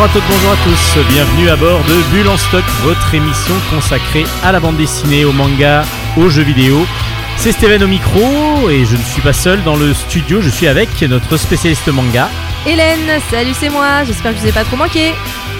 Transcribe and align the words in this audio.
Bonjour 0.00 0.12
à 0.12 0.18
toutes, 0.18 0.30
bonjour 0.30 0.52
à 0.52 0.56
tous, 0.64 1.12
bienvenue 1.12 1.50
à 1.50 1.56
bord 1.56 1.84
de 1.84 2.10
Bulle 2.10 2.28
en 2.28 2.38
stock, 2.38 2.64
votre 2.82 3.14
émission 3.14 3.54
consacrée 3.70 4.24
à 4.42 4.50
la 4.50 4.58
bande 4.58 4.78
dessinée, 4.78 5.26
au 5.26 5.32
manga, 5.32 5.82
aux 6.16 6.30
jeux 6.30 6.42
vidéo. 6.42 6.86
C'est 7.36 7.52
Steven 7.52 7.84
au 7.84 7.86
micro 7.86 8.70
et 8.70 8.86
je 8.86 8.96
ne 8.96 9.02
suis 9.02 9.20
pas 9.20 9.34
seul 9.34 9.62
dans 9.62 9.76
le 9.76 9.92
studio, 9.92 10.40
je 10.40 10.48
suis 10.48 10.68
avec 10.68 11.02
notre 11.02 11.36
spécialiste 11.36 11.88
manga. 11.88 12.30
Hélène, 12.66 13.20
salut 13.30 13.52
c'est 13.52 13.68
moi, 13.68 14.02
j'espère 14.04 14.32
que 14.32 14.38
je 14.38 14.44
vous 14.44 14.48
ai 14.48 14.52
pas 14.52 14.64
trop 14.64 14.76
manqué. 14.76 15.12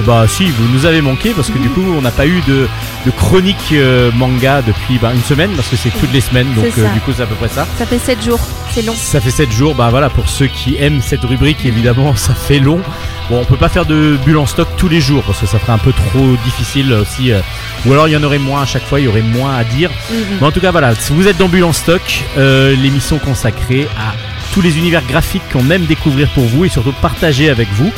Bah 0.06 0.24
si, 0.26 0.46
vous 0.46 0.68
nous 0.72 0.86
avez 0.86 1.02
manqué 1.02 1.34
parce 1.36 1.50
que 1.50 1.58
du 1.58 1.68
coup 1.68 1.82
on 1.82 2.00
n'a 2.00 2.10
pas 2.10 2.26
eu 2.26 2.40
de, 2.48 2.66
de 3.04 3.10
chronique 3.10 3.72
euh, 3.72 4.10
manga 4.12 4.62
depuis 4.62 4.96
bah, 4.96 5.12
une 5.14 5.22
semaine 5.22 5.50
parce 5.50 5.68
que 5.68 5.76
c'est 5.76 5.90
toutes 5.90 6.14
les 6.14 6.22
semaines 6.22 6.50
donc 6.54 6.72
euh, 6.78 6.88
du 6.94 7.00
coup 7.00 7.12
c'est 7.14 7.24
à 7.24 7.26
peu 7.26 7.34
près 7.34 7.48
ça. 7.48 7.66
Ça 7.76 7.84
fait 7.84 7.98
7 7.98 8.24
jours, 8.24 8.40
c'est 8.72 8.82
long. 8.82 8.94
Ça 8.94 9.20
fait 9.20 9.30
7 9.30 9.50
jours, 9.50 9.74
bah 9.74 9.88
voilà, 9.90 10.10
pour 10.10 10.28
ceux 10.28 10.46
qui 10.46 10.76
aiment 10.78 11.00
cette 11.02 11.24
rubrique, 11.24 11.64
évidemment, 11.64 12.14
ça 12.16 12.34
fait 12.34 12.58
long. 12.58 12.80
Bon, 13.28 13.40
on 13.40 13.44
peut 13.44 13.56
pas 13.56 13.68
faire 13.68 13.86
de 13.86 14.18
bulle 14.24 14.38
en 14.38 14.46
stock 14.46 14.68
tous 14.76 14.88
les 14.88 15.00
jours 15.00 15.22
parce 15.22 15.38
que 15.40 15.46
ça 15.46 15.58
ferait 15.58 15.72
un 15.72 15.78
peu 15.78 15.92
trop 15.92 16.36
difficile 16.44 16.92
aussi. 16.92 17.32
euh, 17.32 17.40
ou 17.86 17.92
alors 17.92 18.08
il 18.08 18.12
y 18.12 18.16
en 18.16 18.22
aurait 18.22 18.38
moins 18.38 18.62
à 18.62 18.66
chaque 18.66 18.84
fois, 18.84 19.00
il 19.00 19.04
y 19.04 19.08
aurait 19.08 19.22
moins 19.22 19.54
à 19.56 19.64
dire. 19.64 19.90
Mhm. 20.10 20.16
Mais 20.40 20.46
en 20.46 20.50
tout 20.52 20.60
cas, 20.60 20.70
voilà, 20.72 20.94
si 20.94 21.12
vous 21.12 21.26
êtes 21.28 21.38
dans 21.38 21.48
Bulle 21.48 21.64
en 21.64 21.72
stock, 21.72 22.02
euh, 22.38 22.74
l'émission 22.76 23.18
consacrée 23.18 23.86
à 23.98 24.14
tous 24.52 24.60
les 24.60 24.78
univers 24.78 25.02
graphiques 25.06 25.42
qu'on 25.52 25.70
aime 25.70 25.84
découvrir 25.86 26.28
pour 26.30 26.44
vous 26.44 26.64
et 26.64 26.68
surtout 26.68 26.92
partager 27.00 27.48
avec 27.50 27.68
vous. 27.72 27.92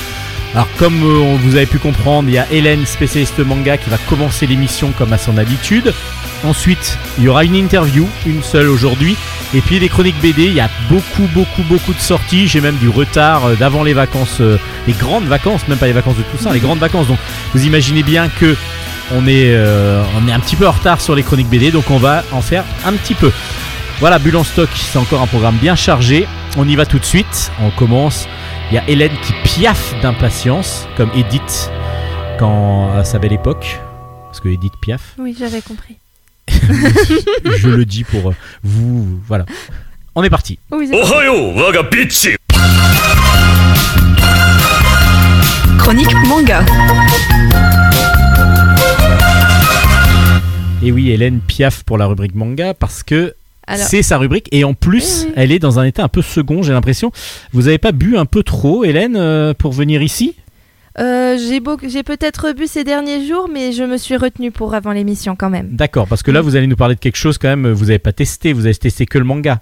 Alors 0.55 0.69
comme 0.77 1.03
euh, 1.03 1.37
vous 1.41 1.57
avez 1.57 1.65
pu 1.65 1.79
comprendre, 1.79 2.29
il 2.29 2.35
y 2.35 2.39
a 2.39 2.47
Hélène, 2.51 2.85
spécialiste 2.85 3.39
manga, 3.39 3.79
qui 3.79 3.89
va 3.89 3.97
commencer 3.97 4.47
l'émission 4.47 4.93
comme 4.93 5.13
à 5.13 5.19
son 5.19 5.39
habitude. 5.39 5.95
Ensuite, 6.45 6.99
il 7.17 7.25
y 7.25 7.29
aura 7.29 7.45
une 7.45 7.55
interview, 7.55 8.07
une 8.27 8.43
seule 8.43 8.69
aujourd'hui. 8.69 9.17
Et 9.55 9.63
puis 9.63 9.79
les 9.79 9.89
chroniques 9.89 10.21
BD, 10.21 10.45
il 10.45 10.53
y 10.53 10.61
a 10.61 10.69
beaucoup, 10.91 11.27
beaucoup, 11.33 11.63
beaucoup 11.63 11.95
de 11.95 12.01
sorties. 12.01 12.49
J'ai 12.49 12.61
même 12.61 12.77
du 12.77 12.91
retard 12.91 13.47
euh, 13.47 13.55
d'avant 13.55 13.83
les 13.83 13.95
vacances, 13.95 14.41
euh, 14.41 14.59
les 14.87 14.93
grandes 14.93 15.25
vacances, 15.25 15.67
même 15.69 15.79
pas 15.79 15.87
les 15.87 15.93
vacances 15.93 16.17
de 16.17 16.23
Toussaint, 16.23 16.53
les 16.53 16.61
grandes 16.61 16.81
vacances. 16.81 17.07
Donc 17.07 17.19
vous 17.55 17.65
imaginez 17.65 18.03
bien 18.03 18.29
que 18.29 18.55
on 19.15 19.27
est, 19.27 19.49
est 19.49 20.33
un 20.33 20.41
petit 20.41 20.57
peu 20.57 20.67
en 20.67 20.73
retard 20.73 21.01
sur 21.01 21.15
les 21.15 21.23
chroniques 21.23 21.49
BD, 21.49 21.71
donc 21.71 21.91
on 21.91 21.99
va 21.99 22.25
en 22.33 22.41
faire 22.41 22.65
un 22.87 22.93
petit 22.95 23.15
peu. 23.15 23.31
Voilà, 24.01 24.19
Bulle 24.19 24.43
stock, 24.45 24.71
c'est 24.75 24.99
encore 24.99 25.23
un 25.23 25.27
programme 25.27 25.57
bien 25.57 25.77
chargé. 25.77 26.27
On 26.57 26.67
y 26.67 26.77
va 26.77 26.87
tout 26.87 26.99
de 26.99 27.05
suite. 27.05 27.53
On 27.63 27.71
commence. 27.71 28.27
Il 28.71 28.75
y 28.75 28.79
a 28.79 28.89
Hélène 28.89 29.13
qui 29.23 29.33
piaffe 29.45 29.95
d'impatience, 30.01 30.87
comme 30.97 31.11
Edith, 31.15 31.71
quand 32.39 32.91
à 32.93 33.05
sa 33.05 33.19
belle 33.19 33.33
époque. 33.33 33.81
Parce 34.27 34.41
que 34.41 34.49
Edith 34.49 34.73
piaffe. 34.81 35.15
Oui, 35.19 35.37
j'avais 35.39 35.61
compris. 35.61 35.97
je 36.49 37.69
le 37.69 37.85
dis 37.85 38.05
pour 38.05 38.31
euh, 38.31 38.35
vous. 38.63 39.21
Voilà. 39.27 39.45
On 40.15 40.23
est 40.23 40.31
parti. 40.31 40.59
Oui, 40.71 40.91
Ohayo, 40.93 41.55
Chronique 45.79 46.15
manga. 46.27 46.65
Et 50.83 50.91
oui, 50.93 51.11
Hélène 51.11 51.41
piaffe 51.41 51.83
pour 51.85 51.99
la 51.99 52.07
rubrique 52.07 52.35
manga 52.35 52.75
parce 52.75 53.03
que 53.03 53.35
alors, 53.67 53.87
c'est 53.87 54.03
sa 54.03 54.19
rubrique. 54.19 54.49
Et 54.53 54.65
en 54.65 54.75
plus, 54.75 55.25
Oui, 55.27 55.33
elle 55.37 55.53
est 55.53 55.59
dans 55.59 55.79
un 55.79 55.85
état 55.85 56.03
un 56.05 56.09
peu 56.09 56.23
second, 56.23 56.63
j'ai 56.63 56.73
l'impression. 56.73 57.13
Vous 57.53 57.69
avez 57.69 57.79
pas 57.79 57.93
bu 57.93 58.17
un 58.17 58.25
peu 58.27 58.43
trop, 58.43 58.85
Hélène, 58.85 59.17
euh, 59.17 59.55
pour 59.55 59.73
venir 59.73 60.03
ici? 60.03 60.35
Euh, 60.99 61.39
j'ai 61.39 61.61
beau- 61.61 61.79
j'ai 61.87 62.03
peut-être 62.03 62.53
bu 62.53 62.67
ces 62.67 62.85
derniers 62.85 63.27
jours, 63.27 63.49
mais 63.51 63.73
je 63.73 63.83
me 63.83 63.97
suis 63.97 64.17
retenue 64.17 64.51
pour 64.51 64.75
avant 64.75 64.93
l'émission 64.93 65.37
quand 65.37 65.49
même. 65.49 65.69
D'accord, 65.71 66.07
parce 66.07 66.23
que 66.23 66.31
là, 66.31 66.43
vous 66.43 66.55
allez 66.57 66.67
nous 66.67 66.77
parler 66.77 66.97
de 66.97 67.01
quelque 67.01 67.17
chose 67.17 67.39
quand 67.39 67.49
même. 67.49 67.71
Vous 67.73 67.89
avez 67.89 67.99
pas 67.99 68.13
testé, 68.13 68.53
vous 68.53 68.67
avez 68.67 68.75
testé 68.75 69.07
que 69.07 69.17
le 69.19 69.25
manga. 69.25 69.61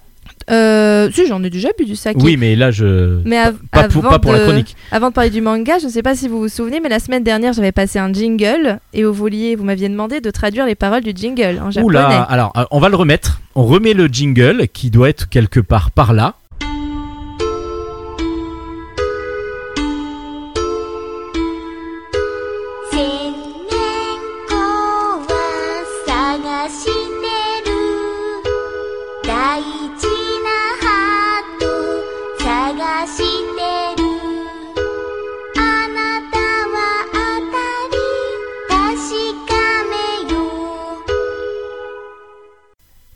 Euh, 0.51 1.09
si, 1.13 1.25
j'en 1.27 1.41
ai 1.43 1.49
déjà 1.49 1.69
bu 1.77 1.85
du 1.85 1.95
saké. 1.95 2.19
Oui, 2.21 2.35
mais 2.37 2.55
là, 2.55 2.71
je. 2.71 3.19
Mais 3.25 3.37
av- 3.37 3.55
pas, 3.71 3.87
pour, 3.87 4.01
avant 4.03 4.09
pas 4.09 4.19
pour 4.19 4.33
la 4.33 4.39
de- 4.39 4.43
chronique. 4.45 4.75
Avant 4.91 5.09
de 5.09 5.13
parler 5.13 5.29
du 5.29 5.41
manga, 5.41 5.79
je 5.79 5.85
ne 5.85 5.91
sais 5.91 6.03
pas 6.03 6.15
si 6.15 6.27
vous 6.27 6.39
vous 6.39 6.49
souvenez, 6.49 6.79
mais 6.81 6.89
la 6.89 6.99
semaine 6.99 7.23
dernière, 7.23 7.53
j'avais 7.53 7.71
passé 7.71 7.99
un 7.99 8.11
jingle 8.11 8.79
et 8.93 9.03
vous 9.03 9.13
vouliez, 9.13 9.55
vous 9.55 9.63
m'aviez 9.63 9.87
demandé 9.89 10.19
de 10.21 10.29
traduire 10.29 10.65
les 10.65 10.75
paroles 10.75 11.03
du 11.03 11.13
jingle 11.15 11.59
en 11.63 11.71
japonais. 11.71 11.85
Oula, 11.99 12.21
alors 12.23 12.51
euh, 12.57 12.65
on 12.71 12.79
va 12.79 12.89
le 12.89 12.95
remettre. 12.95 13.39
On 13.55 13.65
remet 13.65 13.93
le 13.93 14.07
jingle 14.07 14.67
qui 14.67 14.89
doit 14.91 15.09
être 15.09 15.29
quelque 15.29 15.59
part 15.59 15.91
par 15.91 16.13
là. 16.13 16.35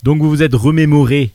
Donc 0.05 0.21
vous 0.21 0.29
vous 0.29 0.43
êtes 0.43 0.53
remémoré 0.53 1.31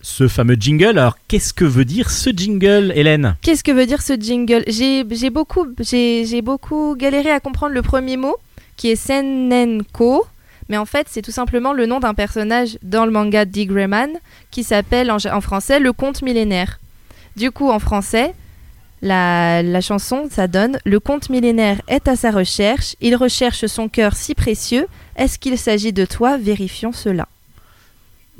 ce 0.00 0.28
fameux 0.28 0.56
jingle. 0.58 0.98
Alors 0.98 1.18
qu'est-ce 1.28 1.52
que 1.52 1.66
veut 1.66 1.84
dire 1.84 2.10
ce 2.10 2.30
jingle, 2.30 2.90
Hélène? 2.94 3.36
Qu'est-ce 3.42 3.62
que 3.62 3.70
veut 3.70 3.84
dire 3.84 4.00
ce 4.00 4.14
jingle? 4.18 4.64
J'ai 4.66 5.04
beaucoup, 5.28 5.66
j'ai 5.78 6.40
beaucoup 6.40 6.96
galéré 6.96 7.30
à 7.30 7.38
comprendre 7.40 7.74
le 7.74 7.82
premier 7.82 8.16
mot, 8.16 8.34
qui 8.78 8.88
est 8.88 8.96
Sennenko. 8.96 10.24
Mais 10.70 10.78
en 10.78 10.86
fait, 10.86 11.06
c'est 11.10 11.20
tout 11.20 11.32
simplement 11.32 11.74
le 11.74 11.84
nom 11.84 12.00
d'un 12.00 12.14
personnage 12.14 12.78
dans 12.82 13.04
le 13.04 13.12
manga 13.12 13.44
Dick 13.44 13.68
Grayman 13.68 14.12
qui 14.50 14.64
s'appelle 14.64 15.10
en 15.10 15.40
français 15.42 15.78
le 15.78 15.92
conte 15.92 16.22
millénaire. 16.22 16.80
Du 17.36 17.50
coup, 17.50 17.68
en 17.68 17.78
français, 17.78 18.32
la, 19.02 19.62
la 19.62 19.82
chanson, 19.82 20.28
ça 20.30 20.48
donne 20.48 20.78
Le 20.86 20.98
conte 20.98 21.28
millénaire 21.28 21.82
est 21.88 22.08
à 22.08 22.16
sa 22.16 22.30
recherche, 22.30 22.96
il 23.02 23.16
recherche 23.16 23.66
son 23.66 23.90
cœur 23.90 24.16
si 24.16 24.34
précieux. 24.34 24.86
Est-ce 25.16 25.38
qu'il 25.38 25.58
s'agit 25.58 25.92
de 25.92 26.06
toi? 26.06 26.38
Vérifions 26.38 26.92
cela. 26.92 27.28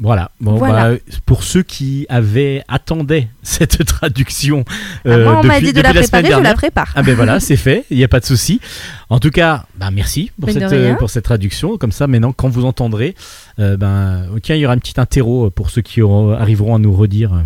Voilà. 0.01 0.33
Bon, 0.41 0.57
Voilà. 0.57 0.91
bah, 0.95 0.99
pour 1.25 1.45
ceux 1.45 1.63
qui 1.63 2.05
avaient 2.09 2.65
attendaient 2.67 3.29
cette 3.45 3.85
traduction 3.85 4.65
Ah, 4.69 5.09
euh, 5.09 5.25
moi, 5.25 5.41
on 5.41 5.47
m'a 5.47 5.55
depuis, 5.61 5.67
dit 5.69 5.73
de 5.73 5.81
la 5.83 5.95
préparer, 5.95 6.33
je 6.33 6.41
la 6.41 6.55
prépare. 6.55 6.93
Ah 6.97 7.03
ben 7.05 7.15
voilà, 7.15 7.39
c'est 7.47 7.57
fait, 7.57 7.85
il 7.91 7.97
n'y 7.99 8.03
a 8.05 8.09
pas 8.09 8.19
de 8.19 8.25
souci. 8.25 8.61
En 9.09 9.21
tout 9.21 9.31
cas, 9.31 9.67
bah 9.77 9.91
merci 9.93 10.33
pour 10.41 10.51
cette, 10.51 10.63
euh, 10.73 10.95
pour 10.97 11.11
cette 11.11 11.25
traduction. 11.25 11.79
Comme 11.79 11.93
ça, 11.93 12.09
maintenant, 12.09 12.33
quand 12.33 12.49
vous 12.49 12.65
entendrez, 12.65 13.15
euh, 13.61 13.77
ben, 13.77 14.27
ok, 14.35 14.49
il 14.49 14.57
y 14.57 14.65
aura 14.67 14.75
un 14.75 14.79
petit 14.79 14.99
interro 15.01 15.51
pour 15.51 15.71
ceux 15.71 15.83
qui 15.83 16.03
auront- 16.03 16.33
arriveront 16.33 16.75
à 16.75 16.79
nous 16.81 16.93
redire. 16.93 17.33
euh. 17.35 17.43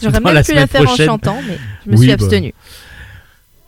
J'aurais 0.00 0.20
même 0.20 0.32
la 0.34 0.44
pu 0.44 0.54
la 0.54 0.66
faire 0.68 0.82
en 0.82 0.84
prochaine. 0.84 1.06
chantant, 1.06 1.38
mais 1.48 1.58
je 1.86 1.90
me 1.90 1.96
Oui, 1.96 2.06
suis 2.06 2.16
bah, 2.16 2.24
abstenue. 2.24 2.54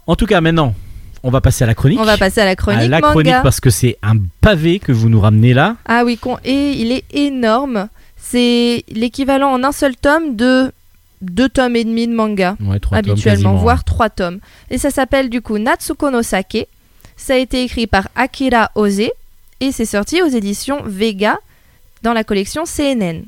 En 0.07 0.15
tout 0.15 0.27
cas, 0.27 0.41
maintenant, 0.41 0.77
on 1.27 1.31
va 1.31 1.41
passer 1.41 1.65
à 1.65 1.67
la 1.67 1.75
chronique. 1.75 1.99
On 2.01 2.05
va 2.05 2.17
passer 2.17 2.41
à 2.41 2.45
la 2.45 2.57
chronique 2.57 2.81
à 2.81 2.89
la 2.89 3.01
manga. 3.01 3.11
chronique 3.11 3.43
parce 3.43 3.61
que 3.61 3.71
c'est 3.71 3.99
un 4.03 4.15
pavé 4.41 4.79
que 4.79 4.93
vous 4.93 5.09
nous 5.09 5.21
ramenez 5.21 5.53
là. 5.55 5.77
Ah 5.87 6.03
oui, 6.05 6.17
con- 6.17 6.39
et 6.45 6.73
il 6.73 6.93
est 6.93 7.05
énorme. 7.13 7.89
C'est 8.17 8.85
l'équivalent 8.89 9.51
en 9.53 9.63
un 9.65 9.73
seul 9.73 9.97
tome 9.97 10.37
de 10.37 10.73
deux 11.23 11.49
tomes 11.49 11.77
et 11.77 11.85
demi 11.85 12.07
de 12.09 12.15
manga, 12.15 12.57
Ouais, 12.61 12.79
trois 12.81 13.01
tomes 13.03 13.13
habituellement, 13.13 13.55
voire 13.55 13.85
trois 13.85 14.11
tomes. 14.11 14.39
Et 14.71 14.79
ça 14.79 14.91
s'appelle 14.91 15.31
du 15.31 15.41
coup 15.43 15.59
Natsuko 15.59 16.11
no 16.11 16.23
Sake. 16.23 16.69
Ça 17.17 17.35
a 17.35 17.37
été 17.37 17.63
écrit 17.63 17.87
par 17.87 18.09
Akira 18.17 18.71
Ose 18.75 19.01
et 19.61 19.73
c'est 19.73 19.85
sorti 19.87 20.21
aux 20.23 20.29
éditions 20.29 20.83
Vega 20.85 21.39
dans 22.03 22.13
la 22.13 22.25
collection 22.25 22.65
CNN. 22.65 23.23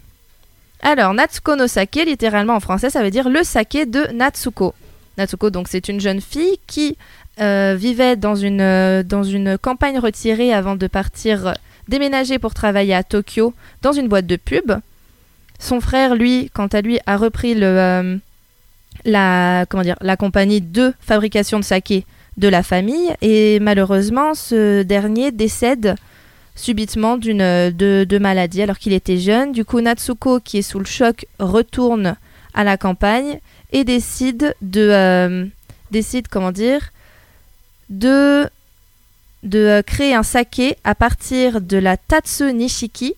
Alors, 0.82 1.14
Natsuko 1.14 1.56
no 1.56 1.66
Sake, 1.66 2.04
littéralement 2.06 2.54
en 2.54 2.60
français, 2.60 2.90
ça 2.90 3.02
veut 3.02 3.10
dire 3.10 3.28
le 3.28 3.42
saké 3.42 3.86
de 3.86 4.06
Natsuko. 4.14 4.74
Natsuko, 5.16 5.50
donc, 5.50 5.66
c'est 5.68 5.88
une 5.88 6.00
jeune 6.00 6.20
fille 6.20 6.58
qui 6.66 6.96
euh, 7.40 7.76
vivait 7.78 8.16
dans 8.16 8.34
une, 8.34 8.60
euh, 8.60 9.02
dans 9.02 9.22
une 9.22 9.58
campagne 9.58 9.98
retirée 9.98 10.52
avant 10.52 10.76
de 10.76 10.86
partir 10.86 11.54
déménager 11.86 12.38
pour 12.38 12.52
travailler 12.52 12.94
à 12.94 13.02
Tokyo 13.02 13.54
dans 13.82 13.92
une 13.92 14.08
boîte 14.08 14.26
de 14.26 14.36
pub. 14.36 14.72
Son 15.58 15.80
frère, 15.80 16.14
lui, 16.14 16.50
quant 16.52 16.66
à 16.66 16.80
lui, 16.80 16.98
a 17.06 17.16
repris 17.16 17.54
le, 17.54 17.66
euh, 17.66 18.16
la, 19.04 19.66
comment 19.68 19.82
dire, 19.82 19.96
la 20.00 20.16
compagnie 20.16 20.60
de 20.60 20.92
fabrication 21.00 21.58
de 21.58 21.64
saké 21.64 22.04
de 22.36 22.48
la 22.48 22.62
famille 22.62 23.14
et 23.22 23.58
malheureusement, 23.60 24.34
ce 24.34 24.82
dernier 24.82 25.32
décède 25.32 25.94
subitement 26.54 27.16
d'une 27.16 27.70
de, 27.70 28.18
maladie 28.18 28.62
alors 28.62 28.78
qu'il 28.78 28.92
était 28.92 29.18
jeune. 29.18 29.52
Du 29.52 29.64
coup, 29.64 29.80
Natsuko, 29.80 30.40
qui 30.40 30.58
est 30.58 30.62
sous 30.62 30.78
le 30.78 30.84
choc, 30.84 31.26
retourne 31.38 32.16
à 32.54 32.64
la 32.64 32.76
campagne 32.76 33.38
et 33.72 33.84
décide 33.84 34.54
de 34.60 35.48
décide 35.90 36.28
comment 36.28 36.52
dire 36.52 36.90
de 37.90 38.50
euh, 39.54 39.82
créer 39.82 40.14
un 40.14 40.22
saké 40.22 40.76
à 40.84 40.94
partir 40.94 41.60
de 41.60 41.76
la 41.76 41.96
Tatsu 41.96 42.52
Nishiki 42.52 43.14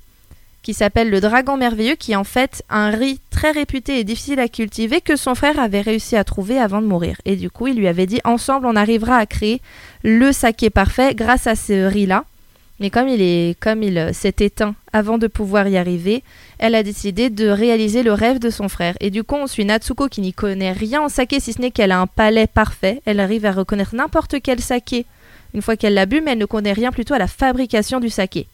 qui 0.63 0.75
s'appelle 0.75 1.09
le 1.11 1.21
dragon 1.21 1.57
merveilleux 1.57 1.95
qui 1.95 2.13
est 2.13 2.17
en 2.17 2.25
fait 2.25 2.63
un 2.69 2.91
riz 2.91 3.19
très 3.31 3.51
réputé 3.51 3.99
et 3.99 4.05
difficile 4.05 4.41
à 4.41 4.49
cultiver 4.49 5.01
que 5.01 5.17
son 5.17 5.35
frère 5.35 5.59
avait 5.59 5.81
réussi 5.81 6.17
à 6.17 6.25
trouver 6.25 6.59
avant 6.59 6.83
de 6.83 6.87
mourir. 6.87 7.17
Et 7.25 7.37
du 7.37 7.51
coup 7.51 7.67
il 7.67 7.77
lui 7.77 7.89
avait 7.89 8.07
dit 8.07 8.21
ensemble 8.25 8.67
on 8.67 8.77
arrivera 8.77 9.17
à 9.17 9.27
créer 9.27 9.63
le 10.03 10.33
saké 10.33 10.71
parfait 10.71 11.15
grâce 11.15 11.47
à 11.47 11.57
ce 11.57 11.87
riz 11.87 12.07
là 12.07 12.25
Mais 12.81 12.89
comme 12.89 13.09
il 13.09 13.21
est, 13.21 13.61
comme 13.61 13.83
il 13.83 13.99
euh, 13.99 14.13
s'est 14.13 14.37
éteint 14.39 14.75
avant 14.93 15.19
de 15.19 15.27
pouvoir 15.27 15.69
y 15.69 15.77
arriver, 15.77 16.23
elle 16.59 16.75
a 16.75 16.83
décidé 16.83 17.29
de 17.29 17.47
réaliser 17.49 18.03
le 18.03 18.15
rêve 18.15 18.39
de 18.39 18.49
son 18.49 18.69
frère. 18.71 18.97
Et 19.01 19.11
du 19.11 19.23
coup, 19.23 19.37
on 19.37 19.47
suit 19.47 19.67
Natsuko 19.67 20.09
qui 20.09 20.23
n'y 20.23 20.33
connaît 20.33 20.73
rien 20.73 21.03
en 21.03 21.11
saké, 21.11 21.41
si 21.41 21.53
ce 21.53 21.61
n'est 21.61 21.71
qu'elle 21.71 21.93
a 21.93 22.01
un 22.01 22.07
palais 22.07 22.47
parfait. 22.47 23.03
Elle 23.05 23.21
arrive 23.21 23.45
à 23.45 23.53
reconnaître 23.53 23.95
n'importe 23.95 24.37
quel 24.43 24.61
saké 24.61 25.05
une 25.53 25.63
fois 25.63 25.77
qu'elle 25.77 25.95
l'a 25.95 26.07
bu, 26.07 26.21
mais 26.21 26.33
elle 26.33 26.39
ne 26.39 26.47
connaît 26.47 26.73
rien 26.73 26.93
plutôt 26.93 27.15
à 27.15 27.19
la 27.19 27.27
fabrication 27.27 28.01
du 28.01 28.09
saké. 28.09 28.47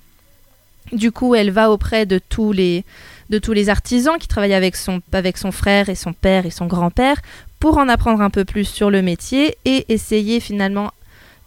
Du 0.93 1.13
coup, 1.13 1.35
elle 1.35 1.51
va 1.51 1.71
auprès 1.71 2.07
de 2.07 2.19
tous 2.19 2.53
les, 2.53 2.85
de 3.31 3.39
tous 3.39 3.53
les 3.53 3.69
artisans 3.69 4.19
qui 4.19 4.29
travaillent 4.29 4.55
avec 4.55 4.77
son, 4.77 5.01
avec 5.13 5.37
son 5.37 5.53
frère 5.53 5.89
et 5.89 5.95
son 5.95 6.13
père 6.13 6.47
et 6.47 6.51
son 6.51 6.67
grand-père 6.67 7.21
pour 7.61 7.79
en 7.79 7.89
apprendre 7.89 8.23
un 8.23 8.31
peu 8.31 8.45
plus 8.45 8.65
sur 8.65 8.91
le 8.91 9.03
métier 9.03 9.57
et 9.65 9.85
essayer 9.89 10.41
finalement 10.41 10.91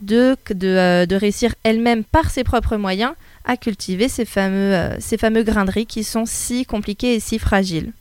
de, 0.02 0.36
de, 0.54 0.68
euh, 0.68 1.06
de 1.06 1.16
réussir 1.16 1.54
elle-même 1.64 2.04
par 2.04 2.30
ses 2.30 2.44
propres 2.44 2.78
moyens 2.78 3.14
à 3.46 3.58
cultiver 3.58 4.10
ces 4.10 4.26
fameux, 4.26 4.74
euh, 4.74 4.96
ces 5.00 5.18
fameux 5.18 5.44
graineries 5.44 5.86
qui 5.86 6.04
sont 6.04 6.26
si 6.26 6.66
compliquées 6.66 7.16
et 7.16 7.20
si 7.20 7.40
fragiles. 7.40 7.92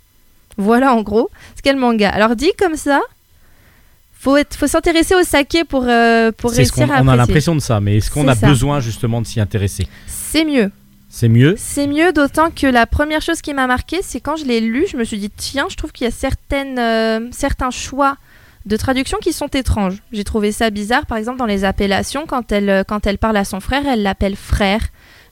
Voilà 0.57 0.95
en 0.95 1.03
gros 1.03 1.31
ce 1.57 1.63
qu'est 1.63 1.73
le 1.73 1.79
manga. 1.79 2.11
Alors 2.11 2.37
dit 2.37 2.53
comme 2.59 2.77
ça, 2.77 3.01
faut, 4.13 4.37
être, 4.37 4.57
faut 4.57 4.67
s'intéresser 4.67 5.15
au 5.15 5.23
saké 5.23 5.65
pour, 5.65 5.85
euh, 5.87 6.33
pour 6.33 6.51
réussir 6.51 6.91
à 6.91 7.03
on 7.03 7.09
a 7.09 7.17
l'impression 7.17 7.55
de 7.55 7.61
ça, 7.61 7.81
mais 7.81 7.99
est-ce 7.99 8.11
qu'on 8.11 8.27
a 8.29 8.35
ça. 8.35 8.49
besoin 8.49 8.81
justement 8.81 9.21
de 9.21 9.27
s'y 9.27 9.41
intéresser? 9.41 9.87
C'est 10.07 10.45
mieux. 10.45 10.71
C'est 11.09 11.29
mieux? 11.29 11.55
C'est 11.57 11.87
mieux, 11.87 12.13
d'autant 12.13 12.51
que 12.51 12.67
la 12.67 12.87
première 12.87 13.23
chose 13.23 13.41
qui 13.41 13.55
m'a 13.55 13.67
marqué, 13.67 14.01
c'est 14.03 14.21
quand 14.21 14.37
je 14.37 14.45
l'ai 14.45 14.61
lu, 14.61 14.87
je 14.91 14.97
me 14.97 15.05
suis 15.05 15.19
dit, 15.19 15.31
tiens, 15.31 15.67
je 15.71 15.77
trouve 15.77 15.91
qu'il 15.91 16.05
y 16.05 16.09
a 16.09 16.11
certaines, 16.11 16.79
euh, 16.79 17.29
certains 17.31 17.71
choix 17.71 18.17
de 18.69 18.77
traduction 18.77 19.19
qui 19.19 19.33
sont 19.33 19.49
étranges. 19.49 19.97
J'ai 20.13 20.25
trouvé 20.25 20.53
ça 20.53 20.71
bizarre, 20.71 21.07
par 21.07 21.19
exemple, 21.19 21.39
dans 21.39 21.47
les 21.47 21.65
appellations, 21.65 22.27
quand 22.27 22.53
elle, 22.53 22.69
euh, 22.71 22.85
quand 22.85 23.07
elle 23.07 23.19
parle 23.19 23.37
à 23.39 23.45
son 23.45 23.61
frère, 23.61 23.83
elle 23.89 24.03
l'appelle 24.03 24.37
frère. 24.37 24.83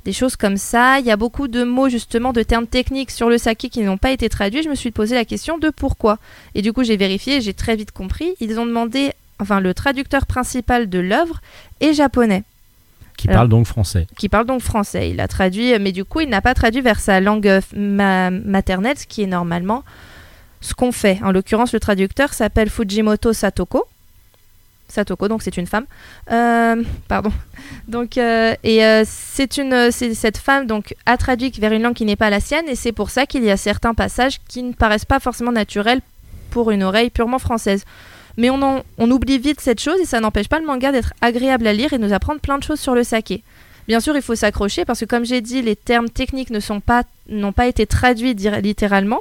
Des 0.07 0.13
choses 0.13 0.37
comme 0.37 0.57
ça. 0.57 1.01
Il 1.01 1.07
y 1.07 1.11
a 1.11 1.17
beaucoup 1.17 1.49
de 1.49 1.65
mots, 1.65 1.89
justement, 1.89 2.33
de 2.33 2.43
termes 2.43 2.67
techniques 2.69 3.11
sur 3.11 3.29
le 3.29 3.39
saké 3.39 3.69
qui 3.69 3.81
n'ont 3.83 3.99
pas 3.99 4.13
été 4.13 4.29
traduits. 4.29 4.63
Je 4.63 4.69
me 4.69 4.75
suis 4.77 4.91
posé 4.93 5.15
la 5.17 5.25
question 5.25 5.59
de 5.59 5.69
pourquoi. 5.71 6.19
Et 6.55 6.63
du 6.63 6.73
coup, 6.73 6.85
j'ai 6.85 6.97
vérifié 6.97 7.37
et 7.37 7.41
j'ai 7.41 7.55
très 7.55 7.75
vite 7.77 7.91
compris. 7.91 8.35
Ils 8.41 8.59
ont 8.61 8.67
demandé, 8.67 9.13
enfin, 9.41 9.59
le 9.61 9.75
traducteur 9.75 10.25
principal 10.27 10.89
de 10.89 11.01
l'œuvre 11.01 11.41
est 11.81 11.93
japonais 11.93 12.45
Qui 13.17 13.27
Alors- 13.29 13.41
parle 13.41 13.49
donc 13.49 13.67
français. 13.67 14.07
qui 14.17 14.29
parle 14.29 14.47
donc 14.47 14.61
français. 14.61 15.11
Il 15.11 15.21
a 15.21 15.27
traduit, 15.27 15.77
mais 15.81 15.91
du 15.91 16.05
coup, 16.05 16.21
il 16.21 16.29
n'a 16.29 16.41
pas 16.41 16.55
traduit 16.55 16.83
vers 16.83 17.01
sa 17.01 17.19
langue 17.21 17.49
euh, 17.49 17.61
ma- 17.75 18.31
maternelle, 18.31 18.97
ce 18.97 19.07
qui 19.07 19.23
est 19.25 19.27
normalement 19.27 19.83
ce 20.67 20.75
qu'on 20.75 20.93
fait. 20.93 21.19
En 21.23 21.31
l'occurrence, 21.33 21.73
le 21.73 21.81
traducteur 21.81 22.33
s'appelle 22.35 22.69
Fujimoto 22.71 23.33
Satoko. 23.33 23.85
Satoko, 24.89 25.27
donc 25.29 25.43
c'est 25.43 25.57
une 25.57 25.67
femme. 25.67 25.85
Euh, 26.31 26.83
pardon. 27.09 27.33
Donc, 27.89 28.19
euh, 28.19 28.55
et 28.63 28.85
euh, 28.85 29.05
c'est 29.07 29.57
une, 29.57 29.91
cette 29.91 30.39
femme 30.39 30.67
donc 30.67 30.95
a 31.07 31.17
traduit 31.17 31.51
vers 31.59 31.73
une 31.73 31.83
langue 31.83 31.95
qui 31.95 32.05
n'est 32.05 32.17
pas 32.17 32.31
la 32.31 32.41
sienne, 32.41 32.69
et 32.69 32.77
c'est 32.77 32.93
pour 32.93 33.11
ça 33.11 33.27
qu'il 33.27 33.43
y 33.45 33.51
a 33.51 33.57
certains 33.57 33.95
passages 33.95 34.39
qui 34.49 34.63
ne 34.63 34.73
paraissent 34.73 35.05
pas 35.05 35.19
forcément 35.21 35.53
naturels 35.53 36.01
pour 36.51 36.71
une 36.71 36.83
oreille 36.85 37.11
purement 37.11 37.39
française. 37.41 37.85
Mais 38.37 38.51
on, 38.51 38.61
en- 38.63 38.83
on 38.99 39.11
oublie 39.11 39.39
vite 39.39 39.61
cette 39.61 39.81
chose 39.81 39.99
et 40.01 40.05
ça 40.05 40.21
n'empêche 40.21 40.49
pas 40.49 40.61
le 40.61 40.67
manga 40.67 40.93
d'être 40.93 41.13
agréable 41.21 41.67
à 41.67 41.73
lire 41.73 41.93
et 41.93 41.99
nous 41.99 42.13
apprendre 42.13 42.41
plein 42.41 42.59
de 42.59 42.63
choses 42.63 42.81
sur 42.81 42.95
le 42.95 43.03
saké. 43.03 43.43
Bien 43.89 43.99
sûr, 44.01 44.15
il 44.17 44.23
faut 44.23 44.35
s'accrocher 44.35 44.85
parce 44.85 45.01
que, 45.01 45.05
comme 45.05 45.25
j'ai 45.25 45.41
dit, 45.41 45.63
les 45.63 45.75
termes 45.77 46.11
techniques 46.11 46.51
ne 46.51 46.61
sont 46.61 46.81
pas, 46.81 47.03
n'ont 47.29 47.53
pas 47.53 47.67
été 47.67 47.87
traduits 47.87 48.35
littéralement. 48.35 49.21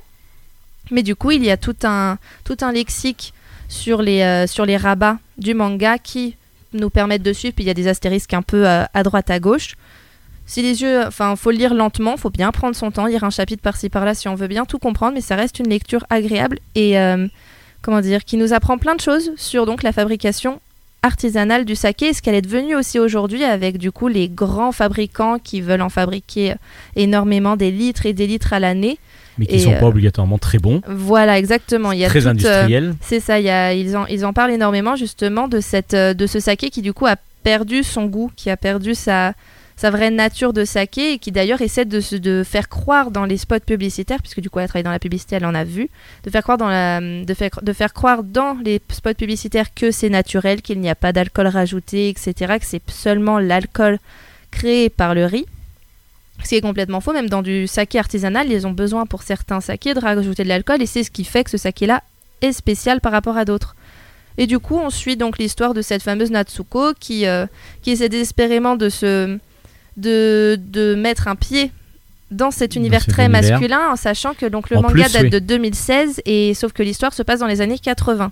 Mais 0.92 1.04
du 1.04 1.16
coup, 1.16 1.32
il 1.32 1.44
y 1.44 1.52
a 1.52 1.58
tout 1.58 1.76
un, 1.84 2.18
tout 2.44 2.58
un 2.62 2.72
lexique 2.72 3.34
sur 3.68 4.02
les, 4.02 4.22
euh, 4.22 4.48
sur 4.48 4.66
les 4.66 4.78
rabats 4.78 5.18
du 5.38 5.54
manga 5.54 5.98
qui 5.98 6.36
nous 6.74 6.90
permettent 6.90 7.24
de 7.24 7.34
suivre. 7.34 7.56
Puis 7.56 7.64
il 7.64 7.68
y 7.68 7.72
a 7.72 7.76
des 7.76 7.88
astérisques 7.88 8.34
un 8.34 8.42
peu 8.42 8.68
euh, 8.68 8.84
à 8.94 9.04
droite, 9.04 9.30
à 9.30 9.40
gauche. 9.40 9.76
Si 10.46 10.62
les 10.62 10.82
yeux, 10.84 11.04
enfin, 11.06 11.36
faut 11.36 11.50
lire 11.50 11.74
lentement, 11.74 12.18
faut 12.18 12.30
bien 12.30 12.52
prendre 12.52 12.76
son 12.76 12.92
temps, 12.92 13.08
lire 13.08 13.24
un 13.24 13.32
chapitre 13.32 13.64
par-ci 13.64 13.90
par-là 13.90 14.14
si 14.14 14.28
on 14.28 14.36
veut 14.36 14.48
bien 14.48 14.66
tout 14.66 14.78
comprendre, 14.78 15.14
mais 15.16 15.22
ça 15.22 15.36
reste 15.36 15.58
une 15.60 15.70
lecture 15.70 16.06
agréable 16.12 16.60
et 16.76 17.00
euh, 17.00 17.28
comment 17.82 18.00
dire, 18.00 18.24
qui 18.24 18.38
nous 18.38 18.54
apprend 18.54 18.78
plein 18.78 18.96
de 18.96 19.02
choses 19.02 19.32
sur 19.38 19.66
donc 19.66 19.82
la 19.82 19.92
fabrication 19.92 20.62
artisanale 21.02 21.66
du 21.66 21.76
saké 21.76 22.08
et 22.08 22.14
ce 22.14 22.22
qu'elle 22.22 22.36
est 22.36 22.42
devenue 22.42 22.76
aussi 22.76 23.00
aujourd'hui 23.00 23.44
avec 23.44 23.78
du 23.78 23.92
coup 23.92 24.08
les 24.08 24.28
grands 24.28 24.72
fabricants 24.72 25.38
qui 25.40 25.62
veulent 25.62 25.84
en 25.84 25.90
fabriquer 25.90 26.56
énormément 26.96 27.56
des 27.56 27.72
litres 27.72 28.06
et 28.06 28.14
des 28.14 28.28
litres 28.28 28.54
à 28.54 28.60
l'année. 28.60 29.00
Mais 29.38 29.46
qui 29.46 29.56
Et, 29.56 29.60
sont 29.60 29.72
pas 29.74 29.86
euh, 29.86 29.90
obligatoirement 29.90 30.38
très 30.38 30.60
bons, 30.60 30.82
Voilà, 30.88 31.38
exactement. 31.38 31.92
Il 31.92 32.00
y 32.00 32.06
a 32.06 32.08
très 32.10 32.26
euh, 32.28 32.30
industriels. 32.32 32.96
c'est 33.02 33.20
ça, 33.20 33.40
il 33.40 33.46
y 33.46 33.50
a- 33.50 33.74
ils, 33.74 33.96
en, 33.98 34.06
ils 34.08 34.26
en 34.26 34.34
parlent 34.34 34.52
énormément 34.52 34.96
justement 34.96 35.48
de, 35.48 35.60
cette, 35.60 35.94
euh, 35.94 36.14
de 36.14 36.26
ce 36.28 36.40
saké 36.40 36.70
qui 36.70 36.82
du 36.82 36.94
coup 36.94 37.06
a 37.06 37.16
perdu 37.44 37.84
son 37.84 38.06
goût, 38.06 38.32
qui 38.36 38.50
a 38.50 38.58
perdu 38.58 38.96
sa, 38.96 39.34
sa 39.76 39.92
vraie 39.92 40.10
nature 40.10 40.54
de 40.54 40.64
saké 40.64 41.12
et 41.14 41.18
qui 41.20 41.32
d'ailleurs 41.34 41.62
essaie 41.62 41.84
de, 41.86 42.00
se- 42.00 42.16
de 42.16 42.44
faire 42.46 42.70
croire 42.70 43.12
dans 43.12 43.26
les 43.26 43.36
spots 43.38 43.60
publicitaires, 43.60 44.20
puisque 44.22 44.40
du 44.40 44.50
coup 44.50 44.60
elle 44.60 44.68
travaille 44.70 44.84
dans 44.84 44.90
la 44.92 45.00
publicité, 45.00 45.36
elle 45.36 45.46
en 45.46 45.54
a 45.54 45.66
vu, 45.66 45.90
de 46.24 46.30
faire 46.30 46.42
croire 46.44 46.58
dans, 46.58 46.70
la, 46.70 47.02
de 47.02 47.34
faire, 47.34 47.50
de 47.62 47.74
faire 47.74 47.92
croire 47.94 48.24
dans 48.24 48.56
les 48.64 48.82
spots 48.90 49.14
publicitaires 49.16 49.74
que 49.76 49.92
c'est 49.92 50.10
naturel, 50.10 50.62
qu'il 50.62 50.80
n'y 50.80 50.90
a 50.90 50.96
pas 50.96 51.12
d'alcool 51.12 51.48
rajouté, 51.48 52.08
etc., 52.10 52.54
que 52.58 52.66
c'est 52.66 52.82
seulement 52.90 53.38
l'alcool 53.38 54.00
créé 54.50 54.90
par 54.90 55.14
le 55.14 55.26
riz. 55.26 55.46
Ce 56.44 56.50
qui 56.50 56.56
est 56.56 56.62
complètement 56.62 57.02
faux, 57.02 57.14
même 57.14 57.30
dans 57.30 57.42
du 57.42 57.66
saké 57.66 57.98
artisanal, 57.98 58.52
ils 58.52 58.68
ont 58.68 58.72
besoin 58.72 59.06
pour 59.06 59.24
certains 59.24 59.62
sakés 59.62 59.94
de 59.94 60.00
rajouter 60.00 60.44
de 60.44 60.50
l'alcool 60.50 60.82
et 60.82 60.86
c'est 60.86 61.04
ce 61.04 61.10
qui 61.12 61.24
fait 61.24 61.44
que 61.44 61.50
ce 61.50 61.58
saké-là 61.58 62.04
est 62.42 62.52
spécial 62.52 63.02
par 63.02 63.12
rapport 63.12 63.38
à 63.38 63.46
d'autres. 63.46 63.76
Et 64.38 64.48
du 64.48 64.60
coup, 64.60 64.78
on 64.78 64.90
suit 64.90 65.16
donc 65.16 65.38
l'histoire 65.38 65.74
de 65.74 65.82
cette 65.82 66.04
fameuse 66.04 66.30
Natsuko 66.30 66.94
qui, 67.00 67.26
euh, 67.26 67.46
qui 67.82 67.92
essaie 67.92 68.10
désespérément 68.10 68.76
de 68.76 68.90
se 68.90 69.38
de, 69.98 70.60
de 70.60 70.94
mettre 70.94 71.30
un 71.30 71.36
pied 71.38 71.72
dans 72.32 72.52
cet 72.52 72.74
Dans 72.74 72.82
univers 72.82 73.02
cet 73.02 73.12
très 73.12 73.26
univers. 73.28 73.52
masculin 73.52 73.80
en 73.92 73.96
sachant 73.96 74.34
que 74.34 74.46
donc 74.46 74.70
le 74.70 74.78
En 74.78 74.82
manga 74.82 75.06
plus, 75.06 75.14
date 75.14 75.24
oui. 75.24 75.30
de 75.30 75.40
2016 75.40 76.22
et 76.26 76.54
sauf 76.54 76.74
que 76.74 76.84
l'histoire 76.84 77.14
se 77.14 77.24
passe 77.24 77.40
dans 77.40 77.48
les 77.48 77.62
années 77.62 77.80
80. 77.80 78.32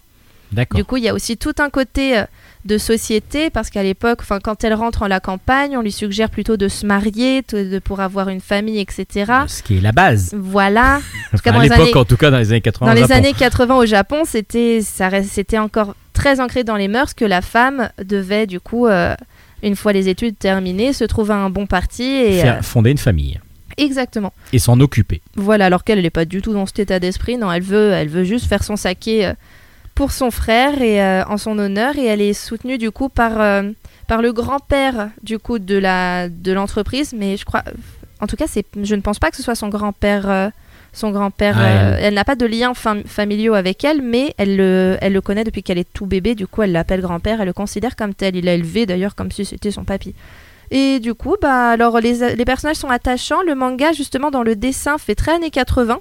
Du 0.76 0.84
coup, 0.86 0.98
il 0.98 1.04
y 1.04 1.10
a 1.10 1.14
aussi 1.14 1.38
tout 1.38 1.54
un 1.60 1.70
côté 1.70 2.18
euh, 2.18 2.24
de 2.66 2.78
société 2.78 3.50
parce 3.50 3.70
qu'à 3.70 3.84
l'époque, 3.84 4.20
enfin 4.22 4.40
quand 4.40 4.64
elle 4.64 4.74
rentre 4.74 5.02
en 5.04 5.08
la 5.08 5.20
campagne, 5.20 5.78
on 5.78 5.82
lui 5.82 5.92
suggère 5.92 6.30
plutôt 6.30 6.56
de 6.58 6.68
se 6.68 6.86
marier, 6.86 7.44
de, 7.52 7.80
pour 7.80 8.00
avoir 8.00 8.30
une 8.30 8.40
famille, 8.42 8.80
etc. 8.80 9.32
Ce 9.48 9.62
qui 9.64 9.78
est 9.78 9.82
la 9.82 9.92
base. 9.92 10.34
Voilà. 10.38 11.00
En 11.34 11.38
tout 11.38 11.44
cas, 11.44 11.54
à 11.54 11.62
l'époque, 11.64 11.80
années- 11.80 11.96
en 11.98 12.06
tout 12.06 12.18
cas, 12.18 12.32
dans 12.32 12.38
les 12.38 12.52
années 12.52 12.62
80. 12.62 12.86
Dans 12.86 12.92
au 12.92 12.96
les 12.96 13.02
Japon. 13.08 13.14
années 13.16 13.34
80 13.34 13.76
au 13.76 13.86
Japon, 13.86 14.24
c'était 14.26 14.82
ça 14.82 15.10
c'était 15.24 15.58
encore 15.58 15.96
très 16.14 16.40
ancré 16.40 16.64
dans 16.64 16.76
les 16.76 16.88
mœurs 16.88 17.14
que 17.16 17.26
la 17.26 17.42
femme 17.42 17.90
devait 18.04 18.46
du 18.48 18.60
coup, 18.60 18.88
euh, 18.88 19.16
une 19.64 19.76
fois 19.76 19.92
les 19.94 20.08
études 20.10 20.38
terminées, 20.38 20.94
se 20.94 21.04
trouver 21.06 21.34
un 21.34 21.50
bon 21.50 21.66
parti 21.66 22.04
et 22.04 22.42
Faire 22.42 22.60
euh, 22.60 22.62
fonder 22.62 22.92
une 22.92 22.98
famille 22.98 23.40
exactement. 23.78 24.32
et 24.54 24.60
s'en 24.60 24.80
occuper. 24.80 25.22
Voilà, 25.36 25.66
alors 25.66 25.84
qu'elle 25.84 26.02
n'est 26.02 26.10
pas 26.12 26.26
du 26.26 26.42
tout 26.44 26.54
dans 26.54 26.66
cet 26.68 26.80
état 26.80 27.00
d'esprit. 27.00 27.38
Non, 27.38 27.52
elle 27.52 27.64
veut, 27.64 27.92
elle 27.92 28.08
veut 28.10 28.24
juste 28.24 28.46
faire 28.46 28.64
son 28.64 28.76
saké 28.76 29.26
euh, 29.26 29.34
pour 29.96 30.12
son 30.12 30.32
frère 30.32 30.82
et 30.82 31.02
euh, 31.02 31.24
en 31.26 31.38
son 31.38 31.58
honneur. 31.60 31.98
Et 31.98 32.06
elle 32.06 32.22
est 32.22 32.34
soutenue 32.34 32.78
du 32.78 32.92
coup 32.92 33.10
par, 33.10 33.40
euh, 33.40 33.72
par 34.08 34.22
le 34.22 34.34
grand-père 34.34 35.10
du 35.22 35.40
coup 35.40 35.60
de 35.60 35.78
la 35.78 36.30
de 36.30 36.52
l'entreprise. 36.52 37.14
Mais 37.18 37.38
je 37.38 37.46
crois, 37.46 37.64
en 38.22 38.28
tout 38.28 38.36
cas, 38.36 38.46
c'est, 38.48 38.66
je 38.82 38.96
ne 38.96 39.02
pense 39.02 39.20
pas 39.20 39.30
que 39.32 39.38
ce 39.38 39.44
soit 39.44 39.56
son 39.56 39.70
grand-père. 39.70 40.30
euh, 40.30 40.50
son 40.96 41.10
grand-père, 41.10 41.58
elle- 41.98 42.04
elle 42.04 42.14
n'a 42.14 42.24
pas 42.24 42.36
de 42.36 42.46
lien 42.46 42.74
fam- 42.74 43.04
familiaux 43.08 43.56
avec 43.56 43.84
elle, 43.84 44.04
mais 44.04 44.36
elle 44.38 44.56
le, 44.58 44.96
elle 45.02 45.14
le 45.14 45.22
connaît 45.22 45.44
depuis 45.44 45.64
qu'elle 45.64 45.80
est 45.80 45.92
tout 45.92 46.06
bébé. 46.06 46.36
Du 46.36 46.46
coup, 46.46 46.62
elle 46.62 46.72
l'appelle 46.72 47.02
grand-père. 47.02 47.42
Elle 47.42 47.48
le 47.48 47.54
considère 47.54 47.96
comme 47.96 48.14
tel. 48.14 48.36
Il 48.36 48.46
l'a 48.46 48.54
élevé 48.54 48.86
d'ailleurs 48.86 49.16
comme 49.16 49.32
si 49.32 49.44
c'était 49.44 49.72
son 49.72 49.86
papy. 49.86 50.14
Et 50.70 51.00
du 51.00 51.16
coup, 51.16 51.36
bah, 51.42 51.70
alors 51.72 52.00
les, 52.00 52.36
les 52.36 52.46
personnages 52.46 52.76
sont 52.78 52.90
attachants. 52.92 53.42
Le 53.42 53.56
manga, 53.56 53.92
justement, 53.92 54.30
dans 54.30 54.44
le 54.44 54.56
dessin, 54.56 55.00
fait 55.00 55.16
très 55.16 55.34
années 55.34 55.50
80. 55.50 56.00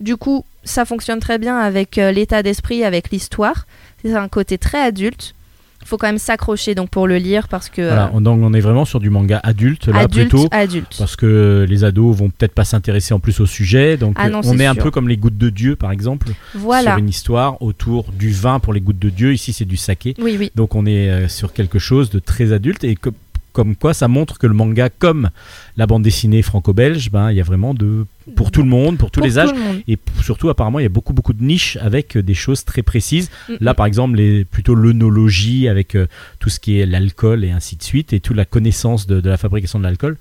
Du 0.00 0.16
coup, 0.16 0.44
ça 0.64 0.84
fonctionne 0.84 1.20
très 1.20 1.38
bien 1.38 1.58
avec 1.58 1.98
euh, 1.98 2.10
l'état 2.12 2.42
d'esprit, 2.42 2.84
avec 2.84 3.10
l'histoire. 3.10 3.66
C'est 4.04 4.14
un 4.14 4.28
côté 4.28 4.56
très 4.58 4.80
adulte. 4.80 5.34
Il 5.82 5.86
faut 5.88 5.96
quand 5.96 6.08
même 6.08 6.18
s'accrocher 6.18 6.74
donc 6.74 6.90
pour 6.90 7.06
le 7.08 7.16
lire 7.16 7.48
parce 7.48 7.70
que 7.70 7.80
Voilà, 7.80 8.10
on, 8.12 8.20
donc 8.20 8.40
on 8.42 8.52
est 8.52 8.60
vraiment 8.60 8.84
sur 8.84 9.00
du 9.00 9.08
manga 9.08 9.40
adulte 9.42 9.86
là 9.88 10.00
euh, 10.00 10.04
adulte, 10.04 10.28
plutôt. 10.30 10.48
adulte. 10.50 10.94
Parce 10.98 11.16
que 11.16 11.64
les 11.68 11.84
ados 11.84 12.14
vont 12.14 12.28
peut-être 12.28 12.52
pas 12.52 12.64
s'intéresser 12.64 13.14
en 13.14 13.18
plus 13.18 13.40
au 13.40 13.46
sujet. 13.46 13.96
Donc 13.96 14.14
Ah 14.18 14.26
euh, 14.26 14.30
non, 14.30 14.40
on 14.44 14.58
est 14.58 14.66
un 14.66 14.74
peu 14.74 14.90
comme 14.90 15.08
les 15.08 15.16
gouttes 15.16 15.38
de 15.38 15.48
Dieu 15.48 15.76
par 15.76 15.90
exemple. 15.90 16.28
Voilà. 16.54 16.90
Sur 16.92 16.98
une 16.98 17.08
histoire 17.08 17.60
autour 17.62 18.12
du 18.12 18.30
vin 18.30 18.58
pour 18.60 18.74
les 18.74 18.80
gouttes 18.82 18.98
de 18.98 19.08
Dieu. 19.08 19.32
Ici 19.32 19.54
c'est 19.54 19.64
du 19.64 19.78
saké. 19.78 20.14
Oui, 20.20 20.36
oui. 20.38 20.50
Donc 20.54 20.74
on 20.74 20.84
est 20.84 21.08
euh, 21.08 21.28
sur 21.28 21.54
quelque 21.54 21.78
chose 21.78 22.10
de 22.10 22.18
très 22.18 22.52
adulte 22.52 22.84
et 22.84 22.94
que- 22.94 23.10
comme 23.52 23.76
quoi 23.76 23.94
ça 23.94 24.08
montre 24.08 24.38
que 24.38 24.46
le 24.46 24.54
manga 24.54 24.88
comme 24.88 25.30
la 25.76 25.86
bande 25.86 26.02
dessinée 26.02 26.42
franco-belge, 26.42 27.10
ben 27.10 27.30
il 27.30 27.36
y 27.36 27.40
a 27.40 27.44
vraiment 27.44 27.74
de 27.74 28.06
pour 28.36 28.50
tout 28.50 28.62
le 28.62 28.68
monde, 28.68 28.96
pour 28.96 29.10
tous 29.10 29.20
Pour 29.20 29.26
les 29.26 29.38
âges. 29.38 29.50
Et 29.88 29.98
surtout, 30.22 30.50
apparemment, 30.50 30.78
il 30.78 30.82
y 30.82 30.86
a 30.86 30.90
beaucoup, 30.90 31.12
beaucoup 31.12 31.32
de 31.32 31.42
niches 31.42 31.76
avec 31.80 32.16
euh, 32.16 32.22
des 32.22 32.34
choses 32.34 32.64
très 32.64 32.82
précises. 32.82 33.28
Mm, 33.48 33.54
Là, 33.60 33.74
par 33.74 33.86
exemple, 33.86 34.16
les, 34.16 34.44
plutôt 34.44 34.74
l'œnologie 34.74 35.68
avec 35.68 35.96
euh, 35.96 36.06
tout 36.38 36.48
ce 36.48 36.60
qui 36.60 36.78
est 36.78 36.86
l'alcool 36.86 37.44
et 37.44 37.50
ainsi 37.50 37.76
de 37.76 37.82
suite, 37.82 38.12
et 38.12 38.20
toute 38.20 38.36
la 38.36 38.44
connaissance 38.44 39.06
de, 39.06 39.20
de 39.20 39.28
la 39.28 39.36
fabrication 39.36 39.78
de 39.78 39.84
l'alcool. 39.84 40.16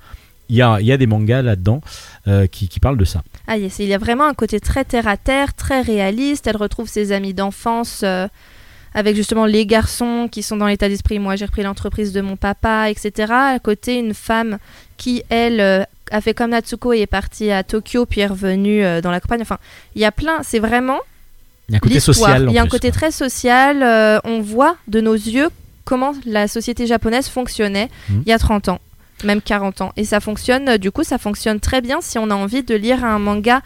Il 0.50 0.56
y 0.56 0.64
a, 0.64 0.80
il 0.82 0.88
y 0.88 0.92
a 0.92 0.98
des 0.98 1.06
mangas 1.06 1.44
là-dedans 1.44 1.82
euh, 2.28 2.48
qui, 2.48 2.68
qui 2.68 2.80
parlent 2.80 2.98
de 2.98 3.06
ça. 3.06 3.22
Ah, 3.46 3.58
yes, 3.58 3.78
il 3.78 3.88
y 3.88 3.94
a 3.94 4.00
vraiment 4.00 4.26
un 4.28 4.34
côté 4.34 4.60
très 4.60 4.84
terre 4.84 5.08
à 5.08 5.16
terre, 5.16 5.54
très 5.54 5.82
réaliste. 5.82 6.48
Elle 6.48 6.58
retrouve 6.58 6.88
ses 6.90 7.12
amis 7.12 7.36
d'enfance 7.36 8.02
euh, 8.04 8.28
avec 8.94 9.16
justement 9.16 9.46
les 9.46 9.66
garçons 9.66 10.28
qui 10.32 10.44
sont 10.44 10.58
dans 10.58 10.68
l'état 10.68 10.90
d'esprit. 10.90 11.20
Moi, 11.20 11.36
j'ai 11.36 11.46
repris 11.46 11.64
l'entreprise 11.64 12.12
de 12.14 12.22
mon 12.22 12.36
papa, 12.36 12.90
etc. 12.90 13.32
À 13.34 13.60
côté, 13.60 13.98
une 13.98 14.14
femme 14.14 14.58
qui, 14.98 15.24
elle, 15.30 15.60
euh, 15.62 15.84
a 16.12 16.22
fait 16.22 16.34
comme 16.34 16.50
Natsuko 16.52 16.94
et 16.94 17.02
est 17.02 17.08
partie 17.08 17.52
à 17.52 17.64
Tokyo, 17.64 18.06
puis 18.06 18.22
est 18.22 18.28
revenue 18.28 18.84
euh, 18.84 19.02
dans 19.02 19.12
la 19.12 19.20
campagne. 19.20 19.42
Enfin, 19.42 19.58
il 19.96 20.02
y 20.02 20.06
a 20.06 20.12
plein. 20.12 20.42
C'est 20.44 20.60
vraiment 20.60 21.00
Il 21.70 21.74
y 21.74 21.76
a 21.76 21.78
un 21.78 21.80
côté 21.80 22.00
social. 22.00 22.46
Il 22.50 22.54
y 22.54 22.58
a 22.58 22.62
un 22.62 22.66
plus, 22.66 22.72
côté 22.72 22.90
quoi. 22.90 22.98
très 23.00 23.12
social. 23.12 23.84
euh, 23.84 24.20
on 24.24 24.42
voit 24.42 24.76
de 24.88 25.02
nos 25.02 25.14
yeux 25.14 25.50
comment 25.86 26.14
la 26.26 26.48
société 26.48 26.86
japonaise 26.88 27.28
fonctionnait 27.30 27.90
Mhm. 28.10 28.24
il 28.26 28.30
y 28.30 28.34
a 28.34 28.38
30 28.40 28.70
ans, 28.70 28.80
même 29.24 29.42
40 29.42 29.82
ans. 29.82 29.92
Et 29.98 30.04
ça 30.06 30.20
fonctionne, 30.20 30.78
du 30.78 30.92
coup, 30.92 31.04
ça 31.04 31.18
fonctionne 31.18 31.60
très 31.60 31.82
bien 31.82 32.00
si 32.02 32.18
on 32.20 32.30
a 32.30 32.36
envie 32.36 32.64
de 32.64 32.76
lire 32.76 33.04
un 33.06 33.18
manga, 33.20 33.62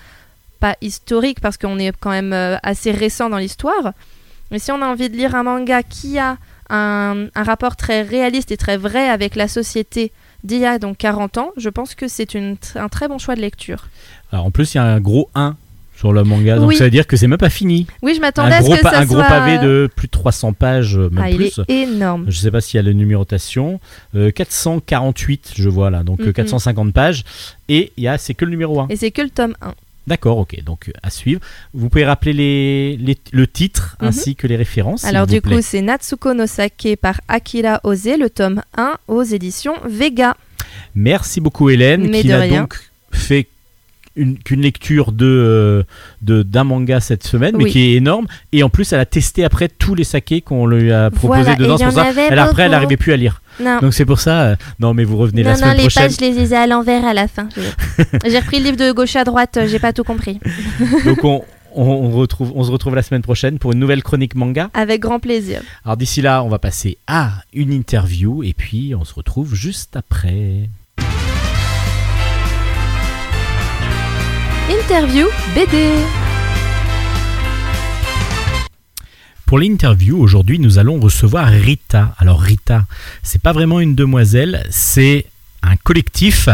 pas 0.62 0.76
historique, 0.82 1.40
parce 1.42 1.58
qu'on 1.58 1.80
est 1.80 1.92
quand 2.00 2.12
même 2.12 2.34
assez 2.64 2.92
récent 2.92 3.30
dans 3.30 3.38
l'histoire, 3.38 3.92
mais 4.52 4.60
si 4.60 4.72
on 4.72 4.82
a 4.82 4.86
envie 4.86 5.10
de 5.10 5.16
lire 5.18 5.36
un 5.36 5.44
manga 5.44 5.84
qui 5.84 6.18
a 6.20 6.38
un, 6.70 7.28
un 7.36 7.44
rapport 7.44 7.76
très 7.76 8.02
réaliste 8.02 8.52
et 8.52 8.58
très 8.58 8.78
vrai 8.78 9.10
avec 9.10 9.36
la 9.36 9.48
société 9.48 10.12
d'il 10.44 10.60
y 10.60 10.66
a 10.66 10.80
donc 10.80 10.98
40 10.98 11.38
ans, 11.38 11.52
je 11.58 11.70
pense 11.70 11.96
que 11.96 12.08
c'est 12.08 12.28
un 12.76 12.90
très 12.90 13.08
bon 13.08 13.18
choix 13.18 13.36
de 13.36 13.42
lecture. 13.42 13.88
Alors 14.32 14.46
en 14.46 14.52
plus, 14.52 14.74
il 14.74 14.78
y 14.78 14.80
a 14.80 14.84
un 14.84 15.00
gros 15.00 15.30
1 15.36 15.56
sur 15.96 16.12
le 16.12 16.24
manga, 16.24 16.58
donc 16.58 16.70
Oui. 16.70 16.76
ça 16.76 16.86
veut 16.86 16.90
dire 16.90 17.06
que 17.08 17.16
c'est 17.16 17.28
même 17.28 17.38
pas 17.38 17.50
fini. 17.52 17.86
Oui, 18.02 18.14
je 18.16 18.20
m'attendais 18.20 18.56
à 18.56 18.62
ce 18.62 18.70
que 18.70 18.82
ça 18.82 19.00
un 19.00 19.06
gros 19.06 19.22
pavé 19.22 19.60
de 19.60 19.90
plus 19.96 20.08
de 20.08 20.12
300 20.12 20.52
pages, 20.54 20.98
euh, 20.98 21.10
même 21.12 21.24
Ah, 21.24 21.30
il 21.30 21.42
est 21.44 21.70
énorme. 21.70 22.26
Je 22.28 22.38
sais 22.40 22.52
pas 22.52 22.60
s'il 22.62 22.78
y 22.78 22.80
a 22.80 22.84
la 22.84 22.94
numérotation. 22.94 23.80
Euh, 24.16 24.32
448, 24.32 25.54
je 25.56 25.70
vois 25.70 25.90
là, 25.92 26.04
donc 26.04 26.20
euh, 26.22 26.26
Mhm. 26.28 26.34
450 26.34 26.94
pages. 26.94 27.24
Et 27.70 27.94
il 27.98 28.04
y 28.04 28.08
a, 28.08 28.18
c'est 28.18 28.34
que 28.34 28.44
le 28.44 28.52
numéro 28.52 28.80
1. 28.82 28.88
Et 28.90 28.96
c'est 28.96 29.12
que 29.12 29.22
le 29.22 29.30
tome 29.30 29.56
1. 29.62 29.74
D'accord, 30.06 30.38
ok, 30.38 30.62
donc 30.64 30.90
euh, 30.90 30.92
à 31.02 31.10
suivre. 31.10 31.40
Vous 31.74 31.90
pouvez 31.90 32.04
rappeler 32.06 32.34
les, 32.34 32.98
les- 32.98 33.18
le 33.32 33.48
titre 33.48 33.96
Mhm. 34.02 34.08
ainsi 34.10 34.36
que 34.36 34.48
les 34.48 34.56
références. 34.58 35.06
Alors 35.06 35.28
du 35.28 35.40
plaît. 35.42 35.56
coup, 35.56 35.62
c'est 35.62 35.82
Natsuko 35.82 36.34
no 36.34 36.46
Sake 36.46 36.98
par 37.02 37.22
Akira 37.28 37.80
Ose, 37.84 38.06
le 38.20 38.30
tome 38.30 38.62
1 38.76 38.98
aux 39.08 39.24
éditions 39.24 39.76
Vega. 39.86 40.36
Merci 40.96 41.40
beaucoup 41.40 41.70
Hélène, 41.70 42.10
Mais 42.10 42.22
qui 42.22 42.28
n'a 42.28 42.48
donc 42.48 42.76
fait 43.12 43.48
une- 44.16 44.38
qu'une 44.38 44.62
lecture 44.62 45.12
de 45.12 45.26
euh, 45.26 45.84
de- 46.22 46.44
d'un 46.44 46.64
manga 46.64 47.00
cette 47.00 47.24
semaine, 47.24 47.56
mais 47.58 47.66
qui 47.66 47.80
est 47.82 47.94
énorme. 47.94 48.28
Et 48.52 48.62
en 48.64 48.70
plus, 48.70 48.94
elle 48.94 49.00
a 49.00 49.06
testé 49.06 49.44
après 49.44 49.68
tous 49.70 49.96
les 49.96 50.04
sakés 50.04 50.42
qu'on 50.42 50.66
lui 50.68 50.92
a 50.92 51.10
proposés 51.10 51.42
Voilà, 51.44 51.56
dedans. 51.56 51.78
C'est 51.78 51.86
pour 51.86 51.94
ça. 51.94 52.12
Elle, 52.30 52.40
après, 52.40 52.64
elle 52.64 52.72
n'arrivait 52.72 52.98
plus 52.98 53.14
à 53.14 53.18
lire. 53.18 53.42
Non, 53.60 53.80
Donc 53.82 53.94
c'est 53.94 54.06
pour 54.06 54.20
ça. 54.20 54.42
euh, 54.44 54.56
non, 54.80 54.94
mais 54.94 55.04
vous 55.04 55.18
revenez 55.18 55.44
la 55.44 55.52
non, 55.52 55.56
non, 55.56 55.62
semaine 55.62 55.78
les 55.78 55.84
prochaine. 55.84 56.04
pages, 56.08 56.16
je 56.16 56.22
les 56.22 56.32
lisais 56.32 56.56
à 56.56 56.68
l'envers 56.68 57.06
à 57.06 57.14
la 57.14 57.28
fin. 57.28 57.48
J'ai- 58.26 58.40
repris 58.40 58.60
le 58.60 58.66
livre 58.66 58.78
de 58.78 58.92
gauche 58.92 59.16
à 59.16 59.24
droite, 59.24 59.58
euh, 59.58 59.68
j'ai 59.68 59.80
pas 59.80 59.94
tout 59.94 60.04
compris. 60.04 60.40
Donc 61.06 61.24
on, 61.24 61.44
on, 61.76 61.84
on 61.84 62.12
retrouve, 62.12 62.52
on 62.56 62.64
se 62.64 62.72
retrouve 62.72 62.96
la 62.96 63.02
semaine 63.04 63.22
prochaine 63.22 63.58
pour 63.60 63.72
une 63.74 63.80
nouvelle 63.80 64.04
chronique 64.04 64.36
manga. 64.36 64.70
Avec 64.74 65.02
grand 65.02 65.20
plaisir. 65.20 65.62
Alors 65.86 65.98
d'ici 65.98 66.22
là, 66.22 66.44
on 66.44 66.50
va 66.50 66.60
passer 66.60 66.98
à 67.08 67.32
une 67.54 67.72
interview 67.72 68.44
et 68.44 68.54
puis 68.54 68.94
on 69.00 69.04
se 69.04 69.14
retrouve 69.14 69.54
juste 69.56 69.96
après. 69.96 70.70
Interview 74.82 75.28
BD. 75.54 75.92
Pour 79.46 79.60
l'interview, 79.60 80.18
aujourd'hui, 80.18 80.58
nous 80.58 80.80
allons 80.80 81.00
recevoir 81.00 81.48
Rita. 81.48 82.16
Alors 82.18 82.42
Rita, 82.42 82.86
c'est 83.22 83.42
pas 83.42 83.54
vraiment 83.54 83.80
une 83.82 83.94
demoiselle, 83.94 84.66
c'est 84.72 85.28
un 85.62 85.76
collectif, 85.76 86.50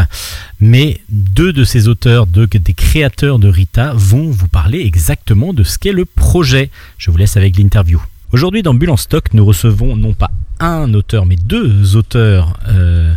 mais 0.60 1.00
deux 1.08 1.54
de 1.54 1.64
ces 1.64 1.88
auteurs, 1.88 2.26
deux 2.26 2.46
des 2.46 2.74
créateurs 2.74 3.38
de 3.38 3.48
Rita 3.48 3.94
vont 3.94 4.30
vous 4.30 4.48
parler 4.48 4.80
exactement 4.80 5.54
de 5.54 5.62
ce 5.62 5.78
qu'est 5.78 5.92
le 5.92 6.04
projet. 6.04 6.68
Je 6.98 7.10
vous 7.10 7.16
laisse 7.16 7.38
avec 7.38 7.56
l'interview. 7.56 8.02
Aujourd'hui, 8.32 8.62
dans 8.62 8.74
Bulle 8.74 8.90
en 8.90 8.98
stock, 8.98 9.32
nous 9.32 9.46
recevons 9.46 9.96
non 9.96 10.12
pas 10.12 10.30
un 10.58 10.92
auteur, 10.92 11.24
mais 11.24 11.36
deux 11.36 11.96
auteurs 11.96 12.58
euh, 12.68 13.14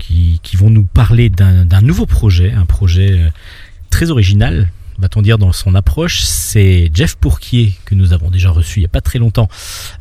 qui, 0.00 0.40
qui 0.42 0.56
vont 0.56 0.68
nous 0.68 0.82
parler 0.82 1.28
d'un 1.28 1.80
nouveau 1.80 2.06
projet, 2.06 2.52
un 2.52 2.66
projet 2.66 3.12
euh, 3.12 3.30
très 3.92 4.10
original, 4.10 4.72
va-t-on 4.98 5.22
dire, 5.22 5.38
dans 5.38 5.52
son 5.52 5.74
approche. 5.76 6.22
C'est 6.22 6.90
Jeff 6.92 7.14
Pourquier 7.14 7.74
que 7.84 7.94
nous 7.94 8.12
avons 8.12 8.30
déjà 8.30 8.50
reçu 8.50 8.78
il 8.80 8.82
n'y 8.82 8.86
a 8.86 8.88
pas 8.88 9.02
très 9.02 9.18
longtemps 9.20 9.48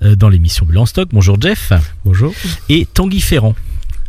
euh, 0.02 0.16
dans 0.16 0.30
l'émission 0.30 0.66
Bulle 0.66 0.80
en 0.80 0.86
stock. 0.88 1.10
Bonjour 1.12 1.40
Jeff. 1.40 1.72
Bonjour. 2.06 2.34
Et 2.70 2.88
Tanguy 2.92 3.20
Ferrand. 3.22 3.54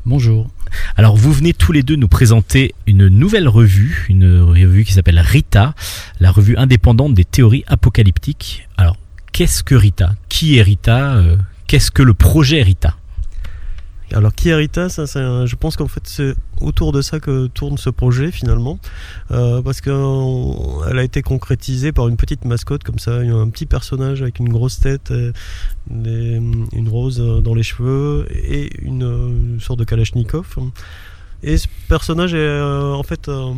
Bonjour. 0.06 0.48
Alors 0.96 1.16
vous 1.16 1.32
venez 1.32 1.52
tous 1.52 1.72
les 1.72 1.82
deux 1.82 1.96
nous 1.96 2.08
présenter 2.08 2.74
une 2.86 3.08
nouvelle 3.08 3.48
revue, 3.48 4.06
une 4.08 4.40
revue 4.40 4.84
qui 4.84 4.92
s'appelle 4.92 5.18
Rita, 5.18 5.74
la 6.20 6.30
revue 6.30 6.56
indépendante 6.56 7.12
des 7.12 7.24
théories 7.24 7.64
apocalyptiques. 7.66 8.66
Alors 8.78 8.96
qu'est-ce 9.32 9.62
que 9.62 9.74
Rita? 9.74 10.14
Qui 10.28 10.56
est 10.58 10.62
Rita? 10.62 11.14
Euh, 11.16 11.36
Qu'est-ce 11.66 11.90
que 11.90 12.02
le 12.02 12.14
projet 12.14 12.62
Rita? 12.62 12.96
Alors 14.12 14.34
qui 14.34 14.50
est 14.50 14.54
Rita 14.54 14.88
ça, 14.88 15.04
un- 15.18 15.46
Je 15.46 15.56
pense 15.56 15.76
qu'en 15.76 15.88
fait 15.88 16.02
c'est 16.04 16.34
autour 16.60 16.92
de 16.92 17.00
ça 17.02 17.18
que 17.20 17.46
tourne 17.48 17.78
ce 17.78 17.90
projet 17.90 18.30
finalement, 18.30 18.78
Euh, 19.30 19.62
parce 19.62 19.80
qu'elle 19.80 20.98
a 20.98 21.02
été 21.02 21.22
concrétisée 21.22 21.92
par 21.92 22.08
une 22.08 22.16
petite 22.16 22.44
mascotte 22.44 22.84
comme 22.84 22.98
ça, 22.98 23.12
un 23.16 23.48
petit 23.48 23.66
personnage 23.66 24.22
avec 24.22 24.38
une 24.38 24.50
grosse 24.50 24.78
tête, 24.80 25.10
euh, 25.10 25.32
une 25.90 26.88
rose 26.88 27.20
euh, 27.20 27.40
dans 27.40 27.54
les 27.54 27.62
cheveux 27.62 28.26
et 28.30 28.70
une, 28.82 29.04
euh, 29.04 29.58
sorte 29.60 29.78
de 29.78 29.84
kalachnikov. 29.84 30.46
Et 31.42 31.56
ce 31.56 31.66
personnage 31.88 32.34
est 32.34 32.36
euh, 32.38 32.92
en 32.92 33.02
fait 33.02 33.28
euh, 33.28 33.52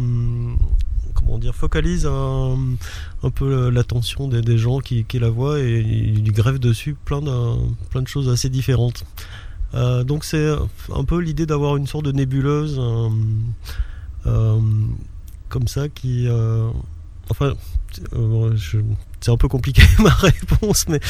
comment 1.15 1.39
dire 1.39 1.55
focalise 1.55 2.07
un, 2.07 2.57
peu 3.35 3.71
l'attention 3.71 4.29
des, 4.29 4.59
gens 4.59 4.81
qui, 4.81 5.07
la 5.15 5.31
voient 5.31 5.61
et 5.61 5.81
il 5.81 6.33
greffe 6.33 6.61
dessus 6.61 6.95
plein 7.05 7.21
plein 7.91 8.03
de 8.03 8.09
choses 8.09 8.29
assez 8.29 8.49
différentes. 8.49 9.05
Euh, 9.75 10.05
donc 10.05 10.25
c'est 10.25 10.55
un 10.95 11.05
peu 11.05 11.19
l'idée 11.19 11.47
d'avoir 11.47 11.77
une 11.77 11.87
sorte 11.87 12.05
de 12.05 12.13
nébuleuse 12.13 12.77
euh, 12.79 13.09
euh, 14.27 14.61
comme 15.49 15.69
ça 15.69 15.89
qui... 15.89 16.29
enfin, 17.31 17.55
c'est 19.21 19.31
un 19.31 19.37
peu 19.37 19.49
compliqué 19.49 19.83
ma 19.99 20.11
réponse, 20.11 20.87
mais 20.89 21.01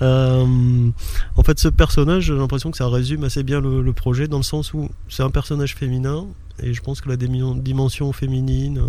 en 0.00 1.42
fait 1.44 1.58
ce 1.58 1.68
personnage, 1.68 2.24
j'ai 2.24 2.34
l'impression 2.34 2.70
que 2.70 2.76
ça 2.76 2.88
résume 2.88 3.24
assez 3.24 3.42
bien 3.42 3.60
le, 3.60 3.82
le 3.82 3.92
projet 3.92 4.28
dans 4.28 4.38
le 4.38 4.42
sens 4.42 4.74
où 4.74 4.88
c'est 5.08 5.22
un 5.22 5.30
personnage 5.30 5.74
féminin 5.74 6.26
et 6.62 6.74
je 6.74 6.82
pense 6.82 7.00
que 7.00 7.08
la 7.08 7.16
dimension 7.16 8.12
féminine 8.12 8.82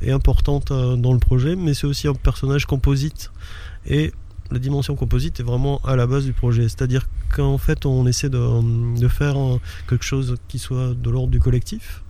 est 0.00 0.12
importante 0.12 0.72
dans 0.72 1.12
le 1.12 1.18
projet, 1.18 1.56
mais 1.56 1.74
c'est 1.74 1.86
aussi 1.86 2.08
un 2.08 2.14
personnage 2.14 2.66
composite 2.66 3.30
et 3.86 4.12
la 4.52 4.58
dimension 4.58 4.94
composite 4.94 5.40
est 5.40 5.42
vraiment 5.42 5.80
à 5.84 5.96
la 5.96 6.06
base 6.06 6.24
du 6.24 6.32
projet. 6.32 6.64
C'est-à-dire 6.64 7.08
qu'en 7.34 7.58
fait, 7.58 7.86
on 7.86 8.06
essaie 8.06 8.28
de, 8.28 9.08
faire 9.08 9.36
quelque 9.88 10.04
chose 10.04 10.36
qui 10.48 10.58
soit 10.58 10.94
de 10.94 11.10
l'ordre 11.10 11.30
du 11.30 11.40
collectif, 11.40 12.02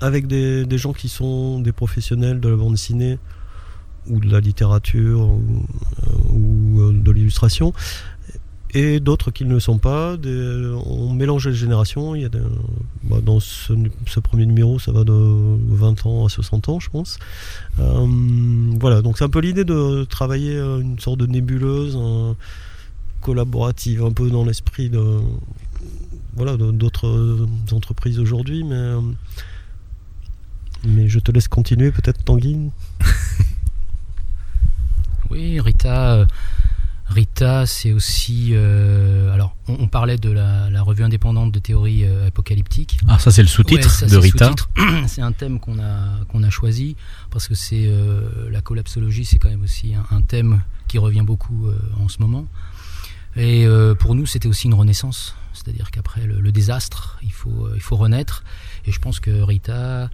avec 0.00 0.26
des, 0.26 0.64
des 0.64 0.78
gens 0.78 0.92
qui 0.92 1.08
sont 1.08 1.60
des 1.60 1.72
professionnels 1.72 2.40
de 2.40 2.48
la 2.48 2.56
bande 2.56 2.72
dessinée 2.72 3.18
ou 4.06 4.18
de 4.18 4.30
la 4.30 4.40
littérature 4.40 5.20
ou, 5.20 5.66
euh, 6.06 6.32
ou, 6.32 6.80
euh, 6.80 6.92
de 6.92 7.10
l'illustration, 7.10 7.72
et 8.74 9.00
d'autres 9.00 9.30
qui 9.30 9.44
ne 9.44 9.50
le 9.54 9.60
sont 9.60 9.78
pas. 9.78 10.16
Des- 10.16 10.72
on 10.86 11.12
mélange 11.12 11.48
les 11.48 11.54
générations. 11.54 12.14
Il 12.14 12.22
y 12.22 12.24
a 12.24 12.28
bah, 13.04 13.20
dans 13.22 13.40
ce, 13.40 13.72
premier 14.22 14.46
numéro, 14.46 14.78
ça 14.78 14.92
va 14.92 15.04
de 15.04 15.12
20 15.12 16.06
ans 16.06 16.26
à 16.26 16.28
60 16.28 16.68
ans, 16.68 16.80
je 16.80 16.90
pense. 16.90 17.18
Euh, 17.78 18.06
voilà, 18.78 19.02
donc 19.02 19.18
c'est 19.18 19.24
un 19.24 19.28
peu 19.28 19.40
l'idée 19.40 19.64
de 19.64 20.04
travailler 20.04 20.56
euh, 20.56 20.80
une 20.80 20.98
sorte 20.98 21.18
de 21.18 21.26
nébuleuse 21.26 21.98
collaborative, 23.20 24.04
un 24.04 24.12
peu 24.12 24.30
dans 24.30 24.44
l'esprit 24.44 24.88
de 24.88 25.18
voilà 26.34 26.56
d'autres 26.56 27.06
euh, 27.08 27.46
entreprises 27.72 28.18
aujourd'hui, 28.18 28.64
mais 28.64 28.92
mais 30.84 31.08
je 31.08 31.18
te 31.18 31.30
laisse 31.30 31.48
continuer 31.48 31.90
peut-être 31.90 32.22
Tanguy. 32.24 32.70
Oui, 35.30 35.60
Rita, 35.60 36.26
Rita, 37.10 37.66
c'est 37.66 37.92
aussi. 37.92 38.50
euh, 38.52 39.32
alors, 39.34 39.54
on, 39.68 39.74
on 39.80 39.88
parlait 39.88 40.16
de 40.16 40.30
la, 40.30 40.70
la 40.70 40.80
revue 40.82 41.02
indépendante 41.02 41.50
de 41.52 41.58
théorie 41.58 42.04
euh, 42.04 42.28
apocalyptique. 42.28 42.98
Ah 43.08 43.18
ça 43.18 43.30
c'est 43.32 43.42
le 43.42 43.48
sous-titre 43.48 44.02
Ouais, 44.02 44.08
de 44.08 44.16
Rita. 44.16 44.52
C'est 45.08 45.20
un 45.22 45.32
thème 45.32 45.58
qu'on 45.58 45.78
a 45.80 46.24
qu'on 46.28 46.42
a 46.44 46.50
choisi 46.50 46.96
parce 47.30 47.48
que 47.48 47.54
c'est 47.54 47.86
euh, 47.88 48.48
la 48.50 48.60
collapsologie, 48.60 49.24
c'est 49.24 49.38
quand 49.38 49.48
même 49.50 49.62
aussi 49.64 49.92
un, 49.94 50.04
un 50.16 50.22
thème 50.22 50.62
qui 50.86 50.98
revient 50.98 51.22
beaucoup 51.22 51.66
euh, 51.66 51.76
en 51.98 52.08
ce 52.08 52.18
moment. 52.20 52.46
Et 53.36 53.64
pour 54.00 54.16
nous, 54.16 54.26
c'était 54.26 54.48
aussi 54.48 54.66
une 54.66 54.74
renaissance, 54.74 55.36
c'est-à-dire 55.52 55.92
qu'après 55.92 56.26
le, 56.26 56.40
le 56.40 56.50
désastre, 56.50 57.16
il 57.22 57.30
faut 57.32 57.68
il 57.76 57.80
faut 57.80 57.94
renaître. 57.94 58.42
Et 58.86 58.90
je 58.92 58.98
pense 58.98 59.20
que 59.20 59.30
Rita, 59.30 60.10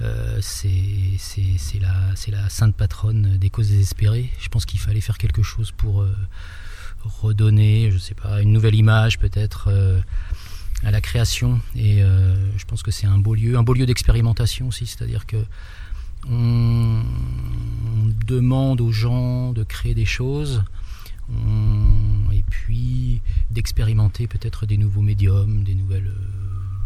euh, 0.00 0.38
c'est 0.40 1.80
la 2.30 2.48
sainte 2.48 2.76
patronne 2.76 3.36
des 3.38 3.50
causes 3.50 3.68
désespérées. 3.68 4.30
Je 4.38 4.48
pense 4.48 4.64
qu'il 4.64 4.80
fallait 4.80 5.00
faire 5.00 5.18
quelque 5.18 5.42
chose 5.42 5.72
pour 5.72 6.02
euh, 6.02 6.14
redonner, 7.04 7.90
je 7.90 7.98
sais 7.98 8.14
pas, 8.14 8.42
une 8.42 8.52
nouvelle 8.52 8.74
image 8.74 9.18
peut-être. 9.18 9.68
euh, 9.68 10.00
à 10.84 10.92
la 10.92 11.00
création 11.00 11.60
et 11.74 11.98
je 11.98 12.64
pense 12.64 12.84
que 12.84 12.92
c'est 12.92 13.08
un 13.08 13.18
beau 13.18 13.34
lieu, 13.34 13.58
un 13.58 13.64
beau 13.64 13.74
lieu 13.74 13.84
d'expérimentation 13.84 14.68
aussi, 14.68 14.86
c'est-à-dire 14.86 15.26
que 15.26 15.44
on, 16.30 17.02
demande 18.26 18.80
aux 18.80 18.92
gens 18.92 19.52
de 19.52 19.64
créer 19.64 19.94
des 19.94 20.04
choses, 20.04 20.62
et 22.32 22.44
puis 22.48 23.22
d'expérimenter 23.50 24.28
peut-être 24.28 24.66
des 24.66 24.76
nouveaux 24.76 25.02
médiums, 25.02 25.64
des 25.64 25.74
nouvelles, 25.74 26.12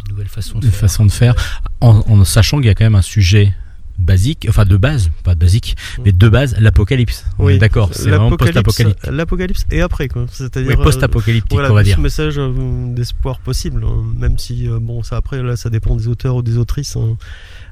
euh, 0.06 0.10
nouvelles 0.10 0.28
façons 0.28 0.58
de 0.58 0.66
De 0.66 0.70
faire. 0.70 0.80
façon 0.80 1.06
de 1.06 1.10
faire. 1.12 1.34
En, 1.80 2.02
en 2.08 2.24
sachant 2.24 2.58
qu'il 2.58 2.66
y 2.66 2.70
a 2.70 2.74
quand 2.74 2.84
même 2.84 2.94
un 2.94 3.02
sujet 3.02 3.52
basique, 3.98 4.46
enfin 4.48 4.64
de 4.64 4.76
base, 4.76 5.10
pas 5.22 5.34
de 5.34 5.40
basique, 5.40 5.76
Mm. 5.98 6.02
mais 6.06 6.12
de 6.12 6.28
base, 6.28 6.56
l'apocalypse. 6.58 7.24
On 7.38 7.48
est 7.48 7.58
D'accord, 7.58 7.90
c'est 7.92 8.08
vraiment 8.08 8.30
L'apocalypse- 8.30 8.62
post-apocalyptique. 8.64 9.10
L'apocalypse 9.12 9.64
et 9.70 9.80
après, 9.82 10.08
quoi. 10.08 10.24
C'est-à-dire. 10.32 10.70
Oui, 10.70 10.76
euh, 10.80 10.82
post-apocalyptique, 10.82 11.52
voilà, 11.52 11.70
on 11.70 11.74
va 11.74 11.82
ce 11.82 11.88
dire. 11.88 12.00
message 12.00 12.34
euh, 12.38 12.50
d'espoir 12.94 13.38
possible, 13.40 13.84
hein, 13.84 14.02
même 14.18 14.38
si 14.38 14.68
euh, 14.68 14.78
bon, 14.80 15.02
ça 15.02 15.16
après 15.16 15.42
là, 15.42 15.56
ça 15.56 15.70
dépend 15.70 15.94
des 15.94 16.08
auteurs 16.08 16.36
ou 16.36 16.42
des 16.42 16.56
autrices. 16.58 16.96
hein. 16.96 17.16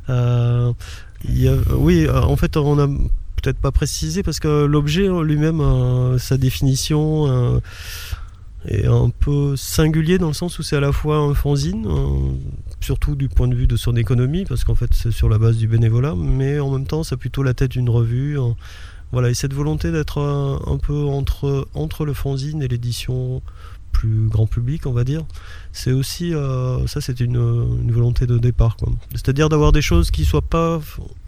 Euh, 0.09 0.73
il 1.25 1.41
y 1.43 1.49
a- 1.49 1.55
oui, 1.75 2.07
euh, 2.07 2.21
en 2.23 2.37
fait, 2.37 2.57
on 2.57 2.79
a 2.79 2.87
peut-être 3.43 3.59
pas 3.59 3.71
précisé 3.73 4.23
parce 4.23 4.39
que 4.41 4.67
l'objet 4.67 5.09
en 5.09 5.23
lui-même, 5.23 5.61
euh, 5.63 6.19
sa 6.19 6.37
définition 6.37 7.27
euh, 7.57 7.61
est 8.67 8.87
un 8.87 9.11
peu 9.11 9.57
singulier 9.57 10.19
dans 10.19 10.29
le 10.29 10.35
sens 10.35 10.59
où 10.59 10.62
c'est 10.62 10.76
à 10.76 10.81
la 10.81 10.93
fois 10.93 11.17
un 11.19 11.35
fanzine, 11.35 11.87
surtout 12.81 13.17
du 13.17 13.29
point 13.29 13.49
de 13.49 13.55
vue 13.55 13.67
de 13.67 13.76
son 13.76 13.97
économie, 13.97 14.45
parce 14.45 14.64
qu'en 14.64 14.75
fait 14.75 14.90
c'est 14.93 15.11
sur 15.12 15.29
la 15.29 15.38
base 15.38 15.57
du 15.57 15.67
bénévolat, 15.67 16.14
mais 16.14 16.61
en 16.61 16.71
même 16.71 16.87
temps, 16.87 17.02
c'est 17.02 17.17
plutôt 17.17 17.43
la 17.43 17.55
tête 17.55 17.71
d'une 17.71 17.88
revue. 17.88 18.38
Voilà, 19.12 19.31
et 19.31 19.35
cette 19.35 19.55
volonté 19.55 19.90
d'être 19.90 20.19
euh, 20.19 20.57
un 20.73 20.79
peu 20.79 21.05
entre, 21.05 21.67
entre 21.75 22.05
le 22.05 22.14
fanzine 22.14 22.62
et 22.62 22.69
l'édition 22.69 23.43
plus 23.90 24.29
grand 24.29 24.47
public, 24.47 24.87
on 24.87 24.93
va 24.93 25.02
dire, 25.02 25.25
c'est 25.73 25.90
aussi, 25.90 26.33
euh, 26.33 26.87
ça 26.87 27.00
c'était 27.00 27.25
une, 27.25 27.81
une 27.83 27.90
volonté 27.90 28.26
de 28.26 28.38
départ. 28.38 28.76
C'est-à-dire 29.11 29.49
d'avoir 29.49 29.73
des 29.73 29.83
choses 29.83 30.12
qui 30.12 30.25
soient 30.25 30.43
pas, 30.43 30.81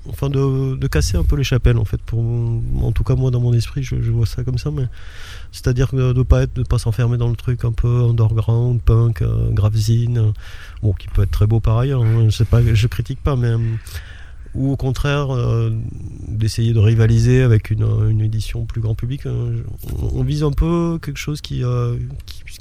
enfin 0.08 0.28
de, 0.28 0.86
casser 0.86 1.16
un 1.16 1.24
peu 1.24 1.36
les 1.36 1.44
chapelles 1.44 1.78
en 1.78 1.84
fait. 1.84 2.00
Pour, 2.02 2.20
en 2.20 2.92
tout 2.92 3.04
cas 3.04 3.14
moi 3.14 3.30
dans 3.30 3.40
mon 3.40 3.52
esprit, 3.52 3.82
je, 3.82 3.96
vois 4.10 4.26
ça 4.26 4.44
comme 4.44 4.58
ça, 4.58 4.70
mais 4.70 4.86
c'est-à-dire 5.52 5.88
de 5.92 6.12
ne 6.12 6.22
pas 6.22 6.42
être, 6.42 6.54
de 6.54 6.62
pas 6.62 6.78
s'enfermer 6.78 7.18
dans 7.18 7.28
le 7.28 7.36
truc 7.36 7.64
un 7.64 7.72
peu 7.72 8.02
underground, 8.04 8.80
punk, 8.82 9.22
euh, 9.22 9.50
euh, 9.52 10.32
bon 10.82 10.92
qui 10.92 11.08
peut 11.08 11.22
être 11.22 11.30
très 11.30 11.46
beau 11.46 11.60
par 11.60 11.78
ailleurs. 11.78 12.02
hein, 12.02 12.26
je 12.26 12.30
sais 12.30 12.44
pas, 12.44 12.62
je 12.62 12.86
critique 12.86 13.22
pas, 13.22 13.36
mais 13.36 13.48
euh, 13.48 13.58
ou 14.54 14.72
au 14.72 14.76
contraire 14.76 15.34
euh, 15.34 15.70
d'essayer 16.28 16.74
de 16.74 16.78
rivaliser 16.78 17.42
avec 17.42 17.70
une, 17.70 17.86
une 18.10 18.20
édition 18.20 18.66
plus 18.66 18.80
grand 18.80 18.94
public. 18.94 19.26
euh, 19.26 19.62
on, 19.98 20.22
vise 20.24 20.42
un 20.42 20.52
peu 20.52 20.98
quelque 21.00 21.18
chose 21.18 21.40
qui, 21.40 21.62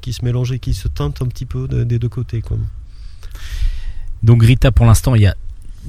qui, 0.01 0.13
se 0.13 0.23
mélange 0.23 0.51
et 0.51 0.59
qui 0.59 0.73
se 0.73 0.87
teinte 0.87 1.21
un 1.21 1.27
petit 1.27 1.45
peu 1.45 1.67
de- 1.67 1.83
des 1.83 1.99
deux 1.99 2.09
côtés. 2.09 2.41
Quoi. 2.41 2.57
Donc 4.23 4.43
Rita, 4.43 4.71
pour 4.71 4.85
l'instant, 4.85 5.15
il 5.15 5.23
y 5.23 5.27
a 5.27 5.35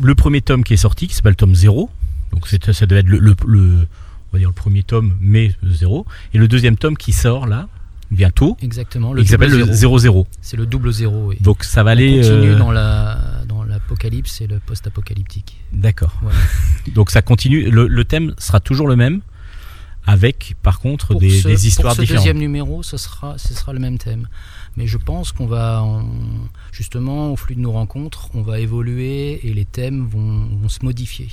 le 0.01 0.15
premier 0.15 0.41
tome 0.41 0.65
qui 0.65 0.75
est 0.75 0.79
sorti, 0.79 1.09
qui 1.09 1.15
s'appelle 1.15 1.37
tome 1.37 1.55
0. 1.55 1.91
Donc 2.33 2.49
c'est- 2.49 2.73
ça 2.73 2.87
devait 2.87 3.01
être 3.01 3.09
le, 3.09 3.19
le- 3.19 3.37
le- 3.47 3.87
on 4.31 4.33
va 4.33 4.39
dire 4.39 4.49
le 4.49 4.55
premier 4.55 4.83
tome, 4.83 5.17
mais 5.21 5.55
0. 5.65 6.07
Et 6.35 6.39
le 6.39 6.49
deuxième 6.49 6.77
tome 6.77 6.97
qui 6.97 7.13
sort 7.13 7.47
là, 7.47 7.69
bientôt, 8.11 8.57
Exactement. 8.63 9.13
Le 9.13 9.23
il 9.23 9.29
s'appelle 9.29 9.51
le 9.51 9.65
zéro. 9.73 9.99
0-0. 9.99 10.27
C'est 10.41 10.57
le 10.57 10.67
double 10.67 10.93
zéro. 10.93 11.29
oui. 11.29 11.37
Donc 11.41 11.65
ça 11.65 11.83
va 11.83 11.91
On 11.91 11.93
aller... 11.93 12.21
continue 12.21 12.51
euh, 12.51 12.59
dans 12.59 12.71
la 12.73 13.19
dans 13.49 13.63
l'apocalypse 13.65 14.40
et 14.40 14.47
le 14.47 14.59
post-apocalyptique. 14.59 15.59
D'accord. 15.73 16.16
Voilà. 16.23 16.38
Donc 16.95 17.11
ça 17.11 17.23
continue. 17.23 17.71
Le, 17.71 17.87
le 17.87 18.05
thème 18.05 18.35
sera 18.38 18.61
toujours 18.61 18.87
le 18.88 18.97
même, 18.97 19.21
avec 20.07 20.57
par 20.62 20.81
contre 20.81 21.14
des, 21.14 21.31
ce, 21.31 21.49
des 21.49 21.66
histoires 21.66 21.93
pour 21.95 21.97
ce 21.97 22.01
différentes. 22.03 22.25
deuxième 22.25 22.38
numéro, 22.38 22.83
ce 22.83 22.97
sera, 22.97 23.37
ce 23.38 23.55
sera 23.55 23.73
le 23.73 23.79
même 23.79 23.99
thème. 23.99 24.29
Mais 24.77 24.87
je 24.87 24.97
pense 24.97 25.33
qu'on 25.33 25.47
va, 25.47 25.83
en- 25.83 26.05
justement, 26.73 27.33
au 27.33 27.37
flux 27.37 27.55
de 27.55 27.61
nos 27.61 27.73
rencontres, 27.73 28.29
on 28.35 28.43
va 28.43 28.59
évoluer 28.61 29.47
et 29.47 29.53
les 29.53 29.65
thèmes 29.65 30.07
vont, 30.07 30.69
se 30.69 30.85
modifier. 30.85 31.29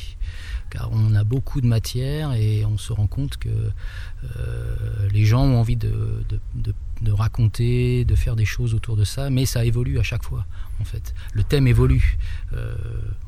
Car 0.70 0.90
on 0.92 1.16
a 1.16 1.24
beaucoup 1.24 1.62
de 1.62 1.68
matière 1.68 2.34
et 2.34 2.64
on 2.66 2.78
se 2.78 2.94
rend 2.94 3.08
compte 3.08 3.38
que 3.38 3.50
euh, 3.50 4.76
les 5.12 5.26
gens 5.26 5.42
ont 5.44 5.60
envie 5.60 5.78
de, 5.78 5.92
raconter, 7.12 8.06
de 8.06 8.16
faire 8.16 8.36
des 8.36 8.46
choses 8.46 8.74
autour 8.76 8.96
de 8.96 9.04
ça, 9.04 9.30
mais 9.30 9.46
ça 9.46 9.66
évolue 9.66 9.98
à 10.00 10.04
chaque 10.04 10.24
fois, 10.24 10.46
en 10.80 10.84
fait. 10.84 11.16
Le 11.34 11.44
thème 11.44 11.66
évolue. 11.68 12.18
Euh, 12.54 12.76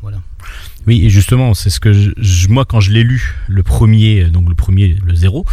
voilà. 0.02 0.22
Oui, 0.86 1.04
et 1.06 1.10
justement, 1.10 1.54
c'est 1.54 1.70
ce 1.70 1.80
que 1.80 2.14
moi 2.50 2.66
quand 2.66 2.80
je 2.80 2.92
l'ai 2.92 3.04
lu, 3.04 3.36
le 3.48 3.64
premier, 3.64 4.26
donc 4.26 4.48
le 4.50 4.56
premier, 4.56 4.98
le 5.04 5.16
zéro, 5.16 5.46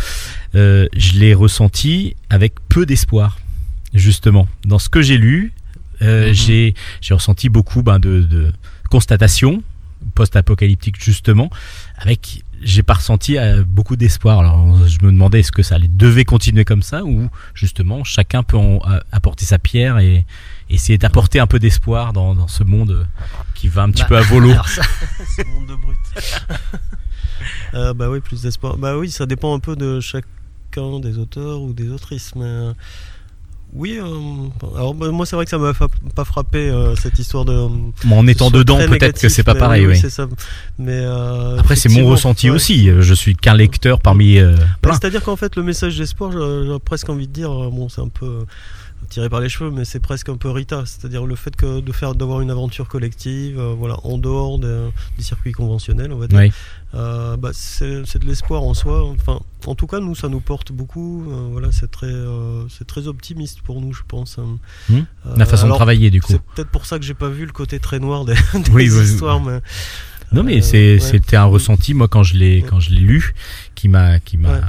euh, 0.54 0.86
je 0.96 1.18
l'ai 1.18 1.32
ressenti 1.32 2.16
avec 2.28 2.54
peu 2.68 2.84
d'espoir, 2.84 3.38
justement. 3.94 4.46
Dans 4.64 4.78
ce 4.78 4.88
que 4.88 5.02
j'ai 5.02 5.16
lu, 5.18 5.52
euh, 6.02 6.28
Mhm. 6.28 6.34
j'ai 6.34 6.74
j'ai 7.00 7.14
ressenti 7.14 7.48
beaucoup 7.48 7.82
ben, 7.82 7.98
de, 7.98 8.20
de 8.22 8.52
constatations 8.90 9.62
post-apocalyptiques 10.14 11.02
justement, 11.02 11.50
avec 11.96 12.44
j'ai 12.62 12.82
pas 12.82 12.94
ressenti 12.94 13.36
euh, 13.38 13.64
beaucoup 13.66 13.96
d'espoir. 13.96 14.40
Alors 14.40 14.86
je 14.86 14.98
me 15.04 15.10
demandais 15.12 15.40
est-ce 15.40 15.52
que 15.52 15.62
ça 15.62 15.74
allait- 15.76 15.88
devait 15.88 16.24
continuer 16.24 16.64
comme 16.64 16.82
ça 16.82 17.04
ou 17.04 17.28
justement 17.54 18.02
chacun 18.04 18.42
peut 18.42 18.56
en, 18.56 18.78
a- 18.84 19.00
apporter 19.12 19.44
sa 19.44 19.58
pierre 19.58 19.98
et 19.98 20.24
essayer 20.70 20.98
d'apporter 20.98 21.40
un 21.40 21.46
peu 21.46 21.58
d'espoir 21.58 22.12
dans, 22.12 22.34
dans 22.34 22.48
ce 22.48 22.62
monde 22.64 22.90
euh, 22.90 23.04
qui 23.54 23.68
va 23.68 23.82
un 23.82 23.90
petit 23.90 24.02
Bah, 24.02 24.08
peu 24.08 24.16
à 24.18 24.22
volo. 24.22 24.52
ça- 24.66 24.82
Ce 25.36 25.42
monde 25.46 25.66
de 25.68 25.74
brut. 25.74 25.96
Euh, 27.74 27.94
bah 27.94 28.08
oui, 28.10 28.20
plus 28.20 28.42
d'espoir. 28.42 28.76
Bah 28.78 28.96
oui, 28.96 29.10
ça 29.10 29.26
dépend 29.26 29.54
un 29.54 29.60
peu 29.60 29.76
de 29.76 30.00
chacun 30.00 30.98
des 31.00 31.18
auteurs 31.18 31.60
ou 31.60 31.72
des 31.72 31.88
autrices, 31.90 32.34
mais 32.34 32.44
euh, 32.44 32.72
oui. 33.74 33.98
euh, 33.98 34.48
alors 34.76 34.94
bah, 34.94 35.10
moi, 35.10 35.26
c'est 35.26 35.36
vrai 35.36 35.44
que 35.44 35.50
ça 35.50 35.58
m'a 35.58 35.72
pas 36.14 36.24
frappé 36.24 36.58
euh, 36.58 36.94
cette 36.96 37.18
histoire 37.18 37.44
de. 37.44 37.52
Bon, 38.04 38.18
en 38.18 38.26
étant 38.26 38.50
dedans, 38.50 38.78
peut-être 38.78 39.20
que 39.20 39.28
c'est 39.28 39.42
pas 39.42 39.54
pareil. 39.54 39.86
oui, 39.86 39.96
ça. 39.96 40.26
Mais 40.78 40.92
euh, 40.92 41.58
Après, 41.58 41.76
c'est 41.76 41.88
mon 41.88 42.06
ressenti 42.08 42.48
ouais. 42.50 42.56
aussi. 42.56 42.90
Je 43.00 43.14
suis 43.14 43.34
qu'un 43.36 43.54
lecteur 43.54 44.00
parmi 44.00 44.40
Bah. 44.82 44.90
C'est-à-dire 44.92 45.22
qu'en 45.22 45.36
fait, 45.36 45.56
le 45.56 45.62
message 45.62 45.98
d'espoir, 45.98 46.32
j'ai 46.32 46.78
presque 46.84 47.08
envie 47.08 47.28
de 47.28 47.32
dire, 47.32 47.50
bon, 47.50 47.88
c'est 47.88 48.00
un 48.00 48.08
peu 48.08 48.44
tiré 49.08 49.28
par 49.28 49.40
les 49.40 49.48
cheveux, 49.48 49.70
mais 49.70 49.84
c'est 49.84 50.00
presque 50.00 50.28
un 50.28 50.36
peu 50.36 50.50
Rita. 50.50 50.84
C'est-à-dire 50.86 51.24
le 51.26 51.34
fait 51.36 51.54
que 51.56 51.80
de 51.80 51.92
faire 51.92 52.14
d'avoir 52.14 52.40
une 52.40 52.50
aventure 52.50 52.88
collective, 52.88 53.58
euh, 53.58 53.74
voilà, 53.76 53.96
en 54.04 54.18
dehors 54.18 54.58
des, 54.58 54.88
des 55.16 55.22
circuits 55.22 55.52
conventionnels, 55.52 56.12
on 56.12 56.18
va 56.18 56.26
dire. 56.26 56.38
Oui. 56.38 56.52
Euh, 56.94 57.36
bah, 57.36 57.50
c'est 57.52 58.04
c'est 58.06 58.18
de 58.18 58.26
l'espoir 58.26 58.62
en 58.62 58.74
soi. 58.74 59.04
Enfin, 59.10 59.40
en 59.66 59.74
tout 59.74 59.86
cas, 59.86 60.00
nous, 60.00 60.14
ça 60.14 60.28
nous 60.28 60.40
porte 60.40 60.72
beaucoup. 60.72 61.24
Euh, 61.30 61.48
voilà, 61.52 61.68
c'est 61.72 61.90
très, 61.90 62.12
c'est 62.70 62.86
très 62.86 63.06
optimiste 63.08 63.60
pour 63.62 63.80
nous, 63.80 63.92
je 63.92 64.02
pense. 64.06 64.38
hein. 64.38 64.58
Hmm. 64.88 65.02
La 65.36 65.46
façon 65.46 65.68
de 65.68 65.72
travailler, 65.74 66.10
du 66.10 66.20
coup. 66.20 66.32
C'est 66.32 66.42
peut-être 66.54 66.70
pour 66.70 66.86
ça 66.86 66.98
que 66.98 67.04
j'ai 67.04 67.14
pas 67.14 67.28
vu 67.28 67.44
le 67.46 67.52
côté 67.52 67.78
très 67.78 67.98
noir 67.98 68.24
des, 68.24 68.34
des 68.54 68.70
Oui, 68.72 68.88
oui, 68.90 68.98
oui. 68.98 69.04
histoires, 69.04 69.40
mais 69.40 69.60
Non, 70.32 70.42
mais 70.42 70.56
ouais. 70.56 70.98
c'était 71.00 71.36
un 71.36 71.44
ressenti, 71.44 71.94
moi, 71.94 72.08
quand 72.08 72.22
je 72.22 72.36
l'ai 72.36 72.60
Ouais. 72.62 72.66
quand 72.68 72.80
je 72.80 72.90
l'ai 72.90 73.00
lu, 73.00 73.34
qui 73.74 73.88
m'a. 73.88 74.18
qui 74.20 74.36
m'a 74.36 74.52
Ouais. 74.52 74.60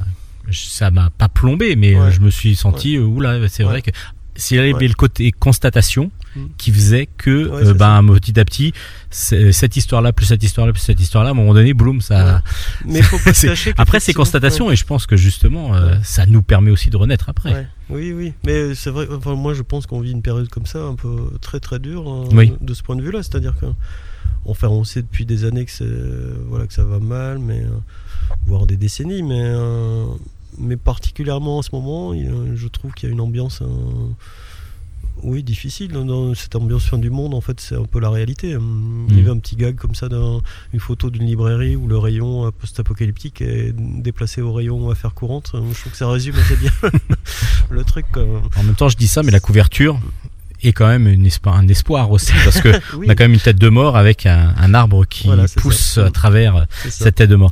Ça 0.51 0.89
m'a 0.89 1.11
pas 1.11 1.29
plombé, 1.29 1.75
mais 1.75 1.95
Ouais. 1.95 2.11
je 2.11 2.21
me 2.21 2.31
suis 2.31 2.55
senti, 2.55 2.95
euh, 2.97 3.03
oula, 3.03 3.47
c'est 3.49 3.63
Ouais. 3.63 3.69
vrai 3.69 3.81
que. 3.83 3.91
S'il 4.39 4.58
y 4.58 4.60
avait 4.60 4.73
Ouais. 4.73 4.88
le 4.88 4.93
côté 4.93 5.32
constatation 5.32 6.12
Hmm. 6.36 6.45
qui 6.60 6.71
faisait 6.71 7.08
que, 7.17 7.47
Ouais, 7.49 7.56
euh, 7.56 7.65
c'est 7.65 7.73
ben, 7.78 8.06
petit 8.06 8.39
à 8.39 8.45
petit, 8.45 8.71
c'est- 9.10 9.52
cette 9.52 9.75
histoire-là, 9.78 10.13
plus 10.13 10.28
cette 10.28 10.43
histoire-là, 10.43 10.73
plus 10.73 10.82
cette 10.82 10.99
histoire-là, 10.99 11.30
à 11.30 11.34
un 11.34 11.36
moment 11.36 11.56
donné, 11.56 11.73
boum, 11.73 12.02
ça. 12.02 12.43
mais 12.86 13.02
faut 13.02 13.17
pas 13.17 13.34
se 13.34 13.41
C'est- 13.41 13.47
cacher. 13.47 13.73
Après, 13.78 13.99
c'est 13.99 14.13
constatation, 14.13 14.69
et 14.71 14.75
je 14.75 14.86
pense 14.86 15.08
que 15.08 15.17
justement, 15.17 15.75
euh, 15.75 15.95
ça 16.04 16.28
nous 16.28 16.43
permet 16.43 16.69
aussi 16.69 16.91
de 16.91 16.97
renaître 16.97 17.30
après. 17.30 17.52
Ouais. 17.54 17.67
Oui, 17.89 18.13
oui, 18.13 18.34
mais 18.45 18.75
c'est 18.75 18.91
vrai. 18.91 19.08
Enfin, 19.12 19.34
moi, 19.34 19.56
je 19.56 19.63
pense 19.63 19.88
qu'on 19.88 20.02
vit 20.02 20.12
une 20.12 20.21
période 20.21 20.47
comme 20.49 20.67
ça, 20.67 20.84
un 20.84 20.93
peu 20.95 21.32
très 21.41 21.60
très 21.60 21.80
dure 21.80 22.08
hein, 22.08 22.30
Oui. 22.32 22.54
de 22.62 22.73
ce 22.75 22.84
point 22.84 22.95
de 22.95 23.02
vue-là. 23.02 23.23
C'est-à-dire 23.23 23.56
que, 23.60 23.65
enfin, 24.45 24.67
on 24.67 24.84
sait 24.84 25.02
depuis 25.02 25.25
des 25.25 25.45
années 25.45 25.65
que 25.65 25.71
c'est 25.71 25.89
voilà 26.47 26.67
que 26.67 26.73
ça 26.73 26.84
va 26.84 26.99
mal, 26.99 27.39
mais 27.39 27.62
euh, 27.63 27.69
voire 28.45 28.67
des 28.67 28.78
décennies, 28.78 29.23
mais 29.23 29.41
euh, 29.41 30.06
mais 30.59 30.77
particulièrement 30.77 31.57
en 31.59 31.61
ce 31.61 31.69
moment, 31.71 32.13
je 32.13 32.67
trouve 32.67 32.93
qu'il 32.93 33.07
y 33.07 33.11
a 33.11 33.13
une 33.13 33.21
ambiance. 33.21 33.61
oui, 35.21 35.43
difficile. 35.43 35.91
Dans- 35.91 36.33
cette 36.33 36.55
ambiance 36.55 36.85
fin 36.85 36.97
du 36.97 37.09
monde, 37.09 37.33
en 37.33 37.41
fait, 37.41 37.59
c'est 37.59 37.75
un 37.75 37.83
peu 37.83 37.99
la 37.99 38.09
réalité. 38.09 38.55
Hum, 38.55 39.05
Il 39.09 39.15
y 39.15 39.17
Mm. 39.17 39.21
avait 39.23 39.31
un 39.31 39.39
petit 39.39 39.57
gag 39.57 39.75
comme 39.75 39.93
ça, 39.93 40.07
d'un- 40.07 40.39
une 40.73 40.79
photo 40.79 41.09
d'une 41.09 41.25
librairie 41.25 41.75
où 41.75 41.87
le 41.87 41.97
rayon 41.97 42.45
euh, 42.45 42.51
post-apocalyptique 42.51 43.41
est 43.41 43.73
déplacé 43.75 44.41
au 44.41 44.53
rayon 44.53 44.89
affaires 44.89 45.13
courantes. 45.13 45.51
Je 45.53 45.79
trouve 45.79 45.91
que 45.91 45.97
ça 45.97 46.07
résume 46.09 46.35
assez 46.37 46.55
bien 46.55 46.71
le 47.69 47.83
truc. 47.83 48.05
En 48.15 48.63
même 48.63 48.75
temps, 48.75 48.87
je 48.87 48.95
dis 48.95 49.07
ça, 49.09 49.21
mais 49.23 49.31
la 49.31 49.41
couverture 49.41 49.99
est 50.63 50.71
quand 50.71 50.87
même 50.87 51.07
une 51.07 51.25
espo- 51.27 51.51
un 51.53 51.67
espoir 51.67 52.11
aussi, 52.11 52.31
parce 52.45 52.61
que 52.61 52.69
Oui, 52.95 53.07
on 53.07 53.09
a 53.09 53.15
quand 53.15 53.23
même 53.25 53.33
une 53.33 53.39
tête 53.41 53.59
de 53.59 53.69
mort 53.69 53.97
avec 53.97 54.25
un, 54.25 54.53
un 54.57 54.73
arbre 54.73 55.05
qui 55.05 55.27
Voilà, 55.27 55.45
pousse 55.57 55.79
ça. 55.95 56.05
à 56.05 56.11
travers 56.11 56.65
cette 56.89 57.15
tête 57.15 57.29
de 57.29 57.35
mort. 57.35 57.51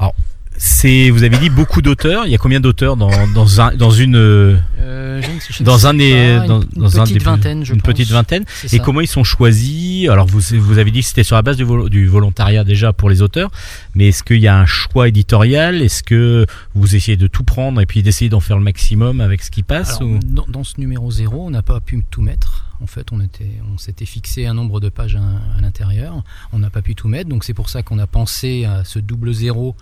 Alors, 0.00 0.14
c'est, 0.56 1.10
vous 1.10 1.24
avez 1.24 1.36
dit 1.38 1.50
beaucoup 1.50 1.82
d'auteurs. 1.82 2.26
Il 2.26 2.32
y 2.32 2.34
a 2.34 2.38
combien 2.38 2.60
d'auteurs 2.60 2.96
dans, 2.96 3.10
dans, 3.34 3.60
un, 3.60 3.74
dans 3.74 3.90
une, 3.90 4.16
euh, 4.16 4.56
Euh, 4.80 5.20
je 5.22 5.30
ne 5.30 5.40
sais- 5.40 5.46
je 5.52 5.62
ne 5.62 5.66
dans 5.66 5.78
sais 5.78 5.86
un 5.86 5.94
des, 5.94 6.36
dans, 6.46 6.60
une, 6.62 6.68
dans 6.76 6.88
une 6.88 7.00
un 7.00 7.04
petite 7.04 7.22
vingtaine, 7.22 7.64
je 7.64 7.72
une 7.74 7.80
pense. 7.80 7.92
petite 7.92 8.10
vingtaine. 8.10 8.44
Et 8.72 8.78
comment 8.78 9.00
ils 9.00 9.06
sont 9.08 9.24
choisis? 9.24 10.08
Alors, 10.08 10.26
vous, 10.26 10.40
vous 10.58 10.78
avez 10.78 10.90
dit 10.90 11.00
que 11.00 11.06
c'était 11.06 11.24
sur 11.24 11.36
la 11.36 11.42
base 11.42 11.56
du, 11.56 11.64
vol- 11.64 11.88
du 11.90 12.06
volontariat 12.06 12.64
déjà 12.64 12.92
pour 12.92 13.10
les 13.10 13.20
auteurs, 13.22 13.50
mais 13.94 14.08
est-ce 14.08 14.22
qu'il 14.22 14.40
y 14.40 14.48
a 14.48 14.56
un 14.58 14.66
choix 14.66 15.08
éditorial? 15.08 15.82
Est-ce 15.82 16.02
que 16.02 16.46
vous 16.74 16.94
essayez 16.96 17.16
de 17.16 17.26
tout 17.26 17.44
prendre 17.44 17.80
et 17.80 17.86
puis 17.86 18.02
d'essayer 18.02 18.28
d'en 18.28 18.40
faire 18.40 18.56
le 18.58 18.64
maximum 18.64 19.20
avec 19.20 19.42
ce 19.42 19.50
qui 19.50 19.62
passe 19.62 19.96
Alors, 19.98 20.12
ou... 20.12 20.18
dans, 20.24 20.46
dans 20.48 20.64
ce 20.64 20.74
numéro 20.78 21.10
0, 21.10 21.46
on 21.46 21.50
n'a 21.50 21.62
pas 21.62 21.80
pu 21.80 22.04
tout 22.10 22.22
mettre. 22.22 22.64
En 22.80 22.86
fait, 22.86 23.12
on, 23.12 23.20
était, 23.20 23.50
on 23.72 23.78
s'était 23.78 24.04
fixé 24.04 24.46
un 24.46 24.52
nombre 24.54 24.78
de 24.80 24.88
pages 24.88 25.16
à, 25.16 25.20
à 25.58 25.60
l'intérieur. 25.62 26.22
On 26.52 26.58
n'a 26.58 26.70
pas 26.70 26.82
pu 26.82 26.94
tout 26.94 27.08
mettre, 27.08 27.30
donc 27.30 27.44
c'est 27.44 27.54
pour 27.54 27.68
ça 27.70 27.82
qu'on 27.82 27.98
a 27.98 28.06
pensé 28.06 28.64
à 28.64 28.84
ce 28.84 28.98
double 28.98 29.32
zéro. 29.32 29.74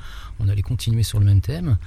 On 0.43 0.49
allait 0.49 0.63
continuer 0.63 1.03
sur 1.03 1.19
le 1.19 1.25
même 1.25 1.41
thème. 1.41 1.79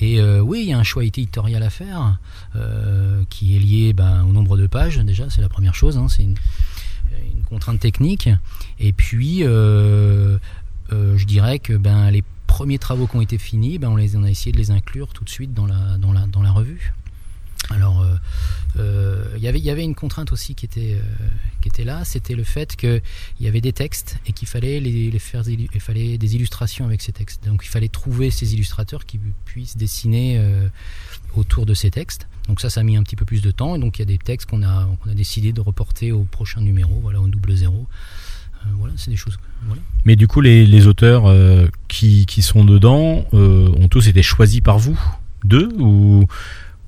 Et 0.00 0.20
euh, 0.20 0.40
oui, 0.40 0.62
il 0.62 0.68
y 0.68 0.72
a 0.72 0.78
un 0.78 0.84
choix 0.84 1.04
éditorial 1.04 1.62
à 1.62 1.70
faire 1.70 2.18
euh, 2.56 3.22
qui 3.30 3.56
est 3.56 3.58
lié 3.58 3.92
ben, 3.92 4.24
au 4.24 4.32
nombre 4.32 4.56
de 4.56 4.66
pages. 4.66 4.98
Déjà, 4.98 5.28
c'est 5.30 5.42
la 5.42 5.48
première 5.48 5.74
chose. 5.74 5.98
hein, 5.98 6.06
c'est 6.08 6.22
une, 6.22 6.36
contrainte 7.48 7.80
technique. 7.80 8.28
Et 8.78 8.92
puis, 8.92 9.42
euh, 9.42 10.38
je 10.90 11.24
dirais 11.24 11.58
que 11.58 11.72
ben, 11.72 12.10
les 12.10 12.22
premiers 12.46 12.78
travaux 12.78 13.06
qui 13.06 13.16
ont 13.16 13.22
été 13.22 13.38
finis, 13.38 13.78
ben, 13.78 13.88
on, 13.88 13.96
les, 13.96 14.16
a 14.16 14.30
essayé 14.30 14.52
de 14.52 14.58
les 14.58 14.70
inclure 14.70 15.14
tout 15.14 15.24
de 15.24 15.30
suite 15.30 15.54
dans 15.54 15.66
la 15.66 16.52
revue. 16.52 16.92
Alors, 17.70 18.02
euh, 18.02 18.14
euh, 18.78 19.24
il 19.36 19.42
y 19.42 19.70
avait- 19.70 19.84
une 19.84 19.94
contrainte 19.94 20.32
aussi 20.32 20.54
qui 20.54 20.64
était, 20.64 20.98
euh, 20.98 21.84
là, 21.84 22.04
c'était 22.04 22.34
le 22.34 22.44
fait 22.44 22.76
qu'il 22.76 23.02
y 23.40 23.46
avait 23.46 23.60
des 23.60 23.72
textes 23.72 24.18
et 24.26 24.32
qu'il 24.32 24.48
fallait 24.48 24.80
les, 24.80 25.16
faire, 25.18 25.42
il 25.48 25.80
fallait 25.80 26.18
des 26.18 26.34
illustrations 26.34 26.86
avec 26.86 27.02
ces 27.02 27.12
textes. 27.12 27.44
Donc, 27.46 27.62
il 27.64 27.68
fallait 27.68 27.88
trouver 27.88 28.30
ces 28.30 28.54
illustrateurs 28.54 29.04
qui 29.04 29.20
puissent 29.44 29.76
dessiner 29.76 30.42
autour 31.36 31.66
de 31.66 31.74
ces 31.74 31.90
textes. 31.90 32.26
Donc 32.48 32.60
ça, 32.60 32.70
ça 32.70 32.80
a 32.80 32.82
mis 32.82 32.96
un 32.96 33.02
petit 33.02 33.16
peu 33.16 33.24
plus 33.24 33.42
de 33.42 33.50
temps. 33.50 33.76
Et 33.76 33.78
donc, 33.78 33.98
il 33.98 34.00
y 34.00 34.02
a 34.02 34.06
des 34.06 34.18
textes 34.18 34.48
qu'on 34.48 34.62
a, 34.62 34.88
qu'on 35.02 35.10
a 35.10 35.14
décidé 35.14 35.52
de 35.52 35.60
reporter 35.60 36.10
au 36.10 36.24
prochain 36.24 36.60
numéro, 36.60 36.98
voilà, 37.00 37.20
au 37.20 37.28
double 37.28 37.54
zéro. 37.54 37.86
Voilà, 38.78 38.94
c'est 38.96 39.10
des 39.10 39.16
choses. 39.16 39.38
Mais 40.04 40.16
du 40.16 40.26
coup, 40.26 40.40
les, 40.40 40.86
auteurs 40.86 41.32
qui, 41.86 42.26
qui 42.26 42.42
sont 42.42 42.64
dedans 42.64 43.24
ont 43.32 43.88
tous 43.88 44.08
été 44.08 44.22
choisis 44.22 44.60
par 44.60 44.78
vous 44.78 44.98
Deux 45.44 45.68
ou, 45.78 46.26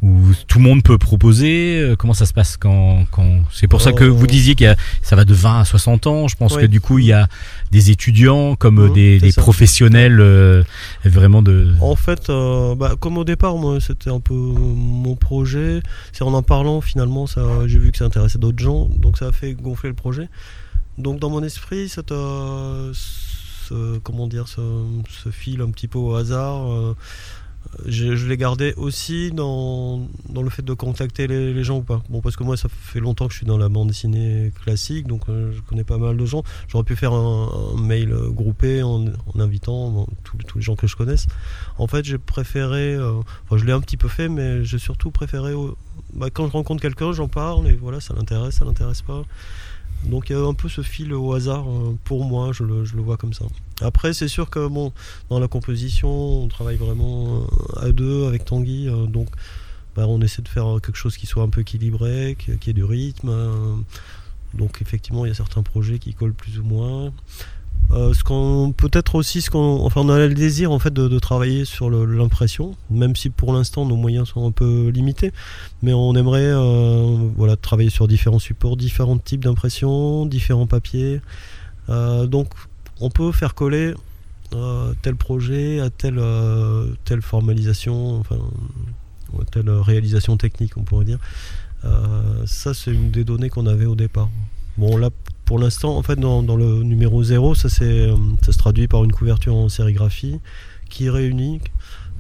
ou 0.02 0.18
tout 0.48 0.58
le 0.58 0.64
monde 0.64 0.82
peut 0.82 0.96
proposer 0.98 1.80
Euh, 1.80 1.96
Comment 1.96 2.14
ça 2.14 2.24
se 2.26 2.32
passe 2.32 2.56
quand, 2.56 3.04
quand... 3.10 3.40
C'est 3.52 3.68
pour 3.68 3.80
ça 3.82 3.92
que 3.92 4.04
Euh, 4.04 4.08
vous 4.08 4.26
disiez 4.26 4.54
que 4.54 4.64
ça 5.02 5.14
va 5.16 5.24
de 5.24 5.34
20 5.34 5.60
à 5.60 5.64
60 5.64 6.06
ans. 6.06 6.28
Je 6.28 6.36
pense 6.36 6.56
que 6.56 6.64
du 6.66 6.80
coup, 6.80 6.98
il 6.98 7.06
y 7.06 7.12
a 7.12 7.28
des 7.70 7.90
étudiants 7.90 8.56
comme 8.56 8.78
euh, 8.78 8.88
Mhm, 8.88 9.18
des, 9.18 9.32
professionnels 9.36 10.20
euh, 10.20 10.62
vraiment 11.04 11.42
de... 11.42 11.74
En 11.80 11.96
fait, 11.96 12.30
euh, 12.30 12.74
bah, 12.74 12.94
comme 12.98 13.18
au 13.18 13.24
départ, 13.24 13.56
moi, 13.56 13.78
c'était 13.80 14.10
un 14.10 14.20
peu 14.20 14.34
mon 14.34 15.16
projet. 15.16 15.82
C'est 16.12 16.22
en 16.24 16.32
en 16.34 16.42
parlant, 16.42 16.80
finalement, 16.80 17.26
ça, 17.26 17.42
j'ai 17.66 17.78
vu 17.78 17.92
que 17.92 17.98
ça 17.98 18.04
intéressait 18.06 18.38
d'autres 18.38 18.62
gens, 18.62 18.86
donc 18.96 19.18
ça 19.18 19.26
a 19.28 19.32
fait 19.32 19.52
gonfler 19.54 19.90
le 19.90 19.94
projet. 19.94 20.28
Donc, 20.98 21.18
dans 21.18 21.30
mon 21.30 21.42
esprit, 21.42 21.88
cette, 21.88 22.12
euh, 22.12 22.92
ce, 22.94 23.98
comment 23.98 24.26
dire, 24.26 24.48
ce, 24.48 24.60
ce 25.24 25.30
fil 25.30 25.60
un 25.60 25.70
petit 25.70 25.88
peu 25.88 25.98
au 25.98 26.14
hasard, 26.14 26.70
euh, 26.70 26.96
je, 27.86 28.16
je 28.16 28.26
l'ai 28.26 28.36
gardé 28.36 28.74
aussi 28.76 29.30
dans, 29.30 30.06
dans 30.28 30.42
le 30.42 30.50
fait 30.50 30.62
de 30.62 30.72
contacter 30.74 31.26
les, 31.26 31.64
gens 31.64 31.78
ou 31.78 31.82
pas. 31.82 32.02
Bon, 32.08 32.20
parce 32.20 32.36
que 32.36 32.44
moi, 32.44 32.56
ça 32.56 32.68
fait 32.68 33.00
longtemps 33.00 33.26
que 33.26 33.32
je 33.32 33.38
suis 33.38 33.46
dans 33.46 33.58
la 33.58 33.68
bande 33.68 33.88
dessinée 33.88 34.52
classique, 34.62 35.06
donc 35.06 35.28
euh, 35.28 35.52
je 35.52 35.60
connais 35.60 35.84
pas 35.84 35.98
mal 35.98 36.16
de 36.16 36.24
gens. 36.26 36.42
J'aurais 36.68 36.84
pu 36.84 36.96
faire 36.96 37.12
un, 37.12 37.76
mail 37.78 38.14
groupé 38.28 38.82
en, 38.82 39.04
invitant 39.38 40.06
tous, 40.24 40.38
les 40.56 40.62
gens 40.62 40.76
que 40.76 40.86
je 40.86 40.96
connaisse. 40.96 41.26
En 41.78 41.86
fait, 41.86 42.04
j'ai 42.04 42.18
préféré, 42.18 42.94
euh, 42.94 43.20
enfin, 43.44 43.56
je 43.56 43.64
l'ai 43.64 43.72
un 43.72 43.80
petit 43.80 43.96
peu 43.96 44.08
fait, 44.08 44.28
mais 44.28 44.64
j'ai 44.64 44.78
surtout 44.78 45.10
préféré, 45.10 45.54
bah, 46.14 46.28
quand 46.30 46.46
je 46.46 46.52
rencontre 46.52 46.82
quelqu'un, 46.82 47.12
j'en 47.12 47.28
parle 47.28 47.68
et 47.68 47.74
voilà, 47.74 48.00
ça 48.00 48.14
l'intéresse, 48.14 48.56
ça 48.56 48.64
l'intéresse 48.64 49.02
pas. 49.02 49.22
Donc 50.04 50.30
il 50.30 50.32
y 50.32 50.36
a 50.36 50.40
un 50.40 50.54
peu 50.54 50.68
ce 50.68 50.82
fil 50.82 51.12
au 51.12 51.32
hasard 51.34 51.68
euh, 51.68 51.96
pour 52.04 52.24
moi, 52.24 52.52
je 52.52 52.64
le, 52.64 53.02
vois 53.02 53.16
comme 53.16 53.32
ça. 53.32 53.44
Après, 53.80 54.12
c'est 54.12 54.28
sûr 54.28 54.50
que 54.50 54.66
bon, 54.66 54.92
dans 55.28 55.38
la 55.38 55.48
composition, 55.48 56.42
on 56.42 56.48
travaille 56.48 56.76
vraiment 56.76 57.42
euh, 57.42 57.86
à 57.86 57.92
deux 57.92 58.26
avec 58.26 58.44
Tanguy, 58.44 58.88
euh, 58.88 59.06
donc 59.06 59.28
bah, 59.96 60.06
on 60.08 60.20
essaie 60.20 60.42
de 60.42 60.48
faire 60.48 60.78
quelque 60.82 60.96
chose 60.96 61.16
qui 61.16 61.26
soit 61.26 61.42
un 61.42 61.48
peu 61.48 61.60
équilibré, 61.60 62.36
qui, 62.38 62.70
ait 62.70 62.72
du 62.72 62.84
rythme. 62.84 63.84
donc 64.54 64.80
effectivement, 64.80 65.26
il 65.26 65.28
y 65.28 65.32
a 65.32 65.34
certains 65.34 65.62
projets 65.62 65.98
qui 65.98 66.14
collent 66.14 66.34
plus 66.34 66.58
ou 66.58 66.64
moins. 66.64 67.12
Euh, 67.92 68.12
peut-être 68.76 69.16
aussi 69.16 69.44
on 69.52 70.08
a 70.08 70.26
le 70.26 70.34
désir 70.34 70.70
en 70.70 70.78
fait 70.78 70.92
de, 70.92 71.18
travailler 71.18 71.64
sur 71.64 71.90
l'impression 71.90 72.76
même 72.88 73.16
si 73.16 73.30
pour 73.30 73.52
l'instant 73.52 73.84
nos 73.84 73.96
moyens 73.96 74.28
sont 74.28 74.46
un 74.46 74.52
peu 74.52 74.88
limités. 74.88 75.32
Mais 75.82 75.92
on 75.92 76.14
aimerait 76.14 76.52
euh, 76.52 77.56
travailler 77.56 77.90
sur 77.90 78.06
différents 78.06 78.38
supports 78.38 78.76
différents 78.76 79.18
types 79.18 79.44
d'impression 79.44 80.24
différents 80.26 80.66
papiers. 80.66 81.20
Euh, 81.88 82.26
donc 82.26 82.48
on 83.00 83.10
peut 83.10 83.32
faire 83.32 83.54
coller 83.54 83.94
tel 85.02 85.14
projet 85.14 85.80
à 85.80 85.90
telle 85.90 87.22
formalisation 87.22 88.18
enfin 88.18 88.38
telle 89.52 89.70
réalisation 89.70 90.36
technique 90.36 90.76
on 90.76 90.82
pourrait 90.82 91.04
dire. 91.04 91.18
Ça 92.46 92.74
c'est 92.74 92.92
une 92.92 93.10
des 93.10 93.24
données 93.24 93.48
qu'on 93.48 93.66
avait 93.66 93.86
au 93.86 93.96
départ 93.96 94.28
bon 94.78 94.96
là 94.96 95.10
pour 95.44 95.58
l'instant, 95.58 95.96
en 95.96 96.02
fait, 96.04 96.14
dans, 96.14 96.44
dans 96.44 96.54
le 96.54 96.84
numéro 96.84 97.24
0, 97.24 97.56
ça, 97.56 97.66
euh, 97.82 98.16
ça 98.40 98.52
se 98.52 98.58
traduit 98.58 98.86
par 98.86 99.02
une 99.02 99.10
couverture 99.10 99.56
en 99.56 99.68
sérigraphie 99.68 100.38
qui 100.88 101.10
réunit 101.10 101.60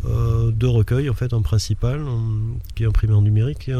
euh, 0.04 0.50
deux 0.50 0.66
recueils, 0.68 1.08
en 1.08 1.14
fait, 1.14 1.32
un 1.32 1.40
principal 1.42 2.00
qui 2.74 2.82
est 2.82 2.86
imprimé 2.86 3.14
en 3.14 3.22
numérique 3.22 3.68
et 3.68 3.72
un, 3.72 3.78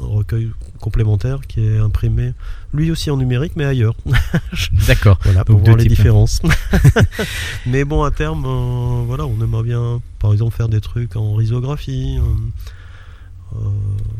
un 0.00 0.06
recueil 0.06 0.50
complémentaire 0.80 1.38
qui 1.46 1.60
est 1.64 1.78
imprimé 1.78 2.32
lui 2.74 2.90
aussi 2.90 3.12
en 3.12 3.16
numérique, 3.16 3.52
mais 3.54 3.64
ailleurs. 3.64 3.94
D'accord. 4.88 5.18
Voilà, 5.22 5.44
pour 5.44 5.60
voir 5.60 5.76
les 5.76 5.84
types. 5.84 5.92
différences. 5.92 6.42
mais 7.66 7.84
bon, 7.84 8.02
à 8.02 8.10
terme, 8.10 8.44
euh, 8.44 9.04
voilà, 9.06 9.24
on 9.26 9.40
aimerait 9.40 9.62
bien, 9.62 10.02
par 10.18 10.32
exemple, 10.32 10.56
faire 10.56 10.68
des 10.68 10.80
trucs 10.80 11.14
en 11.14 11.34
risographie. 11.36 12.18
euh, 12.18 13.58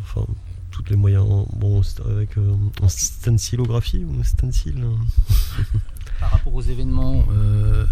Enfin, 0.03 0.27
tous 0.77 0.91
les 0.91 0.97
moyens. 0.97 1.27
Bon, 1.55 1.81
avec 2.05 2.37
euh, 2.37 2.55
en 2.83 2.89
stencilographie 2.89 4.05
ou 4.05 4.23
stencil. 4.23 4.75
euh. 4.83 5.63
Par 6.21 6.31
rapport 6.31 6.55
aux 6.55 6.63
événements 6.63 7.27
euh, 7.31 7.85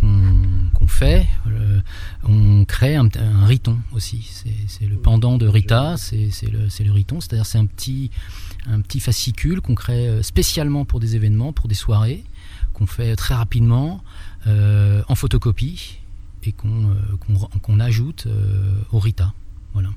qu'on 0.00 0.86
fait, 0.86 1.26
euh, 1.48 1.80
on 2.22 2.64
crée 2.64 2.94
un, 2.94 3.08
riton 3.46 3.78
aussi. 3.92 4.30
C'est- 4.68 4.86
le 4.86 4.96
pendant 4.96 5.38
de 5.38 5.48
Rita, 5.48 5.96
c'est 5.96 6.30
le, 6.52 6.92
riton, 6.92 7.20
c'est-à-dire 7.20 7.46
c'est 7.46 7.58
un 7.58 7.66
petit, 7.66 8.10
fascicule 9.00 9.60
qu'on 9.60 9.74
crée 9.74 10.06
euh, 10.08 10.22
spécialement 10.22 10.84
pour 10.84 11.00
des 11.00 11.16
événements, 11.16 11.52
pour 11.52 11.66
des 11.68 11.74
soirées, 11.74 12.22
qu'on 12.74 12.86
fait 12.86 13.16
très 13.16 13.34
rapidement 13.34 14.02
en 14.46 15.14
photocopie 15.14 15.98
et 16.44 16.52
qu'on 16.52 17.80
ajoute 17.80 18.28
au 18.92 18.98
Rita. 18.98 19.32
Voilà. 19.72 19.88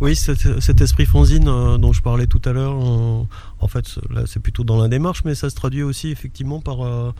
Oui, 0.00 0.14
cet, 0.14 0.80
esprit 0.80 1.06
fanzine 1.06 1.48
euh, 1.48 1.76
dont 1.76 1.92
je 1.92 2.02
parlais 2.02 2.28
tout 2.28 2.40
à 2.44 2.52
l'heure, 2.52 2.76
en 2.76 3.68
fait, 3.68 3.98
là, 4.10 4.22
c'est 4.26 4.38
plutôt 4.40 4.62
dans 4.62 4.80
la 4.80 4.86
démarche, 4.86 5.24
mais 5.24 5.34
ça 5.34 5.50
se 5.50 5.56
traduit 5.56 5.82
aussi 5.82 6.10
effectivement 6.10 6.60
par 6.60 6.82
euh, 6.82 7.12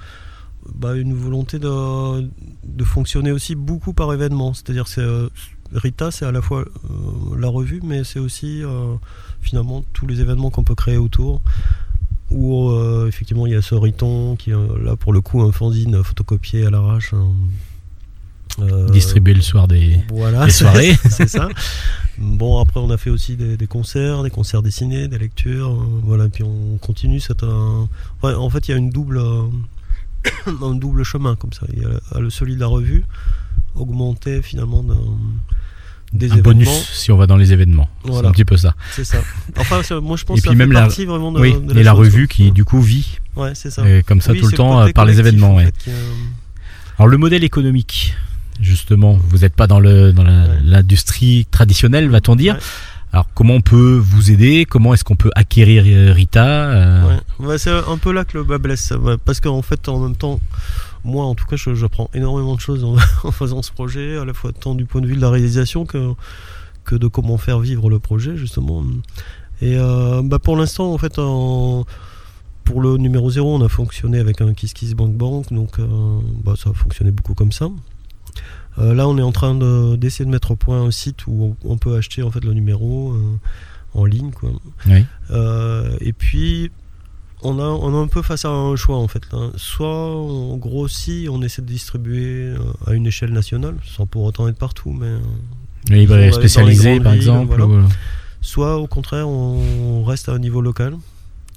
bah, 0.77 0.95
une 0.95 1.13
volonté 1.13 1.59
de, 1.59 2.29
de 2.65 2.85
fonctionner 2.85 3.33
aussi 3.33 3.57
beaucoup 3.57 3.95
par 3.95 4.13
événement. 4.13 4.55
C'est-à-dire, 4.55 4.87
c'est 4.87 5.01
euh, 5.01 5.29
Rita, 5.73 6.13
c'est 6.13 6.25
à 6.25 6.31
la 6.31 6.41
fois 6.41 6.65
la 7.37 7.49
revue, 7.49 7.81
mais 7.83 8.05
c'est 8.05 8.21
aussi 8.21 8.63
finalement 9.43 9.85
tous 9.93 10.07
les 10.07 10.23
événements 10.23 10.49
qu'on 10.49 10.65
peut 10.65 10.75
créer 10.75 10.97
autour. 10.97 11.43
Où 12.31 12.73
effectivement 13.07 13.47
il 13.47 13.53
y 13.53 13.57
a 13.57 13.61
ce 13.61 13.75
riton 13.75 14.37
qui 14.37 14.51
est 14.51 14.83
là 14.83 14.97
pour 14.97 15.13
le 15.13 15.21
coup 15.21 15.43
un 15.43 15.53
fanzine 15.53 16.03
photocopié 16.03 16.65
à 16.65 16.71
l'arrache. 16.71 17.13
Distribuer 18.93 19.35
le 19.35 19.43
soir 19.43 19.69
des, 19.69 19.99
voilà, 20.11 20.45
des 20.47 20.51
soirées. 20.51 20.97
c'est 21.11 21.29
ça. 21.29 21.49
Bon, 22.19 22.61
après, 22.61 22.81
on 22.81 22.91
a 22.91 22.97
fait 22.97 23.11
aussi 23.11 23.37
des, 23.37 23.57
des 23.57 23.67
concerts, 23.67 24.23
des 24.25 24.31
concerts 24.31 24.63
dessinés, 24.63 25.07
des 25.09 25.19
lectures. 25.19 25.71
euh, 25.71 26.01
voilà, 26.03 26.25
et 26.25 26.29
puis 26.29 26.43
on 26.43 26.77
continue. 26.79 27.21
Ouais, 28.23 28.35
en 28.35 28.51
fait, 28.51 28.67
il 28.69 28.71
y 28.73 28.75
a 28.75 28.77
une 28.77 28.91
double, 28.91 29.19
euh, 29.19 29.43
un 30.63 30.75
double 30.75 31.05
chemin 31.05 31.37
comme 31.37 31.53
ça. 31.53 31.67
Il 31.73 31.83
y 31.83 31.85
a 31.85 32.19
le 32.21 32.31
celui 32.31 32.55
de 32.57 32.61
la 32.61 32.67
revue, 32.67 33.05
augmenté 33.77 34.43
finalement 34.43 34.83
des 36.13 36.33
un 36.33 36.37
événements. 36.39 36.43
bonus 36.43 36.89
si 36.93 37.13
on 37.13 37.17
va 37.17 37.27
dans 37.27 37.37
les 37.37 37.53
événements. 37.53 37.89
C'est 38.05 38.25
un 38.27 38.33
petit 38.33 38.45
peu 38.45 38.57
ça. 38.57 38.75
C'est 38.93 39.05
ça. 39.05 39.19
Enfin, 39.57 39.83
moi, 40.01 40.17
je 40.17 40.25
pense 40.25 40.39
Et 40.39 40.41
que 40.43 40.47
ça 40.49 40.51
puis 40.51 40.59
fait 40.59 40.65
même 40.67 40.73
la- 40.73 40.81
partie 40.83 41.05
vraiment 41.05 41.31
de, 41.33 41.39
oui, 41.41 41.55
de 41.61 41.79
et 41.79 41.83
la 41.83 41.93
chose, 41.93 42.01
revue 42.01 42.27
qui 42.29 42.51
du 42.51 42.65
coup 42.65 42.81
vit 42.81 43.19
Ouais, 43.37 43.55
c'est 43.55 43.71
ça. 43.71 43.83
euh, 43.83 44.03
comme 44.05 44.21
ça 44.21 44.33
Oui, 44.33 44.41
tout 44.41 44.47
le 44.47 44.57
temps 44.57 44.81
euh, 44.81 44.89
par 44.93 45.05
les 45.05 45.21
événements. 45.21 45.55
en 45.55 45.59
fait, 45.59 45.75
euh, 45.87 46.13
Alors 46.97 47.07
le 47.09 47.19
modèle 47.19 47.45
économique, 47.45 48.17
justement, 48.61 49.19
vous 49.29 49.39
n'êtes 49.39 49.55
pas 49.55 49.67
dans 49.67 49.81
le 49.81 50.13
dans 50.13 50.25
Ouais. 50.25 50.59
l'industrie 50.65 51.47
traditionnelle, 51.51 52.09
va-t-on 52.09 52.37
dire. 52.37 52.55
Ouais. 52.55 52.61
Alors 53.13 53.27
comment 53.35 53.55
on 53.55 53.61
peut 53.63 53.97
vous 53.97 54.31
aider? 54.31 54.67
Comment 54.69 54.93
est-ce 54.93 55.03
qu'on 55.05 55.17
peut 55.17 55.31
acquérir 55.35 55.85
euh, 55.87 56.13
Rita 56.13 56.45
euh, 56.47 57.09
Ouais. 57.41 57.47
Ouais, 57.47 57.59
c'est 57.59 57.71
un 57.71 57.97
peu 57.97 58.13
là 58.13 58.25
que 58.25 58.37
le 58.37 58.45
bas 58.45 58.59
blesse. 58.59 58.93
Parce 59.25 59.41
qu'en 59.41 59.63
fait, 59.63 59.89
en 59.89 59.99
même 60.01 60.17
temps, 60.17 60.41
moi, 61.05 61.25
en 61.25 61.35
tout 61.35 61.47
cas, 61.47 61.57
j'apprends 61.57 62.11
énormément 62.13 62.55
de 62.55 62.61
choses 62.61 62.85
en, 62.85 62.97
en 63.25 63.33
faisant 63.33 63.63
ce 63.63 63.73
projet, 63.73 64.19
à 64.19 64.25
la 64.27 64.35
fois 64.35 64.53
tant 64.53 64.75
du 64.75 64.85
point 64.85 65.01
de 65.01 65.07
vue 65.07 65.17
de 65.17 65.21
la 65.23 65.31
réalisation 65.31 65.87
que, 65.87 66.13
que 66.85 66.97
de 66.97 67.07
comment 67.07 67.39
faire 67.39 67.61
vivre 67.61 67.89
le 67.89 67.99
projet, 67.99 68.37
justement. 68.37 68.85
Et 69.63 69.77
euh, 69.79 70.21
bah, 70.23 70.39
pour 70.39 70.57
l'instant, 70.57 70.93
en 70.93 70.99
fait, 70.99 71.19
en- 71.19 71.87
pour 72.65 72.83
le 72.83 72.99
numéro 72.99 73.31
0, 73.31 73.57
on 73.57 73.65
a 73.65 73.69
fonctionné 73.71 74.19
avec 74.19 74.43
un 74.43 74.53
Kiss 74.53 74.75
Kiss 74.75 74.93
Bank 74.93 75.15
Bank, 75.15 75.51
donc 75.51 75.79
euh, 75.79 75.87
bah, 76.45 76.53
ça 76.63 76.69
a 76.69 76.75
fonctionné 76.75 77.11
beaucoup 77.11 77.33
comme 77.33 77.53
ça. 77.53 77.69
Euh, 78.79 78.95
là, 78.95 79.09
on 79.09 79.19
est 79.19 79.23
en 79.23 79.33
train 79.33 79.55
de- 79.55 79.97
d'essayer 79.97 80.25
de, 80.25 80.31
mettre 80.31 80.51
au 80.53 80.57
point 80.57 80.83
un 80.83 80.91
site 80.91 81.27
où 81.27 81.57
on, 81.65 81.73
on 81.73 81.79
peut 81.79 81.97
acheter 81.97 82.23
en 82.23 82.31
fait 82.31 82.45
le 82.45 82.53
numéro 82.53 83.13
euh, 83.13 83.21
en 83.95 84.05
ligne. 84.05 84.31
Quoi. 84.31 84.51
Oui. 84.87 85.05
Euh, 85.31 85.97
et 86.01 86.13
puis, 86.13 86.71
on 87.43 87.59
a, 87.59 87.65
on 87.65 87.95
a 87.95 87.97
un 87.99 88.07
peu 88.09 88.23
face 88.23 88.45
à 88.45 88.51
un 88.51 88.77
choix 88.77 88.97
en 88.99 89.09
fait. 89.09 89.23
là. 89.33 89.51
Soit 89.57 89.89
on 90.17 90.57
grossit, 90.57 91.29
on 91.29 91.43
essaie 91.43 91.63
de 91.63 91.67
distribuer 91.67 92.53
à 92.87 92.93
une 92.95 93.07
échelle 93.07 93.33
nationale, 93.33 93.77
sans 93.85 94.07
pour 94.07 94.23
autant 94.25 94.49
être 94.49 94.59
partout, 94.59 94.93
mais 94.93 95.15
les 95.89 96.33
spécialisées, 96.33 96.95
grandes 96.95 97.03
par 97.05 97.13
villes, 97.13 97.23
exemple. 97.23 97.47
voilà. 97.47 97.67
ou, 97.67 97.89
soit 98.41 98.77
au 98.79 98.87
contraire 98.87 99.29
on 99.29 100.05
reste 100.05 100.29
à 100.29 100.33
un 100.33 100.39
niveau 100.39 100.61
local, 100.61 100.95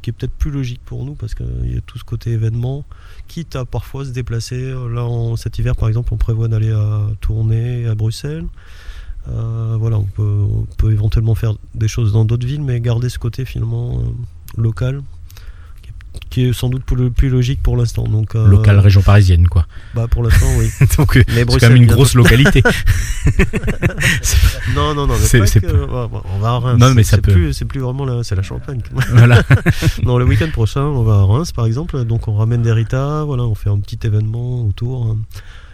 qui 0.02 0.10
est 0.10 0.14
peut-être 0.14 0.34
plus 0.34 0.52
logique 0.52 0.82
pour 0.86 1.06
nous 1.06 1.14
parce 1.14 1.36
qu'il 1.36 1.74
y 1.74 1.78
a 1.78 1.82
tout 1.82 1.98
ce 1.98 2.04
côté 2.04 2.32
événement, 2.32 2.84
quitte 3.28 3.56
à 3.56 3.66
parfois 3.66 4.06
se 4.06 4.12
déplacer. 4.12 4.72
Là, 4.72 5.08
cet 5.38 5.60
hiver 5.60 5.76
par 5.76 5.88
exemple, 5.88 6.14
on 6.14 6.18
prévoit 6.18 6.48
d'aller 6.48 6.72
à 6.72 7.08
Tournai, 7.22 7.86
à 7.88 7.96
Bruxelles. 7.96 8.46
Euh, 9.28 9.76
voilà, 9.80 10.00
on 10.00 10.06
peut, 10.06 10.24
on 10.24 10.66
peut 10.78 10.92
éventuellement 10.92 11.36
faire 11.36 11.54
des 11.76 11.88
choses 11.88 12.14
dans 12.14 12.26
d'autres 12.26 12.48
villes, 12.48 12.64
mais 12.64 12.80
garder 12.80 13.10
ce 13.10 13.20
côté 13.20 13.46
finalement 13.46 14.00
euh, 14.00 14.62
local, 14.62 15.02
qui 16.30 16.46
est, 16.46 16.54
sans 16.54 16.70
doute 16.70 16.84
plus, 16.84 17.12
plus 17.12 17.30
logique 17.30 17.62
pour 17.62 17.76
l'instant. 17.78 18.04
Donc, 18.04 18.36
euh, 18.36 18.48
Locale 18.48 18.80
région 18.80 19.02
parisienne, 19.02 19.48
quoi. 19.48 19.66
bah, 19.94 20.08
pour 20.10 20.24
l'instant, 20.24 20.46
oui. 20.58 20.70
Donc, 20.98 21.18
euh, 21.18 21.24
c'est 21.28 21.46
quand 21.60 21.68
même 21.70 21.76
une 21.78 21.86
grosse 21.88 22.14
localité. 22.16 22.62
Non, 24.76 24.94
non, 24.96 25.08
non, 25.08 25.16
C'est- 25.18 25.40
ouais, 25.42 25.48
on 26.34 26.40
va 26.40 26.50
à 26.50 26.60
Reims. 26.60 26.80
Non, 26.80 26.94
mais 26.94 27.04
ça 27.04 27.18
peut. 27.18 27.52
C'est 27.52 27.66
plus 27.66 27.80
vraiment 27.82 28.06
la, 28.06 28.24
c'est 28.24 28.36
la 28.36 28.42
Champagne. 28.42 28.82
voilà. 29.12 29.42
non, 30.04 30.18
le 30.18 30.26
week-end 30.26 30.50
prochain, 30.52 30.84
on 30.84 31.04
va 31.04 31.16
à 31.16 31.24
Reims, 31.24 31.52
par 31.52 31.66
exemple. 31.66 32.04
Donc, 32.06 32.28
on 32.28 32.36
ramène 32.36 32.62
des 32.62 32.72
Rita. 32.72 33.24
Voilà, 33.26 33.44
on 33.44 33.56
fait 33.56 33.70
un 33.70 33.80
petit 33.80 34.00
événement 34.06 34.66
autour. 34.66 35.06
hein. 35.08 35.18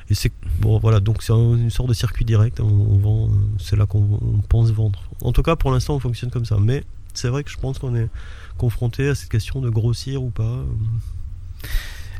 Et 0.10 0.16
c'est 0.16 0.32
bon, 0.60 0.80
voilà. 0.80 1.00
Donc, 1.00 1.22
c'est 1.22 1.34
un- 1.34 1.56
une 1.58 1.70
sorte 1.70 1.90
de 1.90 1.94
circuit 1.94 2.26
direct. 2.26 2.60
On, 2.60 2.66
on 2.66 2.98
vend. 2.98 3.30
C'est 3.60 3.76
là 3.76 3.86
qu'on 3.86 4.00
on 4.22 4.42
pense 4.48 4.72
vendre. 4.72 5.00
En 5.22 5.32
tout 5.32 5.44
cas, 5.44 5.56
pour 5.56 5.72
l'instant, 5.72 5.96
on 5.96 6.00
fonctionne 6.00 6.32
comme 6.32 6.46
ça. 6.46 6.58
Mais 6.60 6.84
c'est 7.14 7.28
vrai 7.30 7.44
que 7.44 7.52
je 7.52 7.58
pense 7.58 7.78
qu'on 7.80 7.96
est 7.96 8.08
confronté 8.58 9.08
à 9.10 9.16
cette 9.16 9.30
question 9.30 9.62
de 9.62 9.70
grossir 9.70 10.24
ou 10.24 10.30
pas. 10.30 10.64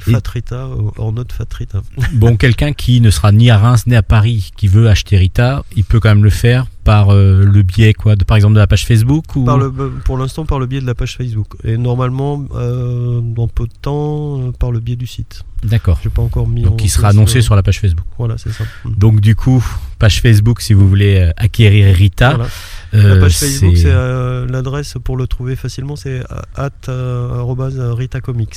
Euh, 0.08 0.12
Et- 0.12 0.14
Fat 0.14 0.28
Rita, 0.28 0.56
euh, 0.56 0.92
or 0.98 1.14
not 1.14 1.26
Fat 1.32 1.54
Rita. 1.54 1.82
Bon, 2.14 2.38
quelqu'un 2.38 2.74
qui 2.74 3.02
ne 3.02 3.10
sera 3.10 3.32
ni 3.32 3.50
à 3.50 3.58
Reims 3.58 3.86
ni 3.88 3.96
à 3.96 4.04
Paris, 4.04 4.52
qui 4.56 4.68
veut 4.68 4.90
acheter 4.90 5.18
Rita, 5.18 5.64
il 5.76 5.84
peut 5.84 6.00
quand 6.00 6.10
même 6.10 6.24
le 6.24 6.30
faire 6.30 6.66
par 6.88 7.10
euh, 7.10 7.44
le 7.44 7.64
biais, 7.64 7.94
quoi, 7.94 8.16
de, 8.16 8.24
par 8.24 8.38
exemple, 8.38 8.54
de 8.54 8.60
la 8.60 8.68
page 8.68 8.86
Facebook 8.86 9.36
ou... 9.36 9.44
Par 9.44 9.58
le, 9.58 9.70
pour 10.06 10.18
l'instant, 10.18 10.46
par 10.46 10.58
le 10.58 10.68
biais 10.68 10.80
de 10.80 10.86
la 10.86 10.96
page 10.96 11.18
Facebook. 11.18 11.48
Et 11.66 11.78
normalement, 11.78 12.46
euh, 12.56 13.20
dans 13.22 13.50
peu 13.50 13.66
de 13.66 13.74
temps, 13.82 14.54
par 14.58 14.72
le 14.72 14.80
biais 14.80 14.96
du 14.96 15.06
site. 15.06 15.44
D'accord. 15.64 16.00
J'ai 16.02 16.10
pas 16.10 16.22
encore 16.22 16.48
mis 16.48 16.66
en 16.66 16.70
Donc, 16.70 16.86
il 16.86 16.90
sera 16.90 17.10
annoncé 17.10 17.40
euh, 17.40 17.42
sur 17.42 17.56
la 17.56 17.64
page 17.64 17.82
Facebook. 17.82 18.06
Voilà, 18.18 18.38
c'est 18.38 18.54
ça. 18.54 18.64
Mm. 18.86 18.92
Donc, 18.96 19.20
du 19.20 19.36
coup, 19.36 19.62
page 20.00 20.22
Facebook 20.22 20.62
si 20.62 20.74
vous 20.74 20.88
voulez 20.88 21.30
acquérir 21.36 21.94
Rita. 21.94 22.36
Voilà. 22.36 22.50
Euh, 22.94 23.16
La 23.16 23.20
page 23.22 23.38
Facebook, 23.38 23.76
c'est 23.76 23.88
euh, 23.88 24.48
l'adresse 24.48 24.96
pour 25.04 25.18
le 25.18 25.28
trouver 25.28 25.58
facilement, 25.58 25.98
c'est 25.98 26.24
at 26.56 26.72
Rita 26.88 28.22
Comics. 28.22 28.56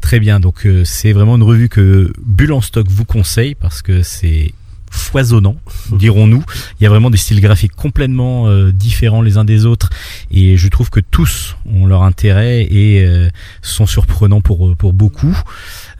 Très 0.00 0.18
bien, 0.18 0.40
donc 0.40 0.66
euh, 0.66 0.84
c'est 0.84 1.12
vraiment 1.12 1.36
une 1.36 1.42
revue 1.42 1.68
que 1.68 2.12
Bulle 2.24 2.52
en 2.52 2.60
stock 2.60 2.86
vous 2.88 3.04
conseille 3.04 3.54
parce 3.54 3.82
que 3.82 4.02
c'est 4.02 4.54
foisonnant, 4.90 5.56
dirons-nous. 5.92 6.44
Il 6.78 6.84
y 6.84 6.86
a 6.86 6.90
vraiment 6.90 7.10
des 7.10 7.16
styles 7.16 7.40
graphiques 7.40 7.74
complètement 7.74 8.48
euh, 8.48 8.72
différents 8.72 9.22
les 9.22 9.38
uns 9.38 9.44
des 9.44 9.64
autres 9.64 9.90
et 10.30 10.56
je 10.56 10.68
trouve 10.68 10.90
que 10.90 11.00
tous 11.00 11.56
ont 11.64 11.86
leur 11.86 12.02
intérêt 12.02 12.62
et 12.62 13.04
euh, 13.04 13.28
sont 13.62 13.86
surprenants 13.86 14.40
pour, 14.40 14.76
pour 14.76 14.92
beaucoup. 14.92 15.36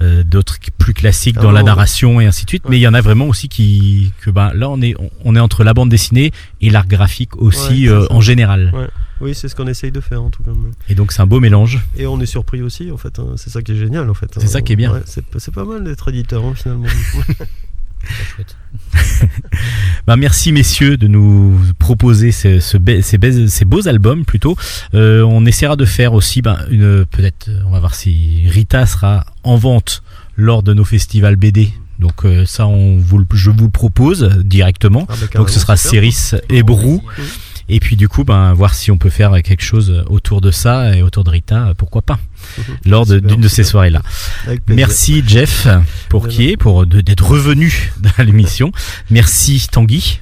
Euh, 0.03 0.25
D'autres 0.25 0.57
plus 0.79 0.95
classiques 0.95 1.37
dans 1.37 1.51
la 1.51 1.61
bon, 1.61 1.67
narration 1.67 2.21
et 2.21 2.27
ainsi 2.27 2.45
de 2.45 2.51
suite, 2.51 2.65
mais 2.69 2.79
il 2.79 2.81
y 2.81 2.89
en 2.89 2.95
a 2.95 3.01
vraiment 3.01 3.27
aussi 3.27 3.49
qui 3.49 4.13
que 4.23 4.31
ben 4.31 4.51
là 4.55 4.71
on 4.71 4.81
est 4.81 4.95
on 5.25 5.37
est 5.37 5.41
entre 5.41 5.63
la 5.63 5.75
bande 5.75 5.91
dessinée 5.91 6.33
et 6.61 6.71
l'art 6.71 6.87
graphique 6.87 7.37
aussi 7.37 7.89
Ouais, 7.89 8.07
en 8.11 8.21
général. 8.21 8.73
Oui, 9.21 9.35
c'est 9.35 9.49
ce 9.49 9.55
qu'on 9.55 9.67
essaye 9.67 9.93
de 9.93 10.01
faire 10.01 10.23
en 10.23 10.31
tout 10.31 10.43
cas. 10.43 10.51
Et 10.89 10.95
donc 10.95 11.13
c'est 11.13 11.21
un 11.21 11.27
beau 11.27 11.41
mélange. 11.41 11.81
Et 11.97 12.07
on 12.07 12.21
est 12.21 12.27
surpris 12.27 12.63
aussi, 12.63 12.91
en 12.91 12.97
fait. 12.97 13.19
hein. 13.19 13.35
C'est 13.37 13.51
ça 13.51 13.61
qui 13.63 13.73
est 13.73 13.77
génial, 13.77 14.09
en 14.09 14.15
fait. 14.15 14.31
C'est 14.39 14.47
ça 14.47 14.63
qui 14.63 14.73
est 14.73 14.77
bien. 14.77 14.93
Ouais, 14.93 15.03
c'est 15.07 15.55
pas 15.55 15.65
mal 15.65 15.85
d'être 15.85 16.09
éditeur, 16.09 16.45
hein, 16.45 16.55
finalement. 16.57 16.87
Chouette. 18.35 18.57
Bah, 20.07 20.17
merci 20.17 20.53
messieurs 20.53 20.97
de 20.97 21.07
nous 21.07 21.61
proposer 21.79 22.33
ce- 22.33 22.59
ce 22.59 22.79
be- 22.79 23.03
ces, 23.03 23.19
be- 23.19 23.47
ces 23.49 23.65
beaux 23.67 23.87
albums 23.89 24.25
plutôt. 24.25 24.57
Euh, 24.95 25.23
on 25.23 25.45
essaiera 25.45 25.77
de 25.77 25.85
faire 25.85 26.15
aussi 26.15 26.41
ben, 26.41 26.59
une 26.71 27.05
peut-être 27.05 27.49
euh, 27.49 27.61
on 27.67 27.71
va 27.71 27.81
voir 27.81 27.95
si 27.95 28.45
Rita 28.49 28.87
sera 28.87 29.27
en 29.43 29.57
vente 29.57 30.03
lors 30.37 30.63
de 30.63 30.73
nos 30.73 30.85
festivals 30.85 31.37
BD. 31.37 31.75
Donc 31.99 32.25
euh, 32.25 32.47
ça 32.47 32.67
on 32.67 32.97
vous 32.97 33.23
je 33.35 33.51
vous 33.51 33.65
le 33.65 33.71
propose 33.71 34.31
directement. 34.45 35.07
Ah, 35.11 35.15
bah, 35.21 35.27
Donc 35.35 35.51
ce 35.51 35.61
sera. 35.61 35.77
Céris 35.77 36.31
et 36.49 36.63
Brou 36.63 37.03
et 37.75 37.81
puis 37.81 37.97
du 37.97 38.09
coup 38.09 38.25
ben 38.25 38.53
voir 38.53 38.75
si 38.75 38.91
on 38.91 38.99
peut 38.99 39.11
faire 39.11 39.33
quelque 39.43 39.63
chose 39.63 40.05
autour 40.09 40.41
de 40.41 40.51
ça 40.51 40.95
et 40.97 41.03
autour 41.03 41.25
de 41.25 41.31
Rita 41.31 41.73
pourquoi 41.77 42.03
pas 42.03 42.19
lors 42.85 43.07
de- 43.07 43.17
Super, 43.17 43.29
d'une 43.31 43.41
de 43.41 43.49
ces 43.49 43.63
super. 43.63 43.71
soirées 43.71 43.91
là. 43.91 44.03
Avec 44.47 44.65
plaisir. 44.65 44.87
Merci 44.87 45.23
Jeff 45.27 45.67
pour 46.09 46.29
qui 46.29 46.49
est 46.51 46.57
pour 46.57 46.87
d'être 46.87 47.27
revenu 47.27 47.93
dans 48.01 48.25
l'émission. 48.25 48.73
Merci 49.11 49.67
Tanguy. 49.71 50.21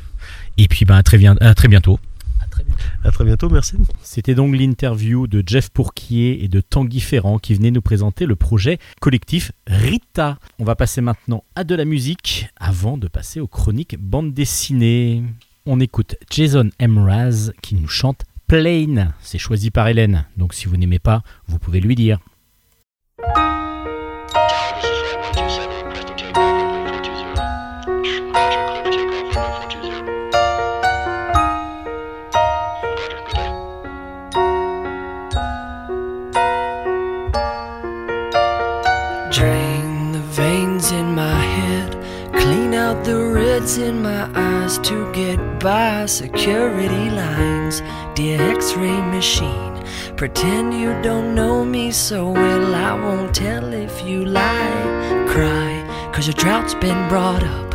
Et 0.56 0.66
puis 0.68 0.84
ben 0.84 0.96
à 0.96 1.02
très, 1.02 1.18
bien, 1.18 1.36
à 1.40 1.54
très 1.54 1.68
bientôt. 1.68 1.98
À 2.40 2.46
très 2.48 2.64
bientôt. 2.64 2.82
À 3.04 3.10
très 3.12 3.24
bientôt, 3.24 3.48
merci. 3.48 3.76
C'était 4.02 4.34
donc 4.34 4.54
l'interview 4.56 5.26
de 5.28 5.42
Jeff 5.46 5.70
Pourquier 5.70 6.42
et 6.42 6.48
de 6.48 6.60
Tanguy 6.60 6.98
Ferrand 7.00 7.38
qui 7.38 7.54
venaient 7.54 7.70
nous 7.70 7.80
présenter 7.82 8.26
le 8.26 8.34
projet 8.34 8.78
collectif 9.00 9.52
Rita. 9.68 10.38
On 10.58 10.64
va 10.64 10.74
passer 10.74 11.00
maintenant 11.00 11.44
à 11.54 11.62
de 11.62 11.74
la 11.76 11.84
musique 11.84 12.48
avant 12.58 12.98
de 12.98 13.06
passer 13.06 13.38
aux 13.38 13.46
chroniques 13.46 13.96
bande 14.00 14.34
dessinée. 14.34 15.22
On 15.70 15.80
écoute 15.80 16.16
Jason 16.30 16.70
Mraz 16.80 17.52
qui 17.60 17.74
nous 17.74 17.88
chante 17.88 18.22
Plain. 18.46 19.12
C'est 19.20 19.36
choisi 19.36 19.70
par 19.70 19.86
Hélène. 19.86 20.24
Donc 20.38 20.54
si 20.54 20.66
vous 20.66 20.78
n'aimez 20.78 20.98
pas, 20.98 21.20
vous 21.46 21.58
pouvez 21.58 21.80
lui 21.80 21.94
dire. 21.94 22.20
Drain 39.30 40.12
the 40.12 40.22
veins 40.32 40.90
in 40.92 41.14
my 41.14 41.42
head, 41.42 41.94
clean 42.32 42.72
out 42.72 43.04
the 43.04 43.14
reds 43.14 43.76
in 43.76 44.00
my 44.00 44.30
eyes 44.34 44.47
to 44.76 45.10
get 45.12 45.38
by 45.60 46.04
security 46.04 47.08
lines. 47.10 47.80
Dear 48.14 48.38
X 48.54 48.74
ray 48.74 49.00
machine, 49.00 49.82
pretend 50.16 50.74
you 50.74 50.90
don't 51.00 51.34
know 51.34 51.64
me 51.64 51.90
so 51.90 52.28
well. 52.30 52.74
I 52.74 52.92
won't 52.92 53.34
tell 53.34 53.72
if 53.72 54.02
you 54.04 54.26
lie. 54.26 55.24
Cry, 55.26 56.10
cause 56.12 56.26
your 56.26 56.34
drought's 56.34 56.74
been 56.74 57.08
brought 57.08 57.42
up. 57.42 57.67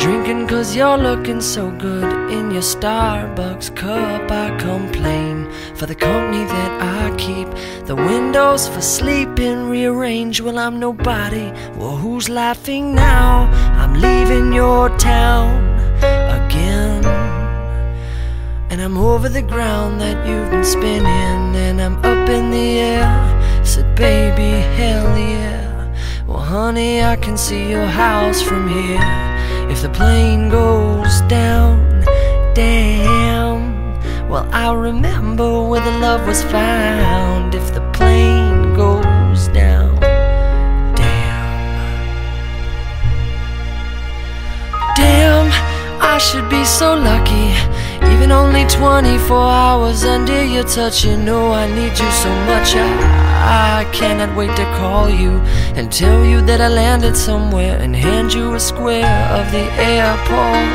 Drinking 0.00 0.46
cause 0.48 0.74
you're 0.74 0.96
looking 0.96 1.42
so 1.42 1.70
good 1.72 2.32
in 2.32 2.50
your 2.50 2.62
Starbucks 2.62 3.76
cup. 3.76 4.30
I 4.30 4.56
complain 4.56 5.46
for 5.74 5.84
the 5.84 5.94
company 5.94 6.42
that 6.42 6.72
I 6.80 7.14
keep. 7.18 7.46
The 7.86 7.94
windows 7.94 8.66
for 8.66 8.80
sleeping 8.80 9.68
rearranged. 9.68 10.40
Well, 10.40 10.58
I'm 10.58 10.80
nobody. 10.80 11.52
Well, 11.76 11.98
who's 11.98 12.30
laughing 12.30 12.94
now? 12.94 13.50
I'm 13.78 13.92
leaving 13.92 14.54
your 14.54 14.88
town 14.96 15.52
again. 15.98 17.04
And 18.70 18.80
I'm 18.80 18.96
over 18.96 19.28
the 19.28 19.42
ground 19.42 20.00
that 20.00 20.26
you've 20.26 20.50
been 20.50 20.64
spinning. 20.64 21.54
And 21.66 21.78
I'm 21.78 21.98
up 21.98 22.26
in 22.30 22.50
the 22.50 22.78
air. 22.78 23.64
Said, 23.66 23.94
baby, 23.96 24.62
hell 24.78 25.18
yeah. 25.18 25.94
Well, 26.26 26.38
honey, 26.38 27.02
I 27.02 27.16
can 27.16 27.36
see 27.36 27.68
your 27.68 27.84
house 27.84 28.40
from 28.40 28.66
here. 28.66 29.39
If 29.70 29.82
the 29.82 29.88
plane 29.88 30.48
goes 30.48 31.20
down, 31.22 32.02
damn. 32.54 33.60
Well, 34.28 34.46
I'll 34.52 34.76
remember 34.76 35.62
where 35.68 35.80
the 35.80 35.96
love 35.98 36.26
was 36.26 36.42
found. 36.42 37.54
If 37.54 37.72
the 37.72 37.80
plane 37.92 38.74
goes 38.74 39.46
down, 39.48 39.94
damn. 40.96 41.36
Damn, 44.96 45.48
I 46.02 46.18
should 46.18 46.48
be 46.50 46.64
so 46.64 46.94
lucky. 46.94 47.54
Even 48.12 48.32
only 48.32 48.64
24 48.66 49.36
hours 49.36 50.04
under 50.04 50.44
your 50.44 50.64
touch, 50.64 51.04
you 51.04 51.16
know 51.16 51.52
I 51.52 51.66
need 51.66 51.98
you 51.98 52.10
so 52.24 52.30
much. 52.46 52.74
I, 52.76 53.80
I 53.80 53.84
cannot 53.92 54.36
wait 54.36 54.54
to 54.56 54.64
call 54.78 55.08
you 55.10 55.32
and 55.76 55.90
tell 55.92 56.24
you 56.24 56.40
that 56.42 56.60
I 56.60 56.68
landed 56.68 57.16
somewhere 57.16 57.78
and 57.78 57.94
hand 57.94 58.32
you 58.32 58.54
a 58.54 58.60
square 58.60 59.16
of 59.38 59.50
the 59.52 59.64
airport 59.80 60.68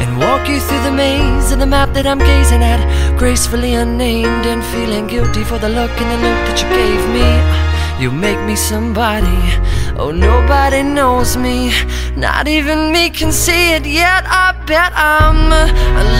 and 0.00 0.18
walk 0.18 0.48
you 0.48 0.60
through 0.60 0.82
the 0.84 0.92
maze 0.92 1.50
of 1.52 1.58
the 1.58 1.66
map 1.66 1.92
that 1.94 2.06
I'm 2.06 2.18
gazing 2.18 2.62
at, 2.62 2.80
gracefully 3.18 3.74
unnamed 3.74 4.46
and 4.46 4.62
feeling 4.72 5.06
guilty 5.06 5.44
for 5.44 5.58
the 5.58 5.68
look 5.68 5.90
and 5.90 6.10
the 6.12 6.18
look 6.26 6.40
that 6.46 6.58
you 6.62 6.68
gave 6.70 7.02
me. 7.10 7.77
You 7.98 8.12
make 8.12 8.38
me 8.46 8.54
somebody. 8.54 9.42
Oh, 9.98 10.12
nobody 10.12 10.84
knows 10.84 11.36
me. 11.36 11.72
Not 12.14 12.46
even 12.46 12.92
me 12.92 13.10
can 13.10 13.32
see 13.32 13.74
it 13.74 13.84
yet. 13.84 14.22
I 14.24 14.54
bet 14.66 14.92
I'm 14.94 15.50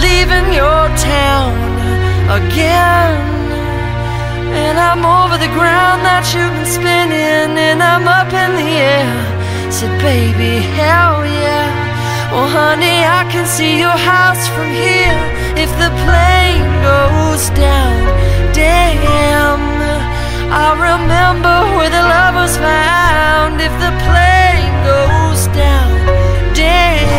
leaving 0.03 0.53
your 0.53 0.91
town 0.99 1.55
again. 2.27 3.15
And 4.51 4.77
I'm 4.77 5.07
over 5.07 5.39
the 5.39 5.53
ground 5.55 6.03
that 6.03 6.27
you've 6.35 6.51
been 6.51 6.67
spinning, 6.67 7.55
and 7.55 7.81
I'm 7.81 8.09
up 8.09 8.33
in 8.35 8.51
the 8.59 8.71
air. 8.99 9.71
Said, 9.71 9.95
baby, 10.03 10.59
hell 10.75 11.23
yeah. 11.25 11.71
Well, 12.33 12.51
honey, 12.51 13.07
I 13.07 13.23
can 13.31 13.47
see 13.47 13.79
your 13.79 13.95
house 13.95 14.49
from 14.49 14.67
here. 14.67 15.23
If 15.55 15.71
the 15.79 15.95
plane 16.03 16.67
goes 16.83 17.51
down, 17.55 18.03
damn. 18.53 19.78
I 20.51 20.73
remember 20.73 21.77
where 21.77 21.91
the 21.91 22.01
love 22.01 22.35
was 22.35 22.57
found. 22.57 23.61
If 23.61 23.73
the 23.85 23.93
plane 24.07 24.73
goes 24.85 25.47
down, 25.55 26.55
damn. 26.55 27.18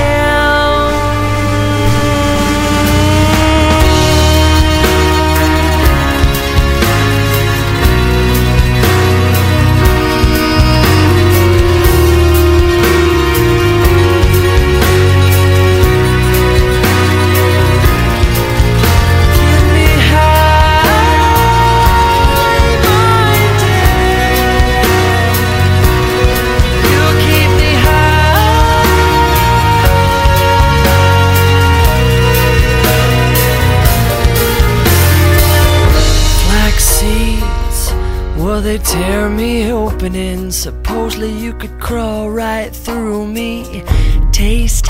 They 38.70 38.78
tear 38.78 39.30
me 39.30 39.72
open, 39.72 40.14
and 40.14 40.54
supposedly 40.54 41.32
you 41.32 41.54
could 41.54 41.80
crawl 41.80 42.30
right 42.30 42.70
through 42.70 43.26
me. 43.26 43.84
Taste 44.32 44.86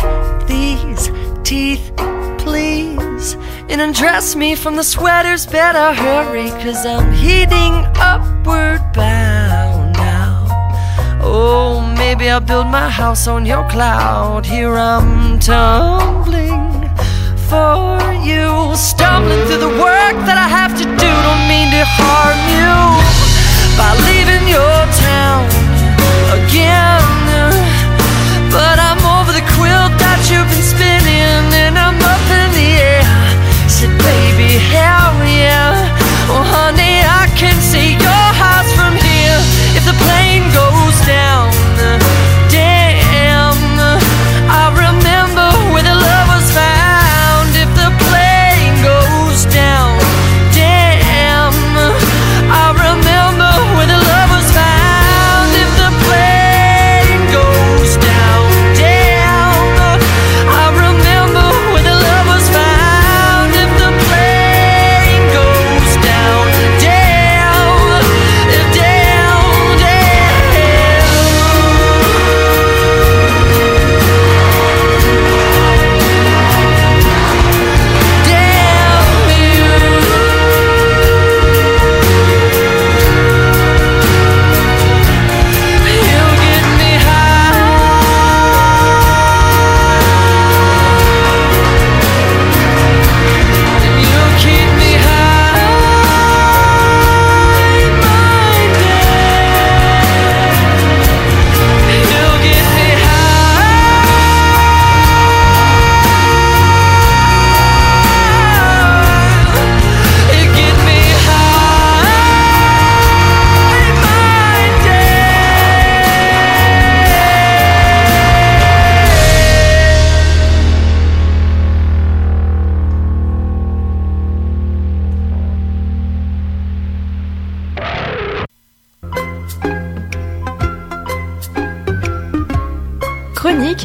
these 0.49 1.09
teeth, 1.45 1.89
please, 2.37 3.37
and 3.69 3.79
undress 3.79 4.35
me 4.35 4.53
from 4.53 4.75
the 4.75 4.83
sweaters. 4.83 5.45
Better 5.45 5.93
hurry, 5.93 6.49
cause 6.61 6.85
I'm 6.85 7.13
heading 7.13 7.73
upward 7.95 8.81
bound 8.91 9.93
now. 9.93 10.45
Oh, 11.21 11.79
maybe 11.97 12.29
I'll 12.29 12.41
build 12.41 12.67
my 12.67 12.89
house 12.89 13.29
on 13.29 13.45
your 13.45 13.65
cloud. 13.69 14.45
Here 14.45 14.75
I'm 14.75 15.39
tumbling 15.39 16.67
for 17.47 17.95
you, 18.27 18.75
stumbling 18.75 19.45
through 19.47 19.63
the 19.69 19.75
work 19.87 20.17
that 20.27 20.37
I 20.37 20.49
have 20.49 20.73
to 20.79 20.83
do. 20.83 21.11
Don't 21.27 21.45
mean 21.47 21.71
to 21.71 21.85
harm 21.85 22.39
you 22.59 23.08
by 23.79 23.95
leaving 24.11 24.45
your 24.51 24.79
town 25.07 25.47
again. 26.35 26.99
But 28.51 28.75
I'm 28.75 28.99
over 29.15 29.31
the 29.31 29.45
quilt 29.55 29.93
that 30.03 30.19
you've 30.27 30.49
been 30.51 30.65
spinning, 30.75 31.47
and 31.63 31.79
I'm 31.79 31.95
up 31.95 32.25
in 32.27 32.49
the 32.59 32.69
air. 32.75 33.07
Said, 33.71 33.93
baby, 34.03 34.59
hell 34.75 35.15
yeah. 35.23 35.71
Oh, 36.27 36.43
honey, 36.43 36.99
I 37.21 37.31
can 37.39 37.55
see 37.71 37.95
your 37.95 38.28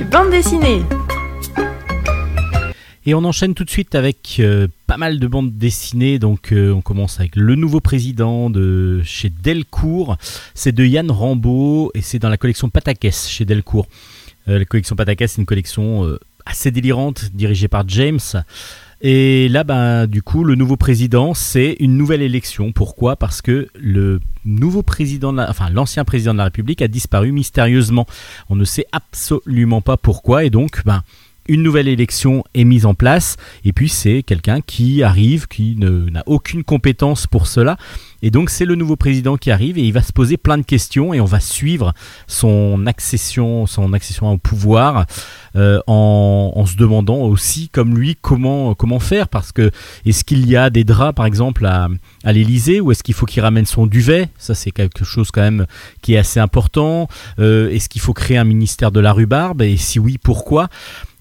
Bande 0.03 0.31
dessinée. 0.31 0.83
Et 3.07 3.15
on 3.15 3.23
enchaîne 3.23 3.55
tout 3.55 3.65
de 3.65 3.71
suite 3.71 3.95
avec 3.95 4.39
euh, 4.41 4.67
pas 4.89 4.97
mal 4.97 5.21
de 5.21 5.27
bandes 5.29 5.57
dessinées. 5.57 6.19
Donc 6.19 6.53
euh, 6.53 6.73
on 6.73 6.81
commence 6.81 7.21
avec 7.21 7.37
le 7.37 7.55
nouveau 7.55 7.81
président 7.81 8.51
de 8.51 9.03
chez 9.05 9.31
Delcourt. 9.31 10.17
C'est 10.55 10.73
de 10.73 10.85
Yann 10.85 11.11
Rambaud 11.11 11.93
et 11.95 12.01
c'est 12.01 12.19
dans 12.19 12.29
la 12.29 12.37
collection 12.37 12.71
Patakès 12.71 13.29
chez 13.29 13.45
Delcourt. 13.45 13.87
Euh, 14.49 14.59
la 14.59 14.65
collection 14.65 14.97
Patakès, 14.97 15.31
c'est 15.31 15.41
une 15.41 15.47
collection 15.47 16.19
assez 16.45 16.73
délirante 16.73 17.31
dirigée 17.33 17.69
par 17.69 17.89
James. 17.89 18.19
Et 19.07 19.51
là, 19.51 19.65
ben, 19.65 20.07
du 20.07 20.23
coup, 20.23 20.45
le 20.45 20.55
nouveau 20.55 20.79
président, 20.79 21.35
c'est 21.35 21.77
une 21.79 21.99
nouvelle 21.99 22.23
élection. 22.23 22.73
Pourquoi? 22.73 23.17
Parce 23.17 23.43
que 23.43 23.69
le 23.75 24.19
nouveau 24.47 24.83
président, 24.83 25.31
l'ancien 25.31 26.07
président 26.07 26.33
de 26.33 26.39
la 26.39 26.45
République 26.45 26.81
a 26.81 26.89
disparu 26.89 27.31
mystérieusement. 27.31 28.07
On 28.49 28.57
ne 28.57 28.65
sait 28.65 28.87
absolument 28.93 29.83
pas 29.83 29.99
pourquoi. 29.99 30.45
Et 30.45 30.49
donc, 30.49 30.83
ben, 30.87 31.03
une 31.49 31.63
nouvelle 31.63 31.89
élection 31.89 32.45
est 32.55 32.65
mise 32.65 32.87
en 32.87 32.95
place 32.95 33.37
et 33.67 33.75
puis 33.75 33.91
c'est 33.91 34.23
quelqu'un 34.23 34.63
qui 34.63 35.03
arrive 35.03 35.47
qui 35.49 35.77
n'a 35.77 36.23
aucune 36.25 36.65
compétence 36.65 37.27
pour 37.27 37.47
cela 37.47 37.77
et 38.25 38.31
donc 38.31 38.49
c'est 38.49 38.65
le 38.65 38.75
nouveau 38.75 38.97
président 38.97 39.37
qui 39.37 39.51
arrive 39.51 39.77
et 39.77 39.83
il 39.83 39.93
va 39.93 40.03
se 40.03 40.13
poser 40.13 40.39
plein 40.39 40.57
de 40.59 40.65
questions 40.65 41.13
et 41.13 41.21
on 41.21 41.27
va 41.27 41.41
suivre 41.41 41.93
son 42.27 42.87
accession 42.87 43.67
son 43.67 43.93
accession 43.93 44.33
au 44.33 44.39
pouvoir 44.39 45.05
euh, 45.57 45.79
en, 45.87 46.53
en 46.57 46.67
se 46.67 46.77
demandant 46.77 47.19
aussi 47.19 47.69
comme 47.69 47.97
lui 47.97 48.17
comment 48.21 48.75
comment 48.75 48.99
faire. 48.99 49.29
Parce 49.29 49.53
que 49.53 49.71
est-ce 50.07 50.25
qu'il 50.25 50.49
y 50.49 50.57
a 50.57 50.71
des 50.71 50.85
draps 50.85 51.15
par 51.15 51.27
exemple 51.27 51.67
à, 51.67 51.89
à 52.25 52.33
l'Elysée 52.33 52.81
ou 52.81 52.91
est-ce 52.93 53.03
qu'il 53.03 53.15
faut 53.15 53.27
qu'il 53.27 53.43
ramène 53.43 53.67
son 53.67 53.87
duvet? 53.87 54.31
Ça 54.39 54.55
c'est 54.55 54.71
quelque 54.71 55.05
chose 55.05 55.31
quand 55.31 55.43
même 55.43 55.67
qui 56.01 56.15
est 56.15 56.19
assez 56.19 56.41
important. 56.41 57.09
Euh, 57.39 57.69
est-ce 57.71 57.91
qu'il 57.91 58.01
faut 58.01 58.15
créer 58.15 58.39
un 58.39 58.45
ministère 58.45 58.91
de 58.91 59.01
la 59.01 59.13
rhubarbe? 59.13 59.61
Et 59.63 59.77
si 59.77 59.99
oui 59.99 60.19
pourquoi? 60.19 60.69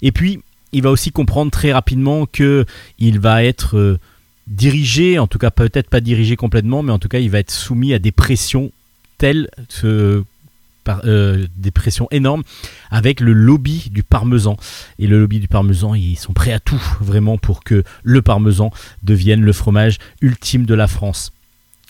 Et 0.02 0.12
puis, 0.12 0.40
il 0.72 0.82
va 0.82 0.90
aussi 0.90 1.12
comprendre 1.12 1.52
très 1.52 1.72
rapidement 1.72 2.26
que 2.26 2.66
il 2.98 3.20
va 3.20 3.44
être 3.44 3.78
euh, 3.78 4.00
dirigé, 4.48 5.20
en 5.20 5.28
tout 5.28 5.38
cas 5.38 5.52
peut-être 5.52 5.90
pas 5.90 6.02
dirigé 6.02 6.36
complètement, 6.36 6.84
mais 6.84 6.92
en 6.92 7.00
tout 7.00 7.08
cas 7.08 7.20
il 7.20 7.30
va 7.30 7.40
être 7.40 7.52
soumis 7.52 7.94
à 7.94 8.00
des 8.00 8.12
pressions 8.12 8.72
telles, 9.18 9.50
euh, 9.86 11.48
des 11.56 11.72
pressions 11.72 12.08
énormes, 12.12 12.44
avec 12.92 13.20
le 13.22 13.32
lobby 13.32 13.90
du 13.90 14.04
parmesan. 14.04 14.58
Et 15.00 15.08
le 15.08 15.20
lobby 15.20 15.40
du 15.40 15.48
parmesan, 15.48 15.96
ils 15.96 16.18
sont 16.18 16.34
prêts 16.34 16.52
à 16.52 16.60
tout, 16.60 16.82
vraiment, 17.00 17.38
pour 17.38 17.64
que 17.64 17.84
le 18.04 18.22
parmesan 18.22 18.72
devienne 19.02 19.42
le 19.42 19.54
fromage 19.54 19.98
ultime 20.22 20.66
de 20.66 20.74
la 20.74 20.88
France. 20.88 21.32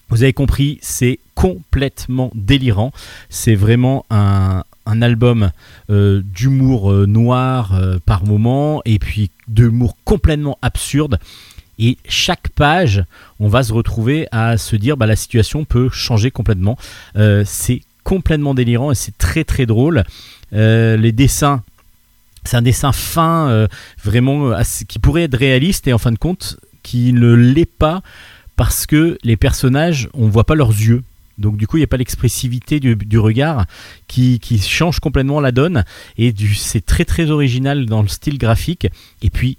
Vous 0.10 0.22
avez 0.22 0.34
compris, 0.34 0.78
c'est 0.82 1.20
complètement 1.34 2.30
délirant. 2.36 2.92
C'est 3.30 3.56
vraiment 3.56 4.06
un, 4.12 4.64
un 4.86 5.02
album 5.02 5.50
euh, 5.90 6.22
d'humour 6.24 6.92
euh, 6.92 7.08
noir 7.08 7.76
par 8.06 8.26
moment 8.26 8.82
et 8.86 9.00
puis 9.00 9.32
d'humour 9.48 9.98
complètement 10.06 10.60
absurde. 10.62 11.18
Et 11.80 11.98
chaque 12.08 12.50
page, 12.50 13.04
on 13.40 13.48
va 13.48 13.64
se 13.64 13.74
retrouver 13.74 14.28
à 14.32 14.58
se 14.58 14.76
dire 14.76 14.98
bah, 14.98 15.06
la 15.06 15.16
situation 15.16 15.66
peut 15.66 15.90
changer 15.90 16.32
complètement. 16.32 16.78
Euh, 17.16 17.44
c'est 17.46 17.82
complètement 18.04 18.54
délirant 18.54 18.92
et 18.92 18.96
c'est 18.96 19.18
très 19.18 19.44
très 19.44 19.66
drôle. 19.66 20.04
Euh, 20.54 20.98
les 20.98 21.12
dessins, 21.12 21.64
c'est 22.44 22.58
un 22.58 22.62
dessin 22.62 22.92
fin, 22.92 23.50
euh, 23.50 23.68
vraiment 24.04 24.52
qui 24.88 25.00
pourrait 25.00 25.24
être 25.24 25.38
réaliste 25.38 25.88
et 25.88 25.94
en 25.94 25.98
fin 25.98 26.12
de 26.12 26.18
compte 26.18 26.58
qui 26.84 27.14
ne 27.14 27.34
l'est 27.34 27.66
pas 27.66 28.04
parce 28.56 28.86
que 28.86 29.18
les 29.24 29.38
personnages, 29.38 30.10
on 30.14 30.28
voit 30.28 30.44
pas 30.44 30.56
leurs 30.56 30.72
yeux. 30.72 31.02
Donc 31.40 31.58
du 31.58 31.66
coup, 31.66 31.78
il 31.78 31.80
n'y 31.80 31.86
a 31.86 31.88
pas 31.88 31.98
l'expressivité 31.98 32.80
du, 32.80 32.96
du 32.96 33.18
regard 33.18 33.66
qui, 34.08 34.40
qui 34.40 34.60
change 34.60 35.00
complètement 35.00 35.40
la 35.40 35.52
donne. 35.52 35.84
Et 36.20 36.34
c'est 36.56 36.86
très 36.86 37.06
très 37.06 37.32
original 37.32 37.88
dans 37.88 38.04
le 38.04 38.08
style 38.08 38.38
graphique. 38.38 38.88
Et 39.24 39.32
puis, 39.32 39.58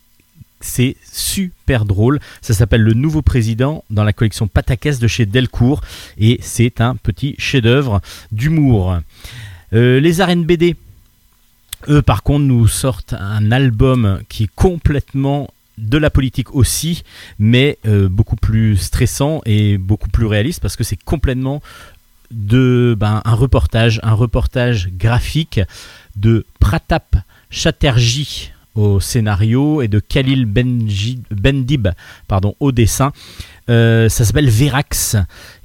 c'est 0.65 0.97
super 1.12 1.85
drôle. 1.85 2.19
Ça 2.41 2.55
s'appelle 2.55 2.81
Le 2.81 2.95
Nouveau 2.95 3.23
Président 3.23 3.85
dans 3.91 4.03
la 4.03 4.12
collection 4.12 4.49
Patakès 4.49 4.99
de 4.99 5.07
chez 5.07 5.27
Delcourt. 5.27 5.83
Et 6.19 6.39
c'est 6.43 6.81
un 6.81 6.97
petit 6.97 7.37
chef-d'œuvre 7.39 8.01
d'humour. 8.33 8.99
Euh, 9.75 10.01
les 10.01 10.21
arènes 10.21 10.45
BD, 10.45 10.75
eux 11.89 12.03
par 12.03 12.23
contre, 12.23 12.45
nous 12.45 12.67
sortent 12.67 13.15
un 13.19 13.53
album 13.53 14.21
qui 14.29 14.45
est 14.45 14.55
complètement 14.55 15.51
de 15.77 15.99
la 15.99 16.09
politique 16.09 16.55
aussi, 16.55 17.03
mais 17.39 17.79
euh, 17.87 18.09
beaucoup 18.09 18.37
plus 18.37 18.77
stressant 18.77 19.43
et 19.45 19.77
beaucoup 19.77 20.09
plus 20.09 20.27
réaliste 20.27 20.61
parce 20.61 20.77
que 20.77 20.85
c'est 20.85 21.03
complètement 21.03 21.61
de 22.31 22.97
ben, 22.99 23.21
un 23.25 23.35
reportage, 23.35 24.01
un 24.03 24.15
reportage 24.15 24.89
graphique 24.93 25.61
de 26.17 26.47
Pratap 26.59 27.17
Chatterjee 27.51 28.54
au 28.75 29.01
scénario 29.01 29.83
et 29.83 29.89
de 29.89 30.01
Khalil 30.01 30.47
Benji- 30.47 31.20
Bendib 31.31 31.89
pardon, 32.29 32.55
au 32.61 32.72
dessin. 32.72 33.12
Euh, 33.70 34.09
ça 34.09 34.25
s'appelle 34.25 34.49
Verax. 34.51 35.16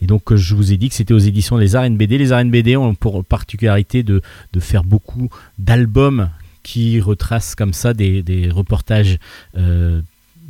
Et 0.02 0.06
donc, 0.06 0.32
euh, 0.32 0.38
je 0.38 0.56
vous 0.56 0.72
ai 0.72 0.78
dit 0.78 0.90
que 0.90 0.96
c'était 0.96 1.14
aux 1.14 1.18
éditions 1.20 1.58
Les 1.58 1.76
Arènes 1.76 1.98
BD. 1.98 2.18
Les 2.18 2.32
Arènes 2.32 2.52
BD 2.52 2.78
ont 2.78 2.96
pour 2.96 3.26
particularité 3.26 4.04
de, 4.04 4.22
de 4.54 4.60
faire 4.60 4.84
beaucoup 4.84 5.30
d'albums 5.58 6.30
qui 6.64 7.00
retracent 7.02 7.56
comme 7.56 7.74
ça 7.74 7.94
des, 7.94 8.22
des 8.22 8.50
reportages, 8.50 9.18
euh, 9.58 10.02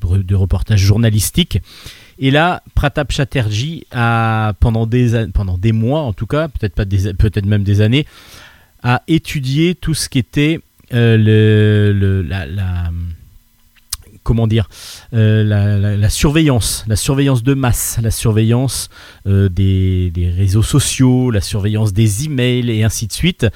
de 0.03 0.36
reportages 0.36 0.80
journalistiques. 0.82 1.60
Et 2.20 2.32
là, 2.32 2.62
Pratap 2.76 3.12
Chatterjee 3.12 3.86
a, 3.91 4.53
pendant 4.60 4.86
des, 4.86 5.16
an- 5.16 5.32
pendant 5.34 5.57
des 5.57 5.72
mois 5.72 6.01
en 6.01 6.12
tout 6.14 6.28
cas, 6.28 6.49
peut-être 6.49 6.76
pas 6.76 6.86
des, 6.86 7.14
peut-être 7.14 7.45
même 7.45 7.64
des 7.64 7.80
années, 7.82 8.05
a 8.84 9.01
étudié 9.07 9.74
tout 9.76 9.93
ce 9.93 10.10
qui 10.10 10.20
était 10.20 10.60
euh, 10.94 12.24
la, 12.28 12.92
comment 14.24 14.48
dire 14.48 14.70
euh, 15.14 15.44
la, 15.44 15.78
la- 15.80 15.98
la 15.98 16.10
surveillance, 16.10 16.84
la 16.88 16.96
surveillance 16.96 17.42
de 17.42 17.54
masse, 17.56 17.98
la 18.04 18.12
surveillance 18.12 18.90
euh, 19.26 19.50
des, 19.50 20.12
des 20.12 20.30
réseaux 20.30 20.62
sociaux, 20.62 21.32
la 21.32 21.42
surveillance 21.42 21.94
des 21.94 22.26
emails 22.26 22.70
et 22.70 22.84
ainsi 22.84 23.08
de 23.08 23.14
suite. 23.14 23.48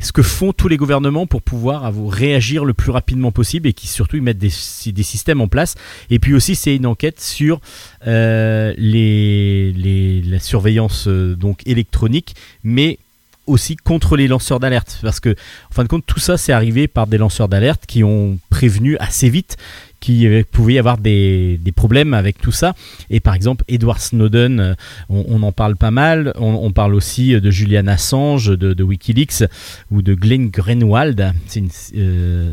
Ce 0.00 0.12
que 0.12 0.22
font 0.22 0.52
tous 0.52 0.68
les 0.68 0.76
gouvernements 0.76 1.26
pour 1.26 1.42
pouvoir 1.42 1.84
avoir- 1.84 2.10
réagir 2.12 2.64
le 2.64 2.74
plus 2.74 2.90
rapidement 2.90 3.30
possible 3.32 3.68
et 3.68 3.72
qui 3.72 3.86
surtout 3.86 4.16
ils 4.16 4.22
mettent 4.22 4.36
des, 4.38 4.50
des 4.92 5.02
systèmes 5.02 5.40
en 5.40 5.48
place. 5.48 5.74
Et 6.10 6.18
puis 6.18 6.34
aussi 6.34 6.54
c'est 6.56 6.74
une 6.76 6.86
enquête 6.86 7.20
sur 7.20 7.60
les, 8.04 9.72
les- 9.72 10.22
la 10.22 10.40
surveillance 10.40 11.08
donc 11.08 11.62
électronique, 11.66 12.34
mais 12.64 12.98
aussi 13.46 13.76
contre 13.76 14.16
les 14.16 14.28
lanceurs 14.28 14.60
d'alerte. 14.60 14.98
Parce 15.02 15.20
que 15.20 15.30
en 15.30 15.74
fin 15.74 15.82
de 15.82 15.88
compte 15.88 16.04
tout 16.06 16.20
ça 16.20 16.36
c'est 16.36 16.52
arrivé 16.52 16.88
par 16.88 17.06
des 17.06 17.18
lanceurs 17.18 17.48
d'alerte 17.48 17.84
qui 17.86 18.04
ont 18.04 18.38
prévenu 18.50 18.96
assez 18.98 19.28
vite 19.28 19.56
qu'il 20.00 20.44
pouvait 20.44 20.74
y 20.74 20.78
avoir 20.78 20.98
des, 20.98 21.58
des 21.62 21.72
problèmes 21.72 22.14
avec 22.14 22.38
tout 22.38 22.52
ça. 22.52 22.74
Et 23.10 23.20
par 23.20 23.34
exemple 23.34 23.64
Edward 23.68 23.98
Snowden 23.98 24.60
euh, 24.60 24.74
on, 25.08 25.42
en 25.42 25.52
parle 25.52 25.76
pas 25.76 25.90
mal. 25.90 26.32
On, 26.36 26.70
parle 26.70 26.94
aussi 26.94 27.40
de 27.40 27.50
Julian 27.50 27.86
Assange 27.86 28.56
de, 28.56 28.82
Wikileaks 28.82 29.44
ou 29.90 30.02
de 30.02 30.14
Glenn 30.14 30.48
Greenwald. 30.48 31.32
Une- 31.54 31.68
euh, 31.96 32.52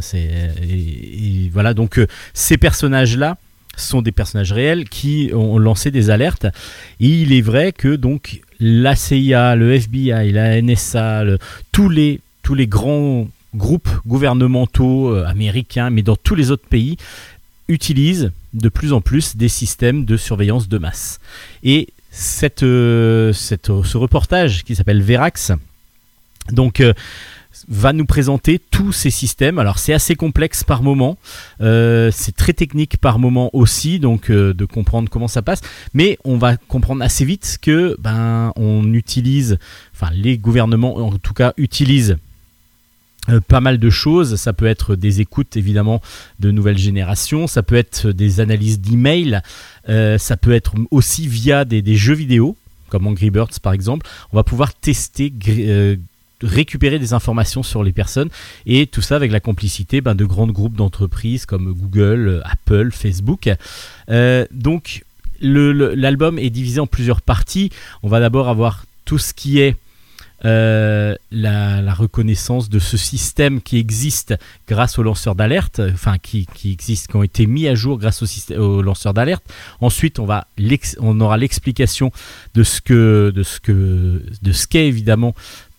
voilà. 1.52 1.74
Donc 1.74 2.00
euh, 2.00 2.08
ces 2.34 2.58
personnages 2.58 3.18
là 3.18 3.38
sont 3.76 4.02
des 4.02 4.12
personnages 4.12 4.52
réels 4.52 4.88
qui 4.88 5.32
ont 5.34 5.58
lancé 5.58 5.90
des 5.92 6.10
alertes 6.10 6.46
et 7.00 7.08
il 7.08 7.34
est 7.34 7.42
vrai 7.42 7.72
que 7.72 7.96
donc 7.96 8.42
la 8.60 8.96
CIA, 8.96 9.56
le 9.56 9.74
FBI, 9.74 10.32
la 10.32 10.62
NSA, 10.62 11.24
tous 11.72 11.90
les 11.90 12.20
tous 12.44 12.56
les 12.56 12.68
grands 12.68 13.28
groupes 13.56 13.90
gouvernementaux 14.06 15.10
euh, 15.16 15.26
américains, 15.26 15.90
mais 15.90 16.02
dans 16.02 16.16
tous 16.16 16.36
les 16.36 16.52
autres 16.52 16.68
pays, 16.68 16.98
utilisent 17.68 18.32
de 18.54 18.70
plus 18.70 18.94
en 18.94 19.00
plus 19.02 19.36
des 19.38 19.48
systèmes 19.48 20.06
de 20.06 20.18
surveillance 20.18 20.68
de 20.68 20.78
masse. 20.78 21.20
Et 21.64 21.88
cette, 22.12 22.64
euh, 22.64 23.32
cette- 23.34 23.72
ce 23.84 23.98
reportage 23.98 24.64
qui 24.64 24.76
s'appelle 24.76 25.02
Verax, 25.02 25.52
donc 26.52 26.82
euh, 26.82 26.94
va 27.68 27.94
nous 27.94 28.06
présenter 28.06 28.60
tous 28.60 28.92
ces 28.92 29.10
systèmes. 29.10 29.60
Alors 29.60 29.80
c'est 29.80 29.94
assez 29.94 30.16
complexe 30.16 30.64
par 30.64 30.84
moment, 30.84 31.18
euh, 31.62 32.10
c'est 32.14 32.36
très 32.36 32.54
technique 32.54 32.98
par 32.98 33.20
moment 33.20 33.50
aussi, 33.54 34.00
donc 34.00 34.30
euh, 34.30 34.54
de 34.54 34.66
comprendre 34.66 35.10
comment 35.10 35.28
ça 35.28 35.42
passe. 35.42 35.62
Mais 35.94 36.18
on 36.24 36.38
va 36.38 36.58
comprendre 36.58 37.04
assez 37.04 37.26
vite 37.26 37.58
que 37.62 37.96
ben 38.00 38.52
on 38.56 38.94
utilise, 38.94 39.58
enfin 39.94 40.12
les 40.14 40.38
gouvernements 40.38 40.96
en 40.96 41.18
tout 41.18 41.34
cas 41.34 41.54
utilisent 41.58 42.18
euh, 43.30 43.40
pas 43.40 43.62
mal 43.62 43.78
de 43.78 43.90
choses. 43.90 44.36
Ça 44.36 44.52
peut 44.52 44.66
être 44.66 44.96
des 44.96 45.22
écoutes 45.22 45.56
évidemment 45.56 46.02
de 46.40 46.52
nouvelle 46.52 46.78
génération, 46.78 47.48
ça 47.48 47.64
peut 47.64 47.76
être 47.76 48.12
des 48.12 48.42
analyses 48.42 48.82
d'emails, 48.82 49.40
euh, 49.88 50.18
ça 50.18 50.36
peut 50.36 50.52
être 50.52 50.74
aussi 50.92 51.28
via 51.28 51.64
des, 51.64 51.96
jeux 51.96 52.16
vidéo 52.16 52.58
comme 52.90 53.08
Angry 53.08 53.30
Birds 53.30 53.60
par 53.62 53.72
exemple. 53.72 54.06
On 54.34 54.36
va 54.36 54.44
pouvoir 54.44 54.74
tester, 54.74 55.32
récupérer 56.42 57.00
des 57.00 57.14
informations 57.14 57.64
sur 57.64 57.84
les 57.84 57.92
personnes 57.92 58.30
et 58.66 58.88
tout 58.88 59.02
ça 59.02 59.16
avec 59.16 59.32
la 59.32 59.40
complicité 59.40 60.02
ben, 60.02 60.16
de 60.16 60.26
grands 60.26 60.48
groupes 60.48 60.76
d'entreprises 60.76 61.46
comme 61.46 61.74
Google, 61.74 62.28
euh, 62.28 62.42
Apple, 62.44 62.92
Facebook. 62.92 63.50
Euh, 64.10 64.46
donc 64.52 65.04
l'album 65.42 66.40
est 66.40 66.50
divisé 66.50 66.80
en 66.80 66.88
plusieurs 66.88 67.22
parties. 67.22 67.70
On 68.02 68.08
va 68.08 68.20
d'abord 68.20 68.48
avoir 68.48 68.86
tout 69.06 69.18
ce 69.18 69.34
qui 69.34 69.60
est 69.60 69.76
euh, 70.46 71.16
la, 71.32 71.94
reconnaissance 71.94 72.70
de 72.70 72.80
ce 72.80 72.98
système 72.98 73.62
qui 73.62 73.78
existe 73.78 74.34
grâce 74.68 75.00
aux 75.00 75.04
lanceurs 75.04 75.36
d'alerte, 75.36 75.80
enfin 75.94 76.18
qui, 76.18 76.48
qui 76.54 76.72
existent, 76.72 77.12
qui 77.12 77.16
ont 77.16 77.24
été 77.24 77.46
mis 77.46 77.68
à 77.68 77.76
jour 77.76 77.98
grâce 77.98 78.24
au 78.24 78.60
aux 78.60 78.82
lanceurs 78.82 79.14
d'alerte. 79.14 79.44
Ensuite, 79.80 80.20
on 80.20 80.26
va 80.26 80.48
on 81.00 81.22
aura 81.22 81.38
l'explication 81.38 82.12
de 82.56 82.64
ce 82.64 82.82
que 82.82 83.32
de 83.34 83.44
ce 83.44 83.60
que 83.62 84.22
de 84.42 84.52
ce 84.52 84.68
qu'est 84.68 84.88
évidemment 84.88 85.34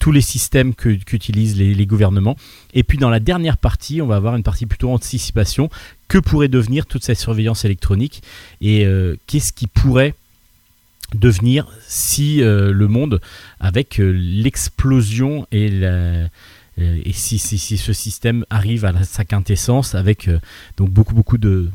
tous 0.04 0.12
les 0.12 0.20
systèmes 0.20 0.74
que- 0.74 1.02
qu'utilisent 1.02 1.56
les, 1.56 1.86
gouvernements. 1.86 2.36
Et 2.74 2.82
puis 2.82 2.98
dans 2.98 3.08
la 3.08 3.20
dernière 3.20 3.56
partie, 3.56 4.02
on 4.02 4.06
va 4.06 4.16
avoir 4.16 4.36
une 4.36 4.42
partie 4.42 4.66
plutôt 4.66 4.90
anticipation. 4.92 5.70
Que 6.08 6.18
pourrait 6.18 6.48
devenir 6.48 6.84
toute 6.84 7.02
cette 7.02 7.18
surveillance 7.18 7.64
électronique? 7.64 8.22
Et 8.60 8.84
euh, 8.84 9.16
qu'est-ce 9.26 9.50
qui 9.54 9.66
pourrait 9.66 10.12
devenir 11.14 11.66
si 11.88 12.42
euh, 12.42 12.70
le 12.70 12.86
monde, 12.86 13.18
avec 13.60 13.98
euh, 13.98 14.10
l'explosion 14.12 15.46
et 15.52 15.70
si, 17.14 17.38
ce 17.38 17.92
système 17.94 18.44
arrive 18.50 18.84
à 18.84 19.04
sa 19.04 19.24
quintessence 19.24 19.94
avec 19.94 20.28
donc 20.76 20.90
beaucoup 20.90 21.14
beaucoup 21.14 21.38
de 21.38 21.70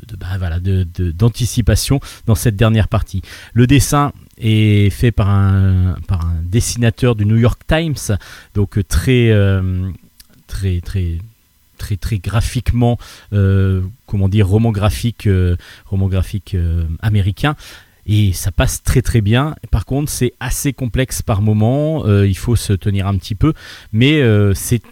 de- 0.00 0.06
de- 0.08 0.16
bah, 0.16 0.36
voilà, 0.36 0.58
d'anticipation 0.60 2.00
dans 2.26 2.34
cette 2.34 2.56
dernière 2.56 2.88
partie? 2.88 3.22
Le 3.54 3.66
dessin 3.66 4.12
est 4.38 4.90
fait 4.90 5.12
par 5.12 5.28
un, 5.28 5.96
par 6.06 6.26
un 6.26 6.36
dessinateur 6.42 7.14
du 7.14 7.26
New 7.26 7.36
York 7.36 7.60
Times, 7.66 8.16
donc 8.54 8.78
euh, 8.78 8.84
très, 8.84 9.30
euh, 9.30 9.90
très, 10.46 10.80
très, 10.80 11.18
très, 11.78 11.96
très 11.96 12.18
graphiquement, 12.18 12.98
euh, 13.32 13.82
comment 14.06 14.28
dire, 14.28 14.48
roman 14.48 14.70
graphique, 14.70 15.28
roman 15.86 16.08
graphique 16.08 16.56
américain. 17.00 17.56
Et 18.04 18.32
ça 18.32 18.50
passe 18.50 18.82
très 18.82 19.00
très 19.00 19.20
bien. 19.20 19.54
Par 19.70 19.84
contre, 19.84 20.10
c'est 20.10 20.34
assez 20.40 20.72
complexe 20.72 21.22
par 21.22 21.40
moment. 21.40 22.04
il 22.24 22.36
faut 22.36 22.56
se 22.56 22.72
tenir 22.72 23.06
un 23.06 23.16
petit 23.16 23.36
peu, 23.36 23.52
mais 23.92 24.20
c'est 24.54 24.82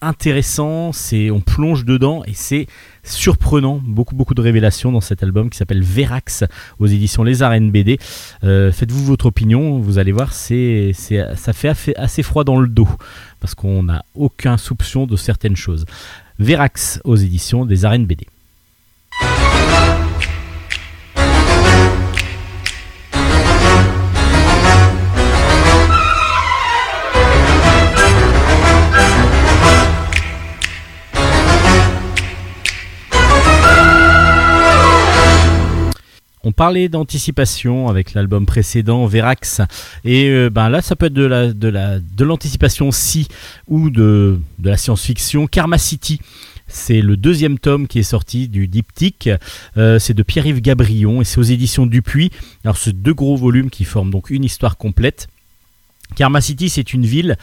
intéressant. 0.00 0.92
C'est 0.92 1.30
on 1.30 1.40
plonge 1.40 1.84
dedans 1.84 2.22
et 2.26 2.34
c'est 2.34 2.66
surprenant. 3.02 3.80
Beaucoup 3.84 4.14
beaucoup 4.14 4.34
de 4.34 4.40
révélations 4.40 4.92
dans 4.92 5.00
cet 5.00 5.22
album 5.22 5.50
qui 5.50 5.58
s'appelle 5.58 5.82
Verax 5.82 6.44
aux 6.78 6.86
éditions 6.86 7.22
Les 7.22 7.42
Arènes 7.42 7.70
BD. 7.70 7.98
Euh, 8.44 8.72
Faites-vous 8.72 9.04
votre 9.04 9.26
opinion. 9.26 9.78
Vous 9.78 9.98
allez 9.98 10.12
voir, 10.12 10.32
c'est 10.32 10.92
ça 10.94 11.52
fait 11.52 11.96
assez 11.96 12.22
froid 12.22 12.44
dans 12.44 12.58
le 12.60 12.68
dos 12.68 12.88
parce 13.40 13.54
qu'on 13.54 13.82
n'a 13.82 14.04
aucun 14.14 14.56
soupçon 14.56 15.06
de 15.06 15.16
certaines 15.16 15.56
choses. 15.56 15.86
Verax 16.38 17.00
aux 17.04 17.16
éditions 17.16 17.66
des 17.66 17.84
Arènes 17.84 18.06
BD. 18.06 18.26
Parlait 36.52 36.88
d'anticipation 36.88 37.88
avec 37.88 38.14
l'album 38.14 38.46
précédent 38.46 39.06
Verax 39.06 39.60
et 40.04 40.28
euh, 40.28 40.50
ben 40.50 40.68
là 40.68 40.82
ça 40.82 40.96
peut 40.96 41.06
être 41.06 41.12
de 41.12 41.24
la 41.24 41.52
de 41.52 41.68
la 41.68 41.98
de 41.98 42.24
l'anticipation 42.24 42.90
si 42.90 43.28
ou 43.68 43.90
de 43.90 44.40
la 44.62 44.76
science-fiction 44.76 45.46
Karma 45.46 45.78
City. 45.78 46.20
C'est 46.72 47.00
le 47.02 47.16
deuxième 47.16 47.58
tome 47.58 47.88
qui 47.88 47.98
est 47.98 48.04
sorti 48.04 48.48
du 48.48 48.68
diptyque. 48.68 49.28
Euh, 49.76 49.98
c'est 49.98 50.14
de 50.14 50.22
Pierre-Yves 50.22 50.60
Gabrion 50.60 51.20
et 51.20 51.24
c'est 51.24 51.38
aux 51.38 51.42
éditions 51.42 51.84
Dupuis. 51.84 52.30
Alors, 52.64 52.76
c'est 52.76 52.92
deux 52.92 53.12
gros 53.12 53.36
volumes 53.36 53.70
qui 53.70 53.84
forment 53.84 54.10
donc 54.10 54.30
une 54.30 54.44
histoire 54.44 54.76
complète. 54.76 55.28
Karma 56.14 56.40
City, 56.40 56.68
c'est 56.68 56.94
une 56.94 57.06
ville 57.06 57.36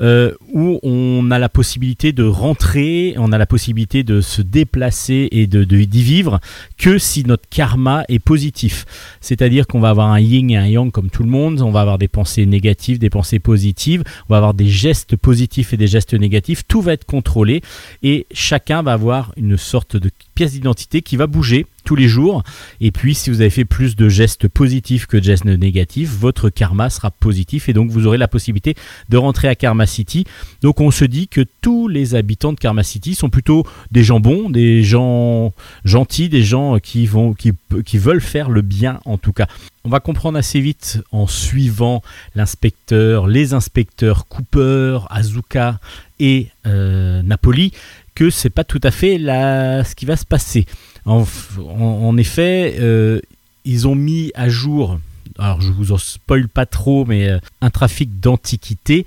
euh, 0.00 0.32
où 0.52 0.80
on 0.82 1.30
a 1.30 1.38
la 1.38 1.48
possibilité 1.48 2.12
de 2.12 2.24
rentrer, 2.24 3.14
on 3.18 3.32
a 3.32 3.38
la 3.38 3.46
possibilité 3.46 4.02
de 4.02 4.20
se 4.20 4.42
déplacer 4.42 5.28
et 5.30 5.46
de 5.46 5.64
d'y 5.64 6.02
vivre 6.02 6.40
que 6.78 6.98
si 6.98 7.24
notre 7.24 7.48
karma 7.48 8.04
est 8.08 8.18
positif. 8.18 8.84
C'est-à-dire 9.20 9.66
qu'on 9.66 9.80
va 9.80 9.90
avoir 9.90 10.10
un 10.10 10.20
yin 10.20 10.50
et 10.50 10.56
un 10.56 10.66
yang 10.66 10.90
comme 10.90 11.10
tout 11.10 11.22
le 11.22 11.30
monde, 11.30 11.60
on 11.60 11.70
va 11.70 11.80
avoir 11.80 11.98
des 11.98 12.08
pensées 12.08 12.46
négatives, 12.46 12.98
des 12.98 13.10
pensées 13.10 13.38
positives, 13.38 14.04
on 14.28 14.32
va 14.32 14.38
avoir 14.38 14.54
des 14.54 14.68
gestes 14.68 15.16
positifs 15.16 15.72
et 15.72 15.76
des 15.76 15.86
gestes 15.86 16.14
négatifs, 16.14 16.66
tout 16.66 16.80
va 16.80 16.92
être 16.92 17.04
contrôlé 17.04 17.62
et 18.02 18.26
chacun 18.32 18.82
va 18.82 18.92
avoir 18.92 19.32
une 19.36 19.56
sorte 19.56 19.96
de 19.96 20.10
pièce 20.34 20.52
d'identité 20.52 21.02
qui 21.02 21.16
va 21.16 21.26
bouger 21.26 21.66
tous 21.84 21.96
les 21.96 22.08
jours. 22.08 22.42
Et 22.80 22.90
puis, 22.90 23.14
si 23.14 23.30
vous 23.30 23.40
avez 23.40 23.50
fait 23.50 23.64
plus 23.64 23.96
de 23.96 24.08
gestes 24.08 24.48
positifs 24.48 25.06
que 25.06 25.16
de 25.16 25.22
gestes 25.22 25.44
négatifs, 25.44 26.10
votre 26.10 26.50
karma 26.50 26.90
sera 26.90 27.10
positif 27.10 27.68
et 27.68 27.72
donc 27.72 27.90
vous 27.90 28.06
aurez 28.06 28.18
la 28.18 28.28
possibilité 28.28 28.74
de 29.08 29.16
rentrer 29.16 29.48
à 29.48 29.54
Karma 29.54 29.86
City. 29.86 30.24
Donc, 30.62 30.80
on 30.80 30.90
se 30.90 31.04
dit 31.04 31.28
que 31.28 31.42
tous 31.60 31.88
les 31.88 32.14
habitants 32.14 32.52
de 32.52 32.58
Karma 32.58 32.82
City 32.82 33.14
sont 33.14 33.30
plutôt 33.30 33.64
des 33.90 34.02
gens 34.02 34.20
bons, 34.20 34.50
des 34.50 34.82
gens 34.82 35.52
gentils, 35.84 36.28
des 36.28 36.42
gens 36.42 36.78
qui 36.78 37.06
vont, 37.06 37.34
qui, 37.34 37.52
veulent 37.98 38.20
faire 38.20 38.50
le 38.50 38.62
bien 38.62 39.00
en 39.04 39.18
tout 39.18 39.32
cas. 39.32 39.46
On 39.84 39.90
va 39.90 40.00
comprendre 40.00 40.38
assez 40.38 40.60
vite 40.60 41.02
en 41.12 41.26
suivant 41.26 42.02
l'inspecteur, 42.34 43.26
les 43.26 43.52
inspecteurs 43.52 44.26
Cooper, 44.28 45.00
Azuka 45.10 45.78
et 46.18 46.48
euh, 46.66 47.22
Napoli 47.22 47.72
que 48.14 48.30
c'est 48.30 48.50
pas 48.50 48.64
tout 48.64 48.80
à 48.82 48.90
fait 48.90 49.18
ce 49.18 49.94
qui 49.94 50.06
va 50.06 50.16
se 50.16 50.24
passer. 50.24 50.66
En, 51.06 52.16
effet, 52.16 52.76
euh, 52.80 53.20
ils 53.64 53.86
ont 53.86 53.94
mis 53.94 54.32
à 54.34 54.48
jour, 54.48 54.98
alors 55.38 55.60
je 55.60 55.70
vous 55.70 55.92
en 55.92 55.98
spoil 55.98 56.48
pas 56.48 56.66
trop, 56.66 57.04
mais 57.04 57.28
euh, 57.28 57.38
un 57.60 57.70
trafic 57.70 58.20
d'antiquités, 58.20 59.04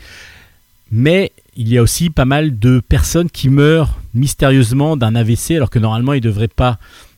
mais 0.92 1.32
il 1.56 1.68
y 1.70 1.78
a 1.78 1.82
aussi 1.82 2.12
pas 2.12 2.26
mal 2.26 2.60
de 2.60 2.80
personnes 2.80 3.32
qui 3.32 3.50
meurent 3.50 4.00
mystérieusement 4.14 4.96
d'un 4.96 5.16
AVC 5.16 5.52
alors 5.52 5.72
que 5.72 5.80
normalement 5.80 6.14
ils 6.14 6.18
ne 6.24 6.30
devraient 6.30 6.48
pas 6.48 6.78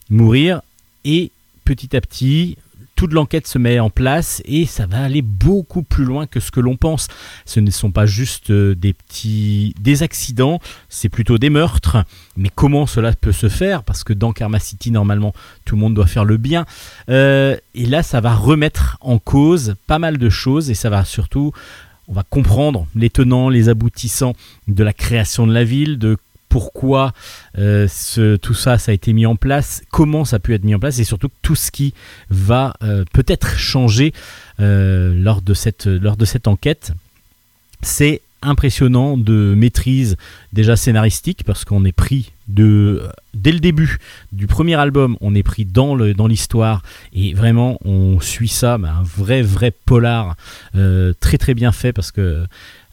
mourir, 0.09 0.61
et 1.03 1.31
petit 1.65 1.95
à 1.95 2.01
petit, 2.01 2.57
toute 2.99 3.13
l'enquête 3.13 3.47
se 3.47 3.57
met 3.57 3.79
en 3.79 3.89
place 3.89 4.41
et 4.43 4.65
ça 4.65 4.85
va 4.85 5.01
aller 5.01 5.21
beaucoup 5.21 5.83
plus 5.83 6.03
loin 6.03 6.27
que 6.27 6.41
ce 6.41 6.51
que 6.51 6.59
l'on 6.59 6.75
pense. 6.75 7.07
Ce 7.45 7.61
ne 7.61 7.71
sont 7.71 7.91
pas 7.91 8.05
juste 8.05 8.51
euh, 8.51 8.75
des 8.75 8.91
petits 8.91 9.73
accidents, 10.01 10.59
c'est 10.89 11.07
plutôt 11.07 11.37
des 11.37 11.49
meurtres. 11.49 12.03
Mais 12.35 12.49
comment 12.53 12.85
cela 12.87 13.13
peut 13.13 13.31
se 13.31 13.47
faire? 13.47 13.83
Parce 13.83 14.03
que 14.03 14.11
dans 14.11 14.33
Karma 14.33 14.59
City, 14.59 14.91
normalement, 14.91 15.33
tout 15.63 15.75
le 15.75 15.79
monde 15.79 15.93
doit 15.93 16.07
faire 16.07 16.25
le 16.25 16.35
bien. 16.35 16.65
Euh, 17.09 17.55
et 17.73 17.85
là, 17.85 18.03
ça 18.03 18.19
va 18.19 18.35
remettre 18.35 18.97
en 18.99 19.17
cause 19.17 19.75
pas 19.87 19.97
mal 19.97 20.17
de 20.17 20.29
choses 20.29 20.69
et 20.69 20.75
ça 20.75 20.89
va 20.89 21.05
surtout, 21.05 21.53
on 22.09 22.13
va 22.13 22.23
comprendre 22.23 22.85
les 22.95 23.09
tenants, 23.09 23.47
les 23.47 23.69
aboutissants 23.69 24.33
de 24.67 24.83
la 24.83 24.91
création 24.91 25.47
de 25.47 25.53
la 25.53 25.63
ville, 25.63 25.99
pourquoi 26.49 27.13
euh, 27.57 27.87
tout 28.41 28.53
ça, 28.53 28.77
a 28.85 28.91
été 28.91 29.13
mis 29.13 29.25
en 29.25 29.35
place, 29.35 29.83
comment 29.91 30.25
ça 30.25 30.37
a 30.37 30.39
pu 30.39 30.53
être 30.53 30.63
mis 30.63 30.75
en 30.75 30.79
place 30.79 30.99
et 30.99 31.03
surtout 31.03 31.29
tout 31.41 31.55
ce 31.55 31.71
qui 31.71 31.93
va 32.29 32.73
euh, 32.83 33.05
peut-être 33.13 33.57
changer 33.57 34.13
euh, 34.59 35.13
lors, 35.15 35.41
de 35.41 35.53
cette, 35.53 36.47
enquête. 36.47 36.91
C'est 37.81 38.21
impressionnant 38.41 39.17
de 39.17 39.53
maîtrise 39.55 40.17
déjà 40.53 40.75
scénaristique 40.75 41.43
parce 41.45 41.65
qu'on 41.65 41.85
est 41.85 41.91
pris 41.91 42.31
dès 42.47 43.51
le 43.51 43.59
début 43.59 43.97
du 44.31 44.47
premier 44.47 44.75
album 44.75 45.17
on 45.19 45.35
est 45.35 45.43
pris 45.43 45.65
dans 45.65 45.93
l'histoire 45.95 46.81
et 47.11 47.33
vraiment 47.33 47.77
on 47.83 48.21
suit 48.21 48.47
ça 48.47 48.75
un 48.75 49.03
vrai 49.03 49.41
vrai 49.41 49.71
polar 49.71 50.37
très 50.73 51.37
très 51.37 51.53
bien 51.53 51.73
fait 51.73 51.91
parce 51.91 52.11
que 52.11 52.45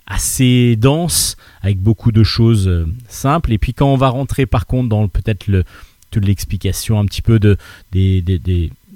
assez 0.06 0.76
dense 0.76 1.36
avec 1.62 1.78
beaucoup 1.80 2.12
de 2.12 2.22
choses 2.22 2.68
euh, 2.68 2.86
simples. 3.08 3.52
Et 3.52 3.58
puis 3.58 3.74
quand 3.74 3.92
on 3.92 3.96
va 3.96 4.08
rentrer 4.08 4.46
par 4.46 4.66
contre 4.66 4.88
dans 4.88 5.08
peut-être 5.08 5.46
le 5.48 5.64
toute 6.10 6.24
l'explication 6.24 7.00
un 7.00 7.04
petit 7.04 7.22
peu 7.22 7.38
de 7.38 7.56
des, 7.90 8.22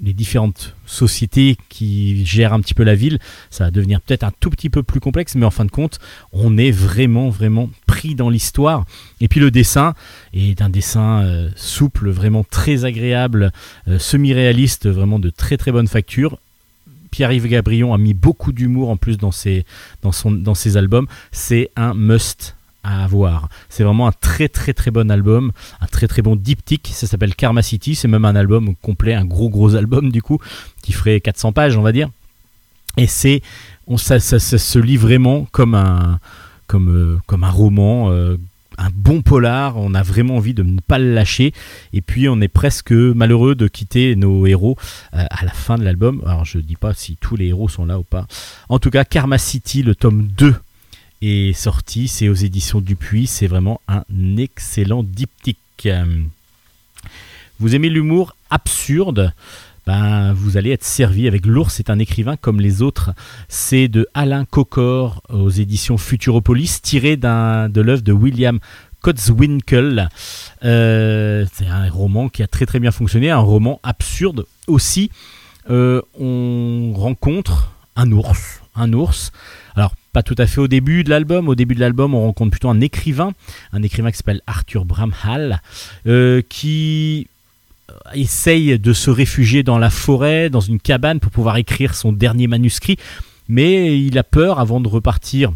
différentes 0.01 0.75
sociétés 0.85 1.57
qui 1.69 2.25
gèrent 2.25 2.53
un 2.53 2.61
petit 2.61 2.73
peu 2.73 2.83
la 2.83 2.95
ville 2.95 3.19
ça 3.51 3.65
va 3.65 3.71
devenir 3.71 4.01
peut-être 4.01 4.23
un 4.23 4.31
tout 4.39 4.49
petit 4.49 4.69
peu 4.69 4.81
plus 4.81 4.99
complexe. 4.99 5.35
Mais 5.35 5.45
en 5.45 5.51
fin 5.51 5.65
de 5.65 5.71
compte 5.71 5.99
on 6.31 6.57
est 6.57 6.71
vraiment 6.71 7.29
vraiment 7.29 7.69
pris 7.85 8.15
dans 8.15 8.29
l'histoire. 8.29 8.85
Et 9.19 9.27
puis 9.27 9.39
le 9.39 9.51
dessin 9.51 9.93
est 10.33 10.61
un 10.61 10.69
dessin 10.69 11.23
euh, 11.23 11.49
souple 11.55 12.09
vraiment 12.09 12.45
très 12.45 12.85
agréable 12.85 13.51
euh, 13.87 13.99
semi-réaliste 13.99 14.87
vraiment 14.87 15.19
de 15.19 15.29
très 15.29 15.57
très 15.57 15.71
bonne 15.71 15.87
facture 15.87 16.39
Pierre-Yves 17.11 17.47
Gabrion 17.47 17.93
a 17.93 17.97
mis 17.97 18.13
beaucoup 18.13 18.53
d'humour 18.53 18.89
en 18.89 18.97
plus 18.97 19.17
dans 19.17 19.31
ses, 19.31 19.65
albums. 20.75 21.07
C'est 21.31 21.69
un 21.75 21.93
must 21.93 22.55
à 22.83 23.03
avoir. 23.03 23.49
C'est 23.69 23.83
vraiment 23.83 24.07
un 24.07 24.11
très 24.11 24.47
très 24.47 24.73
très 24.73 24.89
bon 24.89 25.11
album 25.11 25.51
un 25.81 25.87
très 25.87 26.07
très 26.07 26.23
bon 26.23 26.35
diptyque. 26.35 26.89
Ça 26.93 27.05
s'appelle 27.05 27.35
Karma 27.35 27.61
City. 27.61 27.93
C'est 27.93 28.07
même 28.07 28.25
un 28.25 28.35
album 28.35 28.75
complet 28.81 29.13
un 29.13 29.25
gros 29.25 29.49
gros 29.49 29.75
album 29.75 30.11
du 30.11 30.23
coup 30.23 30.39
qui 30.81 30.91
ferait 30.91 31.21
400 31.21 31.51
pages 31.51 31.77
on 31.77 31.83
va 31.83 31.91
dire. 31.91 32.09
Et 32.97 33.07
c'est 33.07 33.41
on 33.87 33.97
ça, 33.97 34.19
se 34.19 34.79
lit 34.79 34.97
vraiment 34.97 35.47
comme 35.51 35.75
un 35.75 36.19
euh, 36.73 37.17
roman 37.29 38.09
euh, 38.11 38.37
bon 38.89 39.21
polar 39.21 39.77
on 39.77 39.93
a 39.93 40.01
vraiment 40.01 40.37
envie 40.37 40.53
de 40.53 40.63
ne 40.63 40.79
pas 40.79 40.99
le 40.99 41.13
lâcher. 41.13 41.53
Et 41.93 42.01
puis 42.01 42.27
on 42.29 42.41
est 42.41 42.47
presque 42.47 42.91
malheureux 42.91 43.55
de 43.55 43.67
quitter 43.67 44.15
nos 44.15 44.45
héros 44.47 44.77
euh, 45.13 45.25
à 45.29 45.45
la 45.45 45.51
fin 45.51 45.77
de 45.77 45.83
l'album. 45.83 46.21
Alors 46.25 46.45
je 46.45 46.59
dis 46.59 46.75
pas 46.75 46.93
si 46.93 47.17
tous 47.17 47.35
les 47.35 47.47
héros 47.47 47.69
sont 47.69 47.85
là 47.85 47.99
ou 47.99 48.03
pas. 48.03 48.27
En 48.69 48.79
tout 48.79 48.89
cas 48.89 49.05
Karma 49.05 49.37
City 49.37 49.83
le 49.83 49.95
tome 49.95 50.27
2 50.27 50.55
est 51.21 51.53
sorti. 51.53 52.07
C'est 52.07 52.29
aux 52.29 52.33
éditions 52.33 52.81
Dupuis. 52.81 53.27
C'est 53.27 53.47
vraiment 53.47 53.81
un 53.87 54.03
excellent 54.37 55.03
diptyque. 55.03 55.89
Vous 57.59 57.75
aimez 57.75 57.89
l'humour 57.89 58.35
absurde? 58.49 59.33
Ben, 59.91 60.31
vous 60.31 60.55
allez 60.55 60.71
être 60.71 60.85
servi 60.85 61.27
avec 61.27 61.45
L'ours 61.45 61.81
est 61.81 61.89
un 61.89 61.99
écrivain 61.99 62.37
comme 62.37 62.61
les 62.61 62.81
autres. 62.81 63.11
C'est 63.49 63.89
de 63.89 64.07
Alain 64.13 64.45
Cocor 64.45 65.21
aux 65.27 65.49
éditions 65.49 65.97
Futuropolis, 65.97 66.81
tiré 66.81 67.17
de 67.17 67.81
l'œuvre 67.81 68.01
de 68.01 68.13
William 68.13 68.59
Kotzwinkle. 69.01 70.07
Euh, 70.63 71.45
c'est 71.51 71.67
un 71.67 71.89
roman 71.89 72.29
qui 72.29 72.41
a 72.41 72.47
très 72.47 72.65
très 72.65 72.79
bien 72.79 72.91
fonctionné, 72.91 73.31
un 73.31 73.39
roman 73.39 73.81
absurde 73.83 74.45
aussi. 74.67 75.11
Euh, 75.69 76.01
on 76.17 76.93
rencontre 76.95 77.73
un 77.97 78.09
ours, 78.13 78.61
un 78.75 78.93
ours. 78.93 79.33
Alors 79.75 79.93
pas 80.13 80.23
tout 80.23 80.35
à 80.37 80.47
fait 80.47 80.61
au 80.61 80.69
début 80.69 81.03
de 81.03 81.09
l'album. 81.09 81.49
Au 81.49 81.55
début 81.55 81.75
de 81.75 81.81
l'album, 81.81 82.13
on 82.13 82.21
rencontre 82.21 82.51
plutôt 82.51 82.69
un 82.69 82.79
écrivain, 82.79 83.33
un 83.73 83.83
écrivain 83.83 84.11
qui 84.11 84.17
s'appelle 84.17 84.41
Arthur 84.47 84.85
Bramhall, 84.85 85.61
euh, 86.07 86.41
qui 86.47 87.27
essaye 88.13 88.77
de 88.79 88.93
se 88.93 89.09
réfugier 89.09 89.63
dans 89.63 89.77
la 89.77 89.89
forêt, 89.89 90.49
dans 90.49 90.61
une 90.61 90.79
cabane 90.79 91.19
pour 91.19 91.31
pouvoir 91.31 91.57
écrire 91.57 91.95
son 91.95 92.11
dernier 92.11 92.47
manuscrit, 92.47 92.97
mais 93.47 93.99
il 93.99 94.17
a 94.17 94.23
peur 94.23 94.59
avant 94.59 94.79
de 94.79 94.87
repartir. 94.87 95.51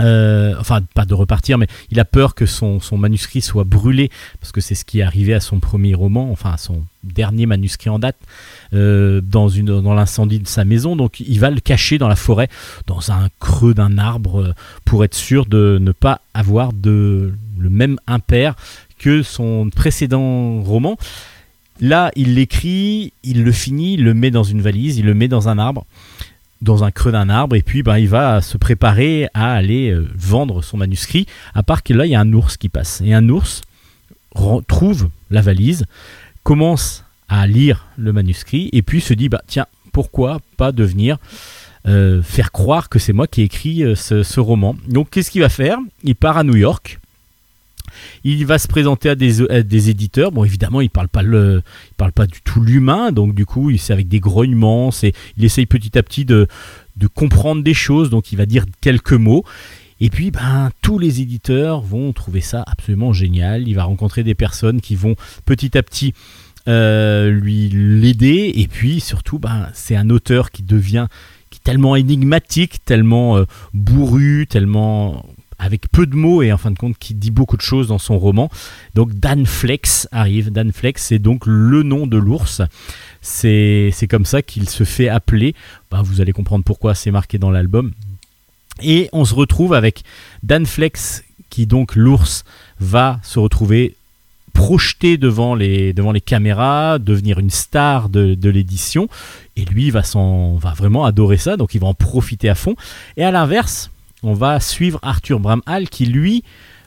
euh, 0.00 0.54
enfin, 0.60 0.80
pas 0.94 1.04
de 1.04 1.14
repartir, 1.14 1.58
mais 1.58 1.66
il 1.90 1.98
a 1.98 2.04
peur 2.04 2.34
que 2.34 2.46
son, 2.46 2.78
son 2.80 2.96
manuscrit 2.96 3.40
soit 3.40 3.64
brûlé, 3.64 4.10
parce 4.40 4.52
que 4.52 4.60
c'est 4.60 4.76
ce 4.76 4.84
qui 4.84 5.00
est 5.00 5.02
arrivé 5.02 5.34
à 5.34 5.40
son 5.40 5.58
premier 5.58 5.94
roman, 5.94 6.30
enfin 6.30 6.52
à 6.52 6.56
son 6.56 6.84
dernier 7.02 7.46
manuscrit 7.46 7.90
en 7.90 7.98
date, 7.98 8.16
euh, 8.74 9.20
dans, 9.20 9.48
dans 9.48 9.94
l'incendie 9.94 10.38
de 10.38 10.46
sa 10.46 10.64
maison. 10.64 10.94
Donc 10.94 11.18
il 11.20 11.40
va 11.40 11.50
le 11.50 11.60
cacher 11.60 11.98
dans 11.98 12.08
la 12.08 12.16
forêt, 12.16 12.48
dans 12.86 13.10
un 13.10 13.28
creux 13.40 13.74
d'un 13.74 13.98
arbre, 13.98 14.40
euh, 14.40 14.52
pour 14.84 15.04
être 15.04 15.14
sûr 15.14 15.46
de 15.46 15.78
ne 15.80 15.92
pas 15.92 16.20
avoir 16.32 16.72
de, 16.72 17.34
le 17.58 17.70
même 17.70 17.98
impair 18.06 18.54
que 18.98 19.22
son 19.22 19.70
précédent 19.70 20.60
roman. 20.62 20.96
Là, 21.80 22.10
il 22.16 22.34
l'écrit, 22.34 23.12
il 23.22 23.44
le 23.44 23.52
finit, 23.52 23.94
il 23.94 24.04
le 24.04 24.14
met 24.14 24.30
dans 24.30 24.42
une 24.42 24.60
valise, 24.60 24.98
il 24.98 25.06
le 25.06 25.14
met 25.14 25.28
dans 25.28 25.48
un 25.48 25.58
arbre, 25.58 25.86
dans 26.60 26.82
un 26.82 26.90
creux 26.90 27.12
d'un 27.12 27.28
arbre, 27.28 27.54
et 27.54 27.62
puis 27.62 27.84
ben, 27.84 27.98
il 27.98 28.08
va 28.08 28.40
se 28.40 28.58
préparer 28.58 29.28
à 29.32 29.52
aller 29.52 29.90
euh, 29.90 30.08
vendre 30.16 30.62
son 30.62 30.76
manuscrit, 30.76 31.26
à 31.54 31.62
part 31.62 31.84
que 31.84 31.94
là, 31.94 32.04
il 32.04 32.10
y 32.10 32.16
a 32.16 32.20
un 32.20 32.32
ours 32.32 32.56
qui 32.56 32.68
passe. 32.68 33.00
Et 33.04 33.14
un 33.14 33.28
ours 33.28 33.62
trouve 34.66 35.08
la 35.30 35.40
valise, 35.40 35.84
commence 36.42 37.04
à 37.28 37.46
lire 37.46 37.86
le 37.96 38.12
manuscrit, 38.12 38.70
et 38.72 38.82
puis 38.82 39.00
se 39.00 39.14
dit, 39.14 39.28
bah 39.28 39.42
tiens, 39.46 39.66
pourquoi 39.92 40.40
pas 40.56 40.72
devenir 40.72 41.18
euh, 41.86 42.22
faire 42.22 42.50
croire 42.50 42.88
que 42.88 42.98
c'est 42.98 43.12
moi 43.12 43.26
qui 43.28 43.42
ai 43.42 43.44
écrit 43.44 43.84
euh, 43.84 43.94
ce, 43.94 44.24
ce 44.24 44.40
roman. 44.40 44.76
Donc 44.88 45.10
qu'est-ce 45.10 45.30
qu'il 45.30 45.42
va 45.42 45.48
faire? 45.48 45.78
Il 46.02 46.16
part 46.16 46.36
à 46.36 46.44
New 46.44 46.56
York 46.56 46.98
Il 48.24 48.44
va 48.46 48.58
se 48.58 48.68
présenter 48.68 49.10
à 49.10 49.14
des, 49.14 49.48
à 49.50 49.62
des 49.62 49.90
éditeurs. 49.90 50.32
Bon, 50.32 50.44
évidemment, 50.44 50.80
il 50.80 50.90
parle 50.90 51.08
parle 51.08 52.12
pas 52.12 52.26
du 52.26 52.40
tout 52.42 52.60
l'humain, 52.60 53.12
donc 53.12 53.34
du 53.34 53.46
coup, 53.46 53.76
c'est 53.76 53.92
avec 53.92 54.08
des 54.08 54.20
grognements. 54.20 54.90
Il 55.36 55.44
essaye 55.44 55.66
petit 55.66 55.96
à 55.98 56.02
petit 56.02 56.24
de, 56.24 56.46
comprendre 57.14 57.62
des 57.62 57.74
choses. 57.74 58.10
Donc, 58.10 58.32
il 58.32 58.36
va 58.36 58.46
dire 58.46 58.64
quelques 58.80 59.12
mots. 59.12 59.44
Et 60.00 60.10
puis, 60.10 60.30
ben, 60.30 60.70
tous 60.80 60.98
les 60.98 61.20
éditeurs 61.20 61.80
vont 61.80 62.12
trouver 62.12 62.40
ça 62.40 62.62
absolument 62.66 63.12
génial. 63.12 63.66
Il 63.66 63.74
va 63.74 63.84
rencontrer 63.84 64.22
des 64.22 64.34
personnes 64.34 64.80
qui 64.80 64.94
vont 64.94 65.16
petit 65.44 65.76
à 65.76 65.82
petit 65.82 66.14
euh, 66.68 67.30
lui 67.30 67.68
l'aider. 67.68 68.52
Et 68.54 68.68
puis, 68.68 69.00
surtout, 69.00 69.38
ben, 69.38 69.68
c'est 69.74 69.96
un 69.96 70.10
auteur 70.10 70.50
qui 70.50 70.62
devient 70.62 71.06
qui 71.50 71.60
tellement 71.60 71.96
énigmatique, 71.96 72.84
tellement 72.84 73.38
euh, 73.38 73.44
bourru, 73.72 74.46
tellement 74.46 75.24
avec 75.58 75.90
peu 75.90 76.06
de 76.06 76.14
mots 76.14 76.42
et 76.42 76.52
en 76.52 76.58
fin 76.58 76.70
de 76.70 76.78
compte 76.78 76.96
qui 76.98 77.14
dit 77.14 77.30
beaucoup 77.30 77.56
de 77.56 77.62
choses 77.62 77.88
dans 77.88 77.98
son 77.98 78.18
roman. 78.18 78.50
Donc 78.94 79.14
Dan 79.14 79.44
Flex 79.44 80.08
arrive. 80.12 80.50
Dan 80.50 80.72
Flex, 80.72 81.02
c'est 81.02 81.18
donc 81.18 81.44
le 81.46 81.82
nom 81.82 82.06
de 82.06 82.16
l'ours. 82.16 82.62
C'est 83.20 83.92
comme 84.08 84.24
ça 84.24 84.42
qu'il 84.42 84.68
se 84.68 84.84
fait 84.84 85.08
appeler. 85.08 85.54
Ben, 85.90 86.02
vous 86.02 86.20
allez 86.20 86.32
comprendre 86.32 86.64
pourquoi 86.64 86.94
c'est 86.94 87.10
marqué 87.10 87.38
dans 87.38 87.50
l'album. 87.50 87.92
Et 88.80 89.08
on 89.12 89.24
se 89.24 89.34
retrouve 89.34 89.74
avec 89.74 90.04
Dan 90.44 90.64
Flex, 90.64 91.24
qui 91.50 91.66
donc 91.66 91.96
l'ours 91.96 92.44
va 92.78 93.18
se 93.24 93.40
retrouver 93.40 93.96
projeté 94.52 95.18
devant 95.18 95.54
les, 95.54 95.92
devant 95.92 96.12
les 96.12 96.20
caméras, 96.20 96.98
devenir 96.98 97.38
une 97.38 97.50
star 97.50 98.08
de, 98.08 98.34
de 98.34 98.50
l'édition. 98.50 99.08
Et 99.56 99.64
lui 99.64 99.90
va, 99.90 100.02
va 100.02 100.74
vraiment 100.74 101.04
adorer 101.04 101.36
ça, 101.36 101.56
donc 101.56 101.74
il 101.74 101.80
va 101.80 101.88
en 101.88 101.94
profiter 101.94 102.48
à 102.48 102.54
fond. 102.54 102.76
Et 103.16 103.24
à 103.24 103.32
l'inverse, 103.32 103.90
on 104.22 104.34
va 104.34 104.60
suivre 104.60 104.98
Arthur 105.02 105.40
Bramhall, 105.40 105.88
qui 105.88 106.06
lui 106.06 106.42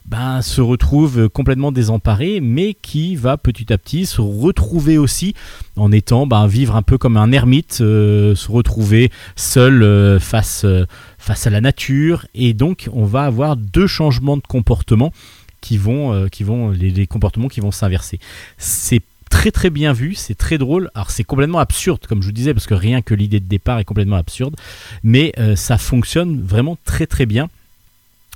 ben, 0.05 0.41
se 0.41 0.61
retrouve 0.61 1.29
complètement 1.29 1.71
désemparé, 1.71 2.41
mais 2.41 2.73
qui 2.73 3.15
va 3.15 3.37
petit 3.37 3.71
à 3.71 3.77
petit 3.77 4.05
se 4.05 4.21
retrouver 4.21 4.97
aussi 4.97 5.35
en 5.77 5.91
étant 5.91 6.27
ben, 6.27 6.47
vivre 6.47 6.75
un 6.75 6.81
peu 6.81 6.97
comme 6.97 7.17
un 7.17 7.31
ermite, 7.31 7.79
euh, 7.81 8.35
se 8.35 8.51
retrouver 8.51 9.11
seul 9.35 9.83
euh, 9.83 10.19
face, 10.19 10.63
euh, 10.65 10.85
face 11.17 11.47
à 11.47 11.49
la 11.49 11.61
nature. 11.61 12.25
Et 12.33 12.53
donc, 12.53 12.89
on 12.93 13.05
va 13.05 13.23
avoir 13.23 13.55
deux 13.55 13.87
changements 13.87 14.37
de 14.37 14.43
comportement 14.47 15.13
qui 15.61 15.77
vont, 15.77 16.27
qui 16.29 16.43
vont 16.43 16.71
les, 16.71 16.89
les 16.89 17.05
comportements 17.05 17.47
qui 17.47 17.59
vont 17.59 17.69
s'inverser. 17.69 18.19
C'est 18.57 19.03
très 19.31 19.49
très 19.49 19.71
bien 19.71 19.93
vu, 19.93 20.13
c'est 20.13 20.35
très 20.35 20.59
drôle. 20.59 20.91
Alors 20.93 21.09
c'est 21.09 21.23
complètement 21.23 21.57
absurde, 21.57 22.05
comme 22.07 22.21
je 22.21 22.27
vous 22.27 22.33
disais, 22.33 22.53
parce 22.53 22.67
que 22.67 22.75
rien 22.75 23.01
que 23.01 23.15
l'idée 23.15 23.39
de 23.39 23.47
départ 23.47 23.79
est 23.79 23.85
complètement 23.85 24.17
absurde, 24.17 24.55
mais 25.03 25.31
euh, 25.39 25.55
ça 25.55 25.79
fonctionne 25.79 26.43
vraiment 26.43 26.77
très 26.85 27.07
très 27.07 27.25
bien. 27.25 27.49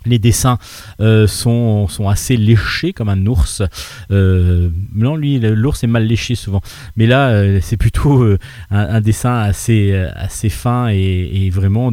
Les 0.08 0.20
dessins 0.20 0.60
euh, 1.00 1.28
sont, 1.28 1.88
assez 2.08 2.38
léchés 2.38 2.94
comme 2.94 3.10
un 3.10 3.26
ours. 3.26 3.64
Euh, 4.12 4.70
non, 4.96 5.16
lui, 5.16 5.40
l'ours 5.40 5.84
est 5.84 5.88
mal 5.88 6.06
léché 6.06 6.36
souvent. 6.36 6.62
Mais 6.96 7.08
là, 7.08 7.60
c'est 7.60 7.78
plutôt 7.78 8.24
un, 8.70 9.02
dessin 9.02 9.36
assez, 9.36 10.50
fin 10.50 10.90
et, 10.90 11.50
vraiment 11.52 11.92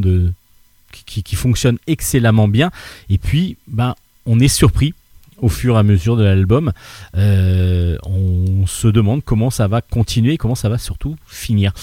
qui 1.05 1.35
fonctionne 1.35 1.79
excellemment 1.87 2.47
bien. 2.47 2.69
Et 3.09 3.17
puis, 3.17 3.57
ben, 3.67 3.95
on 4.27 4.39
est 4.39 4.47
surpris 4.47 4.93
au 5.43 5.49
fur 5.49 5.75
et 5.75 5.79
à 5.79 5.83
mesure 5.83 6.15
de 6.15 6.23
l'album. 6.23 6.71
Euh, 7.17 7.97
on 8.05 8.65
se 8.65 8.87
demande 8.87 9.23
comment 9.23 9.49
ça 9.49 9.67
va 9.67 9.81
continuer, 9.81 10.37
comment 10.37 10.55
ça 10.55 10.69
va 10.69 10.77
surtout 10.77 11.17
finir. 11.27 11.73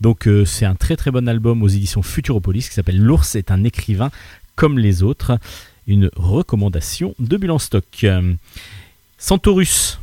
Donc 0.00 0.28
euh, 0.28 0.44
c'est 0.44 0.64
un 0.64 0.76
très 0.76 0.94
très 0.96 1.10
bon 1.10 1.28
album 1.28 1.62
aux 1.64 1.68
éditions 1.68 2.02
Futuropolis 2.02 2.68
qui 2.68 2.74
s'appelle 2.74 3.00
L'ours 3.00 3.34
est 3.34 3.50
un 3.50 3.64
écrivain 3.64 4.10
comme 4.54 4.78
les 4.78 5.02
autres. 5.02 5.38
Une 5.88 6.10
recommandation 6.14 7.14
de 7.18 7.36
Bulan 7.36 7.58
Stock. 7.58 8.06
Centaurus, 9.16 9.98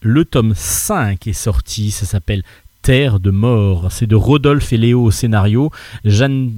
le 0.00 0.24
tome 0.24 0.54
5 0.54 1.26
est 1.26 1.32
sorti, 1.32 1.90
ça 1.90 2.06
s'appelle 2.06 2.44
Terre 2.82 3.18
de 3.18 3.30
mort. 3.30 3.90
C'est 3.90 4.06
de 4.06 4.14
Rodolphe 4.14 4.72
et 4.72 4.76
Léo 4.76 5.02
au 5.02 5.10
scénario, 5.10 5.72
Jan, 6.04 6.50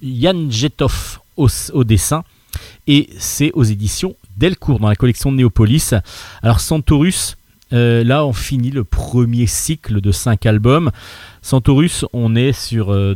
Yann 0.00 0.50
Jetoff 0.50 1.20
au, 1.36 1.48
au 1.74 1.84
dessin, 1.84 2.24
et 2.86 3.10
c'est 3.18 3.50
aux 3.52 3.64
éditions 3.64 4.14
Delcourt 4.36 4.80
dans 4.80 4.88
la 4.88 4.96
collection 4.96 5.32
Néopolis. 5.32 5.92
Alors 6.42 6.60
Centaurus, 6.60 7.36
euh, 7.72 8.04
là 8.04 8.24
on 8.26 8.32
finit 8.32 8.70
le 8.70 8.84
premier 8.84 9.46
cycle 9.46 10.00
de 10.00 10.12
5 10.12 10.46
albums. 10.46 10.90
Centaurus, 11.42 12.04
on 12.12 12.36
est 12.36 12.52
sur 12.52 12.92
euh, 12.92 13.14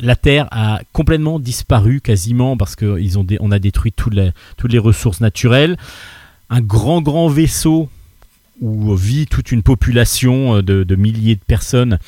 la 0.00 0.16
Terre 0.16 0.48
a 0.50 0.80
complètement 0.92 1.38
disparu 1.38 2.00
quasiment 2.00 2.56
parce 2.56 2.76
qu'on 2.76 3.50
a 3.50 3.58
détruit 3.58 3.92
toutes 3.92 4.14
les 4.14 4.78
ressources 4.78 5.20
naturelles. 5.20 5.76
Un 6.50 6.60
grand 6.60 7.02
grand 7.02 7.28
vaisseau 7.28 7.88
où 8.60 8.94
vit 8.96 9.26
toute 9.26 9.52
une 9.52 9.62
population 9.62 10.56
euh, 10.56 10.62
de, 10.62 10.96
milliers 10.96 11.36
de 11.36 11.44
personnes 11.46 11.98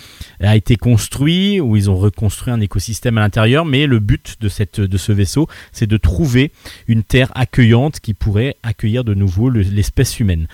a 0.40 0.56
été 0.56 0.76
construit, 0.76 1.60
où 1.60 1.76
ils 1.76 1.88
ont 1.90 1.96
reconstruit 1.96 2.52
un 2.52 2.60
écosystème 2.60 3.18
à 3.18 3.20
l'intérieur, 3.20 3.64
mais 3.64 3.86
le 3.86 3.98
but 3.98 4.36
de, 4.40 4.48
cette, 4.48 4.80
de 4.80 4.98
ce 4.98 5.12
vaisseau, 5.12 5.48
c'est 5.72 5.86
de 5.86 5.96
trouver 5.96 6.52
une 6.88 7.02
Terre 7.02 7.30
accueillante 7.34 8.00
qui 8.00 8.14
pourrait 8.14 8.56
accueillir 8.62 9.04
de 9.04 9.14
nouveau 9.14 9.48
le- 9.48 9.62
l'espèce 9.62 10.18
humaine. 10.20 10.46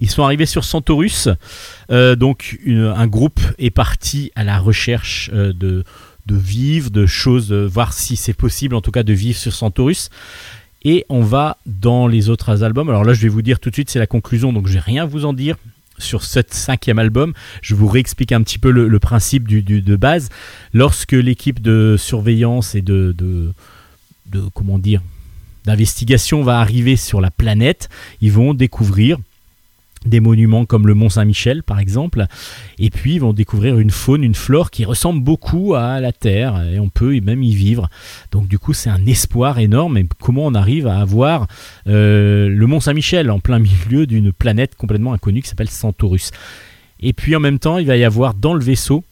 Ils 0.00 0.10
sont 0.10 0.24
arrivés 0.24 0.46
sur 0.46 0.64
Centaurus, 0.64 1.28
euh, 1.90 2.16
donc 2.16 2.58
un 2.66 3.06
groupe 3.06 3.40
est 3.58 3.70
parti 3.70 4.30
à 4.34 4.44
la 4.44 4.58
recherche 4.58 5.30
euh, 5.32 5.54
de, 5.54 5.84
vivre, 6.28 6.90
de 6.90 7.06
choses, 7.06 7.52
voir 7.52 7.92
si 7.92 8.16
c'est 8.16 8.34
possible 8.34 8.74
en 8.74 8.80
tout 8.82 8.90
cas 8.90 9.04
de 9.04 9.12
vivre 9.14 9.38
sur 9.38 9.54
Centaurus. 9.54 10.10
Et 10.88 11.04
on 11.08 11.20
va 11.20 11.58
dans 11.66 12.06
les 12.06 12.28
autres 12.28 12.62
albums. 12.62 12.88
Alors 12.88 13.02
là, 13.02 13.12
je 13.12 13.20
vais 13.20 13.28
vous 13.28 13.42
dire 13.42 13.58
tout 13.58 13.70
de 13.70 13.74
suite, 13.74 13.90
c'est 13.90 13.98
la 13.98 14.06
conclusion, 14.06 14.52
donc 14.52 14.68
je 14.68 14.74
vais 14.74 14.78
rien 14.78 15.04
vous 15.04 15.24
en 15.24 15.32
dire 15.32 15.56
sur 15.98 16.22
ce 16.22 16.38
cinquième 16.48 17.00
album. 17.00 17.32
Je 17.60 17.74
vous 17.74 17.88
réexplique 17.88 18.30
un 18.30 18.40
petit 18.42 18.60
peu 18.60 18.70
le, 18.70 18.98
principe 19.00 19.48
de 19.48 19.96
base. 19.96 20.28
Lorsque 20.72 21.10
l'équipe 21.10 21.60
de 21.60 21.96
surveillance 21.98 22.76
et 22.76 22.82
de 22.82 23.52
comment 24.54 24.78
dire 24.78 25.02
d'investigation 25.64 26.44
va 26.44 26.60
arriver 26.60 26.94
sur 26.94 27.20
la 27.20 27.32
planète, 27.32 27.88
ils 28.20 28.30
vont 28.30 28.54
découvrir 28.54 29.18
des 30.06 30.20
monuments 30.20 30.64
comme 30.64 30.86
le 30.86 30.94
Mont 30.94 31.08
Saint-Michel 31.08 31.62
par 31.62 31.78
exemple, 31.78 32.26
et 32.78 32.90
puis 32.90 33.14
ils 33.14 33.20
vont 33.20 33.32
découvrir 33.32 33.78
une 33.78 33.90
faune, 33.90 34.24
une 34.24 34.34
flore 34.34 34.70
qui 34.70 34.84
ressemble 34.84 35.22
beaucoup 35.22 35.74
à 35.74 36.00
la 36.00 36.12
Terre, 36.12 36.62
et 36.72 36.78
on 36.78 36.88
peut 36.88 37.20
même 37.20 37.42
y 37.42 37.54
vivre. 37.54 37.88
Donc 38.32 38.48
du 38.48 38.58
coup 38.58 38.72
c'est 38.72 38.90
un 38.90 39.04
espoir 39.06 39.58
énorme, 39.58 39.98
et 39.98 40.06
comment 40.20 40.46
on 40.46 40.54
arrive 40.54 40.86
à 40.86 41.00
avoir 41.00 41.46
euh, 41.86 42.48
le 42.48 42.66
Mont 42.66 42.80
Saint-Michel 42.80 43.30
en 43.30 43.40
plein 43.40 43.58
milieu 43.58 44.06
d'une 44.06 44.32
planète 44.32 44.74
complètement 44.74 45.12
inconnue 45.12 45.42
qui 45.42 45.48
s'appelle 45.48 45.70
Centaurus. 45.70 46.30
Et 47.00 47.12
puis 47.12 47.36
en 47.36 47.40
même 47.40 47.58
temps 47.58 47.78
il 47.78 47.86
va 47.86 47.96
y 47.96 48.04
avoir 48.04 48.34
dans 48.34 48.54
le 48.54 48.64
vaisseau 48.64 49.04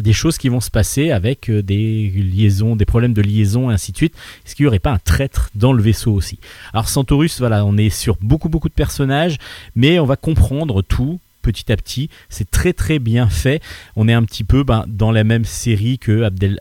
des 0.00 0.12
choses 0.12 0.38
qui 0.38 0.48
vont 0.48 0.60
se 0.60 0.70
passer 0.70 1.10
avec 1.10 1.48
euh, 1.48 1.62
des 1.62 2.08
liaisons, 2.08 2.76
des 2.76 2.84
problèmes 2.84 3.14
de 3.14 3.22
liaison 3.22 3.70
et 3.70 3.74
ainsi 3.74 3.92
de 3.92 3.96
suite. 3.96 4.14
Est-ce 4.44 4.54
qu'il 4.54 4.64
n'y 4.64 4.68
aurait 4.68 4.78
pas 4.78 4.92
un 4.92 4.98
traître 4.98 5.50
dans 5.54 5.72
le 5.72 5.82
vaisseau 5.82 6.12
aussi? 6.12 6.38
Alors 6.72 6.88
Centaurus, 6.88 7.38
voilà, 7.38 7.64
on 7.64 7.76
est 7.76 7.90
sur 7.90 8.16
beaucoup 8.20 8.48
beaucoup 8.48 8.68
de 8.68 8.74
personnages, 8.74 9.36
mais 9.76 9.98
on 9.98 10.06
va 10.06 10.16
comprendre 10.16 10.82
tout 10.82 11.20
petit 11.42 11.70
à 11.70 11.76
petit. 11.76 12.08
C'est 12.30 12.50
très 12.50 12.72
très 12.72 12.98
bien 12.98 13.28
fait. 13.28 13.62
On 13.96 14.08
est 14.08 14.14
un 14.14 14.24
petit 14.24 14.44
peu 14.44 14.64
ben, 14.64 14.84
dans 14.88 15.12
la 15.12 15.24
même 15.24 15.44
série 15.44 15.98
que 15.98 16.22
Abdel, 16.22 16.58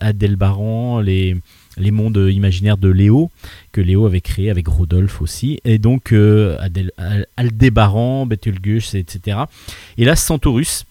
les, 1.04 1.38
les 1.78 1.92
mondes 1.92 2.30
imaginaires 2.32 2.78
de 2.78 2.90
Léo, 2.90 3.32
que 3.72 3.82
Léo 3.82 4.06
avait 4.06 4.22
créé 4.22 4.50
avec 4.50 4.68
Rodolphe 4.68 5.22
aussi. 5.22 5.60
Et 5.64 5.78
donc 5.80 6.12
euh, 6.12 6.58
Adel, 6.60 6.92
Al- 6.98 7.28
Aldébaran, 7.38 8.28
etc. 8.30 9.38
Et 9.98 10.04
là, 10.04 10.16
Centaurus 10.18 10.84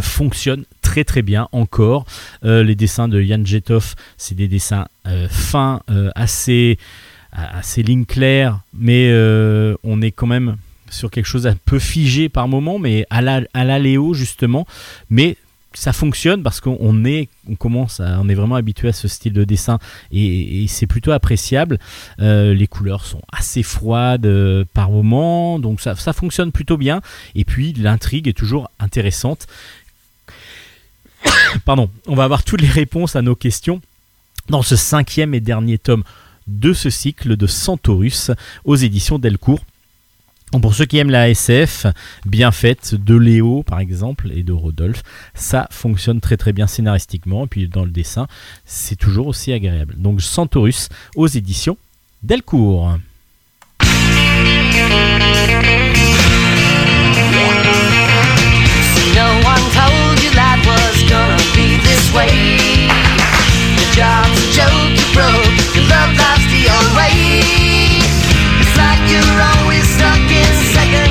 fonctionne 0.00 0.64
très 0.82 1.04
très 1.04 1.22
bien 1.22 1.48
encore. 1.52 2.04
Euh, 2.44 2.62
les 2.62 2.74
dessins 2.74 3.08
de 3.08 3.20
Yann 3.20 3.46
Jetoff, 3.46 3.94
c'est 4.16 4.34
des 4.34 4.48
dessins 4.48 4.86
euh, 5.06 5.28
fins, 5.28 5.80
euh, 5.90 6.10
assez, 6.14 6.78
assez 7.32 7.82
lignes 7.82 8.06
claires, 8.06 8.60
mais 8.72 9.08
euh, 9.10 9.74
on 9.82 10.00
est 10.02 10.12
quand 10.12 10.26
même 10.26 10.56
sur 10.88 11.10
quelque 11.10 11.26
chose 11.26 11.46
un 11.46 11.56
peu 11.56 11.78
figé 11.78 12.28
par 12.28 12.46
moment, 12.46 12.78
mais 12.78 13.06
à 13.10 13.20
la, 13.20 13.42
à 13.52 13.82
justement. 14.12 14.66
Mais 15.10 15.36
ça 15.74 15.92
fonctionne 15.92 16.42
parce 16.42 16.60
qu'on 16.60 17.04
est, 17.04 17.28
on 17.50 17.56
commence, 17.56 18.00
à, 18.00 18.20
on 18.20 18.28
est 18.28 18.34
vraiment 18.34 18.54
habitué 18.54 18.88
à 18.88 18.92
ce 18.92 19.08
style 19.08 19.32
de 19.32 19.44
dessin 19.44 19.78
et, 20.12 20.66
c'est 20.68 20.86
plutôt 20.86 21.12
appréciable. 21.12 21.78
Euh, 22.20 22.54
les 22.54 22.66
couleurs 22.66 23.04
sont 23.04 23.22
assez 23.32 23.62
froides 23.62 24.26
euh, 24.26 24.64
par 24.72 24.90
moment, 24.90 25.58
donc 25.58 25.80
ça, 25.80 25.94
ça 25.94 26.12
fonctionne 26.12 26.52
plutôt 26.52 26.76
bien. 26.76 27.00
Et 27.34 27.44
puis 27.44 27.72
l'intrigue 27.74 28.28
est 28.28 28.36
toujours 28.36 28.70
intéressante. 28.78 29.46
Pardon, 31.64 31.90
on 32.06 32.14
va 32.14 32.24
avoir 32.24 32.44
toutes 32.44 32.62
les 32.62 32.68
réponses 32.68 33.16
à 33.16 33.22
nos 33.22 33.34
questions 33.34 33.80
dans 34.48 34.62
ce 34.62 34.76
cinquième 34.76 35.34
et 35.34 35.40
dernier 35.40 35.78
tome 35.78 36.04
de 36.46 36.72
ce 36.72 36.90
cycle 36.90 37.36
de 37.36 37.46
Centaurus 37.46 38.30
aux 38.64 38.76
éditions 38.76 39.18
Delcourt. 39.18 39.64
Pour 40.60 40.74
ceux 40.74 40.84
qui 40.84 40.98
aiment 40.98 41.10
la 41.10 41.28
SF 41.28 41.86
bien 42.26 42.52
faite 42.52 42.94
de 42.94 43.16
Léo 43.16 43.62
par 43.62 43.80
exemple 43.80 44.30
et 44.32 44.42
de 44.42 44.52
Rodolphe, 44.52 45.02
ça 45.34 45.66
fonctionne 45.70 46.20
très 46.20 46.36
très 46.36 46.52
bien 46.52 46.66
scénaristiquement 46.66 47.44
et 47.44 47.48
puis 47.48 47.68
dans 47.68 47.84
le 47.84 47.90
dessin 47.90 48.26
c'est 48.64 48.96
toujours 48.96 49.26
aussi 49.26 49.52
agréable. 49.52 49.94
Donc 49.98 50.20
Centaurus 50.20 50.88
aux 51.16 51.26
éditions 51.26 51.76
Delcourt. 52.22 52.98
Second 70.54 71.03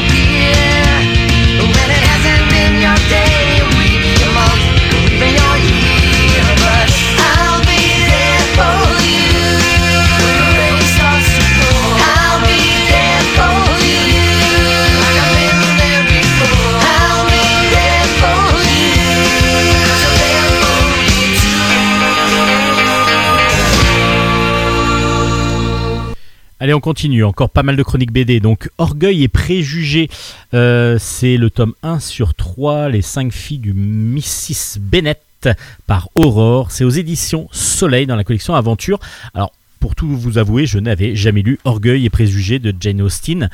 Allez, 26.63 26.73
on 26.73 26.79
continue. 26.79 27.25
Encore 27.25 27.49
pas 27.49 27.61
mal 27.61 27.75
de 27.75 27.83
chroniques 27.83 28.13
BD. 28.13 28.39
Donc, 28.39 28.69
Orgueil 28.77 29.23
et 29.23 29.27
Préjugés, 29.27 30.09
euh, 30.53 30.97
c'est 30.97 31.35
le 31.35 31.49
tome 31.49 31.73
1 31.83 31.99
sur 31.99 32.35
3, 32.35 32.87
Les 32.87 33.01
5 33.01 33.33
filles 33.33 33.57
du 33.57 33.73
Mrs. 33.73 34.79
Bennett 34.79 35.49
par 35.87 36.07
Aurore. 36.15 36.71
C'est 36.71 36.85
aux 36.85 36.89
éditions 36.89 37.49
Soleil 37.51 38.05
dans 38.05 38.15
la 38.15 38.23
collection 38.23 38.55
Aventure. 38.55 39.01
Alors, 39.33 39.51
pour 39.81 39.93
tout 39.93 40.07
vous 40.07 40.37
avouer, 40.37 40.65
je 40.65 40.79
n'avais 40.79 41.17
jamais 41.17 41.41
lu 41.41 41.59
Orgueil 41.65 42.05
et 42.05 42.09
Préjugés 42.09 42.59
de 42.59 42.73
Jane 42.79 43.01
Austen. 43.01 43.49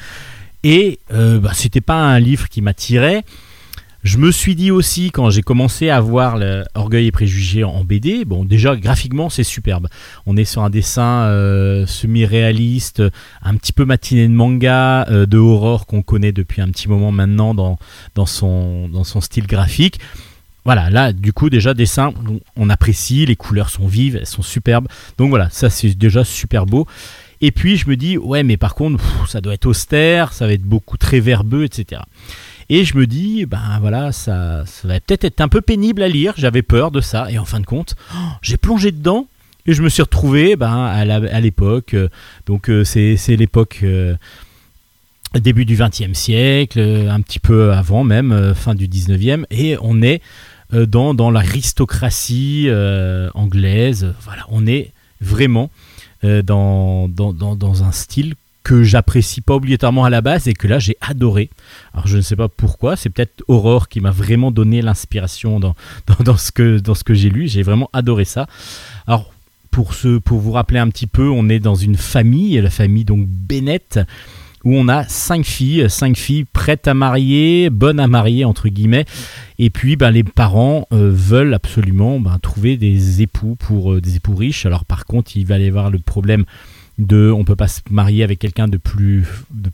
Et 0.64 1.00
euh, 1.12 1.40
bah, 1.40 1.54
c'était 1.56 1.82
pas 1.82 1.96
un 1.96 2.20
livre 2.20 2.48
qui 2.48 2.62
m'attirait. 2.62 3.24
Je 4.02 4.18
me 4.18 4.32
suis 4.32 4.56
dit 4.56 4.72
aussi, 4.72 5.12
quand 5.12 5.30
j'ai 5.30 5.42
commencé 5.42 5.90
à 5.90 6.00
voir 6.00 6.38
le 6.38 6.64
Orgueil 6.74 7.08
et 7.08 7.12
Préjugés 7.12 7.66
en 7.66 7.84
BD, 7.84 8.24
bon, 8.24 8.46
déjà 8.46 8.78
graphiquement 8.78 9.30
c'est 9.30 9.44
superbe. 9.44 9.88
On 10.26 10.38
est 10.38 10.46
sur 10.46 10.64
un 10.64 10.70
dessin 10.70 11.24
euh, 11.24 11.86
semi-réaliste, 11.86 13.04
un 13.42 13.56
petit 13.58 13.74
peu 13.74 13.84
matinée 13.84 14.28
de 14.30 14.34
manga, 14.34 15.06
euh, 15.10 15.26
de 15.26 15.38
horreur 15.38 15.86
qu'on 15.86 16.02
connaît 16.02 16.32
depuis 16.32 16.62
un 16.62 16.70
petit 16.70 16.88
moment 16.88 17.12
maintenant 17.12 17.54
dans, 17.54 17.78
dans, 18.16 18.26
son, 18.26 18.88
dans 18.88 19.04
son 19.04 19.20
style 19.20 19.48
graphique. 19.48 20.00
Voilà, 20.64 20.90
là, 20.90 21.12
du 21.12 21.34
coup, 21.34 21.50
déjà, 21.50 21.74
dessin, 21.74 22.14
on- 22.56 22.70
apprécie, 22.70 23.26
les 23.26 23.36
couleurs 23.36 23.70
sont 23.70 23.88
vives, 23.88 24.16
elles 24.16 24.26
sont 24.28 24.42
superbes. 24.44 24.88
Donc 25.18 25.30
voilà, 25.30 25.50
ça 25.50 25.70
c'est 25.70 25.94
déjà 25.98 26.24
super 26.24 26.66
beau. 26.66 26.86
Et 27.42 27.52
puis 27.52 27.76
je 27.78 27.90
me 27.90 27.96
dis, 27.98 28.18
ouais, 28.18 28.44
mais 28.44 28.56
par 28.58 28.76
contre, 28.76 29.04
ça 29.28 29.42
doit 29.42 29.54
être 29.56 29.66
austère, 29.66 30.32
ça 30.32 30.46
va 30.46 30.54
être 30.54 30.64
beaucoup 30.64 30.98
très 30.98 31.20
verbeux, 31.20 31.64
etc. 31.66 32.02
Et 32.72 32.86
je 32.86 32.96
me 32.96 33.08
dis, 33.08 33.46
ben 33.48 33.80
voilà, 33.82 34.12
ça, 34.12 34.64
ça 34.68 34.88
va 34.88 35.00
peut-être 35.00 35.24
être 35.24 35.42
un 35.42 35.48
peu 35.48 35.60
pénible 35.62 36.04
à 36.04 36.08
lire, 36.08 36.34
j'avais 36.38 36.62
peur 36.62 36.92
de 36.92 37.02
ça. 37.02 37.32
Et 37.32 37.40
en 37.40 37.46
fin 37.46 37.60
de 37.60 37.66
compte, 37.66 37.96
oh, 38.14 38.18
j'ai 38.44 38.58
plongé 38.58 38.92
dedans 38.92 39.28
et 39.66 39.74
je 39.74 39.82
me 39.82 39.90
suis 39.90 40.04
retrouvé 40.04 40.56
ben, 40.56 40.86
à 40.86 41.40
l'époque. 41.42 41.94
euh, 41.96 42.10
donc 42.46 42.70
euh, 42.70 42.84
c'est 42.84 43.18
l'époque 43.36 43.80
euh, 43.84 44.16
début 45.34 45.66
du 45.66 45.76
XXe 45.76 46.14
siècle, 46.14 46.80
un 46.80 47.22
petit 47.22 47.40
peu 47.40 47.74
avant 47.74 48.04
même, 48.04 48.54
fin 48.56 48.76
du 48.76 48.88
XIXe. 48.88 49.46
Et 49.50 49.78
on 49.82 50.02
est 50.02 50.22
dans, 50.72 51.14
dans 51.16 51.32
l'aristocratie 51.32 52.68
anglaise. 53.36 54.14
Voilà, 54.22 54.46
on 54.50 54.66
est 54.66 54.92
vraiment 55.22 55.70
dans, 56.24 57.08
dans, 57.08 57.34
dans 57.34 57.84
un 57.84 57.92
style 57.92 58.34
que 58.70 58.84
j'apprécie 58.84 59.42
pas 59.42 59.56
obligatoirement 59.56 60.06
à 60.06 60.12
la 60.12 60.22
base 60.22 60.48
et 60.48 60.54
que 60.54 60.68
là 60.68 60.78
j'ai 60.78 60.96
adoré. 61.02 61.50
Alors 61.96 62.06
je 62.06 62.18
ne 62.18 62.22
sais 62.22 62.36
pas 62.36 62.50
pourquoi, 62.50 62.96
c'est 62.96 63.10
peut-être 63.10 63.44
Aurore 63.48 63.90
qui 63.90 64.00
m'a 64.00 64.12
vraiment 64.12 64.52
donné 64.52 64.84
l'inspiration 64.84 65.60
dans, 65.60 65.74
dans, 66.24 66.38
ce 66.38 66.52
que, 66.52 66.78
dans 66.78 66.94
ce 66.94 67.04
que 67.04 67.16
j'ai 67.16 67.32
lu, 67.32 67.48
j'ai 67.48 67.64
vraiment 67.64 67.90
adoré 67.94 68.26
ça. 68.26 68.46
Alors 69.08 69.34
pour, 69.72 69.96
ce, 69.96 70.20
pour 70.20 70.38
vous 70.38 70.52
rappeler 70.52 70.78
un 70.78 70.88
petit 70.90 71.08
peu, 71.08 71.28
on 71.28 71.50
est 71.50 71.58
dans 71.58 71.74
une 71.74 71.98
famille, 71.98 72.62
la 72.62 72.70
famille 72.70 73.06
donc 73.06 73.26
Bennett, 73.26 74.02
où 74.64 74.76
on 74.76 74.88
a 74.88 75.04
cinq 75.06 75.48
filles, 75.48 75.90
cinq 75.90 76.16
filles 76.16 76.44
prêtes 76.44 76.88
à 76.88 76.94
marier, 76.94 77.72
bonnes 77.72 78.00
à 78.00 78.06
marier 78.06 78.46
entre 78.46 78.70
guillemets, 78.70 79.06
et 79.58 79.72
puis 79.72 79.96
ben, 79.96 80.12
les 80.12 80.24
parents 80.24 80.88
euh, 80.94 81.10
veulent 81.12 81.56
absolument 81.56 82.20
ben, 82.20 82.38
trouver 82.40 82.78
des 82.78 83.24
époux 83.24 83.56
pour 83.56 83.94
euh, 83.94 84.00
des 84.02 84.18
époux 84.18 84.36
riches. 84.36 84.68
Alors 84.68 84.86
par 84.86 85.06
contre, 85.06 85.36
il 85.36 85.48
va 85.48 85.58
y 85.58 85.68
avoir 85.68 85.90
le 85.90 85.98
problème 85.98 86.46
de 87.00 87.32
on 87.36 87.44
peut 87.44 87.56
pas 87.56 87.68
se 87.68 87.82
marier 87.90 88.24
avec 88.24 88.40
quelqu'un 88.40 88.68
de 88.68 88.78
plus 88.78 89.26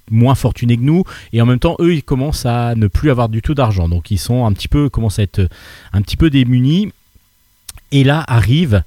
moins 0.10 0.36
fortuné 0.36 0.78
que 0.78 0.84
nous. 0.84 1.04
Et 1.34 1.42
en 1.42 1.46
même 1.46 1.60
temps 1.60 1.76
eux 1.80 1.94
ils 1.94 2.04
commencent 2.04 2.46
à 2.46 2.76
ne 2.76 2.88
plus 2.88 3.12
avoir 3.12 3.30
du 3.30 3.42
tout 3.42 3.54
d'argent. 3.54 3.90
Donc 3.90 4.12
ils 4.12 4.20
sont 4.20 4.46
un 4.46 4.54
petit 4.54 4.68
peu 4.68 4.90
commencent 4.90 5.20
à 5.20 5.24
être 5.24 5.50
un 5.92 6.02
petit 6.02 6.18
peu 6.18 6.30
démunis. 6.30 6.92
Et 7.92 8.04
là 8.04 8.24
arrive 8.28 8.84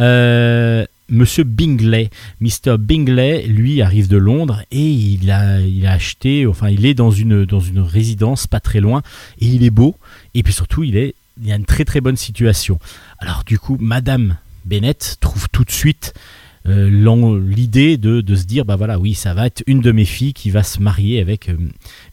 euh, 0.00 0.84
Monsieur 1.08 1.44
Bingley, 1.44 2.10
Mr 2.40 2.78
Bingley, 2.78 3.46
lui 3.46 3.80
arrive 3.80 4.08
de 4.08 4.16
Londres 4.16 4.62
et 4.72 4.90
il 4.90 5.30
a, 5.30 5.60
il 5.60 5.86
a 5.86 5.92
acheté, 5.92 6.46
enfin 6.46 6.68
il 6.68 6.84
est 6.84 6.94
dans 6.94 7.12
une, 7.12 7.44
dans 7.44 7.60
une 7.60 7.78
résidence 7.78 8.48
pas 8.48 8.58
très 8.58 8.80
loin 8.80 9.02
et 9.40 9.46
il 9.46 9.62
est 9.62 9.70
beau. 9.70 9.94
Et 10.34 10.42
puis 10.42 10.52
surtout 10.52 10.82
il 10.82 10.96
est, 10.96 11.14
il 11.40 11.52
a 11.52 11.54
une 11.54 11.64
très 11.64 11.84
très 11.84 12.00
bonne 12.00 12.16
situation. 12.16 12.80
Alors 13.20 13.44
du 13.46 13.58
coup, 13.58 13.76
Madame 13.80 14.36
Bennett 14.64 15.18
trouve 15.20 15.48
tout 15.50 15.64
de 15.64 15.70
suite 15.70 16.12
euh, 16.12 16.45
l'idée 16.66 17.96
de, 17.96 18.20
de 18.20 18.34
se 18.34 18.44
dire 18.44 18.64
bah 18.64 18.76
voilà 18.76 18.98
oui 18.98 19.14
ça 19.14 19.34
va 19.34 19.46
être 19.46 19.62
une 19.66 19.80
de 19.80 19.92
mes 19.92 20.04
filles 20.04 20.32
qui 20.34 20.50
va 20.50 20.62
se 20.62 20.80
marier 20.80 21.20
avec 21.20 21.48
euh, 21.48 21.56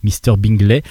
Mr 0.03 0.37
Bingley. 0.37 0.83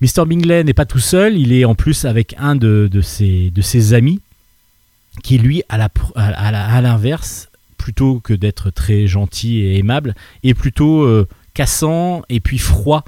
Mr 0.00 0.26
Bingley 0.26 0.62
n'est 0.64 0.74
pas 0.74 0.84
tout 0.86 0.98
seul, 0.98 1.36
il 1.38 1.52
est 1.52 1.64
en 1.64 1.74
plus 1.74 2.04
avec 2.04 2.34
un 2.38 2.54
de, 2.56 2.88
de 2.90 3.00
ses, 3.00 3.50
de 3.50 3.62
ses 3.62 3.94
amis 3.94 4.20
qui 5.22 5.38
lui 5.38 5.62
à 5.68 5.78
la- 5.78 5.88
à 6.14 6.80
l'inverse 6.82 7.48
plutôt 7.78 8.20
que 8.20 8.34
d'être 8.34 8.70
très 8.70 9.06
gentil 9.06 9.60
et 9.60 9.78
aimable 9.78 10.14
est 10.44 10.54
plutôt 10.54 11.02
euh, 11.02 11.26
cassant 11.54 12.22
et 12.28 12.40
puis 12.40 12.58
froid 12.58 13.04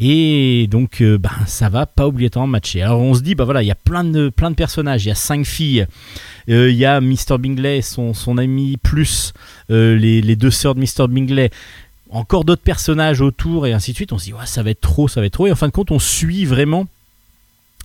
et 0.00 0.68
donc 0.70 1.00
euh, 1.00 1.18
ben, 1.18 1.30
ça 1.46 1.68
va 1.68 1.84
pas 1.84 2.06
obligatoirement 2.06 2.52
matcher. 2.52 2.82
Alors 2.82 3.00
on 3.00 3.14
se 3.14 3.20
dit 3.20 3.34
bah 3.34 3.44
voilà 3.44 3.62
il 3.62 3.66
y 3.66 3.72
a 3.72 3.74
plein 3.74 4.04
de 4.04 4.30
personnages. 4.56 5.04
Il 5.04 5.08
y 5.08 5.12
a 5.12 5.16
cinq 5.16 5.44
filles. 5.44 5.86
Euh, 6.48 6.70
il 6.70 6.76
y 6.76 6.84
a 6.84 7.00
Mr 7.00 7.38
Bingley 7.38 7.82
son, 7.82 8.14
son 8.14 8.38
ami 8.38 8.76
plus 8.76 9.32
euh, 9.70 9.96
les, 9.96 10.36
deux 10.36 10.52
sœurs 10.52 10.76
de 10.76 10.80
Mr 10.80 11.08
Bingley. 11.08 11.50
Encore 12.10 12.44
d'autres 12.44 12.62
personnages 12.62 13.20
autour 13.20 13.66
et 13.66 13.72
ainsi 13.72 13.90
de 13.90 13.96
suite. 13.96 14.12
On 14.12 14.18
se 14.18 14.26
dit 14.26 14.32
ouais, 14.32 14.46
ça 14.46 14.62
va 14.62 14.70
être 14.70 14.80
trop 14.80 15.08
ça 15.08 15.20
va 15.20 15.26
être 15.26 15.32
trop. 15.32 15.48
Et 15.48 15.52
en 15.52 15.56
fin 15.56 15.66
de 15.66 15.72
compte 15.72 15.90
on 15.90 15.98
suit 15.98 16.44
vraiment 16.44 16.86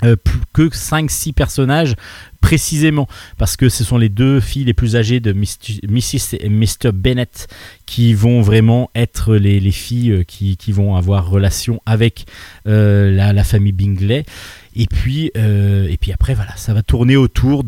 que 0.02 0.64
5-6 0.64 1.34
personnages 1.34 1.96
précisément 2.44 3.08
parce 3.38 3.56
que 3.56 3.70
ce 3.70 3.86
sont 3.86 3.98
les 3.98 4.10
deux 4.10 4.42
filles 4.42 4.66
les 4.66 4.74
plus 4.74 4.98
âgées 4.98 5.22
de 5.22 5.32
Mr. 5.32 5.80
Mrs. 5.88 6.36
et 6.42 6.50
Mr. 6.50 6.92
Bennett 6.94 7.48
qui 7.86 8.14
vont 8.14 8.42
vraiment 8.42 8.92
être 8.96 9.36
les, 9.36 9.62
les 9.62 9.72
filles 9.72 10.12
euh, 10.12 10.24
qui, 10.24 10.72
vont 10.74 10.98
avoir 10.98 11.30
relation 11.30 11.82
avec 11.86 12.26
euh, 12.68 13.16
la, 13.16 13.44
famille 13.46 13.72
Bingley 13.72 14.26
et 14.76 14.88
puis 14.88 15.32
euh, 15.38 15.88
et 15.90 15.96
puis 15.96 16.12
après 16.12 16.34
voilà 16.34 16.54
ça 16.58 16.74
va 16.74 16.82
tourner 16.82 17.16
autour 17.16 17.64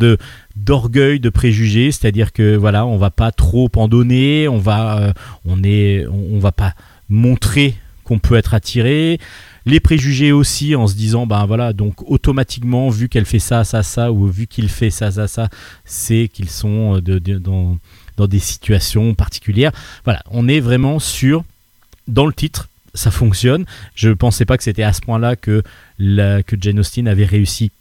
d'orgueil 0.58 1.22
de 1.22 1.30
préjugés 1.30 1.94
c'est-à-dire 1.94 2.34
que 2.34 2.58
voilà 2.58 2.86
on 2.86 2.98
va 2.98 3.12
pas 3.12 3.32
trop 3.32 3.72
en 3.78 3.88
donner 3.88 4.50
on 4.50 4.58
va 4.58 5.14
on 5.46 5.64
est 5.64 6.06
on 6.08 6.40
va 6.40 6.52
pas 6.52 6.74
montrer 7.08 7.76
qu'on 8.04 8.20
peut 8.20 8.36
être 8.36 8.54
attiré 8.54 9.20
les 9.66 9.80
préjugés 9.80 10.32
aussi 10.32 10.76
en 10.76 10.88
se 10.88 10.95
disant 10.95 11.26
ben 11.26 11.45
voilà 11.45 11.74
donc 11.74 12.09
automatiquement 12.09 12.89
vu 12.89 13.09
qu'elle 13.09 13.26
fait 13.26 13.39
ça 13.39 13.63
ça 13.63 13.84
ça 13.84 14.11
ou 14.11 14.28
vu 14.28 14.47
qu'il 14.47 14.70
fait 14.70 14.91
ça 14.91 15.11
ça 15.11 15.28
ça 15.28 15.49
c'est 15.86 16.30
qu'ils 16.32 16.49
sont 16.49 16.97
euh, 16.97 17.01
de, 17.01 17.20
dans 17.38 17.78
dans 18.18 18.28
des 18.28 18.39
situations 18.39 19.13
particulières. 19.13 19.72
Voilà 20.03 20.22
on 20.30 20.47
est 20.47 20.59
vraiment 20.59 20.99
sur 20.99 21.43
dans 22.07 22.26
le 22.26 22.34
titre 22.34 22.70
ça 22.93 23.11
fonctionne. 23.11 23.66
Je 23.93 24.09
pensais 24.09 24.45
pas 24.45 24.57
que 24.57 24.63
c'était 24.63 24.84
à 24.84 24.93
ce 24.93 25.01
point 25.01 25.20
là 25.20 25.36
que 25.36 25.63
la, 25.99 26.43
que 26.43 26.55
Jane 26.59 26.80
Austen 26.80 27.07
avait 27.07 27.26
réussi 27.26 27.72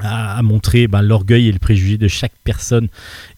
à, 0.00 0.38
à 0.38 0.42
montrer 0.42 0.88
ben, 0.88 1.02
l'orgueil 1.02 1.48
et 1.48 1.52
le 1.52 1.60
préjugé 1.60 1.98
de 1.98 2.08
chaque 2.08 2.32
personne 2.42 2.88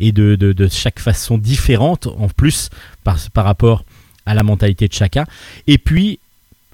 et 0.00 0.12
de, 0.12 0.36
de, 0.36 0.52
de 0.52 0.68
chaque 0.68 0.98
façon 0.98 1.36
différente 1.36 2.06
en 2.06 2.28
plus 2.28 2.70
par, 3.04 3.18
par 3.34 3.44
rapport 3.44 3.84
à 4.24 4.34
la 4.34 4.42
mentalité 4.42 4.88
de 4.88 4.92
chacun. 4.92 5.26
Et 5.66 5.76
puis 5.78 6.18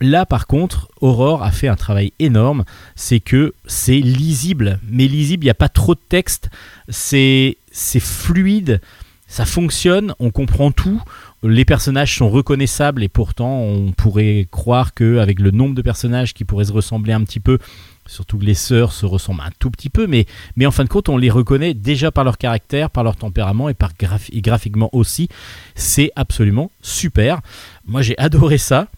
Là, 0.02 0.26
par 0.26 0.48
contre, 0.48 0.88
Aurore 1.00 1.44
a 1.44 1.52
fait 1.52 1.68
un 1.68 1.76
travail 1.76 2.12
énorme. 2.18 2.64
C'est 2.96 3.20
que 3.20 3.54
c'est 3.66 4.00
lisible, 4.00 4.80
mais 4.90 5.06
lisible, 5.06 5.44
il 5.44 5.46
n'y 5.46 5.50
a 5.50 5.54
pas 5.54 5.68
trop 5.68 5.94
de 5.94 6.00
texte. 6.08 6.50
C'est 6.88 7.56
fluide, 7.72 8.80
ça 9.28 9.44
fonctionne, 9.44 10.12
on 10.18 10.30
comprend 10.30 10.72
tout. 10.72 11.00
Les 11.44 11.64
personnages 11.64 12.16
sont 12.16 12.28
reconnaissables 12.28 13.04
et 13.04 13.08
pourtant, 13.08 13.60
on 13.60 13.92
pourrait 13.92 14.48
croire 14.50 14.92
que 14.92 15.18
avec 15.18 15.38
le 15.38 15.52
nombre 15.52 15.76
de 15.76 15.82
personnages 15.82 16.34
qui 16.34 16.44
pourraient 16.44 16.64
se 16.64 16.72
ressembler 16.72 17.12
un 17.12 17.22
petit 17.22 17.40
peu, 17.40 17.58
surtout 18.06 18.38
que 18.38 18.44
les 18.44 18.54
sœurs 18.54 18.92
se 18.92 19.06
ressemblent 19.06 19.42
un 19.42 19.52
tout 19.60 19.70
petit 19.70 19.88
peu, 19.88 20.08
mais, 20.08 20.26
mais 20.56 20.66
en 20.66 20.72
fin 20.72 20.82
de 20.82 20.88
compte, 20.88 21.08
on 21.08 21.16
les 21.16 21.30
reconnaît 21.30 21.74
déjà 21.74 22.10
par 22.10 22.24
leur 22.24 22.38
caractère, 22.38 22.90
par 22.90 23.04
leur 23.04 23.14
tempérament 23.14 23.68
et, 23.68 23.74
par 23.74 23.92
et 24.32 24.40
graphiquement 24.40 24.90
aussi. 24.92 25.28
C'est 25.76 26.10
absolument 26.16 26.72
super. 26.82 27.40
Moi, 27.86 28.02
j'ai 28.02 28.18
adoré 28.18 28.58
ça. 28.58 28.88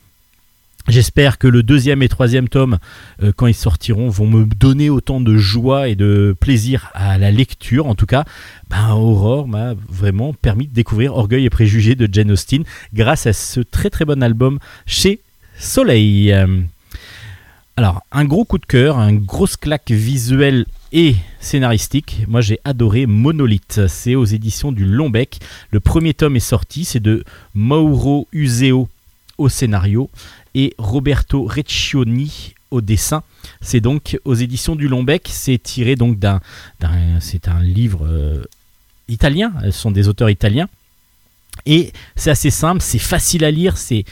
J'espère 0.87 1.39
que 1.39 1.47
le 1.47 1.63
deuxième 1.63 2.03
et 2.03 2.09
troisième 2.09 2.49
tome, 2.49 2.79
euh, 3.23 3.33
quand 3.35 3.47
ils 3.47 3.55
sortiront, 3.55 4.11
vont 4.11 4.27
me 4.27 4.45
donner 4.45 4.91
autant 4.91 5.21
de 5.21 5.35
joie 5.37 5.89
et 5.89 5.95
de 5.95 6.37
plaisir 6.39 6.91
à 6.93 7.17
la 7.17 7.31
lecture. 7.31 7.87
En 7.87 7.95
tout 7.95 8.05
cas, 8.05 8.25
ben, 8.69 8.93
Aurore 8.93 9.49
m'a 9.49 9.73
vraiment 9.89 10.35
permis 10.35 10.67
de 10.67 10.75
découvrir 10.75 11.15
Orgueil 11.15 11.47
et 11.47 11.51
Préjugés 11.51 11.95
de 11.95 12.07
Jane 12.13 12.31
Austen 12.31 12.65
grâce 12.93 13.27
à 13.27 13.33
ce 13.33 13.61
très 13.61 13.89
très 13.89 14.05
bon 14.05 14.23
album 14.23 14.59
chez 14.85 15.21
Soleil. 15.59 16.31
Euh, 16.33 16.61
alors, 17.79 18.03
un 18.13 18.27
gros 18.27 18.45
coup 18.45 18.59
de 18.59 18.67
cœur, 18.67 18.99
un 18.99 19.15
grosse 19.15 19.57
claque 19.57 19.91
visuelle 19.91 20.67
et 20.93 21.17
scénaristique. 21.41 22.25
Moi, 22.29 22.43
j'ai 22.43 22.61
adoré 22.65 23.07
Monolith. 23.07 23.81
C'est 23.89 24.15
aux 24.15 24.27
éditions 24.27 24.71
du 24.71 24.85
Lombec. 24.85 25.41
Le 25.71 25.81
premier 25.81 26.13
tome 26.13 26.37
est 26.37 26.41
sorti. 26.41 26.85
C'est 26.85 27.01
de 27.01 27.25
Mauro 27.55 28.29
Useo 28.33 28.89
au 29.39 29.49
scénario 29.49 30.09
et 30.55 30.75
Roberto 30.79 31.45
Reccioni 31.45 32.55
au 32.71 32.81
dessin. 32.81 33.23
C'est 33.61 33.81
donc 33.81 34.19
aux 34.25 34.35
éditions 34.35 34.77
du 34.77 34.89
Lombec. 34.89 35.29
C'est 35.31 35.59
tiré 35.63 35.97
donc 35.97 36.19
d'un, 36.19 36.41
c'est 37.21 37.49
un 37.49 37.63
livre 37.63 38.07
euh, 38.07 38.45
italien. 39.09 39.53
Ce 39.65 39.71
sont 39.71 39.91
des 39.91 40.09
auteurs 40.09 40.31
italiens. 40.31 40.69
Et 41.67 41.93
c'est 42.17 42.31
assez 42.31 42.51
simple, 42.51 42.83
c'est 42.83 42.99
facile 42.99 43.45
à 43.45 43.51
lire, 43.51 43.77
c'est, 43.77 44.05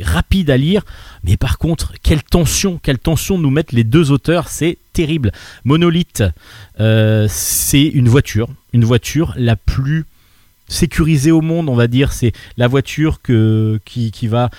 rapide 0.00 0.50
à 0.50 0.56
lire, 0.56 0.82
mais 1.24 1.36
par 1.36 1.58
contre, 1.58 1.94
quelle 2.02 2.22
tension, 2.22 2.78
quelle 2.82 2.98
tension 2.98 3.38
nous 3.38 3.50
mettent 3.50 3.72
les 3.72 3.84
deux 3.84 4.10
auteurs, 4.10 4.48
c'est 4.48 4.78
terrible. 4.92 5.32
Monolith, 5.64 6.24
euh, 6.80 7.26
c'est 7.30 7.84
une 7.84 8.08
voiture, 8.08 8.48
une 8.72 8.84
voiture 8.84 9.32
la 9.36 9.56
plus 9.56 10.04
sécurisée 10.72 11.30
au 11.30 11.40
monde, 11.40 11.68
on 11.68 11.74
va 11.74 11.86
dire. 11.86 12.12
C'est 12.12 12.32
la 12.56 12.66
voiture 12.66 13.20
qui, 13.22 14.10
va, 14.26 14.50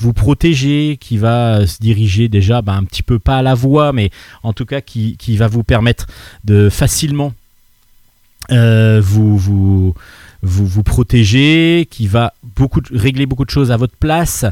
vous 0.00 0.12
protéger, 0.12 0.98
qui 1.00 1.18
va 1.18 1.66
se 1.66 1.78
diriger 1.78 2.28
déjà 2.28 2.62
bah, 2.62 2.74
un 2.74 2.84
petit 2.84 3.02
peu 3.02 3.18
pas 3.18 3.38
à 3.38 3.42
la 3.42 3.54
voie, 3.54 3.92
mais 3.92 4.10
en 4.42 4.52
tout 4.52 4.66
cas 4.66 4.80
qui, 4.80 5.36
va 5.36 5.48
vous 5.48 5.62
permettre 5.62 6.06
de 6.44 6.68
facilement 6.68 7.32
euh, 8.50 9.00
vous, 9.00 9.94
protéger, 10.84 11.86
qui 11.90 12.06
va 12.06 12.34
régler 12.92 13.26
beaucoup 13.26 13.44
de 13.44 13.50
choses 13.50 13.70
à 13.70 13.76
votre 13.76 13.96
place, 13.96 14.44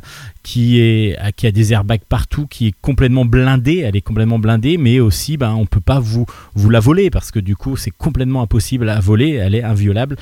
qui, 0.43 0.81
est, 0.81 1.19
qui 1.37 1.47
a 1.47 1.53
des 1.53 1.73
airbags 1.73 2.03
partout, 2.09 2.47
qui 2.47 2.69
est 2.69 2.75
complètement 2.81 3.25
blindée, 3.25 3.79
elle 3.79 3.97
est 3.97 4.01
complètement 4.01 4.39
blindée, 4.39 4.79
mais 4.79 5.01
aussi 5.01 5.37
ben, 5.37 5.53
on 5.55 5.63
ne 5.63 5.67
peut 5.67 5.81
pas 5.81 5.99
vous, 5.99 6.27
vous 6.55 6.71
la 6.71 6.81
voler 6.81 7.11
parce 7.11 7.31
que 7.31 7.41
du 7.41 7.57
coup 7.57 7.77
c'est 7.77 7.91
complètement 7.91 8.43
impossible 8.43 8.89
à 8.89 9.01
voler, 9.01 9.31
elle 9.31 9.55
est 9.55 9.65
inviolable. 9.65 10.17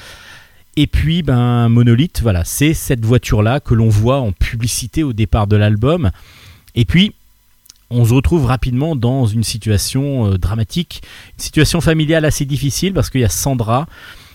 Et 0.81 0.87
puis 0.87 1.25
ben 1.25 1.69
Monolith, 1.69 2.21
voilà, 2.23 2.45
c'est 2.45 2.73
cette 2.73 3.05
voiture-là 3.05 3.59
que 3.59 3.75
l'on 3.75 3.89
voit 3.89 4.21
en 4.21 4.31
publicité 4.31 5.03
au 5.03 5.13
départ 5.13 5.49
de 5.49 5.57
l'album. 5.57 6.13
Et 6.77 6.85
puis 6.85 7.15
on 7.91 8.05
se 8.05 8.15
retrouve 8.15 8.47
rapidement 8.47 8.95
dans 8.95 9.27
une 9.27 9.43
situation 9.43 10.27
euh, 10.31 10.39
dramatique, 10.39 11.03
une 11.37 11.43
situation 11.43 11.81
familiale 11.81 12.25
assez 12.25 12.45
difficile 12.45 12.93
parce 12.95 13.11
qu'il 13.11 13.23
y 13.23 13.25
a 13.25 13.29
Sandra, 13.29 13.89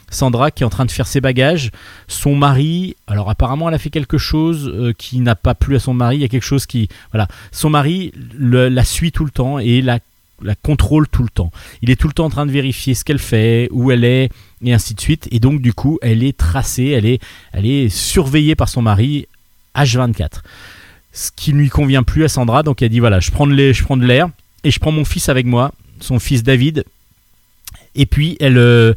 Sandra 0.09 0.51
qui 0.51 0.63
est 0.63 0.65
en 0.65 0.69
train 0.69 0.83
de 0.83 0.91
faire 0.91 1.07
ses 1.07 1.21
bagages. 1.21 1.71
Son 2.09 2.35
mari, 2.35 2.97
alors 3.07 3.29
apparemment 3.29 3.69
elle 3.69 3.75
a 3.75 3.79
fait 3.79 3.89
quelque 3.89 4.17
chose 4.17 4.67
euh, 4.67 4.91
qui 4.91 5.21
n'a 5.21 5.35
pas 5.35 5.55
plu 5.55 5.77
à 5.77 5.79
son 5.79 5.93
mari. 5.93 6.17
Il 6.17 6.21
y 6.23 6.25
a 6.25 6.27
quelque 6.27 6.43
chose 6.43 6.65
qui, 6.65 6.89
voilà, 7.13 7.29
son 7.53 7.69
mari 7.69 8.11
la 8.37 8.83
suit 8.83 9.13
tout 9.13 9.23
le 9.23 9.31
temps 9.31 9.59
et 9.59 9.81
la 9.81 9.99
la 10.41 10.55
contrôle 10.55 11.07
tout 11.07 11.23
le 11.23 11.29
temps. 11.29 11.51
Il 11.81 11.89
est 11.89 11.95
tout 11.95 12.07
le 12.07 12.13
temps 12.13 12.25
en 12.25 12.29
train 12.29 12.45
de 12.45 12.51
vérifier 12.51 12.93
ce 12.93 13.03
qu'elle 13.03 13.19
fait, 13.19 13.69
où 13.71 13.91
elle 13.91 14.03
est, 14.03 14.29
et 14.63 14.73
ainsi 14.73 14.93
de 14.93 15.01
suite. 15.01 15.27
Et 15.31 15.39
donc 15.39 15.61
du 15.61 15.73
coup, 15.73 15.99
elle 16.01 16.23
est 16.23 16.37
tracée, 16.37 16.87
elle 16.87 17.05
est, 17.05 17.21
elle 17.51 17.65
est 17.65 17.89
surveillée 17.89 18.55
par 18.55 18.69
son 18.69 18.81
mari 18.81 19.27
H24. 19.75 20.41
Ce 21.11 21.29
qui 21.35 21.53
ne 21.53 21.59
lui 21.59 21.69
convient 21.69 22.03
plus 22.03 22.23
à 22.23 22.27
Sandra, 22.27 22.63
donc 22.63 22.81
elle 22.81 22.89
dit 22.89 22.99
voilà, 22.99 23.19
je 23.19 23.31
prends 23.31 23.47
de 23.47 24.05
l'air, 24.05 24.29
et 24.63 24.71
je 24.71 24.79
prends 24.79 24.91
mon 24.91 25.05
fils 25.05 25.29
avec 25.29 25.45
moi, 25.45 25.71
son 25.99 26.19
fils 26.19 26.43
David. 26.43 26.85
Et 27.95 28.05
puis 28.05 28.37
elle, 28.39 28.57
euh, 28.57 28.93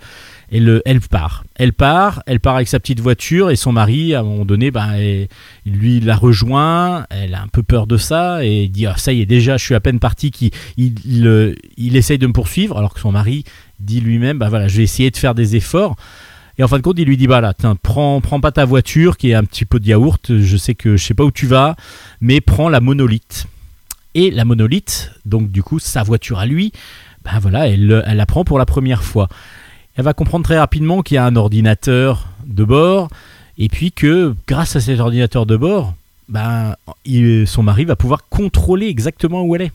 elle, 0.50 0.82
elle 0.84 1.00
part. 1.00 1.44
Elle 1.56 1.72
part, 1.72 2.22
elle 2.26 2.40
part 2.40 2.56
avec 2.56 2.68
sa 2.68 2.78
petite 2.78 3.00
voiture 3.00 3.50
et 3.50 3.56
son 3.56 3.72
mari, 3.72 4.14
à 4.14 4.20
un 4.20 4.22
moment 4.22 4.44
donné, 4.44 4.70
ben, 4.70 4.92
elle- 4.92 5.28
lui 5.64 6.00
la 6.00 6.16
rejoint. 6.16 7.06
Elle 7.10 7.34
a 7.34 7.42
un 7.42 7.48
peu 7.48 7.62
peur 7.62 7.86
de 7.86 7.96
ça 7.96 8.44
et 8.44 8.68
dit 8.68 8.86
ah, 8.86 8.96
ça 8.96 9.12
y 9.12 9.20
est 9.20 9.26
déjà, 9.26 9.56
je 9.56 9.64
suis 9.64 9.74
à 9.74 9.80
peine 9.80 9.98
parti. 9.98 10.30
Qu'il, 10.30 10.50
il, 10.76 11.56
il, 11.76 11.96
essaye 11.96 12.18
de 12.18 12.26
me 12.26 12.32
poursuivre 12.32 12.78
alors 12.78 12.94
que 12.94 13.00
son 13.00 13.12
mari 13.12 13.44
dit 13.80 14.00
lui-même 14.00 14.38
bah 14.38 14.48
voilà, 14.48 14.68
je 14.68 14.78
vais 14.78 14.84
essayer 14.84 15.10
de 15.10 15.16
faire 15.16 15.34
des 15.34 15.56
efforts. 15.56 15.96
Et 16.58 16.62
en 16.62 16.68
fin 16.68 16.78
de 16.78 16.82
compte, 16.82 16.98
il 16.98 17.06
lui 17.06 17.16
dit 17.16 17.26
bah 17.26 17.40
là, 17.40 17.52
tiens, 17.52 17.76
prends, 17.76 18.20
prends 18.20 18.40
pas 18.40 18.52
ta 18.52 18.64
voiture 18.64 19.16
qui 19.16 19.30
est 19.30 19.34
un 19.34 19.44
petit 19.44 19.64
peu 19.64 19.80
de 19.80 19.86
yaourt. 19.86 20.38
Je 20.38 20.56
sais 20.56 20.74
que 20.74 20.96
je 20.96 21.04
sais 21.04 21.14
pas 21.14 21.24
où 21.24 21.30
tu 21.30 21.46
vas, 21.46 21.76
mais 22.20 22.40
prends 22.40 22.68
la 22.68 22.80
monolithe. 22.80 23.46
Et 24.14 24.30
la 24.30 24.46
monolithe, 24.46 25.10
donc 25.26 25.50
du 25.50 25.62
coup, 25.62 25.78
sa 25.78 26.02
voiture 26.02 26.38
à 26.38 26.46
lui, 26.46 26.72
ben 27.24 27.38
voilà, 27.38 27.68
elle, 27.68 28.02
elle 28.06 28.16
la 28.16 28.24
prend 28.24 28.44
pour 28.44 28.58
la 28.58 28.64
première 28.64 29.02
fois. 29.02 29.28
Elle 29.96 30.04
va 30.04 30.12
comprendre 30.14 30.44
très 30.44 30.58
rapidement 30.58 31.02
qu'il 31.02 31.14
y 31.14 31.18
a 31.18 31.24
un 31.24 31.36
ordinateur 31.36 32.28
de 32.46 32.64
bord, 32.64 33.08
et 33.58 33.68
puis 33.68 33.92
que 33.92 34.34
grâce 34.46 34.76
à 34.76 34.80
cet 34.80 35.00
ordinateur 35.00 35.46
de 35.46 35.56
bord, 35.56 35.94
ben, 36.28 36.74
son 37.46 37.62
mari 37.62 37.84
va 37.84 37.96
pouvoir 37.96 38.28
contrôler 38.28 38.86
exactement 38.88 39.42
où 39.42 39.54
elle 39.56 39.62
est. 39.62 39.72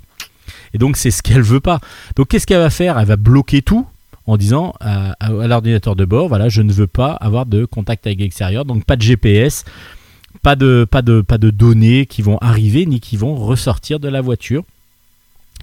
Et 0.73 0.77
donc 0.77 0.97
c'est 0.97 1.11
ce 1.11 1.23
qu'elle 1.23 1.41
veut 1.41 1.59
pas. 1.59 1.79
Donc 2.15 2.27
qu'est-ce 2.27 2.45
qu'elle 2.45 2.59
va 2.59 2.69
faire? 2.69 2.99
Elle 2.99 3.07
va 3.07 3.15
bloquer 3.15 3.61
tout 3.61 3.87
en 4.27 4.37
disant 4.37 4.73
à, 4.79 5.13
à- 5.19 5.29
l'ordinateur 5.47 5.95
de 5.95 6.05
bord, 6.05 6.27
voilà, 6.27 6.49
je 6.49 6.61
ne 6.61 6.71
veux 6.71 6.87
pas 6.87 7.13
avoir 7.13 7.45
de 7.45 7.65
contact 7.65 8.05
avec 8.05 8.19
l'extérieur, 8.19 8.65
donc 8.65 8.85
pas 8.85 8.95
de 8.95 9.01
GPS, 9.01 9.65
pas 10.43 10.55
de 10.55 11.49
données 11.49 12.05
qui 12.05 12.21
vont 12.21 12.37
arriver 12.39 12.85
ni 12.85 12.99
qui 12.99 13.17
vont 13.17 13.35
ressortir 13.35 13.99
de 13.99 14.07
la 14.07 14.21
voiture. 14.21 14.63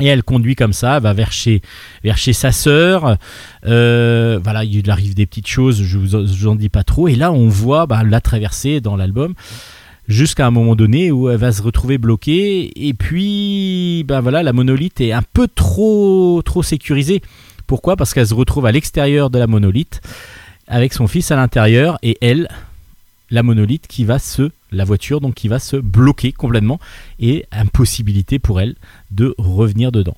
Et 0.01 0.07
elle 0.07 0.23
conduit 0.23 0.55
comme 0.55 0.73
ça, 0.73 1.01
va 1.01 1.13
vers 1.13 1.33
chez, 1.33 1.61
sa 2.33 2.53
sœur. 2.53 3.17
Euh, 3.67 4.39
voilà, 4.43 4.65
il 4.65 4.89
arrive 4.91 5.15
des 5.15 5.27
petites 5.27 5.49
choses, 5.49 5.83
je 5.83 5.99
vous, 5.99 6.25
vous 6.25 6.47
en 6.47 6.55
dis 6.55 6.69
pas 6.69 6.85
trop. 6.85 7.09
Et 7.09 7.17
là, 7.17 7.33
on 7.33 7.49
voit 7.49 7.87
bah, 7.87 8.03
la 8.05 8.21
traversée 8.21 8.81
dans 8.81 8.97
l'album 8.97 9.35
jusqu'à 10.09 10.47
un 10.47 10.51
moment 10.51 10.75
donné 10.75 11.13
où 11.13 11.29
elle 11.29 11.37
va 11.37 11.53
se 11.53 11.63
retrouver 11.63 11.99
bloquée. 11.99 12.89
Et 12.89 12.95
puis, 12.95 14.05
bah 14.09 14.21
voilà, 14.21 14.43
la 14.43 14.53
monolithe 14.53 15.01
est 15.01 15.13
un 15.13 15.23
peu 15.23 15.47
trop, 15.49 16.43
trop 16.45 16.63
sécurisée. 16.63 17.23
Pourquoi? 17.67 17.97
Parce 17.97 18.15
qu'elle 18.15 18.27
se 18.27 18.35
retrouve 18.35 18.67
à 18.67 18.73
l'extérieur 18.73 19.31
de 19.31 19.39
la 19.39 19.47
monolithe 19.47 20.01
avec 20.67 20.93
son 20.93 21.07
fils 21.07 21.31
à 21.31 21.37
l'intérieur 21.37 21.99
et 22.03 22.19
elle, 22.21 22.49
la 23.31 23.43
monolithe 23.43 23.87
qui 23.87 24.05
va 24.05 24.19
se, 24.19 24.51
la 24.71 24.85
voiture 24.85 25.21
donc 25.21 25.35
qui 25.35 25.49
va 25.49 25.59
se 25.59 25.77
bloquer 25.77 26.33
complètement 26.33 26.79
et 27.19 27.47
impossibilité 27.53 28.39
pour 28.39 28.61
elle 28.61 28.75
de 29.11 29.35
revenir 29.39 29.93
dedans. 29.93 30.17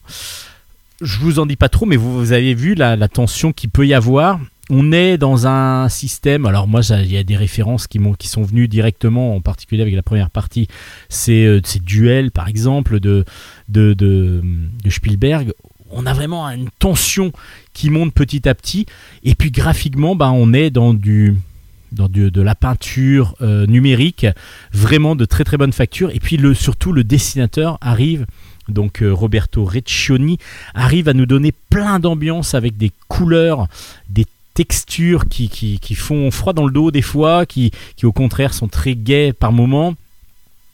Je 1.01 1.19
vous 1.19 1.39
en 1.39 1.47
dis 1.47 1.57
pas 1.57 1.71
trop, 1.71 1.87
mais 1.87 1.97
vous, 1.97 2.33
avez 2.33 2.55
vu 2.55 2.75
la, 2.75 3.09
tension 3.09 3.53
qu'il 3.53 3.71
peut 3.71 3.87
y 3.87 3.95
avoir. 3.95 4.39
On 4.69 4.93
est 4.93 5.17
dans 5.17 5.47
un 5.47 5.89
système. 5.89 6.45
Alors 6.45 6.69
moi, 6.69 6.83
il 6.91 7.11
y 7.11 7.17
a 7.17 7.25
des 7.25 7.37
références 7.37 7.87
qui, 7.87 7.99
sont 8.29 8.43
venues 8.43 8.69
directement, 8.69 9.35
en 9.35 9.41
particulier 9.41 9.81
avec 9.81 9.95
la 9.95 10.03
première 10.03 10.31
partie. 10.31 10.69
C'est 11.09 11.47
euh, 11.47 11.61
ces 11.65 11.81
duels, 11.81 12.31
par 12.31 12.49
exemple, 12.49 13.01
de, 13.01 13.25
de, 13.69 13.95
de, 13.95 14.43
Spielberg. 14.91 15.53
On 15.91 16.07
a 16.07 16.13
vraiment 16.13 16.47
une 16.51 16.69
tension 16.79 17.33
qui 17.73 17.89
monte 17.89 18.13
petit 18.13 18.47
à 18.49 18.55
petit. 18.55 18.85
Et 19.25 19.35
puis 19.35 19.51
graphiquement, 19.51 20.15
bah, 20.15 20.31
on 20.33 20.53
est 20.53 20.71
dans 20.71 20.93
du 20.93 21.35
de 21.93 22.41
la 22.41 22.55
peinture 22.55 23.34
euh, 23.41 23.66
numérique, 23.66 24.26
vraiment 24.72 25.16
de 25.16 25.24
très 25.24 25.45
très 25.45 25.57
bonne 25.57 25.72
facture. 25.72 26.11
Et 26.11 26.20
puis 26.20 26.38
surtout 26.55 26.93
le 26.93 27.05
dessinateur 27.05 27.78
arrive, 27.80 28.26
donc 28.68 29.03
euh, 29.03 29.12
Roberto 29.12 29.64
Reccioni, 29.64 30.38
arrive 30.74 31.09
à 31.09 31.12
nous 31.12 31.26
donner 31.26 31.53
plein 31.70 31.99
d'ambiance 31.99 32.55
avec 32.55 32.76
des 32.76 32.93
couleurs, 33.09 33.66
des 34.09 34.26
textures 34.55 35.26
qui, 35.28 35.80
font 35.95 36.30
froid 36.30 36.53
dans 36.53 36.66
le 36.66 36.72
dos 36.72 36.91
des 36.91 37.03
fois, 37.03 37.47
qui, 37.47 37.72
au 38.03 38.12
contraire 38.12 38.53
sont 38.53 38.68
très 38.68 38.95
gaies 38.95 39.32
par 39.32 39.53
moments. 39.53 39.95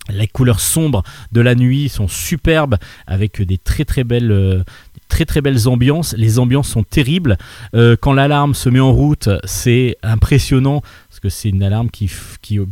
Les 0.09 0.29
couleurs 0.29 0.61
sombres 0.61 1.03
de 1.33 1.41
la 1.41 1.57
nuit 1.57 1.89
sont 1.89 2.07
superbes 2.07 2.77
avec 3.09 3.43
des 3.43 3.59
très 3.59 3.85
très 3.85 4.05
belles, 4.05 4.31
euh, 4.31 4.63
très 5.09 5.25
très 5.25 5.41
belles 5.41 5.67
ambiances. 5.67 6.15
Les 6.17 6.39
ambiances 6.39 6.69
sont 6.69 6.85
terribles. 6.85 7.37
Quand 7.73 8.13
l'alarme 8.13 8.55
se 8.55 8.69
met 8.69 8.81
en 8.81 8.93
route, 8.93 9.29
c'est 9.45 9.97
impressionnant 10.03 10.83
parce 11.17 11.35
que 11.35 11.41
c'est 11.41 11.49
une 11.49 11.63
alarme 11.63 11.89
qui, 11.91 12.11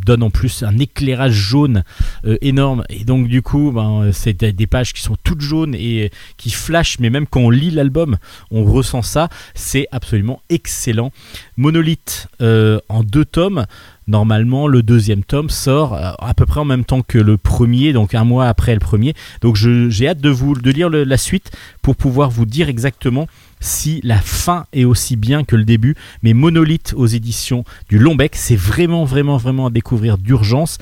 donne 0.04 0.22
en 0.22 0.28
plus 0.28 0.62
un 0.64 0.78
éclairage 0.78 1.32
jaune 1.32 1.82
euh, 2.26 2.36
énorme. 2.42 2.84
Et 2.90 3.04
donc 3.04 3.26
du 3.26 3.40
coup, 3.40 3.72
ben, 3.72 4.10
c'est 4.12 4.34
des- 4.34 4.66
pages 4.66 4.92
qui 4.92 5.00
sont 5.00 5.16
toutes 5.24 5.40
jaunes 5.40 5.74
et 5.74 6.10
qui 6.36 6.50
flashent. 6.50 6.98
Mais 6.98 7.08
même 7.08 7.26
quand 7.26 7.40
on 7.40 7.48
lit 7.48 7.70
l'album, 7.70 8.18
on 8.50 8.64
ressent 8.64 9.00
ça. 9.00 9.30
C'est 9.54 9.86
absolument 9.92 10.42
excellent. 10.50 11.10
Monolith 11.56 12.28
euh, 12.42 12.80
en 12.90 13.02
deux 13.02 13.24
tomes. 13.24 13.64
Normalement, 14.06 14.68
le 14.68 14.82
deuxième 14.82 15.24
tome 15.24 15.48
sort 15.48 15.94
euh, 15.94 16.12
à 16.18 16.34
peu 16.34 16.44
près 16.44 16.60
en 16.60 16.64
même 16.64 16.84
temps 16.84 17.02
que 17.02 17.18
le 17.18 17.36
premier, 17.36 17.92
donc 17.92 18.14
un 18.14 18.24
mois 18.24 18.46
après 18.46 18.74
le 18.74 18.80
premier. 18.80 19.14
Donc 19.40 19.56
j'ai 19.56 20.08
hâte 20.08 20.20
de 20.20 20.28
vous 20.28 20.54
de 20.54 20.70
lire 20.70 20.90
la 20.90 21.16
suite 21.16 21.50
pour 21.82 21.96
pouvoir 21.96 22.30
vous 22.30 22.44
dire 22.44 22.68
exactement 22.68 23.26
si 23.60 24.00
la 24.04 24.18
fin 24.18 24.66
est 24.72 24.84
aussi 24.84 25.16
bien 25.16 25.44
que 25.44 25.56
le 25.56 25.64
début. 25.64 25.96
Mais 26.22 26.34
Monolith 26.34 26.92
aux 26.96 27.06
éditions 27.06 27.64
du 27.88 27.98
Lombec, 27.98 28.36
c'est 28.36 28.56
vraiment, 28.56 29.04
vraiment, 29.04 29.38
vraiment 29.38 29.66
à 29.66 29.70
découvrir 29.70 30.18
d'urgence. 30.18 30.78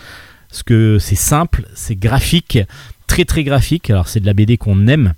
Parce 0.48 0.64
que 0.64 0.98
c'est 0.98 1.14
simple, 1.14 1.66
c'est 1.74 1.96
graphique, 1.96 2.58
très 3.06 3.24
très 3.24 3.44
graphique. 3.44 3.88
Alors 3.88 4.08
c'est 4.08 4.20
de 4.20 4.26
la 4.26 4.34
BD 4.34 4.56
qu'on 4.56 4.86
aime. 4.88 5.14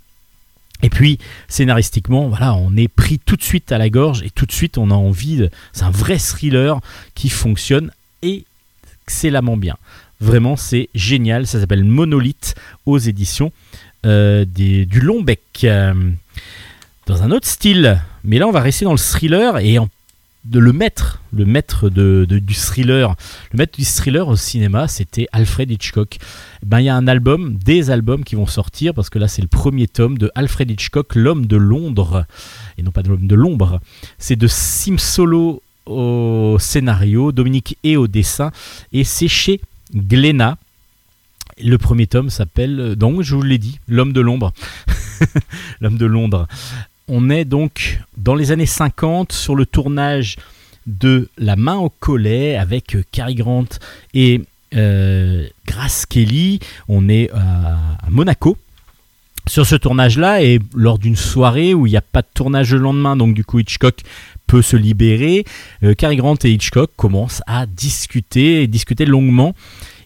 Et 0.83 0.91
puis 0.91 1.18
scénaristiquement, 1.49 2.29
voilà, 2.29 2.55
on 2.55 2.77
est 2.77 2.89
pris 2.89 3.18
tout 3.18 3.37
de 3.37 3.43
suite 3.43 3.72
à 3.72 3.79
la 3.79 3.89
gorge 3.89 4.22
et 4.22 4.31
tout 4.31 4.45
de 4.47 4.53
suite 4.53 4.77
on 4.77 4.91
a 4.91 4.95
envie. 4.95 5.49
C'est 5.72 5.85
un 5.85 5.91
vrai 5.91 6.18
thriller 6.18 6.81
qui 7.14 7.29
fonctionne 7.31 7.91
excellemment 9.07 9.57
bien. 9.57 9.77
Vraiment, 10.20 10.57
c'est 10.57 10.89
génial. 10.95 11.47
Ça 11.47 11.61
s'appelle 11.61 11.85
Monolith 11.85 12.55
aux 12.87 12.99
éditions 12.99 13.53
euh, 14.07 14.45
du 14.45 15.01
Longbec. 15.01 15.41
Euh, 15.64 15.95
dans 17.07 17.22
un 17.22 17.31
autre 17.33 17.47
style, 17.47 18.01
mais 18.25 18.39
là 18.39 18.49
on 18.49 18.51
va 18.51 18.61
rester 18.61 18.87
dans 18.87 18.93
le 18.93 18.99
thriller 18.99 19.59
et 19.59 19.79
en- 19.79 19.91
de 20.45 20.59
le 20.59 20.72
maître, 20.72 21.20
le 21.32 21.45
maître 21.47 21.88
de, 21.88 22.26
du 22.28 22.55
thriller, 22.55 23.14
le 23.53 23.59
maître 23.59 23.78
du 23.78 23.84
thriller 23.84 24.28
au 24.28 24.36
cinéma, 24.36 24.88
c'était 24.88 25.26
Alfred 25.32 25.70
Hitchcock. 25.70 26.18
Ben 26.64 26.80
il 26.80 26.84
y 26.84 26.88
a 26.88 26.97
un 26.97 27.07
album, 27.07 27.55
des 27.55 27.90
albums 27.90 28.24
qui 28.24 28.34
vont 28.34 28.47
sortir 28.47 28.92
parce 28.95 29.11
que 29.11 29.18
là 29.18 29.28
c'est 29.28 29.42
le 29.42 29.49
premier 29.49 29.88
tome 29.88 30.18
de 30.18 30.30
Alfred 30.34 30.70
Hitchcock, 30.70 31.14
l'homme 31.14 31.47
de 31.47 31.57
Londres 31.57 32.26
et 32.76 32.82
non 32.82 32.90
pas 32.90 33.03
de 33.03 33.09
l'homme 33.09 33.26
de 33.26 33.34
l'ombre. 33.34 33.80
C'est 34.18 34.36
de 34.36 34.47
Sim 34.47 34.99
Solo 34.99 35.62
au 35.86 36.57
scénario, 36.59 37.32
Dominique 37.32 37.78
et 37.82 37.97
au 37.97 38.07
dessin 38.07 38.53
et 38.92 39.05
c'est 39.05 39.28
chez 39.28 39.61
Glénat. 39.95 40.59
Le 41.62 41.78
premier 41.78 42.07
tome 42.07 42.30
s'appelle, 42.30 42.80
euh, 42.80 42.97
donc 42.97 43.22
je 43.22 43.36
vous 43.36 43.42
l'ai 43.42 43.59
dit, 43.59 43.78
l'homme 43.86 44.12
de 44.12 44.20
l'ombre. 44.20 44.53
l'homme 45.80 45.99
de 45.99 46.07
Londres. 46.07 46.49
On 47.07 47.29
est 47.29 47.45
donc 47.45 48.01
dans 48.17 48.35
les 48.35 48.51
années 48.51 48.67
50 48.67 49.33
sur 49.33 49.55
le 49.55 49.67
tournage 49.67 50.37
de 50.87 51.29
La 51.37 51.55
main 51.55 51.77
au 51.77 51.91
collet 51.91 52.57
avec 52.57 52.97
euh, 52.97 53.03
Cary 53.13 53.35
Grant 53.35 53.67
et 54.15 54.41
euh, 54.75 55.47
Grace 55.67 56.07
Kelly. 56.07 56.61
On 56.89 57.09
est 57.09 57.31
à, 57.33 57.79
Monaco. 58.09 58.57
Sur 59.47 59.67
ce 59.67 59.75
tournage-là, 59.75 60.43
et 60.43 60.59
lors 60.75 60.99
d'une 60.99 61.17
soirée 61.17 61.75
où 61.75 61.87
il 61.87 61.91
n'y 61.91 61.99
a 61.99 62.01
pas 62.01 62.23
de 62.23 62.29
tournage 62.33 62.73
le 62.73 62.81
lendemain, 62.81 63.15
donc 63.15 63.35
du 63.35 63.45
coup 63.45 63.59
Hitchcock 63.59 64.01
peut 64.47 64.63
se 64.63 64.75
libérer, 64.75 65.45
euh, 65.83 65.93
Cary 65.93 66.17
Grant 66.17 66.37
et 66.45 66.51
Hitchcock 66.51 66.91
commencent 66.97 67.43
à 67.47 67.67
discuter, 67.67 68.63
et 68.63 68.67
discuter 68.67 69.05
longuement. 69.05 69.55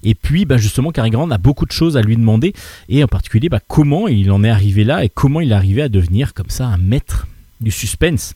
Et 0.03 0.15
puis, 0.15 0.45
bah, 0.45 0.57
justement, 0.57 0.91
Cary 0.91 1.11
Grant 1.11 1.31
a 1.31 1.39
beaucoup 1.39 1.67
de 1.67 1.73
choses 1.73 1.97
à 1.97 2.03
lui 2.03 2.17
demander, 2.17 2.55
et 2.89 3.03
en 3.03 3.09
particulier, 3.09 3.49
bah, 3.49 3.61
comment 3.67 4.09
il 4.09 4.31
en 4.31 4.45
est 4.45 4.51
arrivé 4.51 4.85
là, 4.85 5.05
et 5.05 5.09
comment 5.09 5.41
il 5.41 5.53
est 5.53 5.55
arrivé 5.55 5.83
à 5.83 5.89
devenir 5.89 6.35
comme 6.35 6.51
ça 6.51 6.67
un 6.67 6.79
maître 6.79 7.27
du 7.61 7.71
suspense 7.71 8.35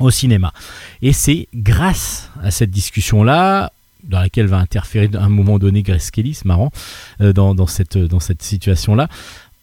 au 0.00 0.10
cinéma. 0.10 0.52
Et 1.00 1.12
c'est 1.12 1.48
grâce 1.54 2.30
à 2.42 2.50
cette 2.50 2.70
discussion-là, 2.70 3.72
dans 4.04 4.20
laquelle 4.20 4.46
va 4.46 4.58
interférer 4.58 5.08
à 5.14 5.22
un 5.22 5.28
moment 5.28 5.58
donné 5.58 5.82
Grace 5.82 6.10
Kelly, 6.10 6.34
c'est 6.34 6.46
marrant, 6.46 6.72
euh, 7.20 7.32
cette, 7.66 7.98
dans 7.98 8.20
cette 8.20 8.42
situation-là, 8.42 9.08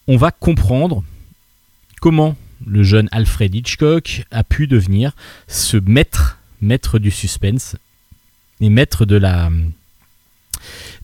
on 0.07 0.17
va 0.17 0.31
comprendre 0.31 1.03
comment 2.01 2.35
le 2.65 2.83
jeune 2.83 3.09
Alfred 3.11 3.53
Hitchcock 3.53 4.23
a 4.31 4.43
pu 4.43 4.67
devenir 4.67 5.11
ce 5.47 5.77
maître, 5.77 6.39
maître 6.61 6.99
du 6.99 7.11
suspense 7.11 7.75
et 8.61 8.69
maître 8.69 9.05
de 9.05 9.15
la 9.15 9.49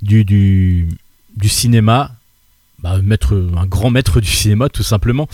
du, 0.05 0.87
cinéma, 1.43 2.11
bah, 2.79 2.99
un 2.99 3.65
grand 3.65 3.89
maître 3.89 4.21
du 4.21 4.29
cinéma 4.29 4.69
tout 4.69 4.83
simplement. 4.83 5.27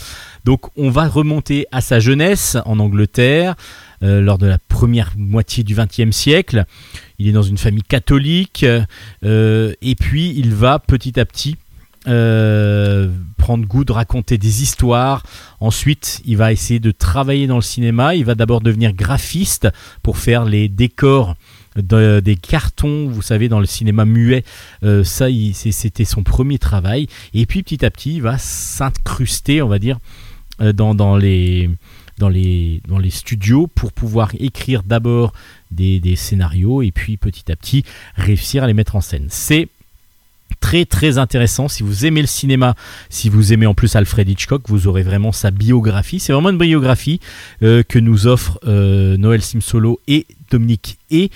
Donc 0.44 0.66
on 0.76 0.90
va 0.90 1.06
remonter 1.08 1.66
à 1.72 1.80
sa 1.80 2.00
jeunesse 2.00 2.56
en 2.64 2.78
Angleterre 2.78 3.54
euh, 4.02 4.20
lors 4.20 4.38
de 4.38 4.46
la 4.46 4.58
première 4.58 5.12
moitié 5.16 5.62
du 5.62 5.74
XXe 5.74 6.10
siècle. 6.10 6.64
Il 7.18 7.28
est 7.28 7.32
dans 7.32 7.42
une 7.42 7.58
famille 7.58 7.82
catholique 7.82 8.64
euh, 9.24 9.74
et 9.80 9.94
puis 9.94 10.34
il 10.36 10.54
va 10.54 10.78
petit 10.78 11.20
à 11.20 11.24
petit 11.24 11.56
euh, 12.08 13.08
prendre 13.36 13.64
goût 13.64 13.84
de 13.84 13.92
raconter 13.92 14.38
des 14.38 14.62
histoires. 14.62 15.22
Ensuite, 15.60 16.20
il 16.24 16.36
va 16.36 16.52
essayer 16.52 16.80
de 16.80 16.90
travailler 16.90 17.46
dans 17.46 17.56
le 17.56 17.62
cinéma. 17.62 18.16
Il 18.16 18.24
va 18.24 18.34
d'abord 18.34 18.60
devenir 18.60 18.92
graphiste 18.92 19.68
pour 20.02 20.18
faire 20.18 20.44
les 20.44 20.68
décors 20.68 21.36
de- 21.76 22.20
des 22.20 22.36
cartons, 22.36 23.08
vous 23.08 23.22
savez, 23.22 23.48
dans 23.48 23.60
le 23.60 23.66
cinéma 23.66 24.04
muet. 24.04 24.44
Euh, 24.82 25.04
ça, 25.04 25.26
c'était 25.54 26.04
son 26.04 26.22
premier 26.22 26.58
travail. 26.58 27.06
Et 27.34 27.46
puis, 27.46 27.62
petit 27.62 27.84
à 27.84 27.90
petit, 27.90 28.14
il 28.16 28.22
va 28.22 28.38
s'incruster, 28.38 29.62
on 29.62 29.68
va 29.68 29.78
dire, 29.78 29.98
euh, 30.60 30.72
dans 30.72 31.16
les 31.16 31.68
studios 33.10 33.66
pour 33.66 33.92
pouvoir 33.92 34.30
écrire 34.38 34.82
d'abord 34.82 35.32
des, 35.70 35.98
des 36.00 36.16
scénarios 36.16 36.82
et 36.82 36.90
puis, 36.92 37.16
petit 37.16 37.50
à 37.50 37.56
petit, 37.56 37.84
réussir 38.16 38.62
à 38.62 38.66
les 38.66 38.74
mettre 38.74 38.96
en 38.96 39.00
scène. 39.00 39.26
C'est 39.28 39.68
très 40.62 40.86
très 40.86 41.18
intéressant. 41.18 41.68
Si 41.68 41.82
vous 41.82 42.06
aimez 42.06 42.22
le 42.22 42.26
cinéma 42.26 42.74
si 43.10 43.28
vous 43.28 43.52
aimez 43.52 43.66
en 43.66 43.74
plus 43.74 43.94
Alfred 43.96 44.26
Hitchcock 44.26 44.62
vous 44.68 44.86
aurez 44.86 45.02
vraiment 45.02 45.32
sa 45.32 45.50
biographie. 45.50 46.20
C'est 46.20 46.32
vraiment 46.32 46.48
une 46.48 46.56
biographie 46.56 47.20
euh, 47.62 47.82
que 47.82 47.98
nous 47.98 48.26
offrent 48.26 48.58
euh, 48.66 49.18
Noël 49.18 49.42
Simsolo 49.42 50.00
et 50.06 50.26
Dominique 50.50 50.98
et 51.10 51.30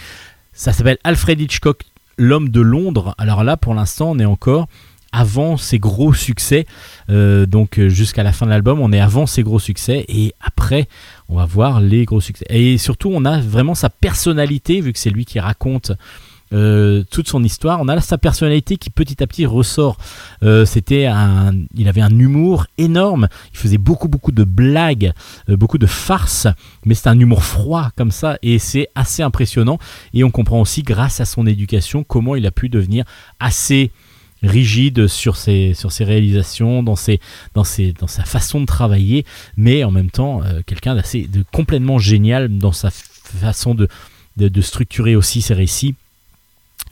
ça 0.54 0.72
s'appelle 0.72 0.96
Alfred 1.04 1.38
Hitchcock 1.38 1.82
l'homme 2.16 2.48
de 2.48 2.60
Londres. 2.60 3.14
Alors 3.18 3.44
là 3.44 3.58
pour 3.58 3.74
l'instant 3.74 4.12
on 4.12 4.18
est 4.18 4.24
encore 4.24 4.68
avant 5.12 5.56
ses 5.56 5.78
gros 5.78 6.14
succès. 6.14 6.66
Euh, 7.10 7.46
donc 7.46 7.80
jusqu'à 7.88 8.22
la 8.22 8.32
fin 8.32 8.46
de 8.46 8.50
l'album 8.50 8.80
on 8.80 8.92
est 8.92 9.00
avant 9.00 9.26
ses 9.26 9.42
gros 9.42 9.58
succès. 9.58 10.04
Et 10.08 10.34
après 10.40 10.86
on 11.28 11.36
va 11.36 11.46
voir 11.46 11.80
les 11.80 12.04
gros 12.04 12.20
succès. 12.20 12.46
Et 12.48 12.78
surtout 12.78 13.10
on 13.12 13.24
a 13.24 13.40
vraiment 13.40 13.74
sa 13.74 13.90
personnalité 13.90 14.80
vu 14.80 14.92
que 14.92 15.00
c'est 15.00 15.10
lui 15.10 15.24
qui 15.24 15.40
raconte 15.40 15.92
euh, 16.52 17.02
toute 17.10 17.28
son 17.28 17.42
histoire. 17.42 17.80
On 17.80 17.88
a 17.88 17.94
là 17.94 18.00
sa 18.00 18.18
personnalité 18.18 18.76
qui 18.76 18.90
petit 18.90 19.22
à 19.22 19.26
petit 19.26 19.46
ressort. 19.46 19.98
Euh, 20.42 20.64
C'était 20.64 21.06
un, 21.06 21.52
il 21.74 21.88
avait 21.88 22.00
un 22.00 22.16
humour 22.16 22.66
énorme. 22.78 23.28
Il 23.52 23.58
faisait 23.58 23.78
beaucoup 23.78 24.08
beaucoup 24.08 24.32
de 24.32 24.44
blagues, 24.44 25.12
euh, 25.48 25.56
beaucoup 25.56 25.78
de 25.78 25.86
farces, 25.86 26.46
mais 26.84 26.94
c'est 26.94 27.08
un 27.08 27.18
humour 27.18 27.42
froid 27.42 27.90
comme 27.96 28.12
ça 28.12 28.38
et 28.42 28.58
c'est 28.58 28.88
assez 28.94 29.22
impressionnant. 29.22 29.78
Et 30.14 30.22
on 30.22 30.30
comprend 30.30 30.60
aussi 30.60 30.82
grâce 30.82 31.20
à 31.20 31.24
son 31.24 31.46
éducation 31.46 32.04
comment 32.04 32.36
il 32.36 32.46
a 32.46 32.50
pu 32.52 32.68
devenir 32.68 33.04
assez 33.40 33.90
rigide 34.42 35.08
sur 35.08 35.36
ses, 35.36 35.74
sur 35.74 35.90
ses 35.90 36.04
réalisations, 36.04 36.82
dans, 36.82 36.94
ses, 36.94 37.20
dans, 37.54 37.64
ses, 37.64 37.92
dans 37.94 38.06
sa 38.06 38.22
façon 38.22 38.60
de 38.60 38.66
travailler, 38.66 39.24
mais 39.56 39.82
en 39.82 39.90
même 39.90 40.10
temps 40.10 40.42
quelqu'un 40.66 40.94
d'assez 40.94 41.26
de 41.26 41.42
complètement 41.52 41.98
génial 41.98 42.58
dans 42.58 42.70
sa 42.70 42.90
façon 42.90 43.74
de, 43.74 43.88
de 44.36 44.60
structurer 44.60 45.16
aussi 45.16 45.40
ses 45.40 45.54
récits 45.54 45.94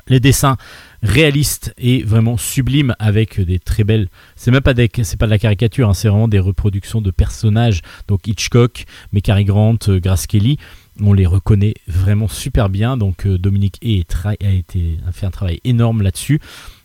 les 0.09 0.21
dessins 0.21 0.57
réalistes 1.03 1.75
et 1.79 2.03
vraiment 2.03 2.37
sublimes 2.37 2.95
avec 2.99 3.41
des 3.41 3.59
très 3.59 3.85
belles 3.85 4.09
c'est 4.37 4.51
même 4.51 4.61
pas 4.61 4.75
de 4.75 4.89
la 5.27 5.39
caricature 5.39 5.89
hein, 5.89 5.95
c'est 5.95 6.09
vraiment 6.09 6.29
des 6.29 6.39
reproductions 6.39 7.01
de 7.01 7.11
personnages. 7.11 7.81
Donc 8.09 8.27
Hitchcock 8.27 8.85
mais 9.13 9.21
Grant 9.21 9.79
euh, 9.89 10.01
Grace 10.01 10.27
Kelly 10.27 10.59
on 11.01 11.13
les 11.13 11.27
reconnaît 11.27 11.75
vraiment 11.89 12.29
super 12.29 12.69
bien. 12.69 12.97
Donc 12.97 13.27
euh, 13.27 13.39
Dominique 13.39 13.79
tra- 13.83 14.37
a 14.41 15.09
a 15.09 15.13
fait 15.13 15.27
un 15.27 15.31
travail 15.31 15.61
énorme 15.65 16.03
là-dessus. 16.03 16.41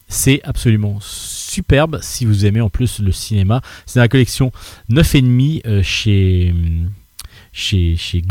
C'est 0.08 0.42
absolument 0.44 0.98
superbe 1.02 2.00
si 2.02 2.26
vous 2.26 2.46
aimez 2.46 2.62
en 2.62 2.70
plus 2.70 3.00
le 3.00 3.12
cinéma. 3.12 3.62
C'est 3.86 4.00
dans 4.00 4.04
la 4.04 4.08
collection 4.08 4.52
9,5 4.90 5.62
euh, 5.66 5.84
chez 5.84 6.54
chez, 7.52 7.96
chez. 7.96 8.24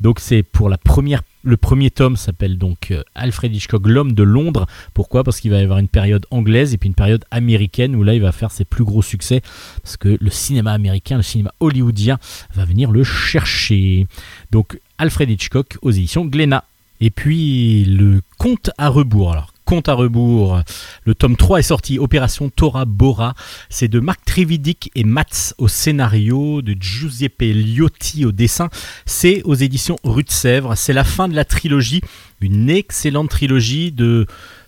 Donc 0.00 0.20
c'est 0.20 0.42
pour 0.42 0.68
la 0.68 0.78
première, 0.78 1.22
le 1.44 1.56
premier 1.56 1.90
tome 1.90 2.16
s'appelle 2.16 2.58
donc 2.58 2.90
euh, 2.90 3.02
Alfred 3.14 3.54
Hitchcock, 3.54 3.86
l'homme 3.86 4.12
de 4.12 4.22
Londres. 4.22 4.66
Pourquoi? 4.94 5.22
Parce 5.24 5.40
qu'il 5.40 5.50
va 5.50 5.58
y 5.58 5.62
avoir 5.62 5.78
une 5.78 5.88
période 5.88 6.26
anglaise 6.30 6.74
et 6.74 6.78
puis 6.78 6.88
une 6.88 6.94
période 6.94 7.24
américaine 7.30 7.94
où 7.94 8.02
là 8.02 8.14
il 8.14 8.22
va 8.22 8.32
faire 8.32 8.50
ses 8.50 8.64
plus 8.64 8.84
gros 8.84 9.02
succès 9.02 9.42
parce 9.82 9.96
que 9.96 10.16
le 10.20 10.30
cinéma 10.30 10.72
américain, 10.72 11.16
le 11.16 11.22
cinéma 11.22 11.52
hollywoodien 11.60 12.18
va 12.54 12.64
venir 12.64 12.90
le 12.90 13.04
chercher. 13.04 14.06
Donc 14.50 14.80
Alfred 14.98 15.30
Hitchcock 15.30 15.78
aux 15.82 15.90
éditions 15.90 16.24
Glénat. 16.24 16.64
Et 17.00 17.10
puis 17.10 17.84
le 17.84 18.22
conte 18.38 18.70
à 18.78 18.88
rebours. 18.88 19.53
Compte 19.64 19.88
à 19.88 19.94
rebours. 19.94 20.60
Le 21.04 21.14
tome 21.14 21.36
3 21.36 21.60
est 21.60 21.62
sorti, 21.62 21.98
Opération 21.98 22.50
Tora 22.50 22.84
Bora. 22.84 23.34
C'est 23.70 23.88
de 23.88 23.98
Marc 23.98 24.24
Trevidic 24.24 24.90
et 24.94 25.04
Mats 25.04 25.54
au 25.58 25.68
scénario, 25.68 26.60
de 26.60 26.76
Giuseppe 26.78 27.40
Liotti 27.40 28.26
au 28.26 28.32
dessin. 28.32 28.68
C'est 29.06 29.42
aux 29.44 29.54
éditions 29.54 29.96
Rue 30.04 30.24
de 30.24 30.30
Sèvres. 30.30 30.74
C'est 30.76 30.92
la 30.92 31.04
fin 31.04 31.28
de 31.28 31.34
la 31.34 31.46
trilogie, 31.46 32.02
une 32.40 32.68
excellente 32.68 33.30
trilogie 33.30 33.90
de 33.90 34.26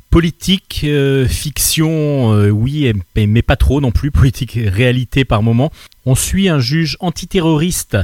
politique, 0.09 0.83
euh, 0.85 1.27
fiction, 1.27 2.33
euh, 2.33 2.49
oui, 2.49 2.91
mais, 3.15 3.27
mais 3.27 3.43
pas 3.43 3.57
trop 3.57 3.83
non 3.83 3.91
plus, 3.91 4.11
politique 4.11 4.59
réalité 4.65 5.27
par 5.27 5.43
moment. 5.43 5.71
On 6.07 6.15
suit 6.15 6.49
un 6.49 6.59
juge 6.59 6.97
antiterroriste 7.01 7.99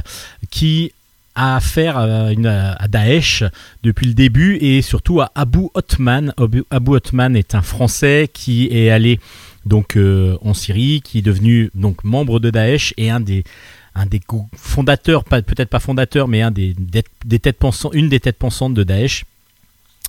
qui 0.51 0.91
a 1.35 1.55
affaire 1.55 1.97
à, 1.97 2.27
à 2.27 2.87
Daesh 2.87 3.43
depuis 3.83 4.07
le 4.07 4.13
début 4.13 4.57
et 4.57 4.81
surtout 4.81 5.21
à 5.21 5.31
Abu 5.35 5.67
Othman. 5.73 6.33
Abu, 6.37 6.63
Abu 6.69 6.91
Othman 6.91 7.35
est 7.35 7.55
un 7.55 7.61
Français 7.61 8.29
qui 8.31 8.67
est 8.71 8.89
allé 8.89 9.19
donc 9.65 9.95
euh, 9.95 10.37
en 10.41 10.53
Syrie, 10.53 11.01
qui 11.03 11.19
est 11.19 11.23
devenu 11.23 11.71
donc 11.73 12.03
membre 12.03 12.39
de 12.39 12.49
Daesh 12.49 12.93
et 12.97 13.09
un 13.09 13.19
des 13.19 13.43
fondateurs, 14.57 15.23
peut-être 15.23 15.69
pas 15.69 15.79
fondateur, 15.79 16.27
mais 16.27 16.41
un 16.41 16.51
têtes 17.39 17.57
pensantes, 17.57 17.93
une 17.93 18.09
des 18.09 18.19
têtes 18.19 18.37
pensantes 18.37 18.73
de 18.73 18.83
Daesh. 18.83 19.25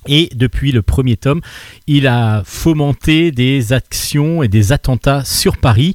Et 0.07 0.29
depuis 0.35 0.71
le 0.71 0.81
premier 0.81 1.17
tome, 1.17 1.41
il 1.87 2.05
a 2.07 2.43
fomenté 2.45 3.31
des 3.31 3.73
actions 3.73 4.43
et 4.43 4.47
des 4.47 4.71
attentats 4.71 5.23
sur 5.25 5.57
Paris. 5.57 5.93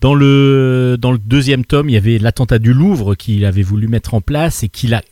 Dans 0.00 0.14
le, 0.14 0.96
dans 0.98 1.12
le 1.12 1.18
deuxième 1.18 1.64
tome, 1.64 1.88
il 1.90 1.92
y 1.92 1.96
avait 1.98 2.18
l'attentat 2.18 2.58
du 2.58 2.72
Louvre 2.72 3.14
qu'il 3.14 3.44
avait 3.44 3.62
voulu 3.62 3.86
mettre 3.86 4.14
en 4.14 4.20
place 4.22 4.62
et 4.62 4.68
qu'il 4.68 4.94
a 4.94 5.02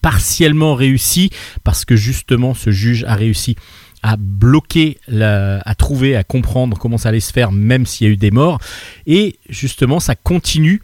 partiellement 0.00 0.74
réussi 0.74 1.30
parce 1.64 1.84
que 1.84 1.96
justement 1.96 2.54
ce 2.54 2.70
juge 2.70 3.04
a 3.04 3.14
réussi 3.14 3.56
à 4.02 4.16
bloquer, 4.16 4.98
la- 5.08 5.60
à 5.66 5.74
trouver, 5.74 6.14
à 6.16 6.22
comprendre 6.24 6.78
comment 6.78 6.98
ça 6.98 7.08
allait 7.10 7.20
se 7.20 7.32
faire, 7.32 7.50
même 7.52 7.84
s'il 7.84 8.06
y 8.06 8.10
a 8.10 8.12
eu 8.12 8.16
des 8.16 8.30
morts. 8.30 8.58
Et 9.06 9.36
justement, 9.48 9.98
ça 9.98 10.14
continue. 10.14 10.80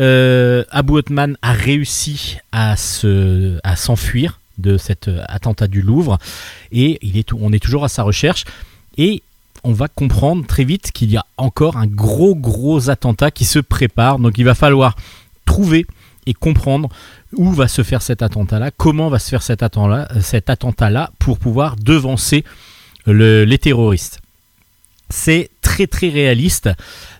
Euh, 0.00 0.64
Abu 0.70 0.94
Othman 0.94 1.36
a 1.42 1.52
réussi 1.52 2.36
à 2.52 2.76
se, 2.76 3.58
à 3.62 3.76
s'enfuir 3.76 4.40
de 4.58 4.78
cet 4.78 5.08
euh, 5.08 5.22
attentat 5.28 5.66
du 5.68 5.82
Louvre 5.82 6.18
et 6.72 6.98
on 7.40 7.52
est 7.52 7.58
toujours 7.58 7.84
à 7.84 7.88
sa 7.88 8.02
recherche 8.02 8.44
et 8.96 9.22
on 9.64 9.72
va 9.72 9.88
comprendre 9.88 10.46
très 10.46 10.64
vite 10.64 10.92
qu'il 10.92 11.10
y 11.10 11.16
a 11.16 11.26
encore 11.36 11.76
un 11.76 11.86
gros 11.86 12.34
gros 12.34 12.88
attentat 12.88 13.30
qui 13.30 13.44
se 13.44 13.58
prépare. 13.58 14.18
Donc 14.18 14.38
il 14.38 14.44
va 14.44 14.54
falloir 14.54 14.96
trouver 15.44 15.86
et 16.26 16.34
comprendre 16.34 16.88
où 17.32 17.52
va 17.52 17.68
se 17.68 17.82
faire 17.82 18.02
cet 18.02 18.22
attentat-là, 18.22 18.70
comment 18.70 19.08
va 19.08 19.18
se 19.18 19.28
faire 19.28 19.42
cet 19.42 19.62
attentat-là, 19.62 21.10
pour 21.18 21.38
pouvoir 21.38 21.76
devancer 21.76 22.44
le- 23.06 23.44
les 23.44 23.58
terroristes. 23.58 24.20
C'est 25.08 25.50
très 25.62 25.86
très 25.86 26.08
réaliste. 26.08 26.68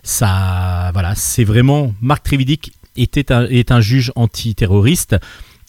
Ça, 0.03 0.89
voilà, 0.93 1.15
c'est 1.15 1.45
vraiment 1.45 1.93
Marc 2.01 2.23
Trévidic 2.23 2.73
était 2.95 3.25
est 3.49 3.71
un 3.71 3.81
juge 3.81 4.11
antiterroriste 4.15 5.15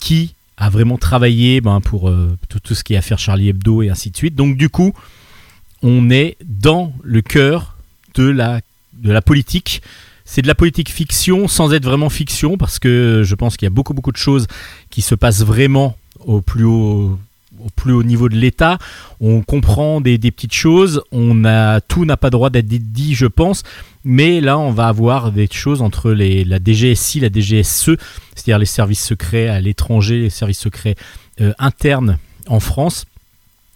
qui 0.00 0.34
a 0.58 0.68
vraiment 0.70 0.98
travaillé 0.98 1.60
ben, 1.60 1.80
pour 1.80 2.08
euh, 2.08 2.36
tout, 2.48 2.74
ce 2.74 2.82
qui 2.82 2.94
est 2.94 2.96
affaire 2.96 3.18
Charlie 3.18 3.48
Hebdo 3.48 3.82
et 3.82 3.90
ainsi 3.90 4.10
de 4.10 4.16
suite. 4.16 4.34
Donc 4.34 4.56
du 4.56 4.68
coup, 4.68 4.92
on 5.82 6.10
est 6.10 6.36
dans 6.44 6.92
le 7.02 7.22
cœur 7.22 7.76
de 8.14 8.24
la, 8.24 8.60
de 8.94 9.12
la 9.12 9.22
politique. 9.22 9.82
C'est 10.24 10.42
de 10.42 10.48
la 10.48 10.56
politique 10.56 10.90
fiction 10.90 11.48
sans 11.48 11.72
être 11.72 11.84
vraiment 11.84 12.10
fiction 12.10 12.58
parce 12.58 12.78
que 12.78 13.22
je 13.24 13.34
pense 13.34 13.56
qu'il 13.56 13.66
y 13.66 13.70
a 13.70 13.70
beaucoup 13.70 13.94
beaucoup 13.94 14.12
de 14.12 14.18
choses 14.18 14.46
qui 14.90 15.00
se 15.00 15.14
passent 15.14 15.42
vraiment 15.42 15.96
au 16.26 16.42
plus 16.42 16.64
haut, 16.64 17.18
au 17.64 17.68
plus 17.74 17.92
haut 17.92 18.02
niveau 18.02 18.28
de 18.28 18.36
l'État. 18.36 18.78
On 19.20 19.42
comprend 19.42 20.00
des, 20.00 20.18
petites 20.18 20.54
choses. 20.54 21.02
On 21.12 21.44
a 21.44 21.80
tout 21.80 22.04
n'a 22.04 22.16
pas 22.16 22.30
droit 22.30 22.50
d'être 22.50 22.66
dit, 22.66 23.14
je 23.14 23.26
pense. 23.26 23.62
Mais 24.04 24.40
là, 24.40 24.58
on 24.58 24.70
va 24.70 24.88
avoir 24.88 25.32
des 25.32 25.48
choses 25.50 25.82
entre 25.82 26.10
la 26.12 26.58
DGSI, 26.58 27.20
la 27.20 27.28
DGSE, 27.30 27.96
c'est-à-dire 28.34 28.58
les 28.58 28.66
services 28.66 29.04
secrets 29.04 29.48
à 29.48 29.60
l'étranger, 29.60 30.20
les 30.20 30.30
services 30.30 30.60
secrets 30.60 30.94
euh, 31.40 31.52
internes 31.58 32.18
en 32.46 32.60
France. 32.60 33.04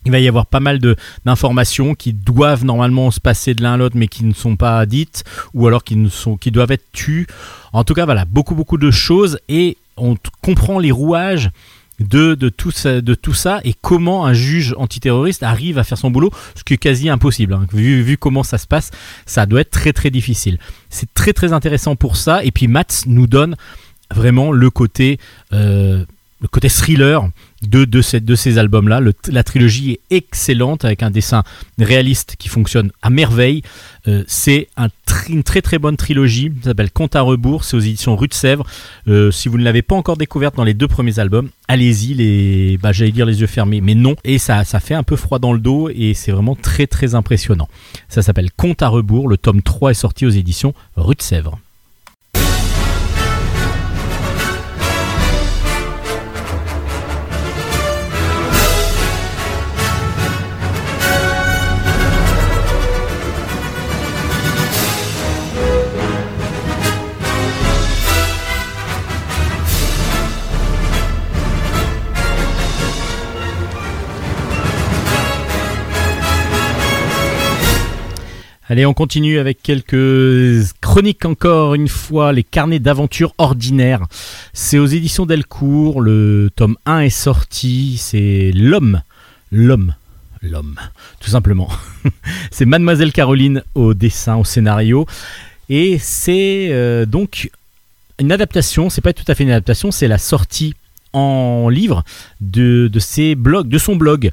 Il 0.04 0.10
va 0.10 0.18
y 0.18 0.26
avoir 0.26 0.46
pas 0.46 0.58
mal 0.58 0.80
d'informations 1.24 1.94
qui 1.94 2.12
doivent 2.12 2.64
normalement 2.64 3.12
se 3.12 3.20
passer 3.20 3.54
de 3.54 3.62
l'un 3.62 3.74
à 3.74 3.76
l'autre, 3.76 3.96
mais 3.96 4.08
qui 4.08 4.24
ne 4.24 4.34
sont 4.34 4.56
pas 4.56 4.84
dites, 4.84 5.22
ou 5.54 5.68
alors 5.68 5.84
qui, 5.84 5.96
qui 6.40 6.50
doivent 6.50 6.72
être 6.72 6.90
tues. 6.92 7.28
En 7.72 7.84
tout 7.84 7.94
cas, 7.94 8.04
voilà, 8.04 8.24
beaucoup, 8.24 8.56
beaucoup 8.56 8.78
de 8.78 8.90
choses, 8.90 9.38
et 9.48 9.76
on 9.96 10.16
comprend 10.42 10.80
les 10.80 10.90
rouages 10.90 11.50
de, 12.02 12.48
tout 12.48 12.70
ça, 12.70 13.00
de 13.00 13.14
tout 13.14 13.34
ça, 13.34 13.60
et 13.64 13.74
comment 13.80 14.26
un 14.26 14.32
juge 14.32 14.74
antiterroriste 14.78 15.42
arrive 15.42 15.78
à 15.78 15.84
faire 15.84 15.98
son 15.98 16.10
boulot, 16.10 16.30
ce 16.54 16.64
qui 16.64 16.74
est 16.74 16.78
quasi 16.78 17.08
impossible. 17.08 17.54
hein. 17.54 17.66
Vu, 17.72 18.02
vu 18.02 18.16
comment 18.16 18.42
ça 18.42 18.58
se 18.58 18.66
passe, 18.66 18.90
ça 19.26 19.46
doit 19.46 19.60
être 19.62 19.70
très, 19.70 19.92
très 19.92 20.10
difficile. 20.10 20.58
C'est 20.90 21.12
très, 21.14 21.32
très 21.32 21.52
intéressant 21.52 21.96
pour 21.96 22.16
ça, 22.16 22.44
et 22.44 22.50
puis 22.50 22.68
Mats 22.68 23.04
nous 23.06 23.26
donne 23.26 23.56
vraiment 24.14 24.52
le 24.52 24.70
côté... 24.70 25.18
euh, 25.52 26.04
le 26.42 26.48
côté 26.48 26.68
thriller 26.68 27.28
de, 27.62 28.02
ces, 28.02 28.58
albums-là. 28.58 29.00
La 29.28 29.44
trilogie 29.44 29.92
est 29.92 30.16
excellente 30.16 30.84
avec 30.84 31.04
un 31.04 31.10
dessin 31.10 31.44
réaliste 31.78 32.34
qui 32.36 32.48
fonctionne 32.48 32.90
à 33.00 33.10
merveille. 33.10 33.62
Euh, 34.08 34.24
c'est 34.26 34.68
une 35.28 35.44
très 35.44 35.62
très 35.62 35.78
bonne 35.78 35.96
trilogie. 35.96 36.52
Ça 36.62 36.70
s'appelle 36.70 36.90
Compte 36.90 37.14
à 37.14 37.20
rebours. 37.20 37.62
C'est 37.62 37.76
aux 37.76 37.80
éditions 37.80 38.16
Rue 38.16 38.26
de 38.26 38.34
Sèvres. 38.34 38.66
Euh, 39.06 39.30
si 39.30 39.48
vous 39.48 39.56
ne 39.56 39.62
l'avez 39.62 39.82
pas 39.82 39.94
encore 39.94 40.16
découverte 40.16 40.56
dans 40.56 40.64
les 40.64 40.74
deux 40.74 40.88
premiers 40.88 41.20
albums, 41.20 41.48
allez-y. 41.68 42.14
Les, 42.14 42.78
bah, 42.78 42.90
j'allais 42.90 43.12
dire 43.12 43.26
les 43.26 43.40
yeux 43.40 43.46
fermés, 43.46 43.80
mais 43.80 43.94
non. 43.94 44.16
Et 44.24 44.38
ça, 44.38 44.64
ça 44.64 44.80
fait 44.80 44.94
un 44.94 45.04
peu 45.04 45.14
froid 45.14 45.38
dans 45.38 45.52
le 45.52 45.60
dos 45.60 45.88
et 45.94 46.12
c'est 46.14 46.32
vraiment 46.32 46.56
très 46.56 46.88
très 46.88 47.14
impressionnant. 47.14 47.68
Ça 48.08 48.22
s'appelle 48.22 48.50
Compte 48.50 48.82
à 48.82 48.88
rebours. 48.88 49.28
Le 49.28 49.36
tome 49.36 49.62
3 49.62 49.92
est 49.92 49.94
sorti 49.94 50.26
aux 50.26 50.30
éditions 50.30 50.74
Rue 50.96 51.14
de 51.14 51.22
Sèvres. 51.22 51.60
Allez, 78.68 78.86
on 78.86 78.94
continue 78.94 79.38
avec 79.38 79.60
quelques 79.60 80.72
chroniques 80.80 81.24
encore 81.24 81.74
une 81.74 81.88
fois, 81.88 82.32
les 82.32 82.44
carnets 82.44 82.78
d'aventure 82.78 83.34
ordinaires. 83.38 84.06
C'est 84.52 84.78
aux 84.78 84.86
éditions 84.86 85.26
Delcourt, 85.26 86.00
le 86.00 86.48
tome 86.54 86.76
1 86.86 87.00
est 87.00 87.10
sorti, 87.10 87.96
c'est 87.98 88.52
l'homme, 88.54 89.02
l'homme, 89.50 89.94
l'homme, 90.42 90.76
tout 91.18 91.30
simplement. 91.30 91.68
c'est 92.52 92.64
Mademoiselle 92.64 93.12
Caroline 93.12 93.64
au 93.74 93.94
dessin, 93.94 94.36
au 94.36 94.44
scénario, 94.44 95.06
et 95.68 95.98
c'est 95.98 96.68
euh, 96.70 97.04
donc 97.04 97.50
une 98.20 98.30
adaptation, 98.30 98.90
c'est 98.90 99.00
pas 99.00 99.12
tout 99.12 99.24
à 99.26 99.34
fait 99.34 99.42
une 99.42 99.50
adaptation, 99.50 99.90
c'est 99.90 100.06
la 100.06 100.18
sortie 100.18 100.74
en 101.12 101.68
livre 101.68 102.04
de, 102.40 102.88
ses 102.98 103.34
blogs, 103.34 103.68
de 103.68 103.78
son 103.78 103.96
blog. 103.96 104.30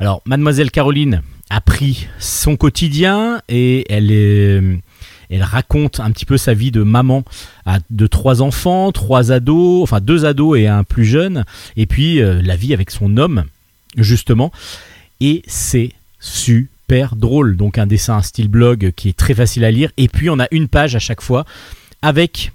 Alors, 0.00 0.20
Mademoiselle 0.26 0.70
Caroline 0.70 1.22
a 1.50 1.60
pris 1.60 2.08
son 2.18 2.56
quotidien 2.56 3.40
et 3.48 3.86
elle 3.90 5.42
raconte 5.42 6.00
un 6.00 6.10
petit 6.10 6.26
peu 6.26 6.36
sa 6.36 6.54
vie 6.54 6.70
de 6.70 6.82
maman 6.82 7.24
de 7.90 8.06
trois 8.06 8.42
enfants, 8.42 8.92
trois 8.92 9.32
ados, 9.32 9.82
enfin 9.82 10.00
deux 10.00 10.24
ados 10.24 10.58
et 10.58 10.66
un 10.66 10.84
plus 10.84 11.04
jeune, 11.04 11.44
et 11.76 11.86
puis 11.86 12.20
euh, 12.20 12.40
la 12.42 12.56
vie 12.56 12.74
avec 12.74 12.90
son 12.90 13.16
homme, 13.16 13.44
justement. 13.96 14.52
Et 15.20 15.42
c'est 15.46 15.92
super 16.20 17.16
drôle. 17.16 17.56
Donc 17.56 17.78
un 17.78 17.86
dessin, 17.86 18.16
un 18.16 18.22
style 18.22 18.48
blog 18.48 18.92
qui 18.96 19.08
est 19.08 19.16
très 19.16 19.34
facile 19.34 19.64
à 19.64 19.70
lire. 19.70 19.90
Et 19.96 20.08
puis 20.08 20.30
on 20.30 20.38
a 20.38 20.46
une 20.50 20.68
page 20.68 20.96
à 20.96 20.98
chaque 20.98 21.20
fois 21.20 21.44
avec 22.02 22.52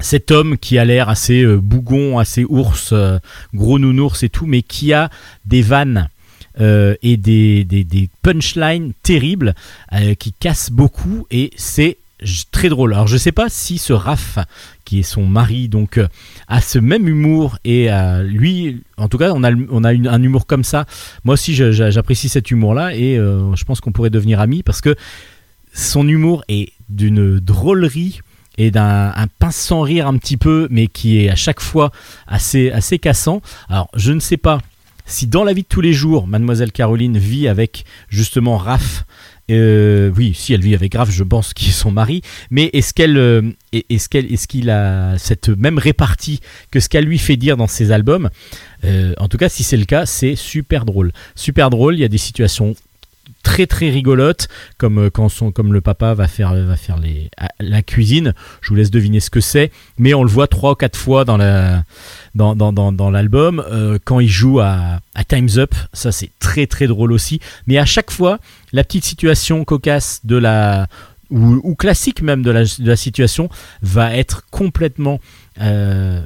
cet 0.00 0.30
homme 0.30 0.58
qui 0.58 0.78
a 0.78 0.84
l'air 0.84 1.08
assez 1.08 1.42
euh, 1.42 1.56
bougon, 1.56 2.18
assez 2.18 2.44
ours, 2.48 2.90
euh, 2.92 3.18
gros 3.54 3.78
nounours 3.78 4.22
et 4.22 4.28
tout, 4.28 4.46
mais 4.46 4.62
qui 4.62 4.92
a 4.92 5.10
des 5.44 5.62
vannes 5.62 6.08
euh, 6.60 6.94
et 7.02 7.16
des, 7.16 7.64
des, 7.64 8.08
punchlines 8.22 8.92
terribles 9.02 9.54
euh, 9.92 10.14
qui 10.14 10.32
cassent 10.32 10.70
beaucoup 10.70 11.26
et 11.30 11.50
c'est 11.56 11.98
très 12.52 12.68
drôle. 12.68 12.94
Alors 12.94 13.06
je 13.06 13.16
sais 13.16 13.32
pas 13.32 13.48
si 13.48 13.76
ce 13.76 13.92
Raph, 13.92 14.38
qui 14.84 15.00
est 15.00 15.02
son 15.02 15.26
mari, 15.26 15.68
donc 15.68 15.98
euh, 15.98 16.06
a 16.48 16.60
ce 16.60 16.78
même 16.78 17.08
humour 17.08 17.58
et 17.64 17.90
euh, 17.90 18.22
lui, 18.22 18.82
en 18.96 19.08
tout 19.08 19.18
cas, 19.18 19.32
on 19.34 19.42
a, 19.44 19.50
on 19.52 19.84
a 19.84 19.90
un 19.90 20.22
humour 20.22 20.46
comme 20.46 20.64
ça. 20.64 20.86
Moi 21.24 21.34
aussi, 21.34 21.54
j'apprécie 21.54 22.28
cet 22.28 22.50
humour-là 22.50 22.94
et 22.94 23.16
je 23.16 23.64
pense 23.64 23.80
qu'on 23.80 23.92
pourrait 23.92 24.10
devenir 24.10 24.40
amis 24.40 24.62
parce 24.62 24.80
que 24.80 24.94
son 25.72 26.06
humour 26.06 26.44
est 26.48 26.72
d'une 26.88 27.40
drôlerie 27.40 28.20
et 28.56 28.70
d'un 28.70 29.12
un 29.14 29.26
pince 29.26 29.56
sans 29.56 29.80
rire 29.80 30.06
un 30.06 30.16
petit 30.16 30.36
peu, 30.36 30.68
mais 30.70 30.86
qui 30.86 31.24
est 31.24 31.28
à 31.28 31.34
chaque 31.34 31.60
fois 31.60 31.90
assez, 32.26 32.70
assez 32.70 32.98
cassant. 32.98 33.42
Alors, 33.68 33.88
je 33.96 34.12
ne 34.12 34.20
sais 34.20 34.36
pas 34.36 34.60
si 35.06 35.26
dans 35.26 35.44
la 35.44 35.52
vie 35.52 35.62
de 35.62 35.68
tous 35.68 35.80
les 35.80 35.92
jours, 35.92 36.26
Mademoiselle 36.26 36.72
Caroline 36.72 37.18
vit 37.18 37.48
avec 37.48 37.84
justement 38.08 38.56
Raph. 38.56 39.04
euh, 39.50 40.10
oui, 40.16 40.32
si 40.34 40.54
elle 40.54 40.62
vit 40.62 40.74
avec 40.74 40.94
Raph, 40.94 41.10
je 41.10 41.22
pense 41.22 41.52
qu'il 41.52 41.68
est 41.68 41.72
son 41.72 41.90
mari. 41.90 42.22
Mais 42.50 42.70
est-ce 42.72 42.94
qu'elle, 42.94 43.18
euh, 43.18 43.42
est- 43.72 43.84
est-ce 43.90 44.08
qu'elle, 44.08 44.32
est-ce 44.32 44.46
qu'il 44.48 44.70
a 44.70 45.18
cette 45.18 45.50
même 45.50 45.78
répartie 45.78 46.40
que 46.70 46.80
ce 46.80 46.88
qu'elle 46.88 47.04
lui 47.04 47.18
fait 47.18 47.36
dire 47.36 47.56
dans 47.58 47.66
ses 47.66 47.92
albums? 47.92 48.30
Euh, 48.84 49.12
En 49.18 49.28
tout 49.28 49.36
cas, 49.36 49.48
si 49.50 49.62
c'est 49.62 49.76
le 49.76 49.84
cas, 49.84 50.06
c'est 50.06 50.34
super 50.36 50.84
drôle. 50.86 51.12
Super 51.34 51.68
drôle. 51.68 51.94
Il 51.96 52.00
y 52.00 52.04
a 52.04 52.08
des 52.08 52.16
situations 52.18 52.74
très 53.44 53.68
très 53.68 53.90
rigolotes, 53.90 54.48
comme 54.78 54.98
euh, 54.98 55.10
quand 55.10 55.28
son, 55.28 55.52
comme 55.52 55.72
le 55.72 55.80
papa 55.80 56.14
va 56.14 56.26
faire 56.26 56.52
va 56.54 56.76
faire 56.76 56.98
les 56.98 57.30
la 57.60 57.82
cuisine. 57.82 58.34
Je 58.60 58.70
vous 58.70 58.74
laisse 58.74 58.90
deviner 58.90 59.20
ce 59.20 59.30
que 59.30 59.40
c'est, 59.40 59.70
mais 59.98 60.14
on 60.14 60.24
le 60.24 60.30
voit 60.30 60.48
trois 60.48 60.72
ou 60.72 60.74
quatre 60.74 60.98
fois 60.98 61.24
dans 61.24 61.36
la 61.36 61.84
dans, 62.34 62.56
dans, 62.56 62.72
dans, 62.72 63.10
l'album. 63.10 63.62
Euh, 63.70 63.98
quand 64.04 64.18
il 64.18 64.28
joue 64.28 64.58
à, 64.58 65.00
à 65.14 65.24
Time's 65.24 65.58
Up, 65.58 65.74
ça 65.92 66.10
c'est 66.10 66.30
très 66.40 66.66
très 66.66 66.88
drôle 66.88 67.12
aussi. 67.12 67.38
Mais 67.68 67.78
à 67.78 67.84
chaque 67.84 68.10
fois, 68.10 68.40
la 68.72 68.82
petite 68.82 69.04
situation 69.04 69.64
cocasse 69.64 70.20
de 70.24 70.36
la 70.36 70.88
ou, 71.30 71.74
classique 71.74 72.22
même 72.22 72.42
de 72.42 72.50
la, 72.50 72.64
de 72.64 72.86
la 72.86 72.96
situation 72.96 73.48
va 73.82 74.16
être 74.16 74.44
complètement 74.50 75.20
euh, 75.60 76.22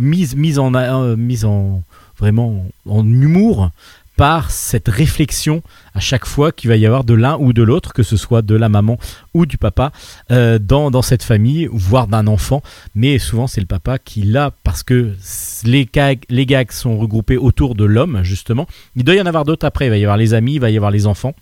mise 0.00 0.36
mise 0.36 0.58
en 0.58 0.74
euh, 0.74 1.16
mise 1.16 1.44
en 1.44 1.82
vraiment 2.18 2.64
en 2.88 3.04
humour 3.04 3.70
par 4.16 4.50
cette 4.50 4.88
réflexion 4.88 5.62
à 5.94 6.00
chaque 6.00 6.26
fois 6.26 6.52
qu'il 6.52 6.68
va 6.68 6.76
y 6.76 6.86
avoir 6.86 7.04
de 7.04 7.14
l'un 7.14 7.36
ou 7.38 7.52
de 7.52 7.62
l'autre, 7.62 7.92
que 7.92 8.02
ce 8.02 8.16
soit 8.16 8.42
de 8.42 8.54
la 8.54 8.68
maman 8.68 8.98
ou 9.32 9.46
du 9.46 9.58
papa, 9.58 9.92
euh, 10.30 10.58
dans, 10.58 10.90
dans 10.90 11.02
cette 11.02 11.22
famille, 11.22 11.68
voire 11.72 12.06
d'un 12.06 12.26
enfant. 12.26 12.62
Mais 12.94 13.18
souvent, 13.18 13.46
c'est 13.46 13.60
le 13.60 13.66
papa 13.66 13.98
qui 13.98 14.22
l'a, 14.22 14.52
parce 14.62 14.82
que 14.82 15.14
les 15.64 15.88
gags, 15.92 16.24
les 16.28 16.46
gags 16.46 16.72
sont 16.72 16.98
regroupés 16.98 17.36
autour 17.36 17.74
de 17.74 17.84
l'homme, 17.84 18.20
justement. 18.22 18.66
Il 18.96 19.04
doit 19.04 19.14
y 19.14 19.20
en 19.20 19.26
avoir 19.26 19.44
d'autres 19.44 19.66
après. 19.66 19.86
Il 19.86 19.90
va 19.90 19.98
y 19.98 20.04
avoir 20.04 20.16
les 20.16 20.34
amis, 20.34 20.54
il 20.54 20.60
va 20.60 20.70
y 20.70 20.76
avoir 20.76 20.90
les 20.90 21.06
enfants. 21.06 21.34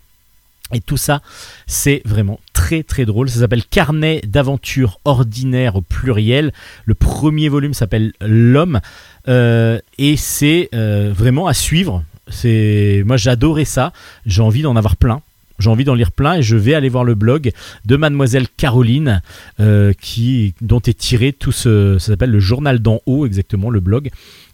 Et 0.75 0.81
tout 0.81 0.97
ça, 0.97 1.21
c'est 1.67 2.01
vraiment 2.05 2.41
très 2.55 2.83
très 2.83 3.05
drôle. 3.05 3.29
Ça 3.29 3.41
s'appelle 3.41 3.65
Carnet 3.65 4.23
d'aventure 4.27 5.01
ordinaire 5.05 5.77
au 5.77 5.83
pluriel. 5.83 6.53
Le 6.87 6.95
premier 6.95 7.49
volume 7.49 7.75
s'appelle 7.75 8.13
L'homme. 8.21 8.81
Euh, 9.29 9.79
et 9.99 10.17
c'est 10.17 10.71
euh, 10.75 11.13
vraiment 11.15 11.47
à 11.47 11.55
suivre. 11.55 12.05
C'est 12.29 13.03
moi 13.07 13.17
j'adorais 13.17 13.65
ça. 13.65 13.93
J'ai 14.27 14.43
envie 14.43 14.63
d'en 14.63 14.77
avoir 14.77 14.97
plein. 14.97 15.21
J'ai 15.59 15.69
envie 15.71 15.85
d'en 15.85 15.95
lire 15.95 16.11
plein 16.13 16.37
et 16.37 16.43
je 16.43 16.57
vais 16.57 16.75
aller 16.75 16.89
voir 16.89 17.05
le 17.05 17.15
blog 17.15 17.53
de 17.85 17.97
Mademoiselle 17.97 18.49
Caroline 18.57 19.21
euh, 19.61 19.93
qui 20.01 20.55
dont 20.61 20.81
est 20.81 20.99
tiré 20.99 21.33
tout 21.33 21.53
ce 21.53 21.99
ça 21.99 22.07
s'appelle 22.07 22.31
le 22.31 22.41
journal 22.41 22.81
d'en 22.81 23.01
haut 23.07 23.27
exactement 23.27 23.71
le 23.71 23.79
blog 23.81 24.11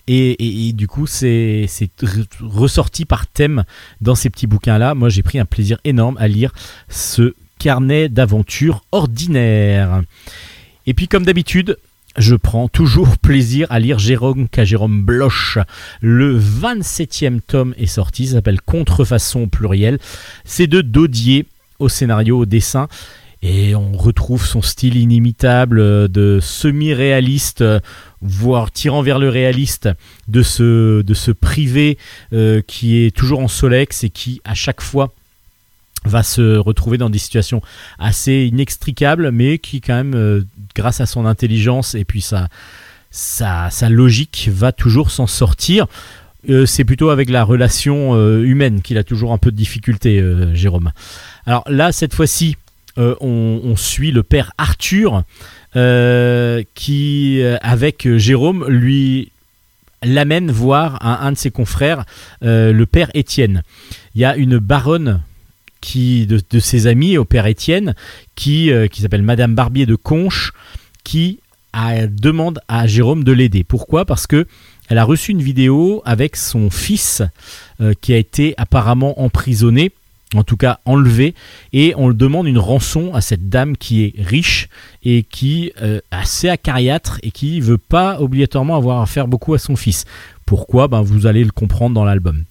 et, 0.07 0.31
et- 0.32 0.69
et 0.69 0.73
du 0.73 0.86
coup 0.86 1.07
c'est 1.07 1.65
c'est 1.69 1.90
re- 2.03 2.27
ressorti 2.43 3.05
par 3.07 3.27
thème 3.27 3.65
dans 4.03 4.15
ces 4.16 4.28
petits 4.28 4.47
bouquins 4.47 4.77
là. 4.77 4.95
Moi 4.95 5.09
j'ai 5.09 5.23
pris 5.23 5.39
un 5.39 5.45
plaisir 5.47 5.78
énorme 5.85 6.16
à 6.19 6.28
lire 6.28 6.53
ce 6.90 7.35
carnet 7.59 8.09
d'aventure 8.09 8.85
ordinaire. 8.93 10.03
Et 10.86 10.95
puis 10.95 11.09
comme 11.09 11.24
d'habitude, 11.24 11.77
je 12.19 12.35
prends 12.35 12.69
toujours 12.69 13.16
plaisir 13.23 13.66
à 13.70 13.78
lire 13.78 13.99
Jérôme 13.99 14.49
K. 14.49 14.65
Jérôme 14.65 15.03
Bloch. 15.03 15.59
Le 16.01 16.39
27e 16.39 17.40
tome 17.40 17.74
est 17.78 17.86
sorti, 17.86 18.27
ça 18.27 18.35
s'appelle 18.35 18.61
Contrefaçon 18.61 19.43
au 19.43 19.47
pluriel. 19.47 19.99
C'est 20.45 20.66
de 20.66 20.81
Dodier 20.81 21.47
au 21.78 21.89
scénario, 21.89 22.39
au 22.39 22.47
dessin. 22.47 22.89
Et 23.40 23.77
on 23.77 23.93
retrouve 23.93 24.45
son 24.45 24.62
style 24.62 24.97
inimitable 24.97 25.78
euh, 25.78 26.09
de 26.09 26.40
semi-réaliste, 26.43 27.61
euh, 27.62 27.78
voire 28.20 28.73
tirant 28.73 29.01
vers 29.03 29.20
le 29.20 29.28
réaliste, 29.28 29.89
de 30.27 30.43
ce, 30.43 31.03
de 31.03 31.32
privé 31.32 31.99
euh, 32.32 32.62
qui 32.66 33.05
est 33.05 33.15
toujours 33.16 33.39
en 33.39 33.47
solex 33.47 34.03
et 34.03 34.11
qui, 34.11 34.40
à 34.45 34.55
chaque 34.55 34.81
fois, 34.81 35.15
va 36.05 36.23
se 36.23 36.57
retrouver 36.57 36.99
dans 36.99 37.11
des 37.11 37.19
situations 37.19 37.62
assez 37.99 38.49
inextricables, 38.51 39.31
mais 39.31 39.59
qui 39.59 39.81
quand 39.81 39.95
même, 39.95 40.15
euh, 40.15 40.43
grâce 40.75 41.01
à 41.01 41.07
son 41.07 41.27
intelligence 41.27 41.95
et 41.95 42.05
puis 42.05 42.25
sa, 43.11 43.89
logique, 43.89 44.49
va 44.53 44.73
toujours 44.73 45.11
s'en 45.11 45.27
sortir. 45.27 45.87
Euh, 46.49 46.66
c'est 46.66 46.85
plutôt 46.85 47.11
avec 47.11 47.31
la 47.31 47.43
relation 47.43 48.15
euh, 48.15 48.43
humaine 48.43 48.81
qu'il 48.81 48.97
a 48.99 49.05
toujours 49.05 49.33
un 49.33 49.39
peu 49.39 49.51
de 49.51 49.57
difficulté, 49.57 50.25
Jérôme. 50.55 50.93
Alors 51.47 51.65
là, 51.69 51.93
cette 51.93 52.15
fois-ci, 52.15 52.57
on, 52.97 53.75
suit 53.77 54.11
le 54.11 54.25
père 54.25 54.53
Arthur, 54.59 55.23
qui, 56.75 57.43
avec 57.62 58.09
Jérôme, 58.16 58.66
lui 58.69 59.31
l'amène 60.03 60.51
voir 60.51 61.05
un, 61.05 61.33
de 61.33 61.37
ses 61.37 61.51
confrères, 61.51 62.05
le 62.43 62.85
père 62.85 63.11
Étienne. 63.15 63.62
Il 64.15 64.20
y 64.20 64.25
a 64.25 64.37
une 64.37 64.59
baronne 64.59 65.20
qui, 65.81 66.27
de, 66.27 66.59
ses 66.59 66.87
amis 66.87 67.19
au 67.19 67.25
père 67.25 67.47
Étienne, 67.47 67.95
qui, 68.35 68.71
euh, 68.71 68.87
qui 68.89 69.03
s'appelle 69.03 69.23
Madame 69.23 69.55
Barbier 69.55 69.87
de 69.87 69.95
Conche, 69.95 70.53
qui 71.05 71.41
demande 72.11 72.61
à 72.69 72.87
Jérôme 72.87 73.25
de 73.25 73.33
l'aider. 73.33 73.63
Pourquoi? 73.65 74.05
Parce 74.05 74.27
que 74.27 74.47
elle 74.89 74.99
a 74.99 75.05
reçu 75.05 75.33
une 75.33 75.43
vidéo 75.43 76.03
avec 76.05 76.37
son 76.37 76.71
fils 76.71 77.23
euh, 77.81 77.93
qui 78.01 78.15
a 78.15 78.17
été 78.17 78.55
apparemment 78.57 79.21
emprisonné, 79.23 79.93
en 80.35 80.45
tout 80.45 80.57
cas 80.57 80.81
enlevé, 80.87 81.35
et 81.75 81.93
on 81.97 82.09
le 82.09 82.15
demande 82.15 82.47
une 82.47 82.59
rançon 82.59 83.15
à 83.15 83.21
cette 83.21 83.51
dame 83.51 83.77
qui 83.77 84.05
est 84.05 84.15
riche 84.19 84.69
et 85.05 85.25
qui 85.25 85.73
euh, 85.83 86.01
assez 86.11 86.49
acariâtre 86.49 87.19
et 87.23 87.31
qui 87.31 87.61
veut 87.61 87.79
pas 87.79 88.21
obligatoirement 88.21 88.77
avoir 88.77 89.03
à 89.03 89.07
faire 89.07 89.29
beaucoup 89.29 89.53
à 89.53 89.59
son 89.59 89.77
fils. 89.77 90.07
Pourquoi? 90.47 90.89
Ben, 90.89 91.03
Vous 91.03 91.27
allez 91.27 91.45
le 91.45 91.51
comprendre 91.51 91.95
dans 91.95 92.05
l'album. 92.05 92.45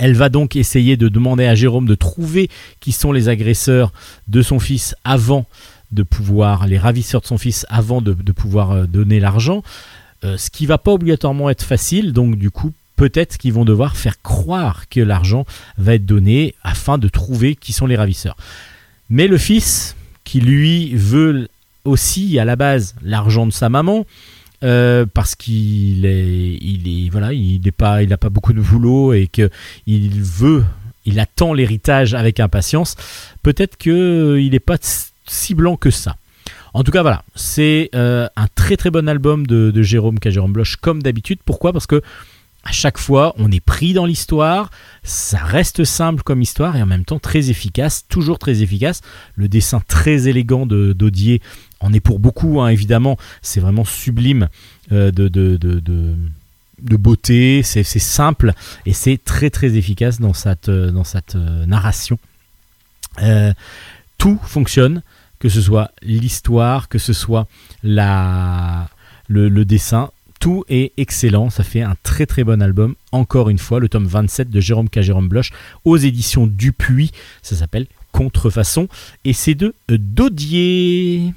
Elle 0.00 0.14
va 0.14 0.30
donc 0.30 0.56
essayer 0.56 0.96
de 0.96 1.10
demander 1.10 1.44
à 1.44 1.54
Jérôme 1.54 1.84
de 1.84 1.94
trouver 1.94 2.48
qui 2.80 2.90
sont 2.90 3.12
les 3.12 3.28
agresseurs 3.28 3.92
de 4.28 4.40
son 4.40 4.58
fils 4.58 4.96
avant 5.04 5.44
de 5.92 6.02
pouvoir, 6.02 6.66
les 6.66 6.78
ravisseurs 6.78 7.20
de 7.20 7.26
son 7.26 7.36
fils 7.36 7.66
avant 7.68 8.00
de, 8.00 8.14
pouvoir 8.32 8.70
euh, 8.70 8.86
donner 8.86 9.20
l'argent. 9.20 9.62
Euh, 10.24 10.38
ce 10.38 10.48
qui 10.48 10.64
va 10.64 10.78
pas 10.78 10.92
obligatoirement 10.92 11.50
être 11.50 11.64
facile, 11.64 12.14
donc 12.14 12.36
du 12.36 12.50
coup, 12.50 12.72
peut-être 12.96 13.36
qu'ils 13.36 13.52
vont 13.52 13.66
devoir 13.66 13.94
faire 13.94 14.22
croire 14.22 14.88
que 14.88 15.00
l'argent 15.00 15.44
va 15.76 15.96
être 15.96 16.06
donné 16.06 16.54
afin 16.62 16.96
de 16.96 17.08
trouver 17.08 17.54
qui 17.54 17.74
sont 17.74 17.86
les 17.86 17.96
ravisseurs. 17.96 18.38
Mais 19.10 19.28
le 19.28 19.36
fils, 19.36 19.96
qui 20.24 20.40
lui 20.40 20.94
veut 20.94 21.48
aussi 21.84 22.38
à 22.38 22.46
la 22.46 22.56
base 22.56 22.94
l'argent 23.02 23.46
de 23.46 23.52
sa 23.52 23.68
maman, 23.68 24.06
euh, 24.62 25.06
parce 25.12 25.34
qu'il 25.34 26.04
est, 26.04 26.58
il 26.60 27.06
est, 27.06 27.10
voilà, 27.10 27.32
il 27.32 27.60
n'est 27.62 27.70
pas, 27.70 28.02
il 28.02 28.08
n'a 28.08 28.16
pas 28.16 28.28
beaucoup 28.28 28.52
de 28.52 28.60
boulot 28.60 29.12
et 29.12 29.26
que 29.26 29.50
il 29.86 30.22
veut, 30.22 30.64
il 31.04 31.18
attend 31.18 31.54
l'héritage 31.54 32.14
avec 32.14 32.40
impatience. 32.40 32.96
Peut-être 33.42 33.76
que 33.76 34.38
il 34.38 34.50
n'est 34.50 34.60
pas 34.60 34.76
si 35.26 35.54
blanc 35.54 35.76
que 35.76 35.90
ça. 35.90 36.16
En 36.72 36.84
tout 36.84 36.92
cas, 36.92 37.02
voilà, 37.02 37.24
c'est 37.34 37.90
euh, 37.94 38.28
un 38.36 38.46
très 38.54 38.76
très 38.76 38.90
bon 38.90 39.08
album 39.08 39.46
de, 39.46 39.70
de 39.70 39.82
Jérôme 39.82 40.18
K. 40.20 40.30
Jérôme 40.30 40.52
Bloch, 40.52 40.76
comme 40.80 41.02
d'habitude. 41.02 41.40
Pourquoi? 41.44 41.72
Parce 41.72 41.86
que 41.86 42.02
à 42.62 42.72
chaque 42.72 42.98
fois, 42.98 43.34
on 43.38 43.50
est 43.50 43.64
pris 43.64 43.94
dans 43.94 44.04
l'histoire, 44.04 44.70
ça 45.02 45.38
reste 45.38 45.84
simple 45.84 46.22
comme 46.22 46.42
histoire 46.42 46.76
et 46.76 46.82
en 46.82 46.86
même 46.86 47.06
temps 47.06 47.18
très 47.18 47.48
efficace, 47.48 48.04
toujours 48.08 48.38
très 48.38 48.62
efficace. 48.62 49.00
Le 49.34 49.48
dessin 49.48 49.80
très 49.88 50.28
élégant 50.28 50.66
de 50.66 50.92
d'Audier 50.92 51.40
en 51.80 51.92
est 51.94 52.00
pour 52.00 52.18
beaucoup, 52.18 52.60
hein, 52.60 52.68
évidemment. 52.68 53.16
C'est 53.40 53.60
vraiment 53.60 53.84
sublime 53.86 54.48
euh, 54.92 55.10
de, 55.10 56.96
beauté, 56.96 57.62
c'est 57.62 57.82
simple 57.82 58.52
et 58.84 58.92
c'est 58.92 59.18
très 59.22 59.48
très 59.48 59.76
efficace 59.76 60.20
dans 60.20 60.34
cette, 60.34 60.68
euh, 60.68 60.90
dans 60.90 61.04
cette 61.04 61.36
euh, 61.36 61.64
narration. 61.66 62.18
Tout 64.18 64.38
fonctionne, 64.44 65.02
que 65.38 65.48
ce 65.48 65.62
soit 65.62 65.92
l'histoire, 66.02 66.90
que 66.90 66.98
ce 66.98 67.14
soit 67.14 67.46
la, 67.82 68.88
le 69.28 69.64
dessin, 69.64 70.10
tout 70.40 70.64
est 70.70 70.92
excellent, 70.96 71.50
ça 71.50 71.62
fait 71.62 71.82
un 71.82 71.94
très 72.02 72.26
très 72.26 72.42
bon 72.44 72.60
album. 72.62 72.94
Encore 73.12 73.50
une 73.50 73.58
fois, 73.58 73.78
le 73.78 73.88
tome 73.88 74.06
27 74.06 74.50
de 74.50 74.58
Jérôme 74.58 74.88
K. 74.88 75.02
Jérôme 75.02 75.28
Bloch 75.28 75.50
aux 75.84 75.98
éditions 75.98 76.46
Dupuis, 76.46 77.12
ça 77.42 77.54
s'appelle 77.54 77.86
Contrefaçon 78.10 78.88
et 79.24 79.34
c'est 79.34 79.54
de 79.54 79.74
euh, 79.90 79.98
Dodier. 79.98 81.34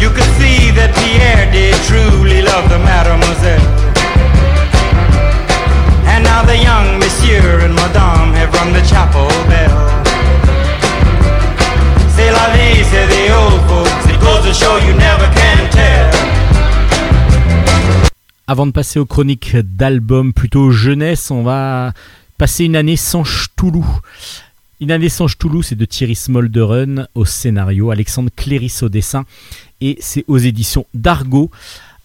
You 0.00 0.10
could 0.10 0.24
see 0.34 0.72
that 0.72 0.90
Pierre 0.96 1.52
did 1.52 1.74
truly 1.86 2.42
love 2.42 2.68
the 2.68 2.78
mademoiselle. 2.78 3.91
And 6.22 6.28
now 6.28 6.44
the 6.46 6.56
young 6.56 7.00
monsieur 7.00 7.64
and 7.64 7.74
madame 7.74 8.32
have 8.34 8.52
rung 8.54 8.72
the 8.72 8.86
chapel 8.86 9.26
bell. 9.48 9.70
C'est 12.14 12.30
la 12.30 12.50
vie, 12.54 12.84
say 12.84 13.06
the 13.08 13.34
old 13.34 13.60
folks. 13.68 14.06
It 14.06 14.20
goes 14.20 14.44
to 14.46 14.54
show 14.54 14.78
you 14.78 14.94
never 14.94 15.26
can 15.34 15.68
tell. 15.70 16.10
Avant 18.46 18.66
de 18.66 18.70
passer 18.70 19.00
aux 19.00 19.06
chroniques 19.06 19.56
d'albums 19.56 20.32
plutôt 20.32 20.70
jeunesse, 20.70 21.32
on 21.32 21.42
va 21.42 21.92
passer 22.38 22.66
une 22.66 22.76
année 22.76 22.96
sans 22.96 23.24
Ch'toulou. 23.24 23.84
Une 24.80 24.92
année 24.92 25.08
sans 25.08 25.26
Ch'toulou, 25.26 25.62
c'est 25.62 25.74
de 25.74 25.84
Thierry 25.84 26.14
Smolderen 26.14 27.08
au 27.16 27.24
scénario, 27.24 27.90
Alexandre 27.90 28.30
Cléris 28.36 28.78
au 28.82 28.88
dessin, 28.88 29.24
et 29.80 29.96
c'est 30.00 30.24
aux 30.28 30.38
éditions 30.38 30.86
d'Argo. 30.94 31.50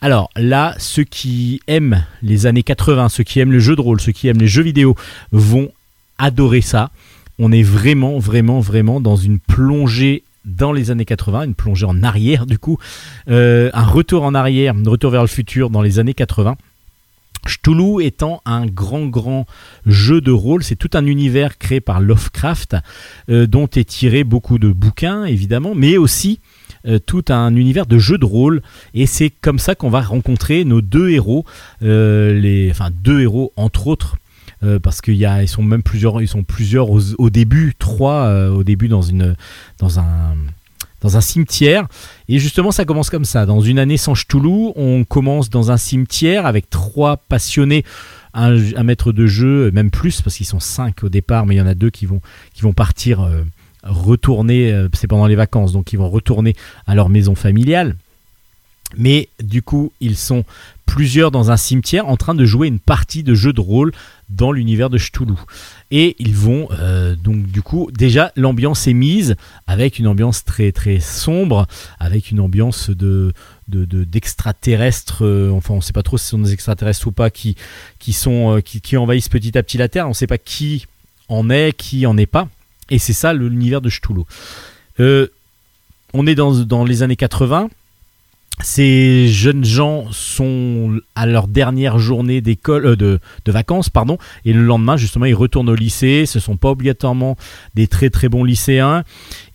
Alors 0.01 0.29
là, 0.35 0.75
ceux 0.77 1.03
qui 1.03 1.59
aiment 1.67 2.05
les 2.21 2.45
années 2.45 2.63
80, 2.63 3.09
ceux 3.09 3.23
qui 3.23 3.39
aiment 3.39 3.51
le 3.51 3.59
jeu 3.59 3.75
de 3.75 3.81
rôle, 3.81 3.99
ceux 3.99 4.11
qui 4.11 4.27
aiment 4.27 4.39
les 4.39 4.47
jeux 4.47 4.61
vidéo 4.61 4.95
vont 5.31 5.71
adorer 6.19 6.61
ça. 6.61 6.91
On 7.39 7.51
est 7.51 7.63
vraiment, 7.63 8.19
vraiment, 8.19 8.59
vraiment 8.59 9.01
dans 9.01 9.15
une 9.15 9.39
plongée 9.39 10.23
dans 10.45 10.71
les 10.71 10.91
années 10.91 11.05
80, 11.05 11.43
une 11.43 11.55
plongée 11.55 11.85
en 11.85 12.03
arrière 12.03 12.45
du 12.45 12.57
coup, 12.57 12.77
euh, 13.29 13.69
un 13.73 13.85
retour 13.85 14.23
en 14.23 14.33
arrière, 14.33 14.75
un 14.75 14.89
retour 14.89 15.11
vers 15.11 15.21
le 15.21 15.27
futur 15.27 15.69
dans 15.69 15.81
les 15.81 15.99
années 15.99 16.13
80. 16.13 16.55
Cthulhu 17.45 18.03
étant 18.03 18.41
un 18.45 18.65
grand 18.65 19.05
grand 19.07 19.45
jeu 19.85 20.21
de 20.21 20.31
rôle, 20.31 20.63
c'est 20.63 20.75
tout 20.75 20.89
un 20.93 21.05
univers 21.05 21.57
créé 21.57 21.81
par 21.81 22.01
Lovecraft 22.01 22.75
euh, 23.29 23.47
dont 23.47 23.67
est 23.67 23.87
tiré 23.87 24.23
beaucoup 24.23 24.59
de 24.59 24.71
bouquins 24.71 25.25
évidemment, 25.25 25.73
mais 25.75 25.97
aussi 25.97 26.39
euh, 26.87 26.99
tout 26.99 27.25
un 27.29 27.53
univers 27.55 27.85
de 27.85 27.97
jeux 27.97 28.17
de 28.17 28.25
rôle 28.25 28.61
et 28.93 29.05
c'est 29.05 29.29
comme 29.29 29.59
ça 29.59 29.75
qu'on 29.75 29.89
va 29.89 30.01
rencontrer 30.01 30.63
nos 30.63 30.81
deux 30.81 31.09
héros, 31.09 31.45
euh, 31.83 32.39
les, 32.39 32.71
enfin 32.71 32.89
deux 33.03 33.21
héros 33.21 33.51
entre 33.57 33.87
autres. 33.87 34.15
euh, 34.63 34.79
parce 34.79 35.01
qu'ils 35.01 35.15
ils 35.41 35.47
sont 35.47 35.63
même 35.63 35.83
plusieurs, 35.83 36.21
ils 36.21 36.27
sont 36.27 36.43
plusieurs 36.43 36.89
au, 36.89 37.29
début, 37.29 37.75
trois 37.77 38.49
au 38.49 38.63
début 38.63 38.87
dans 38.87 39.01
une, 39.01 39.35
dans 39.79 39.99
un, 39.99 40.35
dans 41.01 41.17
un 41.17 41.21
cimetière. 41.21 41.87
Et 42.29 42.39
justement, 42.39 42.71
ça 42.71 42.85
commence 42.85 43.09
comme 43.09 43.25
ça. 43.25 43.45
Dans 43.45 43.61
une 43.61 43.79
année 43.79 43.97
sans 43.97 44.15
Ch'toulou, 44.15 44.71
on 44.75 45.03
commence 45.03 45.49
dans 45.49 45.71
un 45.71 45.77
cimetière 45.77 46.45
avec 46.45 46.69
trois 46.69 47.17
passionnés, 47.17 47.83
un, 48.33 48.83
maître 48.83 49.11
de 49.11 49.27
jeu, 49.27 49.71
même 49.71 49.91
plus, 49.91 50.21
parce 50.21 50.37
qu'ils 50.37 50.45
sont 50.45 50.59
cinq 50.59 51.03
au 51.03 51.09
départ, 51.09 51.45
mais 51.45 51.55
il 51.55 51.57
y 51.57 51.61
en 51.61 51.67
a 51.67 51.75
deux 51.75 51.89
qui 51.89 52.05
vont, 52.05 52.21
qui 52.53 52.61
vont 52.61 52.73
partir 52.73 53.27
retourner, 53.87 54.71
euh, 54.71 54.89
c'est 54.93 55.07
pendant 55.07 55.27
les 55.27 55.35
vacances, 55.35 55.71
donc 55.71 55.93
ils 55.93 55.97
vont 55.99 56.09
retourner 56.09 56.55
à 56.85 56.95
leur 56.95 57.09
maison 57.09 57.35
familiale. 57.35 57.95
Mais 58.95 59.27
du 59.43 59.61
coup, 59.61 59.91
ils 59.99 60.15
sont 60.15 60.45
plusieurs 60.85 61.29
dans 61.29 61.51
un 61.51 61.57
cimetière 61.57 62.07
en 62.07 62.15
train 62.15 62.33
de 62.33 62.45
jouer 62.45 62.67
une 62.69 62.79
partie 62.79 63.21
de 63.21 63.33
jeu 63.35 63.51
de 63.51 63.59
rôle 63.59 63.91
dans 64.29 64.53
l'univers 64.53 64.89
de 64.89 64.97
Cthulhu. 64.97 65.33
Et 65.91 66.15
ils 66.19 66.33
vont 66.33 66.69
euh, 66.71 67.13
donc 67.17 67.45
du 67.47 67.61
coup 67.61 67.89
déjà 67.91 68.31
l'ambiance 68.37 68.87
est 68.87 68.93
mise 68.93 69.35
avec 69.67 69.99
une 69.99 70.07
ambiance 70.07 70.45
très 70.45 70.71
très 70.71 71.01
sombre, 71.01 71.67
avec 71.99 72.31
une 72.31 72.39
ambiance 72.39 72.89
de 72.89 73.33
de- 73.67 73.83
de- 73.83 74.05
d'extraterrestres. 74.05 75.25
euh, 75.25 75.51
enfin, 75.51 75.73
on 75.73 75.77
ne 75.77 75.81
sait 75.81 75.91
pas 75.93 76.03
trop 76.03 76.17
si 76.17 76.23
ce 76.23 76.29
sont 76.31 76.39
des 76.39 76.53
extraterrestres 76.53 77.05
ou 77.07 77.11
pas 77.11 77.29
qui 77.29 77.57
sont 78.13 78.61
qui 78.63 78.95
envahissent 78.95 79.29
petit 79.29 79.57
à 79.57 79.63
petit 79.63 79.77
la 79.77 79.89
Terre. 79.89 80.05
On 80.05 80.09
ne 80.09 80.13
sait 80.13 80.27
pas 80.27 80.37
qui 80.37 80.85
en 81.27 81.49
est, 81.49 81.73
qui 81.75 82.05
en 82.05 82.17
est 82.17 82.25
pas. 82.25 82.47
Et 82.89 82.99
c'est 82.99 83.13
ça 83.13 83.33
l'univers 83.33 83.81
de 83.81 83.89
Cthulhu. 83.89 84.23
Euh, 84.99 85.27
on 86.13 86.25
est 86.25 86.35
dans, 86.35 86.53
dans 86.53 86.85
les 86.85 87.03
années 87.03 87.15
80. 87.15 87.69
Ces 88.63 89.27
jeunes 89.27 89.63
gens 89.63 90.07
sont 90.11 90.99
à 91.13 91.27
leur 91.27 91.47
dernière 91.47 91.99
journée 91.99 92.41
d'école, 92.41 92.87
euh, 92.87 92.95
de, 92.95 93.19
vacances, 93.51 93.91
pardon, 93.91 94.17
et 94.45 94.53
le 94.53 94.63
lendemain, 94.63 94.97
justement, 94.97 95.25
ils 95.25 95.35
retournent 95.35 95.69
au 95.69 95.75
lycée. 95.75 96.25
Ce 96.25 96.39
sont 96.39 96.57
pas 96.57 96.71
obligatoirement 96.71 97.37
des 97.75 97.87
très 97.87 98.09
très 98.09 98.29
bons 98.29 98.43
lycéens. 98.43 99.03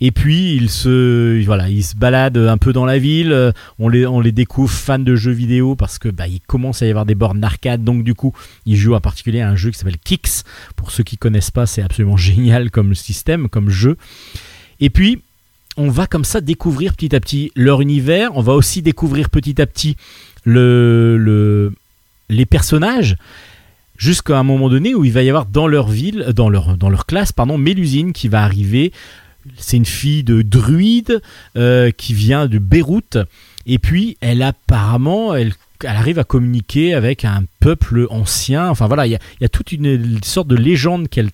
Et 0.00 0.12
puis, 0.12 0.54
ils 0.54 0.70
se, 0.70 1.44
voilà, 1.44 1.68
ils 1.68 1.82
se 1.82 1.96
baladent 1.96 2.38
un 2.38 2.58
peu 2.58 2.72
dans 2.72 2.84
la 2.84 2.98
ville. 2.98 3.32
Euh, 3.32 3.50
On 3.80 3.88
les, 3.88 4.06
on 4.06 4.20
les 4.20 4.32
découvre 4.32 4.70
fans 4.70 5.00
de 5.00 5.16
jeux 5.16 5.32
vidéo 5.32 5.74
parce 5.74 5.98
que 5.98 6.08
bah, 6.08 6.28
il 6.28 6.40
commence 6.40 6.80
à 6.82 6.86
y 6.86 6.90
avoir 6.90 7.04
des 7.04 7.16
bornes 7.16 7.40
d'arcade. 7.40 7.82
Donc, 7.82 8.04
du 8.04 8.14
coup, 8.14 8.32
ils 8.66 8.76
jouent 8.76 8.94
en 8.94 9.00
particulier 9.00 9.40
à 9.40 9.48
un 9.48 9.56
jeu 9.56 9.72
qui 9.72 9.78
s'appelle 9.78 9.98
Kicks. 9.98 10.44
Pour 10.76 10.92
ceux 10.92 11.02
qui 11.02 11.18
connaissent 11.18 11.50
pas, 11.50 11.66
c'est 11.66 11.82
absolument 11.82 12.16
génial 12.32 12.70
comme 12.70 12.94
système, 12.94 13.48
comme 13.48 13.68
jeu. 13.68 13.96
Et 14.78 14.90
puis, 14.90 15.22
on 15.76 15.88
va 15.88 16.06
comme 16.06 16.24
ça 16.24 16.40
découvrir 16.40 16.94
petit 16.94 17.14
à 17.14 17.20
petit 17.20 17.50
leur 17.56 17.80
univers. 17.80 18.30
On 18.36 18.42
va 18.42 18.52
aussi 18.52 18.82
découvrir 18.82 19.30
petit 19.30 19.60
à 19.60 19.66
petit 19.66 19.96
le, 20.44 21.16
le- 21.18 21.72
les 22.28 22.46
personnages. 22.46 23.16
Jusqu'à 23.96 24.38
un 24.38 24.42
moment 24.42 24.68
donné 24.68 24.94
où 24.94 25.04
il 25.04 25.12
va 25.12 25.22
y 25.22 25.28
avoir 25.28 25.46
dans 25.46 25.68
leur 25.68 25.88
ville, 25.88 26.32
dans 26.34 26.48
leur, 26.48 26.76
dans 26.76 26.90
leur 26.90 27.06
classe, 27.06 27.30
pardon, 27.30 27.56
Mélusine 27.56 28.12
qui 28.12 28.28
va 28.28 28.42
arriver. 28.42 28.92
C'est 29.56 29.76
une 29.76 29.86
fille 29.86 30.24
de 30.24 30.42
druide 30.42 31.20
euh, 31.56 31.90
qui 31.90 32.12
vient 32.14 32.46
de 32.46 32.58
Beyrouth. 32.58 33.18
Et 33.66 33.78
puis, 33.78 34.16
elle 34.20 34.42
apparemment, 34.42 35.34
elle, 35.34 35.52
elle 35.84 35.96
arrive 35.96 36.18
à 36.18 36.24
communiquer 36.24 36.94
avec 36.94 37.24
un 37.24 37.44
peuple 37.60 38.06
ancien. 38.10 38.68
Enfin 38.68 38.86
voilà, 38.86 39.06
il 39.06 39.10
y 39.10 39.14
a, 39.14 39.20
y 39.40 39.44
a 39.44 39.48
toute 39.48 39.70
une, 39.72 40.18
sorte 40.24 40.48
de 40.48 40.56
légende 40.56 41.08
qu'elle 41.08 41.30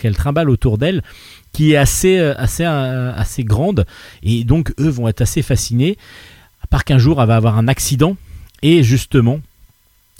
qu'elle 0.00 0.16
trimballe 0.16 0.48
autour 0.48 0.78
d'elle 0.78 1.02
qui 1.52 1.72
est 1.72 1.76
assez, 1.76 2.18
euh, 2.18 2.34
assez, 2.36 2.64
euh, 2.64 3.12
assez 3.14 3.44
grande. 3.44 3.86
Et 4.22 4.44
donc, 4.44 4.72
eux 4.78 4.88
vont 4.88 5.08
être 5.08 5.20
assez 5.20 5.42
fascinés. 5.42 5.96
À 6.62 6.66
part 6.66 6.84
qu'un 6.84 6.98
jour, 6.98 7.20
elle 7.20 7.28
va 7.28 7.36
avoir 7.36 7.58
un 7.58 7.68
accident. 7.68 8.16
Et 8.62 8.82
justement, 8.82 9.40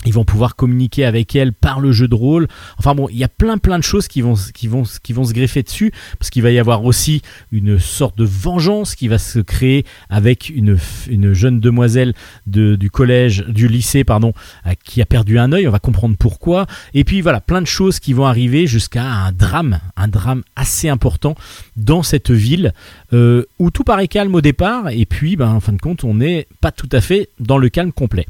ils 0.05 0.13
vont 0.13 0.25
pouvoir 0.25 0.55
communiquer 0.55 1.05
avec 1.05 1.35
elle 1.35 1.53
par 1.53 1.79
le 1.79 1.91
jeu 1.91 2.07
de 2.07 2.15
rôle. 2.15 2.47
Enfin 2.77 2.95
bon, 2.95 3.07
il 3.09 3.17
y 3.17 3.23
a 3.23 3.27
plein 3.27 3.57
plein 3.57 3.77
de 3.77 3.83
choses 3.83 4.07
qui 4.07 4.21
vont, 4.21 4.35
qui 4.53 4.67
vont, 4.67 4.83
qui 5.03 5.13
vont 5.13 5.23
se 5.23 5.33
greffer 5.33 5.63
dessus, 5.63 5.91
parce 6.17 6.29
qu'il 6.29 6.43
va 6.43 6.51
y 6.51 6.59
avoir 6.59 6.83
aussi 6.85 7.21
une 7.51 7.79
sorte 7.79 8.17
de 8.17 8.25
vengeance 8.25 8.95
qui 8.95 9.07
va 9.07 9.17
se 9.17 9.39
créer 9.39 9.85
avec 10.09 10.49
une, 10.49 10.77
une 11.09 11.33
jeune 11.33 11.59
demoiselle 11.59 12.13
de, 12.47 12.75
du 12.75 12.89
collège, 12.89 13.45
du 13.47 13.67
lycée, 13.67 14.03
pardon, 14.03 14.33
euh, 14.65 14.71
qui 14.83 15.01
a 15.01 15.05
perdu 15.05 15.37
un 15.37 15.51
œil. 15.51 15.67
On 15.67 15.71
va 15.71 15.79
comprendre 15.79 16.15
pourquoi. 16.17 16.65
Et 16.93 17.03
puis 17.03 17.21
voilà, 17.21 17.41
plein 17.41 17.61
de 17.61 17.67
choses 17.67 17.99
qui 17.99 18.13
vont 18.13 18.25
arriver 18.25 18.67
jusqu'à 18.67 19.03
un 19.03 19.31
drame, 19.31 19.79
un 19.95 20.07
drame 20.07 20.43
assez 20.55 20.89
important 20.89 21.35
dans 21.75 22.03
cette 22.03 22.31
ville 22.31 22.73
euh, 23.13 23.45
où 23.59 23.71
tout 23.71 23.83
paraît 23.83 24.07
calme 24.07 24.35
au 24.35 24.41
départ, 24.41 24.89
et 24.89 25.05
puis 25.05 25.35
ben, 25.35 25.49
en 25.49 25.59
fin 25.59 25.73
de 25.73 25.81
compte, 25.81 26.03
on 26.03 26.15
n'est 26.15 26.47
pas 26.59 26.71
tout 26.71 26.89
à 26.91 27.01
fait 27.01 27.29
dans 27.39 27.57
le 27.57 27.69
calme 27.69 27.91
complet. 27.91 28.25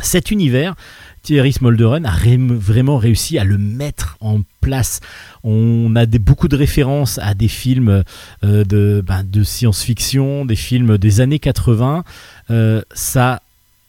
Cet 0.00 0.30
univers, 0.30 0.74
Thierry 1.22 1.52
Smolderen 1.52 2.04
a 2.04 2.14
vraiment 2.38 2.98
réussi 2.98 3.38
à 3.38 3.44
le 3.44 3.58
mettre 3.58 4.16
en 4.20 4.40
place. 4.60 5.00
On 5.44 5.94
a 5.94 6.04
beaucoup 6.06 6.48
de 6.48 6.56
références 6.56 7.18
à 7.18 7.34
des 7.34 7.48
films 7.48 8.02
euh, 8.44 8.64
de, 8.64 9.02
ben, 9.06 9.24
de 9.24 9.44
science-fiction, 9.44 10.44
des 10.44 10.56
films 10.56 10.98
des 10.98 11.20
années 11.20 11.38
80. 11.38 12.04
Euh, 12.50 12.82
ça, 12.92 13.40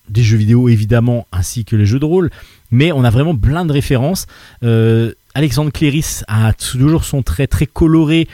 des 0.08 0.24
jeux 0.24 0.38
vidéo 0.38 0.70
évidemment, 0.70 1.28
ainsi 1.32 1.66
que 1.66 1.76
les 1.76 1.88
jeux 1.88 2.00
de 2.00 2.06
rôle. 2.06 2.30
Mais 2.72 2.92
on 2.92 3.04
a 3.04 3.10
vraiment 3.10 3.36
plein 3.36 3.66
de 3.66 3.74
références. 3.74 4.28
Euh, 4.64 5.12
Alexandre 5.34 5.72
Cléris 5.72 6.22
a 6.28 6.54
toujours 6.54 7.04
son 7.04 7.24
trait 7.24 7.48
très 7.48 7.66
coloré. 7.66 8.28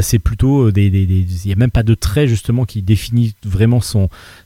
C'est 0.00 0.18
plutôt 0.18 0.70
des, 0.70 0.86
il 0.86 1.26
n'y 1.44 1.52
a 1.52 1.56
même 1.56 1.70
pas 1.70 1.82
de 1.82 1.92
trait 1.94 2.26
justement 2.26 2.64
qui 2.64 2.80
définit 2.80 3.34
vraiment 3.44 3.80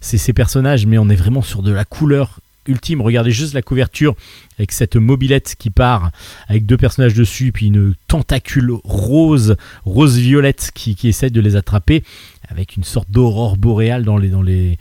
ses 0.00 0.32
personnages, 0.32 0.84
mais 0.84 0.98
on 0.98 1.08
est 1.10 1.16
vraiment 1.16 1.42
sur 1.42 1.62
de 1.62 1.70
la 1.70 1.84
couleur 1.84 2.40
ultime. 2.68 3.00
Regardez 3.00 3.30
juste 3.30 3.54
la 3.54 3.62
couverture 3.62 4.14
avec 4.58 4.72
cette 4.72 4.96
mobilette 4.96 5.56
qui 5.58 5.70
part 5.70 6.10
avec 6.48 6.66
deux 6.66 6.76
personnages 6.76 7.14
dessus, 7.14 7.52
puis 7.52 7.66
une 7.66 7.94
tentacule 8.06 8.72
rose, 8.84 9.56
rose-violette 9.84 10.70
qui, 10.74 10.94
qui 10.94 11.08
essaie 11.08 11.30
de 11.30 11.40
les 11.40 11.56
attraper 11.56 12.02
avec 12.48 12.76
une 12.76 12.84
sorte 12.84 13.10
d'aurore 13.10 13.56
boréale 13.56 14.04
dans 14.04 14.16
le 14.16 14.76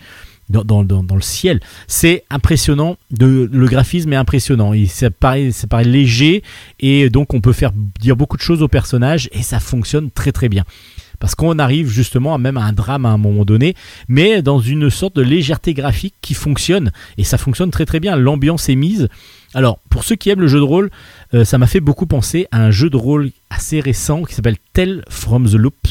ciel. 1.22 1.60
C'est 1.88 2.24
impressionnant, 2.30 2.98
de, 3.12 3.50
le 3.52 3.68
graphisme 3.68 4.14
est 4.14 4.18
impressionnant. 4.18 4.74
Il, 4.74 4.90
ça, 4.90 5.10
paraît, 5.10 5.52
ça 5.52 5.68
paraît 5.68 5.84
léger 5.84 6.44
et 6.80 7.10
donc 7.10 7.34
on 7.34 7.42
peut 7.42 7.54
faire 7.54 7.72
dire 8.00 8.16
beaucoup 8.16 8.38
de 8.38 8.42
choses 8.42 8.62
aux 8.62 8.68
personnages 8.68 9.30
et 9.32 9.44
ça 9.44 9.60
fonctionne 9.60 10.12
très 10.12 10.32
très 10.32 10.50
bien. 10.50 10.64
Parce 11.20 11.34
qu'on 11.36 11.58
arrive 11.60 11.90
justement 11.90 12.36
à 12.36 12.38
même 12.38 12.58
à 12.58 12.64
un 12.64 12.74
drame 12.74 13.06
à 13.06 13.10
un 13.10 13.18
moment 13.18 13.44
donné, 13.46 13.74
mais 14.08 14.42
dans 14.42 14.60
une 14.60 14.90
sorte 14.90 15.16
de 15.16 15.22
légèreté 15.24 15.74
graphique 15.74 16.14
qui 16.22 16.34
fonctionne 16.36 16.92
et 17.18 17.24
ça 17.24 17.38
fonctionne 17.38 17.72
très 17.72 17.86
très 17.86 18.00
bien. 18.00 18.16
L'ambiance 18.16 18.70
est 18.70 18.76
mise. 18.76 19.08
Alors 19.54 19.80
pour 19.90 20.04
ceux 20.04 20.16
qui 20.16 20.30
aiment 20.30 20.42
le 20.42 20.48
jeu 20.48 20.60
de 20.60 20.64
rôle, 20.64 20.92
euh, 21.34 21.44
ça 21.44 21.58
m'a 21.58 21.66
fait 21.68 21.80
beaucoup 21.80 22.06
penser 22.06 22.48
à 22.52 22.62
un 22.64 22.70
jeu 22.72 22.90
de 22.90 22.98
rôle 22.98 23.32
assez 23.50 23.80
récent 23.80 24.24
qui 24.24 24.36
s'appelle 24.36 24.58
Tell 24.74 25.04
from 25.10 25.50
the 25.50 25.54
Loop. 25.56 25.88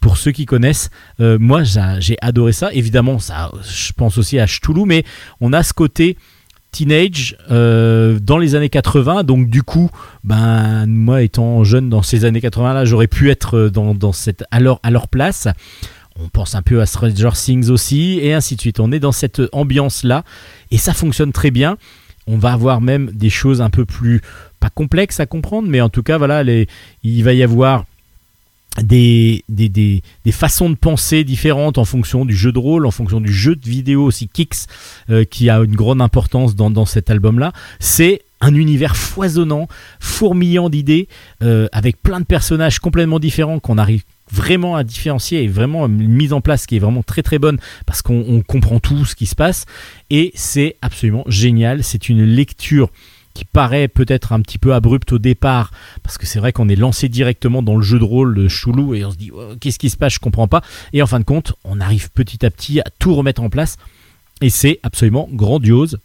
Pour 0.00 0.16
ceux 0.16 0.30
qui 0.32 0.46
connaissent, 0.46 0.90
euh, 1.20 1.38
moi 1.38 1.62
j'a- 1.62 2.00
j'ai 2.00 2.16
adoré 2.20 2.52
ça. 2.52 2.72
Évidemment, 2.72 3.18
ça, 3.18 3.50
je 3.62 3.92
pense 3.92 4.18
aussi 4.18 4.38
à 4.38 4.46
Cthulhu, 4.46 4.84
mais 4.86 5.04
on 5.40 5.52
a 5.52 5.62
ce 5.62 5.72
côté 5.72 6.16
teenage 6.70 7.36
euh, 7.50 8.18
dans 8.20 8.38
les 8.38 8.54
années 8.54 8.68
80. 8.68 9.24
Donc 9.24 9.48
du 9.48 9.62
coup, 9.62 9.90
ben 10.24 10.86
moi 10.86 11.22
étant 11.22 11.64
jeune 11.64 11.88
dans 11.88 12.02
ces 12.02 12.24
années 12.24 12.40
80 12.40 12.74
là, 12.74 12.84
j'aurais 12.84 13.06
pu 13.06 13.30
être 13.30 13.56
euh, 13.56 13.70
dans, 13.70 13.94
dans 13.94 14.12
cette 14.12 14.44
à 14.50 14.60
leur 14.60 14.80
à 14.82 14.90
leur 14.90 15.08
place. 15.08 15.48
On 16.22 16.28
pense 16.28 16.54
un 16.54 16.62
peu 16.62 16.80
à 16.80 16.86
Stranger 16.86 17.30
Things 17.34 17.70
aussi 17.70 18.18
et 18.20 18.34
ainsi 18.34 18.56
de 18.56 18.60
suite. 18.60 18.80
On 18.80 18.92
est 18.92 18.98
dans 18.98 19.12
cette 19.12 19.40
ambiance 19.52 20.02
là 20.04 20.24
et 20.70 20.78
ça 20.78 20.92
fonctionne 20.92 21.32
très 21.32 21.50
bien. 21.50 21.76
On 22.26 22.36
va 22.36 22.52
avoir 22.52 22.80
même 22.80 23.10
des 23.12 23.30
choses 23.30 23.60
un 23.60 23.70
peu 23.70 23.84
plus 23.84 24.20
pas 24.60 24.70
complexes 24.70 25.20
à 25.20 25.26
comprendre, 25.26 25.68
mais 25.68 25.80
en 25.80 25.88
tout 25.88 26.02
cas 26.02 26.18
voilà, 26.18 26.42
les, 26.42 26.68
il 27.02 27.24
va 27.24 27.32
y 27.32 27.42
avoir 27.42 27.84
des, 28.82 29.44
des, 29.48 29.68
des, 29.68 30.02
des 30.24 30.32
façons 30.32 30.70
de 30.70 30.74
penser 30.74 31.24
différentes 31.24 31.78
en 31.78 31.84
fonction 31.84 32.24
du 32.24 32.34
jeu 32.34 32.52
de 32.52 32.58
rôle, 32.58 32.86
en 32.86 32.90
fonction 32.90 33.20
du 33.20 33.32
jeu 33.32 33.56
de 33.56 33.68
vidéo 33.68 34.04
aussi 34.04 34.28
Kicks, 34.28 34.66
euh, 35.10 35.24
qui 35.24 35.50
a 35.50 35.58
une 35.58 35.76
grande 35.76 36.00
importance 36.00 36.54
dans, 36.54 36.70
dans 36.70 36.86
cet 36.86 37.10
album-là. 37.10 37.52
C'est 37.78 38.22
un 38.40 38.54
univers 38.54 38.96
foisonnant, 38.96 39.68
fourmillant 40.00 40.70
d'idées, 40.70 41.08
euh, 41.42 41.68
avec 41.72 42.02
plein 42.02 42.20
de 42.20 42.24
personnages 42.24 42.78
complètement 42.78 43.18
différents 43.18 43.58
qu'on 43.58 43.78
arrive 43.78 44.02
vraiment 44.32 44.76
à 44.76 44.84
différencier 44.84 45.42
et 45.42 45.48
vraiment 45.48 45.86
une 45.86 46.08
mise 46.08 46.32
en 46.32 46.40
place 46.40 46.66
qui 46.66 46.76
est 46.76 46.78
vraiment 46.78 47.02
très 47.02 47.22
très 47.22 47.38
bonne 47.38 47.58
parce 47.84 48.00
qu'on 48.00 48.24
on 48.28 48.42
comprend 48.42 48.78
tout 48.78 49.04
ce 49.04 49.16
qui 49.16 49.26
se 49.26 49.34
passe 49.34 49.66
et 50.08 50.30
c'est 50.34 50.76
absolument 50.82 51.24
génial. 51.26 51.82
C'est 51.82 52.08
une 52.08 52.24
lecture 52.24 52.90
qui 53.34 53.44
paraît 53.44 53.88
peut-être 53.88 54.32
un 54.32 54.40
petit 54.40 54.58
peu 54.58 54.74
abrupte 54.74 55.12
au 55.12 55.18
départ 55.18 55.70
parce 56.02 56.18
que 56.18 56.26
c'est 56.26 56.38
vrai 56.38 56.52
qu'on 56.52 56.68
est 56.68 56.76
lancé 56.76 57.08
directement 57.08 57.62
dans 57.62 57.76
le 57.76 57.82
jeu 57.82 57.98
de 57.98 58.04
rôle 58.04 58.34
de 58.34 58.48
Choulou 58.48 58.94
et 58.94 59.04
on 59.04 59.10
se 59.10 59.16
dit 59.16 59.30
oh, 59.32 59.54
qu'est-ce 59.60 59.78
qui 59.78 59.90
se 59.90 59.96
passe, 59.96 60.14
je 60.14 60.18
comprends 60.18 60.48
pas. 60.48 60.62
Et 60.92 61.02
en 61.02 61.06
fin 61.06 61.20
de 61.20 61.24
compte, 61.24 61.54
on 61.64 61.80
arrive 61.80 62.10
petit 62.10 62.44
à 62.44 62.50
petit 62.50 62.80
à 62.80 62.84
tout 62.98 63.14
remettre 63.14 63.42
en 63.42 63.50
place 63.50 63.76
et 64.40 64.50
c'est 64.50 64.80
absolument 64.82 65.28
grandiose. 65.32 65.98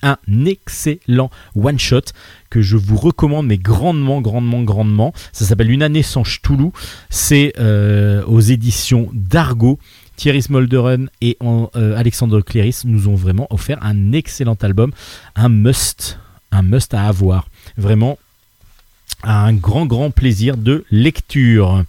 Un 0.00 0.16
excellent 0.46 1.28
one 1.56 1.78
shot 1.78 2.12
que 2.50 2.62
je 2.62 2.76
vous 2.76 2.96
recommande 2.96 3.48
mais 3.48 3.58
grandement, 3.58 4.20
grandement, 4.20 4.62
grandement. 4.62 5.12
Ça 5.32 5.44
s'appelle 5.44 5.72
Une 5.72 5.82
année 5.82 6.04
sans 6.04 6.22
Ch'toulou. 6.22 6.72
C'est 7.10 7.52
euh, 7.58 8.24
aux 8.26 8.40
éditions 8.40 9.10
d'Argo. 9.12 9.80
Thierry 10.14 10.42
Smolderen 10.42 11.08
et 11.20 11.36
euh, 11.42 11.96
Alexandre 11.96 12.40
Cléris 12.40 12.82
nous 12.84 13.08
ont 13.08 13.14
vraiment 13.14 13.46
offert 13.50 13.78
un 13.82 14.12
excellent 14.12 14.56
album, 14.62 14.90
un 15.36 15.48
must, 15.48 16.18
un 16.50 16.62
must 16.62 16.94
à 16.94 17.06
avoir. 17.06 17.48
Vraiment, 17.76 18.18
un 19.22 19.52
grand 19.52 19.86
grand 19.86 20.10
plaisir 20.10 20.56
de 20.56 20.84
lecture. 20.90 21.84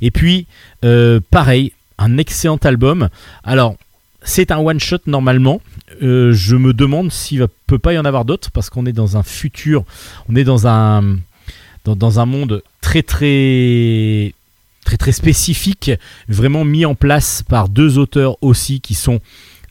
Et 0.00 0.10
puis 0.10 0.46
euh, 0.84 1.20
pareil, 1.30 1.72
un 1.98 2.18
excellent 2.18 2.58
album. 2.58 3.08
Alors 3.44 3.76
c'est 4.22 4.50
un 4.50 4.58
one 4.58 4.80
shot 4.80 4.98
normalement. 5.06 5.60
Euh, 6.02 6.32
je 6.32 6.56
me 6.56 6.72
demande 6.72 7.10
s'il 7.10 7.40
ne 7.40 7.46
peut 7.66 7.78
pas 7.78 7.92
y 7.92 7.98
en 7.98 8.04
avoir 8.04 8.24
d'autres 8.24 8.50
parce 8.50 8.70
qu'on 8.70 8.86
est 8.86 8.92
dans 8.92 9.16
un 9.16 9.22
futur, 9.22 9.84
on 10.28 10.36
est 10.36 10.44
dans 10.44 10.66
un 10.66 11.16
dans, 11.84 12.20
un 12.20 12.26
monde 12.26 12.62
très 12.82 13.02
très 13.02 14.34
très 14.84 14.98
très 14.98 15.12
spécifique, 15.12 15.90
vraiment 16.28 16.64
mis 16.64 16.84
en 16.84 16.94
place 16.94 17.42
par 17.48 17.70
deux 17.70 17.96
auteurs 17.96 18.36
aussi 18.42 18.80
qui 18.82 18.92
sont 18.94 19.20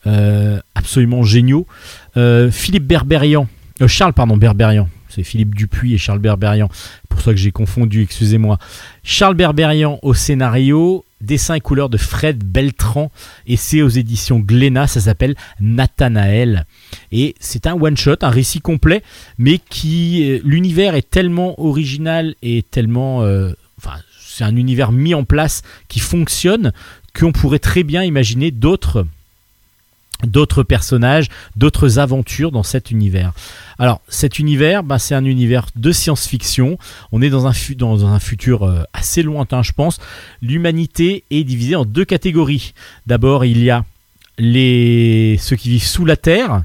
euh, 0.08 0.60
absolument 0.74 1.22
géniaux. 1.24 1.68
Philippe 2.16 2.88
Berberian, 2.88 3.48
euh, 3.82 3.88
Charles 3.88 4.14
pardon 4.14 4.38
Berberian, 4.38 4.90
c'est 5.10 5.24
Philippe 5.24 5.56
Dupuis 5.56 5.94
et 5.94 5.98
Charles 5.98 6.20
Berberian, 6.20 6.70
pour 7.10 7.22
ça 7.22 7.32
que 7.32 7.38
j'ai 7.38 7.52
confondu, 7.52 8.04
excusez-moi. 8.04 8.58
Charles 9.04 9.36
Berberian 9.36 10.00
au 10.02 10.14
scénario, 10.14 11.04
dessin 11.22 11.56
et 11.56 11.62
couleur 11.62 11.90
de 11.90 11.98
Fred 11.98 12.44
Beltran, 12.44 13.12
et 13.48 13.56
c'est 13.56 13.82
aux 13.82 13.90
éditions 13.90 14.40
Glénat, 14.40 14.88
ça 14.88 15.02
s'appelle 15.02 15.36
Nathanaël. 15.60 16.66
Et 17.12 17.36
c'est 17.40 17.68
un 17.68 17.74
one-shot, 17.74 18.18
un 18.22 18.30
récit 18.30 18.62
complet, 18.62 19.02
mais 19.38 19.60
qui. 19.70 20.30
euh, 20.30 20.40
L'univers 20.44 20.96
est 20.96 21.10
tellement 21.10 21.60
original 21.60 22.36
et 22.42 22.64
tellement. 22.64 23.24
euh, 23.24 23.54
Enfin, 23.80 23.98
c'est 24.20 24.44
un 24.44 24.56
univers 24.56 24.92
mis 24.92 25.14
en 25.14 25.24
place 25.24 25.62
qui 25.88 26.00
fonctionne 26.00 26.72
qu'on 27.18 27.32
pourrait 27.32 27.60
très 27.60 27.84
bien 27.84 28.04
imaginer 28.04 28.50
d'autres 28.50 29.06
d'autres 30.26 30.64
personnages, 30.64 31.28
d'autres 31.56 32.00
aventures 32.00 32.52
dans 32.52 32.64
cet 32.64 32.92
univers. 32.92 33.34
Alors 33.80 34.02
cet 34.08 34.40
univers, 34.40 34.84
bah, 34.84 35.00
c'est 35.00 35.16
un 35.16 35.26
univers 35.26 35.68
de 35.76 35.92
science-fiction. 35.92 36.78
On 37.12 37.22
est 37.22 37.30
dans 37.30 37.48
un, 37.48 37.54
dans 37.78 38.06
un 38.06 38.20
futur 38.20 38.64
euh, 38.64 38.84
assez 38.94 39.22
lointain, 39.22 39.62
je 39.62 39.74
pense. 39.74 40.00
L'humanité 40.42 41.24
est 41.30 41.44
divisée 41.44 41.76
en 41.76 41.86
deux 41.86 42.06
catégories. 42.06 42.74
D'abord, 43.06 43.46
il 43.46 43.64
y 43.64 43.70
a 43.70 43.86
les 44.40 45.38
ceux 45.40 45.56
qui 45.56 45.70
vivent 45.70 45.86
sous 45.86 46.06
la 46.06 46.16
terre. 46.16 46.64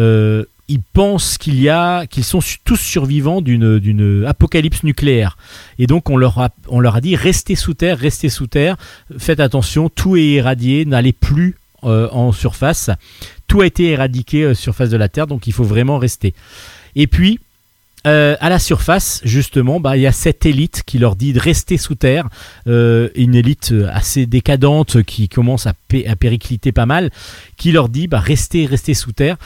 Euh, 0.00 0.44
ils 0.68 0.80
pensent 0.80 1.36
qu'il 1.36 1.60
y 1.60 1.68
a 1.68 2.06
qu'ils 2.06 2.22
sont 2.22 2.38
tous 2.64 2.76
survivants 2.76 3.40
d'une 3.40 4.24
apocalypse 4.26 4.84
nucléaire. 4.84 5.36
Et 5.80 5.88
donc 5.88 6.10
on 6.10 6.16
leur 6.16 6.38
a 6.38 6.50
on 6.68 6.78
leur 6.78 6.94
a 6.94 7.00
dit 7.00 7.16
restez 7.16 7.56
sous 7.56 7.74
terre, 7.74 7.98
restez 7.98 8.28
sous 8.28 8.46
terre. 8.46 8.76
Faites 9.18 9.40
attention, 9.40 9.88
tout 9.88 10.16
est 10.16 10.26
irradié, 10.26 10.84
n'allez 10.84 11.12
plus 11.12 11.56
en 11.82 12.32
surface. 12.32 12.90
Tout 13.46 13.62
a 13.62 13.66
été 13.66 13.90
éradiqué 13.90 14.44
euh, 14.44 14.54
surface 14.54 14.90
de 14.90 14.96
la 14.96 15.08
Terre, 15.08 15.26
donc 15.26 15.46
il 15.46 15.52
faut 15.52 15.64
vraiment 15.64 15.98
rester. 15.98 16.34
Et 16.94 17.06
puis, 17.06 17.40
euh, 18.06 18.34
à 18.40 18.48
la 18.48 18.58
surface, 18.58 19.20
justement, 19.24 19.78
bah, 19.78 19.96
il 19.96 20.00
y 20.00 20.06
a 20.06 20.12
cette 20.12 20.46
élite 20.46 20.82
qui 20.86 20.98
leur 20.98 21.16
dit 21.16 21.34
de 21.34 21.38
rester 21.38 21.76
sous 21.76 21.96
terre, 21.96 22.28
euh, 22.66 23.10
une 23.14 23.34
élite 23.34 23.72
euh, 23.72 23.90
assez 23.92 24.24
décadente 24.24 25.02
qui 25.02 25.28
commence 25.28 25.66
à, 25.66 25.74
pé- 25.88 26.06
à 26.06 26.16
péricliter 26.16 26.72
pas 26.72 26.86
mal, 26.86 27.10
qui 27.58 27.72
leur 27.72 27.90
dit 27.90 28.06
bah, 28.06 28.18
restez, 28.20 28.64
restez 28.64 28.94
sous 28.94 29.12
terre. 29.12 29.36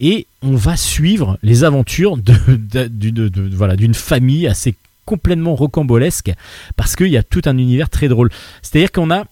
Et 0.00 0.26
on 0.42 0.56
va 0.56 0.76
suivre 0.76 1.38
les 1.42 1.62
aventures 1.62 2.16
d'une 2.16 3.50
voilà, 3.52 3.76
d'une 3.76 3.94
famille 3.94 4.48
assez 4.48 4.74
complètement 5.04 5.54
rocambolesque, 5.54 6.32
parce 6.76 6.96
qu'il 6.96 7.08
y 7.08 7.16
a 7.16 7.22
tout 7.22 7.42
un 7.44 7.58
univers 7.58 7.90
très 7.90 8.08
drôle. 8.08 8.30
C'est-à-dire 8.62 8.90
qu'on 8.90 9.10
a 9.12 9.24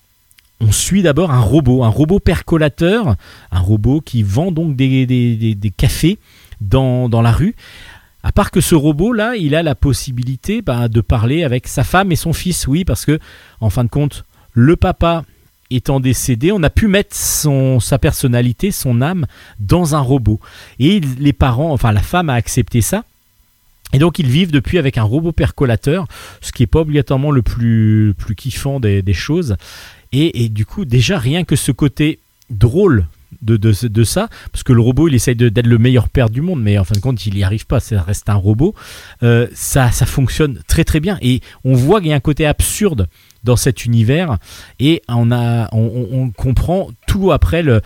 on 0.61 0.73
suit 0.73 1.03
d'abord 1.03 1.31
un 1.31 1.41
robot, 1.41 1.85
un 1.85 1.89
robot 1.89 2.19
percolateur, 2.19 3.15
un 3.51 3.61
robot 3.61 4.01
qui 4.01 4.23
vend 4.23 4.51
donc 4.51 4.77
des, 4.77 5.73
cafés 5.77 6.19
dans, 6.61 7.09
la 7.09 7.33
rue. 7.33 7.55
À 8.23 8.33
part 8.33 8.51
que 8.51 8.61
ce 8.61 8.75
robot-là, 8.75 9.37
il 9.37 9.55
a 9.55 9.63
la 9.63 9.75
possibilité 9.75 10.61
bah, 10.61 10.89
de 10.89 11.01
parler 11.01 11.45
avec 11.45 11.69
sa 11.69 11.85
femme 11.85 12.11
et 12.11 12.17
son 12.17 12.33
fils, 12.33 12.67
oui, 12.67 12.85
parce 12.85 13.05
que, 13.05 13.21
en 13.61 13.71
fin 13.71 13.85
de 13.85 13.89
compte, 13.89 14.25
le 14.53 14.75
papa 14.75 15.25
étant 15.71 16.01
décédé, 16.01 16.51
on 16.51 16.63
a 16.63 16.71
pu 16.71 16.89
mettre 16.89 17.15
sa 17.15 17.99
personnalité, 17.99 18.73
son 18.73 19.01
âme, 19.01 19.27
dans 19.61 19.95
un 19.95 20.01
robot. 20.01 20.41
Et 20.81 21.01
les 21.01 21.33
parents, 21.33 21.73
enfin 21.73 21.93
la 21.93 22.03
femme 22.03 22.31
a 22.31 22.35
accepté 22.35 22.81
ça. 22.81 23.05
Et 23.93 23.99
donc 23.99 24.19
ils 24.19 24.29
vivent 24.29 24.51
depuis 24.51 24.79
avec 24.79 24.99
un 24.99 25.03
robot 25.03 25.33
percolateur, 25.33 26.07
ce 26.41 26.53
qui 26.53 26.63
n'est 26.63 26.67
pas 26.67 26.81
obligatoirement 26.81 27.31
le 27.31 27.43
plus, 27.43 28.15
plus 28.19 28.35
kiffant 28.35 28.81
des 28.81 29.15
choses. 29.15 29.57
Et, 30.13 30.49
du 30.49 30.65
coup, 30.65 30.85
déjà, 30.85 31.19
rien 31.19 31.45
que 31.45 31.57
ce 31.57 31.73
côté 31.73 32.19
drôle 32.51 33.07
de, 33.43 34.05
ça, 34.05 34.29
parce 34.51 34.63
que 34.63 34.73
le 34.73 34.81
robot, 34.81 35.09
il 35.09 35.15
essaye 35.15 35.37
d'être 35.37 35.67
le 35.67 35.79
meilleur 35.79 36.09
père 36.09 36.31
du 36.31 36.41
monde, 36.41 36.63
mais 36.63 36.79
en 36.79 36.85
fin 36.85 36.95
de 36.95 37.01
compte, 37.01 37.25
il 37.27 37.35
n'y 37.35 37.45
arrive 37.45 37.67
pas, 37.67 37.79
ça 37.79 38.03
reste 38.03 38.29
un 38.29 38.35
robot, 38.35 38.75
euh, 39.23 39.47
ça, 39.53 39.93
ça 39.93 40.07
fonctionne 40.07 40.61
très 40.67 40.85
très 40.85 40.99
bien. 40.99 41.19
Et 41.21 41.41
on 41.63 41.75
voit 41.75 42.01
qu'il 42.01 42.09
y 42.09 42.13
a 42.13 42.17
un 42.17 42.21
côté 42.21 42.47
absurde 42.47 43.09
dans 43.45 43.57
cet 43.57 43.85
univers, 43.85 44.39
et 44.81 45.03
on, 45.09 45.31
a, 45.31 45.69
on, 45.73 46.31
comprend 46.31 46.89
tout 47.07 47.31
après 47.31 47.63
le, 47.63 47.81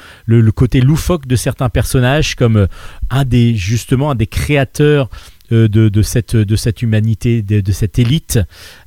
côté 0.52 0.80
loufoque 0.80 1.26
de 1.26 1.36
certains 1.36 1.68
personnages, 1.68 2.34
comme 2.34 2.56
euh, 2.56 2.66
un 3.10 3.24
des, 3.24 3.54
justement, 3.54 4.12
un 4.12 4.14
des 4.14 4.26
créateurs 4.26 5.10
de, 5.50 5.66
de, 5.66 6.02
cette, 6.02 6.36
de 6.36 6.56
cette 6.56 6.82
humanité, 6.82 7.42
de, 7.42 7.72
cette 7.72 7.98
élite, 7.98 8.38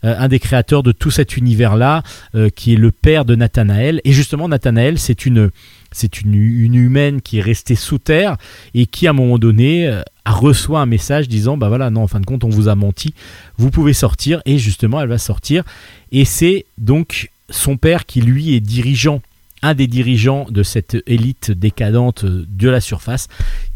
euh, 0.04 0.16
un 0.18 0.28
des 0.28 0.40
créateurs 0.40 0.84
de 0.84 0.92
tout 0.92 1.12
cet 1.12 1.38
univers-là, 1.38 2.04
euh, 2.34 2.50
qui 2.50 2.74
est 2.74 2.78
le 2.78 2.92
père 2.92 3.26
de 3.26 3.36
Nathanaël. 3.36 4.02
Et 4.04 4.12
justement, 4.12 4.48
Nathanaël, 4.48 4.98
c'est 4.98 5.26
une, 5.26 5.52
c'est 5.92 6.22
une, 6.22 6.34
une 6.34 6.76
humaine 6.76 7.22
qui 7.22 7.38
est 7.40 7.42
restée 7.42 7.76
sous 7.76 8.00
terre 8.00 8.38
et 8.74 8.86
qui, 8.86 9.08
à 9.08 9.12
un 9.12 9.14
moment 9.14 9.38
donné, 9.38 9.88
euh, 9.88 10.02
reçoit 10.26 10.82
un 10.82 10.86
message 10.86 11.28
disant 11.28 11.58
Bah 11.58 11.68
voilà, 11.68 11.90
non, 11.90 12.04
en 12.04 12.08
fin 12.08 12.20
de 12.20 12.26
compte, 12.26 12.44
on 12.44 12.50
vous 12.50 12.68
a 12.68 12.76
menti, 12.76 13.14
vous 13.58 13.72
pouvez 13.72 13.94
sortir. 13.94 14.42
Et 14.46 14.58
justement, 14.58 15.02
elle 15.02 15.10
va 15.10 15.18
sortir. 15.18 15.64
Et 16.12 16.26
c'est 16.26 16.66
donc 16.78 17.32
son 17.50 17.78
père 17.78 18.06
qui, 18.06 18.22
lui, 18.22 18.56
est 18.56 18.60
dirigeant. 18.60 19.22
Un 19.66 19.74
des 19.74 19.88
dirigeants 19.88 20.46
de 20.48 20.62
cette 20.62 20.96
élite 21.08 21.50
décadente 21.50 22.24
de 22.24 22.70
la 22.70 22.80
surface 22.80 23.30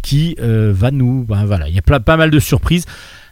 qui 0.04 0.36
euh, 0.40 0.72
va 0.72 0.92
nous. 0.92 1.24
ben 1.24 1.46
voilà, 1.46 1.68
il 1.68 1.74
y 1.74 1.80
a 1.80 2.00
pas 2.00 2.16
mal 2.16 2.30
de 2.30 2.38
surprises. 2.38 2.86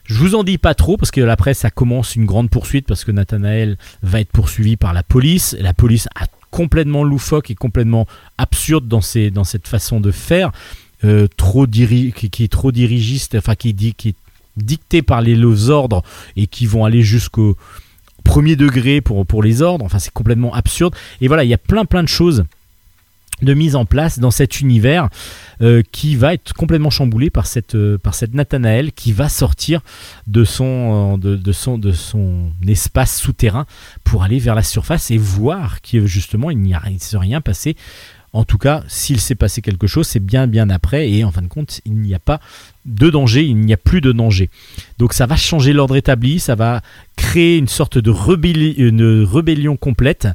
Je 0.05 0.15
vous 0.15 0.33
en 0.33 0.43
dis 0.43 0.57
pas 0.57 0.73
trop 0.73 0.97
parce 0.97 1.11
que 1.11 1.21
après 1.21 1.53
ça 1.53 1.69
commence 1.69 2.15
une 2.15 2.25
grande 2.25 2.49
poursuite 2.49 2.87
parce 2.87 3.05
que 3.05 3.11
Nathanaël 3.11 3.77
va 4.01 4.21
être 4.21 4.31
poursuivi 4.31 4.75
par 4.75 4.93
la 4.93 5.03
police. 5.03 5.55
La 5.59 5.75
police 5.75 6.07
a 6.15 6.25
complètement 6.49 7.03
loufoque 7.03 7.51
et 7.51 7.55
complètement 7.55 8.07
absurde 8.39 8.87
dans, 8.87 9.01
cette 9.01 9.67
façon 9.67 9.99
de 9.99 10.09
faire, 10.09 10.51
euh, 11.03 11.27
trop 11.37 11.67
qui, 11.67 12.43
est 12.43 12.51
trop 12.51 12.71
dirigiste, 12.71 13.35
enfin 13.35 13.53
qui, 13.53 13.69
est 13.69 14.15
dicté 14.55 15.03
par 15.03 15.21
les 15.21 15.35
les 15.35 15.69
ordres 15.69 16.01
et 16.35 16.47
qui 16.47 16.65
vont 16.65 16.85
aller 16.85 17.03
jusqu'au 17.03 17.55
premier 18.27 18.55
degré 18.55 19.01
pour, 19.01 19.41
les 19.41 19.61
ordres. 19.61 19.85
Enfin 19.85 19.99
c'est 19.99 20.13
complètement 20.13 20.53
absurde. 20.53 20.95
Et 21.21 21.27
voilà, 21.27 21.43
il 21.43 21.49
y 21.49 21.53
a 21.53 21.57
plein 21.57 21.85
plein 21.85 22.03
de 22.03 22.09
choses 22.09 22.45
de 23.41 23.53
mise 23.53 23.75
en 23.75 23.85
place 23.85 24.19
dans 24.19 24.31
cet 24.31 24.61
univers 24.61 25.09
euh, 25.61 25.83
qui 25.91 26.15
va 26.15 26.33
être 26.33 26.53
complètement 26.53 26.89
chamboulé 26.89 27.29
par 27.29 27.45
cette, 27.45 27.75
euh, 27.75 27.97
par 27.97 28.15
cette 28.15 28.33
Nathanaël 28.33 28.91
qui 28.91 29.11
va 29.11 29.29
sortir 29.29 29.81
de 30.25 30.43
son, 30.43 31.19
euh, 31.23 31.37
de, 31.37 31.51
son, 31.51 31.77
de 31.77 31.91
son 31.91 32.51
espace 32.67 33.19
souterrain 33.19 33.67
pour 34.03 34.23
aller 34.23 34.39
vers 34.39 34.55
la 34.55 34.63
surface 34.63 35.11
et 35.11 35.17
voir 35.17 35.81
que 35.81 36.07
justement 36.07 36.49
il 36.49 36.57
n'y 36.57 36.73
a 36.73 36.81
rien 37.13 37.41
passé. 37.41 37.75
En 38.37 38.43
tout 38.43 38.59
cas, 38.59 38.83
s'il 38.87 39.19
s'est 39.19 39.33
passé 39.33 39.63
quelque 39.63 39.87
chose, 39.87 40.05
c'est 40.05 40.19
bien 40.19 40.45
bien 40.45 40.69
après 40.69 41.09
et 41.09 41.23
en 41.23 41.31
fin 41.31 41.41
de 41.41 41.47
compte, 41.47 41.81
il 41.85 41.95
n'y 41.95 42.13
a 42.13 42.19
pas 42.19 42.39
de 42.85 43.09
danger, 43.09 43.43
il 43.43 43.57
n'y 43.57 43.73
a 43.73 43.77
plus 43.77 43.99
de 43.99 44.11
danger. 44.11 44.51
Donc 44.99 45.13
ça 45.13 45.25
va 45.25 45.35
changer 45.35 45.73
l'ordre 45.73 45.95
établi, 45.95 46.39
ça 46.39 46.53
va 46.53 46.81
créer 47.15 47.57
une 47.57 47.67
sorte 47.67 47.97
de 47.97 48.11
rébelli- 48.11 48.75
une 48.77 49.23
rébellion 49.23 49.75
complète. 49.75 50.27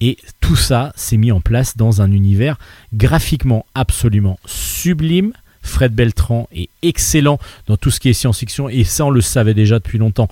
Et 0.00 0.18
tout 0.40 0.56
ça 0.56 0.92
s'est 0.96 1.18
mis 1.18 1.30
en 1.30 1.40
place 1.40 1.76
dans 1.76 2.02
un 2.02 2.10
univers 2.10 2.58
graphiquement 2.92 3.64
absolument 3.76 4.40
sublime. 4.44 5.32
Fred 5.62 5.94
Beltran 5.94 6.48
est 6.52 6.68
excellent 6.82 7.38
dans 7.68 7.76
tout 7.76 7.92
ce 7.92 8.00
qui 8.00 8.08
est 8.08 8.12
science-fiction 8.12 8.68
et 8.68 8.82
ça 8.82 9.06
on 9.06 9.10
le 9.10 9.20
savait 9.20 9.54
déjà 9.54 9.78
depuis 9.78 9.98
longtemps. 9.98 10.28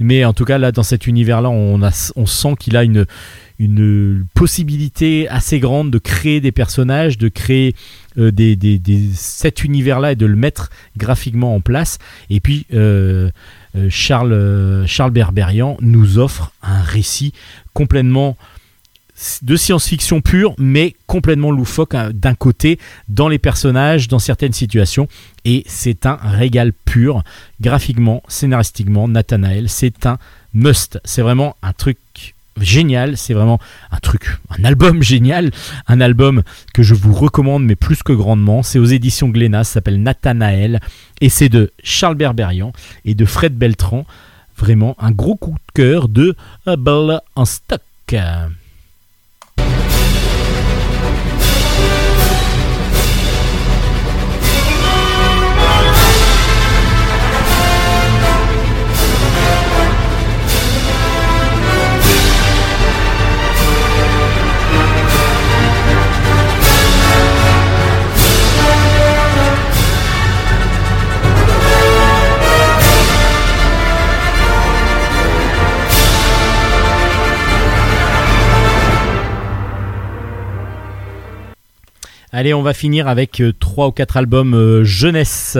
Mais 0.00 0.26
en 0.26 0.34
tout 0.34 0.44
cas 0.44 0.58
là 0.58 0.70
dans 0.70 0.82
cet 0.82 1.06
univers-là 1.06 1.48
on, 1.48 1.82
a, 1.82 2.12
on 2.14 2.26
sent 2.26 2.54
qu'il 2.60 2.76
a 2.76 2.84
une, 2.84 3.06
une 3.58 4.24
possibilité 4.34 5.28
assez 5.28 5.58
grande 5.58 5.90
de 5.90 5.98
créer 5.98 6.40
des 6.40 6.52
personnages, 6.52 7.18
de 7.18 7.28
créer 7.28 7.74
euh, 8.18 8.30
cet 9.14 9.64
univers-là 9.64 10.12
et 10.12 10.16
de 10.16 10.26
le 10.26 10.36
mettre 10.36 10.70
graphiquement 10.96 11.54
en 11.54 11.60
place. 11.60 11.98
Et 12.30 12.40
puis 12.40 12.66
euh, 12.72 13.30
euh, 13.76 13.88
Charles, 13.90 15.12
Berberian 15.12 15.76
nous 15.80 16.18
offre 16.18 16.52
un 16.62 16.80
récit 16.82 17.32
complètement 17.74 18.36
de 19.42 19.56
science-fiction 19.56 20.20
pure, 20.20 20.54
mais 20.58 20.94
complètement 21.08 21.50
loufoque 21.50 21.96
hein, 21.96 22.10
d'un 22.14 22.34
côté, 22.34 22.78
dans 23.08 23.28
les 23.28 23.38
personnages, 23.38 24.06
dans 24.06 24.20
certaines 24.20 24.52
situations. 24.52 25.08
Et 25.44 25.64
c'est 25.66 26.06
un 26.06 26.14
régal 26.22 26.72
pur, 26.72 27.24
graphiquement, 27.60 28.22
scénaristiquement, 28.28 29.08
Nathanaël, 29.08 29.68
c'est 29.68 30.06
un 30.06 30.18
must. 30.54 31.00
C'est 31.04 31.22
vraiment 31.22 31.56
un 31.62 31.72
truc 31.72 31.98
génial, 32.62 33.16
c'est 33.16 33.34
vraiment 33.34 33.58
un 33.90 33.98
truc, 33.98 34.38
un 34.58 34.64
album 34.64 35.02
génial, 35.02 35.50
un 35.86 36.00
album 36.00 36.42
que 36.74 36.82
je 36.82 36.94
vous 36.94 37.14
recommande, 37.14 37.64
mais 37.64 37.76
plus 37.76 38.02
que 38.02 38.12
grandement. 38.12 38.62
C'est 38.62 38.78
aux 38.78 38.84
éditions 38.84 39.28
Glénat, 39.28 39.64
ça 39.64 39.74
s'appelle 39.74 40.02
Nathanaël, 40.02 40.80
et 41.20 41.28
c'est 41.28 41.48
de 41.48 41.72
Charles 41.82 42.16
Berberian 42.16 42.72
et 43.04 43.14
de 43.14 43.24
Fred 43.24 43.54
Beltran. 43.54 44.06
vraiment 44.56 44.96
un 44.98 45.12
gros 45.12 45.36
coup 45.36 45.52
de 45.52 45.72
cœur 45.72 46.08
de 46.08 46.36
Ball 46.66 47.20
en 47.36 47.44
stock. 47.44 47.80
Allez, 82.38 82.54
on 82.54 82.62
va 82.62 82.72
finir 82.72 83.08
avec 83.08 83.40
euh, 83.40 83.52
trois 83.52 83.88
ou 83.88 83.90
quatre 83.90 84.16
albums 84.16 84.54
euh, 84.54 84.84
jeunesse. 84.84 85.58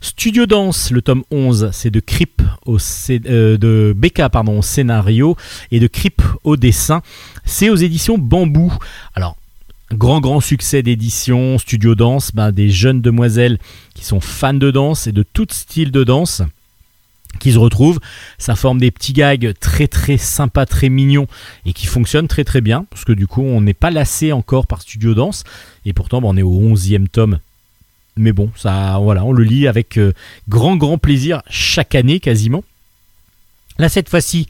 Studio 0.00 0.46
Dance, 0.46 0.90
le 0.90 1.00
tome 1.00 1.22
11, 1.30 1.68
c'est 1.70 1.92
de 1.92 2.00
Crip 2.00 2.42
au 2.66 2.78
euh, 3.10 3.56
de 3.56 3.94
Becca 3.96 4.28
pardon, 4.28 4.58
au 4.58 4.62
scénario 4.62 5.36
et 5.70 5.78
de 5.78 5.86
Crip 5.86 6.20
au 6.42 6.56
dessin. 6.56 7.02
C'est 7.44 7.70
aux 7.70 7.76
éditions 7.76 8.18
Bambou. 8.18 8.76
Alors, 9.14 9.36
grand 9.92 10.20
grand 10.20 10.40
succès 10.40 10.82
d'édition 10.82 11.56
Studio 11.56 11.94
Dance, 11.94 12.32
ben, 12.34 12.50
des 12.50 12.68
jeunes 12.68 13.00
demoiselles 13.00 13.60
qui 13.94 14.04
sont 14.04 14.20
fans 14.20 14.54
de 14.54 14.72
danse 14.72 15.06
et 15.06 15.12
de 15.12 15.22
tout 15.22 15.46
style 15.48 15.92
de 15.92 16.02
danse 16.02 16.42
qui 17.38 17.52
se 17.52 17.58
retrouvent. 17.58 17.98
Ça 18.38 18.54
forme 18.56 18.78
des 18.78 18.90
petits 18.90 19.12
gags 19.12 19.54
très 19.60 19.86
très 19.88 20.16
sympas, 20.16 20.66
très 20.66 20.88
mignons 20.88 21.26
et 21.64 21.72
qui 21.72 21.86
fonctionnent 21.86 22.28
très 22.28 22.44
très 22.44 22.60
bien 22.60 22.86
parce 22.90 23.04
que 23.04 23.12
du 23.12 23.26
coup 23.26 23.42
on 23.42 23.60
n'est 23.60 23.74
pas 23.74 23.90
lassé 23.90 24.32
encore 24.32 24.66
par 24.66 24.82
Studio 24.82 25.14
Dance 25.14 25.44
et 25.84 25.92
pourtant 25.92 26.20
on 26.22 26.36
est 26.36 26.42
au 26.42 26.60
11e 26.60 27.08
tome. 27.08 27.38
Mais 28.16 28.32
bon, 28.32 28.50
ça 28.56 28.98
voilà, 29.00 29.24
on 29.24 29.32
le 29.32 29.44
lit 29.44 29.68
avec 29.68 29.96
euh, 29.96 30.12
grand 30.48 30.76
grand 30.76 30.98
plaisir 30.98 31.42
chaque 31.48 31.94
année 31.94 32.18
quasiment. 32.20 32.64
Là 33.78 33.88
cette 33.88 34.08
fois-ci, 34.08 34.48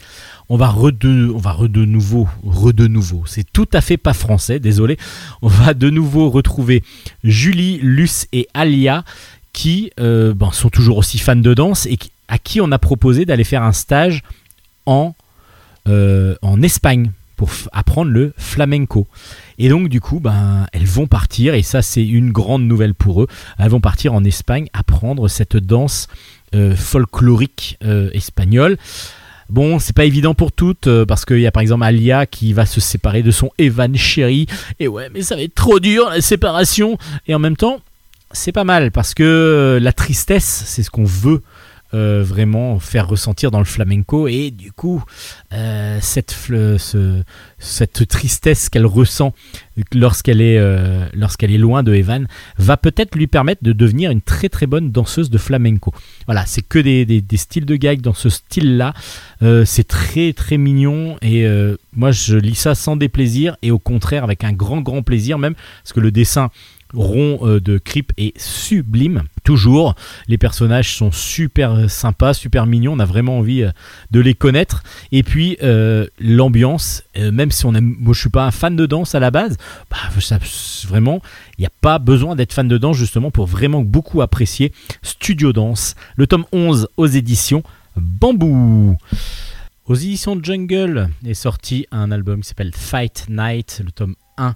on 0.48 0.56
va 0.56 0.68
re 0.68 0.90
de, 0.90 1.30
on 1.34 1.36
va 1.36 1.52
re 1.52 1.68
de 1.68 1.84
nouveau, 1.84 2.26
re 2.46 2.72
de 2.72 2.86
nouveau. 2.86 3.24
C'est 3.26 3.44
tout 3.52 3.68
à 3.74 3.82
fait 3.82 3.98
pas 3.98 4.14
français, 4.14 4.58
désolé. 4.58 4.96
On 5.42 5.48
va 5.48 5.74
de 5.74 5.90
nouveau 5.90 6.30
retrouver 6.30 6.82
Julie, 7.24 7.78
Luce 7.82 8.26
et 8.32 8.48
Alia 8.54 9.04
qui 9.52 9.90
euh, 10.00 10.32
ben, 10.32 10.50
sont 10.52 10.70
toujours 10.70 10.96
aussi 10.96 11.18
fans 11.18 11.36
de 11.36 11.52
danse 11.52 11.84
et 11.86 11.98
qui- 11.98 12.10
à 12.28 12.38
qui 12.38 12.60
on 12.60 12.70
a 12.70 12.78
proposé 12.78 13.24
d'aller 13.24 13.44
faire 13.44 13.62
un 13.62 13.72
stage 13.72 14.22
en, 14.86 15.14
euh, 15.88 16.34
en 16.42 16.62
Espagne 16.62 17.10
pour 17.36 17.50
apprendre 17.72 18.10
le 18.10 18.32
flamenco. 18.36 19.06
Et 19.58 19.68
donc 19.68 19.88
du 19.88 20.00
coup, 20.00 20.20
ben, 20.20 20.66
elles 20.72 20.86
vont 20.86 21.06
partir, 21.06 21.54
et 21.54 21.62
ça 21.62 21.82
c'est 21.82 22.04
une 22.06 22.32
grande 22.32 22.64
nouvelle 22.64 22.94
pour 22.94 23.22
eux, 23.22 23.28
elles 23.58 23.70
vont 23.70 23.80
partir 23.80 24.12
en 24.12 24.24
Espagne 24.24 24.68
apprendre 24.72 25.28
cette 25.28 25.56
danse 25.56 26.08
euh, 26.54 26.74
folklorique 26.76 27.78
euh, 27.84 28.10
espagnole. 28.12 28.76
Bon, 29.50 29.78
c'est 29.78 29.94
pas 29.94 30.04
évident 30.04 30.34
pour 30.34 30.52
toutes, 30.52 30.88
parce 31.04 31.24
qu'il 31.24 31.40
y 31.40 31.46
a 31.46 31.50
par 31.50 31.62
exemple 31.62 31.82
Alia 31.82 32.26
qui 32.26 32.52
va 32.52 32.66
se 32.66 32.80
séparer 32.80 33.22
de 33.22 33.30
son 33.30 33.50
Evan 33.56 33.96
chéri, 33.96 34.46
et 34.78 34.88
ouais, 34.88 35.08
mais 35.14 35.22
ça 35.22 35.36
va 35.36 35.42
être 35.42 35.54
trop 35.54 35.80
dur 35.80 36.10
la 36.10 36.20
séparation, 36.20 36.98
et 37.26 37.34
en 37.34 37.38
même 37.38 37.56
temps, 37.56 37.80
c'est 38.32 38.52
pas 38.52 38.64
mal, 38.64 38.90
parce 38.90 39.14
que 39.14 39.78
la 39.80 39.92
tristesse, 39.94 40.64
c'est 40.66 40.82
ce 40.82 40.90
qu'on 40.90 41.04
veut 41.04 41.42
euh, 41.94 42.22
vraiment 42.22 42.78
faire 42.78 43.08
ressentir 43.08 43.50
dans 43.50 43.58
le 43.60 43.64
flamenco 43.64 44.28
et 44.28 44.50
du 44.50 44.72
coup 44.72 45.02
euh, 45.54 45.98
cette, 46.02 46.36
cette 47.58 48.08
tristesse 48.08 48.68
qu'elle 48.68 48.84
ressent 48.84 49.32
lorsqu'elle 49.94 50.42
est, 50.42 50.58
euh, 50.58 51.06
est 51.14 51.46
loin 51.58 51.82
de 51.82 51.94
Evan 51.94 52.26
va 52.58 52.76
peut-être 52.76 53.14
lui 53.14 53.26
permettre 53.26 53.64
de 53.64 53.72
devenir 53.72 54.10
une 54.10 54.20
très 54.20 54.48
très 54.48 54.66
bonne 54.66 54.90
danseuse 54.90 55.30
de 55.30 55.38
flamenco. 55.38 55.94
Voilà, 56.26 56.44
c'est 56.44 56.62
que 56.62 56.78
des, 56.78 57.04
des- 57.06 57.36
styles 57.36 57.64
de 57.64 57.76
gag 57.76 58.00
dans 58.00 58.14
ce 58.14 58.28
style-là. 58.28 58.92
C'est 59.64 59.86
très 59.86 60.32
très 60.32 60.58
mignon 60.58 61.16
et 61.22 61.46
moi 61.94 62.10
je 62.10 62.36
lis 62.36 62.54
ça 62.56 62.74
sans 62.74 62.96
déplaisir 62.96 63.56
et 63.62 63.70
au 63.70 63.78
contraire 63.78 64.24
avec 64.24 64.44
un 64.44 64.52
grand 64.52 64.80
grand 64.80 65.02
plaisir 65.02 65.38
même 65.38 65.54
parce 65.82 65.92
que 65.92 66.00
le 66.00 66.10
dessin 66.10 66.50
rond 66.94 67.40
euh, 67.42 67.60
de 67.60 67.78
Crip 67.78 68.12
est 68.16 68.38
sublime 68.38 69.22
toujours 69.44 69.94
les 70.26 70.38
personnages 70.38 70.94
sont 70.94 71.12
super 71.12 71.90
sympas 71.90 72.34
super 72.34 72.66
mignons 72.66 72.94
on 72.94 72.98
a 72.98 73.04
vraiment 73.04 73.38
envie 73.38 73.62
euh, 73.62 73.70
de 74.10 74.20
les 74.20 74.34
connaître. 74.34 74.82
Et 75.12 75.22
puis 75.22 75.56
euh, 75.62 76.06
l'ambiance 76.18 77.02
même 77.16 77.50
si 77.50 77.66
on 77.66 77.74
aime 77.74 77.96
suis 78.14 78.30
pas 78.30 78.44
un 78.44 78.50
fan 78.50 78.74
de 78.74 78.86
danse 78.86 79.14
à 79.14 79.20
la 79.20 79.30
base 79.30 79.56
bah, 79.90 79.96
vraiment 80.86 81.20
il 81.58 81.62
n'y 81.62 81.66
a 81.66 81.72
pas 81.80 81.98
besoin 81.98 82.36
d'être 82.36 82.52
fan 82.52 82.68
de 82.68 82.78
danse 82.78 82.96
justement 82.96 83.30
pour 83.30 83.46
vraiment 83.46 83.82
beaucoup 83.82 84.22
apprécier 84.22 84.72
Studio 85.02 85.52
Danse 85.52 85.94
le 86.16 86.26
tome 86.26 86.44
11 86.52 86.88
aux 86.96 87.06
éditions 87.06 87.62
Bambou. 87.96 88.96
Aux 89.86 89.94
éditions 89.94 90.38
Jungle 90.42 91.08
est 91.26 91.34
sorti 91.34 91.86
un 91.90 92.10
album 92.10 92.42
qui 92.42 92.48
s'appelle 92.48 92.72
Fight 92.74 93.26
Night, 93.28 93.80
le 93.84 93.90
tome 93.90 94.14
1 94.36 94.54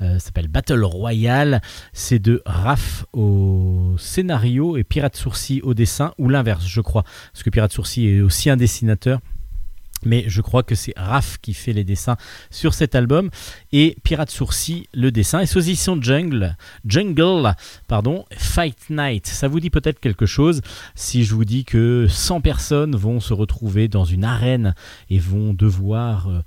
euh, 0.00 0.18
s'appelle 0.18 0.48
Battle 0.48 0.82
Royale. 0.84 1.60
C'est 1.92 2.18
de 2.18 2.42
Raph 2.46 3.04
au 3.12 3.94
scénario 3.98 4.76
et 4.76 4.84
Pirate 4.84 5.16
Sourcil 5.16 5.60
au 5.62 5.74
dessin, 5.74 6.14
ou 6.18 6.28
l'inverse, 6.28 6.66
je 6.66 6.80
crois. 6.80 7.04
Parce 7.32 7.42
que 7.42 7.50
Pirate 7.50 7.72
Sourcil 7.72 8.06
est 8.06 8.20
aussi 8.20 8.50
un 8.50 8.56
dessinateur. 8.56 9.20
Mais 10.04 10.24
je 10.26 10.40
crois 10.40 10.62
que 10.62 10.74
c'est 10.74 10.94
Raph 10.96 11.38
qui 11.40 11.54
fait 11.54 11.72
les 11.72 11.84
dessins 11.84 12.16
sur 12.50 12.74
cet 12.74 12.94
album 12.94 13.30
et 13.72 13.96
Pirate 14.02 14.30
Sourcil 14.30 14.86
le 14.94 15.12
dessin. 15.12 15.40
Et 15.40 15.58
éditions 15.58 16.00
Jungle, 16.00 16.56
Jungle, 16.84 17.54
pardon, 17.86 18.24
Fight 18.36 18.90
Night. 18.90 19.26
Ça 19.26 19.48
vous 19.48 19.60
dit 19.60 19.70
peut-être 19.70 20.00
quelque 20.00 20.26
chose 20.26 20.60
si 20.94 21.24
je 21.24 21.34
vous 21.34 21.44
dis 21.44 21.64
que 21.64 22.06
100 22.08 22.40
personnes 22.40 22.96
vont 22.96 23.20
se 23.20 23.32
retrouver 23.32 23.86
dans 23.88 24.04
une 24.04 24.24
arène 24.24 24.74
et 25.08 25.18
vont 25.18 25.54
devoir 25.54 26.28
euh, 26.28 26.40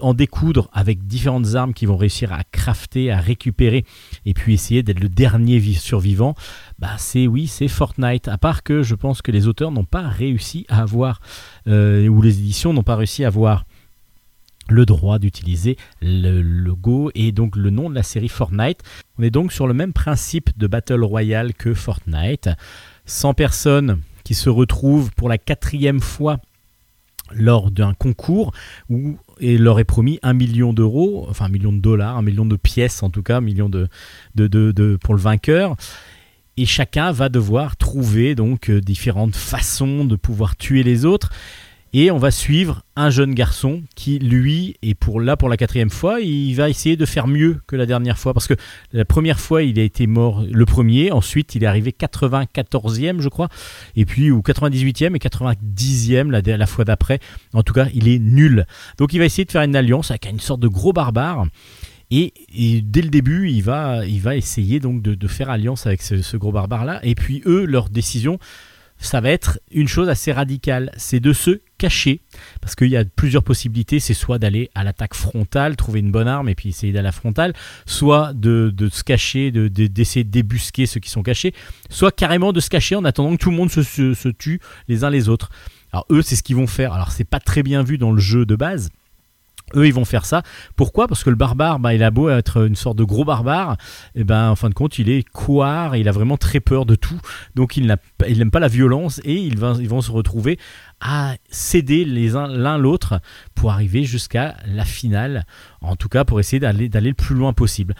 en 0.00 0.14
découdre 0.14 0.68
avec 0.72 1.06
différentes 1.06 1.54
armes 1.54 1.74
qu'ils 1.74 1.88
vont 1.88 1.96
réussir 1.96 2.32
à 2.32 2.44
crafter, 2.44 3.10
à 3.10 3.18
récupérer 3.18 3.84
et 4.26 4.34
puis 4.34 4.54
essayer 4.54 4.82
d'être 4.82 5.00
le 5.00 5.08
dernier 5.08 5.58
vi- 5.58 5.74
survivant. 5.74 6.34
Bah 6.78 6.94
c'est 6.98 7.26
oui, 7.26 7.46
c'est 7.46 7.68
Fortnite. 7.68 8.28
À 8.28 8.38
part 8.38 8.62
que 8.62 8.82
je 8.82 8.94
pense 8.94 9.22
que 9.22 9.32
les 9.32 9.46
auteurs 9.48 9.70
n'ont 9.70 9.84
pas 9.84 10.08
réussi 10.08 10.66
à 10.68 10.82
avoir 10.82 11.20
euh, 11.66 12.06
ou 12.08 12.22
les 12.22 12.38
éditions 12.38 12.72
n'ont 12.72 12.82
pas 12.82 12.96
réussi 12.96 13.24
à 13.24 13.28
avoir 13.28 13.64
le 14.68 14.86
droit 14.86 15.18
d'utiliser 15.18 15.76
le 16.00 16.40
logo 16.40 17.10
et 17.14 17.32
donc 17.32 17.56
le 17.56 17.70
nom 17.70 17.90
de 17.90 17.94
la 17.94 18.02
série 18.02 18.28
Fortnite. 18.28 18.80
On 19.18 19.22
est 19.22 19.30
donc 19.30 19.52
sur 19.52 19.66
le 19.66 19.74
même 19.74 19.92
principe 19.92 20.56
de 20.56 20.66
Battle 20.66 21.02
Royale 21.02 21.52
que 21.52 21.74
Fortnite. 21.74 22.48
100 23.04 23.34
personnes 23.34 24.00
qui 24.24 24.34
se 24.34 24.48
retrouvent 24.48 25.10
pour 25.16 25.28
la 25.28 25.36
quatrième 25.36 26.00
fois 26.00 26.38
lors 27.34 27.70
d'un 27.70 27.94
concours 27.94 28.52
où 28.88 29.16
et 29.40 29.58
leur 29.58 29.80
est 29.80 29.84
promis 29.84 30.18
un 30.22 30.34
million 30.34 30.72
d'euros, 30.72 31.26
enfin 31.28 31.46
un 31.46 31.48
million 31.48 31.72
de 31.72 31.80
dollars, 31.80 32.16
un 32.16 32.22
million 32.22 32.46
de 32.46 32.56
pièces 32.56 33.02
en 33.02 33.10
tout 33.10 33.22
cas, 33.22 33.38
un 33.38 33.40
million 33.40 33.68
de, 33.68 33.88
de, 34.34 34.46
de- 34.46 34.72
de- 34.72 34.96
pour 35.02 35.14
le 35.14 35.20
vainqueur. 35.20 35.76
Et 36.58 36.66
chacun 36.66 37.12
va 37.12 37.28
devoir 37.30 37.76
trouver 37.76 38.34
donc 38.34 38.68
euh, 38.68 38.80
différentes 38.80 39.34
façons 39.34 40.04
de 40.04 40.16
pouvoir 40.16 40.54
tuer 40.56 40.82
les 40.82 41.04
autres. 41.06 41.30
Et 41.94 42.10
on 42.10 42.16
va 42.16 42.30
suivre 42.30 42.82
un 42.96 43.10
jeune 43.10 43.34
garçon 43.34 43.82
qui, 43.94 44.18
lui, 44.18 44.76
est 44.82 44.94
pour 44.94 45.20
là 45.20 45.36
pour 45.36 45.50
la 45.50 45.58
quatrième 45.58 45.90
fois, 45.90 46.20
il 46.20 46.54
va 46.54 46.70
essayer 46.70 46.96
de 46.96 47.04
faire 47.04 47.26
mieux 47.26 47.60
que 47.66 47.76
la 47.76 47.84
dernière 47.84 48.18
fois. 48.18 48.32
Parce 48.32 48.46
que 48.46 48.54
la 48.94 49.04
première 49.04 49.38
fois, 49.38 49.62
il 49.62 49.78
a 49.78 49.82
été 49.82 50.06
mort 50.06 50.42
le 50.50 50.64
premier, 50.64 51.12
ensuite 51.12 51.54
il 51.54 51.64
est 51.64 51.66
arrivé 51.66 51.94
94e, 51.98 53.20
je 53.20 53.28
crois, 53.28 53.48
et 53.94 54.06
puis 54.06 54.30
ou 54.30 54.40
98e 54.40 55.14
et 55.14 55.18
90e 55.18 56.30
la, 56.30 56.66
fois 56.66 56.86
d'après. 56.86 57.18
En 57.52 57.62
tout 57.62 57.74
cas, 57.74 57.88
il 57.92 58.08
est 58.08 58.18
nul. 58.18 58.64
Donc 58.96 59.12
il 59.12 59.18
va 59.18 59.26
essayer 59.26 59.44
de 59.44 59.50
faire 59.50 59.62
une 59.62 59.76
alliance 59.76 60.10
avec 60.10 60.26
une 60.30 60.40
sorte 60.40 60.60
de 60.60 60.68
gros 60.68 60.94
barbare. 60.94 61.44
Et, 62.10 62.32
dès 62.82 63.00
le 63.02 63.08
début, 63.08 63.50
il 63.50 63.62
va, 63.62 64.04
il 64.06 64.20
va 64.20 64.36
essayer 64.36 64.80
donc 64.80 65.02
de, 65.02 65.28
faire 65.28 65.50
alliance 65.50 65.86
avec 65.86 66.00
ce, 66.00 66.22
ce 66.22 66.36
gros 66.38 66.52
barbare-là. 66.52 67.00
Et 67.04 67.14
puis 67.14 67.42
eux, 67.46 67.64
leur 67.64 67.88
décision, 67.88 68.38
ça 68.98 69.20
va 69.20 69.30
être 69.30 69.58
une 69.70 69.88
chose 69.88 70.08
assez 70.08 70.32
radicale, 70.32 70.90
c'est 70.96 71.20
de 71.20 71.32
se 71.32 71.60
cacher, 71.82 72.20
parce 72.60 72.74
qu'il 72.76 72.88
y 72.88 72.96
a 72.96 73.04
plusieurs 73.04 73.42
possibilités, 73.42 73.98
c'est 73.98 74.14
soit 74.14 74.38
d'aller 74.38 74.70
à 74.76 74.84
l'attaque 74.84 75.14
frontale, 75.14 75.74
trouver 75.74 75.98
une 76.00 76.12
bonne 76.12 76.28
arme 76.28 76.48
et 76.48 76.54
puis 76.54 76.68
essayer 76.68 76.92
d'aller 76.92 77.00
à 77.06 77.08
la 77.08 77.12
frontale, 77.12 77.52
soit 77.86 78.32
de, 78.34 78.72
se 78.90 79.02
cacher, 79.02 79.50
de- 79.50 79.66
de- 79.68 79.88
d'essayer 79.88 80.22
de, 80.24 80.30
débusquer 80.30 80.86
ceux 80.86 81.00
qui 81.00 81.10
sont 81.10 81.22
cachés, 81.24 81.52
soit 81.90 82.12
carrément 82.14 82.52
de 82.52 82.60
se 82.60 82.70
cacher 82.70 82.94
en 82.94 83.04
attendant 83.04 83.32
que 83.36 83.42
tout 83.42 83.50
le 83.50 83.56
monde 83.56 83.70
se, 83.70 83.82
se, 83.82 84.28
tue 84.28 84.60
les 84.88 85.02
uns 85.02 85.10
les 85.10 85.28
autres. 85.28 85.50
Alors 85.92 86.06
eux, 86.10 86.22
c'est 86.22 86.36
ce 86.36 86.42
qu'ils 86.44 86.56
vont 86.56 86.66
faire. 86.68 86.92
Alors 86.92 87.10
c'est 87.10 87.24
pas 87.28 87.40
très 87.40 87.62
bien 87.64 87.82
vu 87.82 87.98
dans 87.98 88.12
le 88.12 88.20
jeu 88.20 88.46
de 88.46 88.54
base. 88.56 88.90
Eux, 89.76 89.86
ils 89.86 89.94
vont 89.94 90.04
faire 90.04 90.26
ça. 90.26 90.42
Pourquoi? 90.76 91.08
Parce 91.08 91.24
que 91.24 91.30
le 91.30 91.36
barbare, 91.36 91.78
bah, 91.78 91.94
il 91.94 92.02
a 92.02 92.10
beau 92.10 92.28
être 92.28 92.66
une 92.66 92.74
sorte 92.76 92.98
de 92.98 93.04
gros 93.04 93.24
barbare, 93.24 93.76
et 94.14 94.24
ben, 94.24 94.50
en 94.50 94.56
fin 94.56 94.68
de 94.68 94.74
compte, 94.74 94.98
il 94.98 95.08
est 95.08 95.26
couard, 95.30 95.96
il 95.96 96.08
a 96.08 96.12
vraiment 96.12 96.36
très 96.36 96.60
peur 96.60 96.84
de 96.84 96.94
tout. 96.94 97.18
Donc, 97.54 97.76
il 97.78 97.86
n'a- 97.86 97.96
il 98.28 98.38
n'aime 98.38 98.50
pas 98.50 98.60
la 98.60 98.68
violence 98.68 99.20
et 99.24 99.34
ils, 99.34 99.56
va- 99.56 99.76
ils 99.80 99.88
vont 99.88 100.02
se 100.02 100.10
retrouver 100.10 100.58
à 101.04 101.34
s'aider 101.50 102.04
les 102.04 102.36
uns 102.36 102.46
l'un 102.46 102.78
l'autre 102.78 103.20
pour 103.56 103.72
arriver 103.72 104.04
jusqu'à 104.04 104.56
la 104.66 104.84
finale, 104.84 105.44
en 105.80 105.96
tout 105.96 106.08
cas 106.08 106.24
pour 106.24 106.38
essayer 106.38 106.60
d'aller 106.60 106.88
d'aller 106.88 107.08
le 107.08 107.14
plus 107.14 107.34
loin 107.34 107.52
possible. 107.52 107.94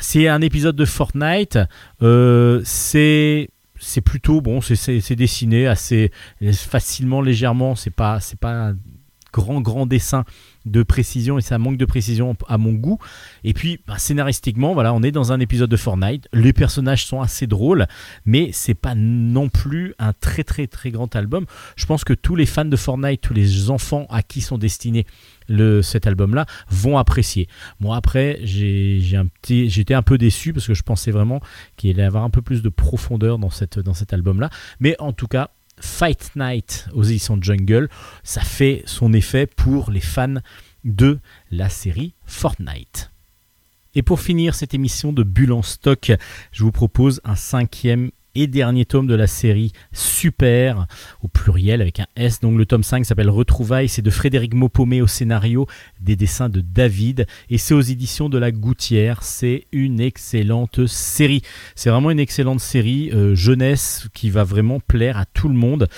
C'est 0.00 0.26
un 0.26 0.40
épisode 0.40 0.74
de 0.74 0.84
Fortnite, 0.84 1.58
euh, 2.02 2.60
c'est 2.64 3.48
c'est 3.78 4.00
plutôt 4.00 4.40
bon, 4.40 4.60
c'est- 4.60 5.14
dessiné 5.14 5.66
assez 5.68 6.10
facilement, 6.52 7.20
légèrement, 7.20 7.74
c'est 7.76 7.90
pas 7.94 8.18
c'est 8.20 8.38
pas 8.40 8.72
grand 9.36 9.60
grand 9.60 9.84
dessin 9.84 10.24
de 10.64 10.82
précision 10.82 11.38
et 11.38 11.42
ça 11.42 11.58
manque 11.58 11.76
de 11.76 11.84
précision 11.84 12.34
à 12.48 12.56
mon 12.56 12.72
goût. 12.72 12.98
Et 13.44 13.52
puis 13.52 13.80
bah, 13.86 13.98
scénaristiquement, 13.98 14.72
voilà, 14.72 14.94
on 14.94 15.02
est 15.02 15.12
dans 15.12 15.30
un 15.30 15.40
épisode 15.40 15.68
de 15.68 15.76
Fortnite. 15.76 16.26
Les 16.32 16.54
personnages 16.54 17.04
sont 17.04 17.20
assez 17.20 17.46
drôles, 17.46 17.86
mais 18.24 18.48
c'est 18.52 18.74
pas 18.74 18.94
non 18.96 19.50
plus 19.50 19.94
un 19.98 20.14
très 20.14 20.42
très 20.42 20.66
très 20.66 20.90
grand 20.90 21.14
album. 21.14 21.44
Je 21.76 21.84
pense 21.84 22.02
que 22.02 22.14
tous 22.14 22.34
les 22.34 22.46
fans 22.46 22.64
de 22.64 22.76
Fortnite, 22.76 23.20
tous 23.20 23.34
les 23.34 23.70
enfants 23.70 24.06
à 24.08 24.22
qui 24.22 24.40
sont 24.40 24.58
destinés 24.58 25.04
le, 25.48 25.82
cet 25.82 26.06
album-là 26.06 26.46
vont 26.68 26.96
apprécier. 26.96 27.46
Moi 27.78 27.96
après, 27.96 28.40
j'ai 28.42 29.16
un 29.16 29.26
j'étais 29.46 29.94
un 29.94 30.02
peu 30.02 30.16
déçu 30.18 30.52
parce 30.54 30.66
que 30.66 30.74
je 30.74 30.82
pensais 30.82 31.10
vraiment 31.10 31.40
qu'il 31.76 31.90
allait 31.90 32.02
avoir 32.02 32.24
un 32.24 32.30
peu 32.30 32.42
plus 32.42 32.62
de 32.62 32.70
profondeur 32.70 33.38
dans, 33.38 33.50
dans 33.84 33.94
cet 33.94 34.12
album-là. 34.12 34.50
Mais 34.80 34.96
en 34.98 35.12
tout 35.12 35.28
cas, 35.28 35.50
Fight 35.80 36.32
Night 36.36 36.86
aux 36.92 37.02
éditions 37.02 37.38
Jungle, 37.40 37.88
ça 38.22 38.40
fait 38.40 38.82
son 38.86 39.12
effet 39.12 39.46
pour 39.46 39.90
les 39.90 40.00
fans 40.00 40.40
de 40.84 41.18
la 41.50 41.68
série 41.68 42.14
Fortnite. 42.24 43.10
Et 43.94 44.02
pour 44.02 44.20
finir 44.20 44.54
cette 44.54 44.74
émission 44.74 45.12
de 45.12 45.22
Bulle 45.22 45.52
en 45.52 45.62
stock, 45.62 46.12
je 46.52 46.64
vous 46.64 46.72
propose 46.72 47.20
un 47.24 47.34
cinquième 47.34 48.10
et 48.36 48.46
dernier 48.46 48.84
tome 48.84 49.06
de 49.06 49.14
la 49.14 49.26
série 49.26 49.72
Super, 49.92 50.86
au 51.22 51.28
pluriel 51.28 51.80
avec 51.80 52.00
un 52.00 52.06
S. 52.16 52.40
Donc 52.40 52.58
le 52.58 52.66
tome 52.66 52.82
5 52.82 53.04
s'appelle 53.04 53.30
Retrouvailles, 53.30 53.88
c'est 53.88 54.02
de 54.02 54.10
Frédéric 54.10 54.54
Maupomé 54.54 55.02
au 55.02 55.06
scénario, 55.06 55.66
des 56.00 56.16
dessins 56.16 56.48
de 56.48 56.60
David, 56.60 57.26
et 57.50 57.58
c'est 57.58 57.74
aux 57.74 57.80
éditions 57.80 58.28
de 58.28 58.38
la 58.38 58.52
Gouttière. 58.52 59.22
C'est 59.22 59.66
une 59.72 60.00
excellente 60.00 60.86
série. 60.86 61.42
C'est 61.74 61.90
vraiment 61.90 62.10
une 62.10 62.20
excellente 62.20 62.60
série 62.60 63.10
euh, 63.12 63.34
jeunesse 63.34 64.08
qui 64.14 64.30
va 64.30 64.44
vraiment 64.44 64.80
plaire 64.80 65.16
à 65.16 65.24
tout 65.24 65.48
le 65.48 65.54
monde. 65.54 65.88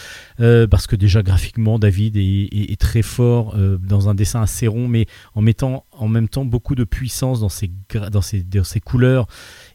Euh, 0.40 0.66
parce 0.66 0.86
que 0.86 0.96
déjà 0.96 1.22
graphiquement 1.22 1.78
David 1.78 2.16
est, 2.16 2.78
très 2.78 3.02
fort 3.02 3.54
euh, 3.56 3.76
dans 3.78 4.08
un 4.08 4.14
dessin 4.14 4.40
assez 4.40 4.68
rond 4.68 4.86
mais 4.86 5.06
en 5.34 5.40
mettant 5.40 5.84
en 5.90 6.06
même 6.06 6.28
temps 6.28 6.44
beaucoup 6.44 6.76
de 6.76 6.84
puissance 6.84 7.40
dans 7.40 7.48
ses, 7.48 7.70
dans 8.12 8.22
ses, 8.22 8.44
dans 8.44 8.62
ses 8.62 8.80
couleurs 8.80 9.26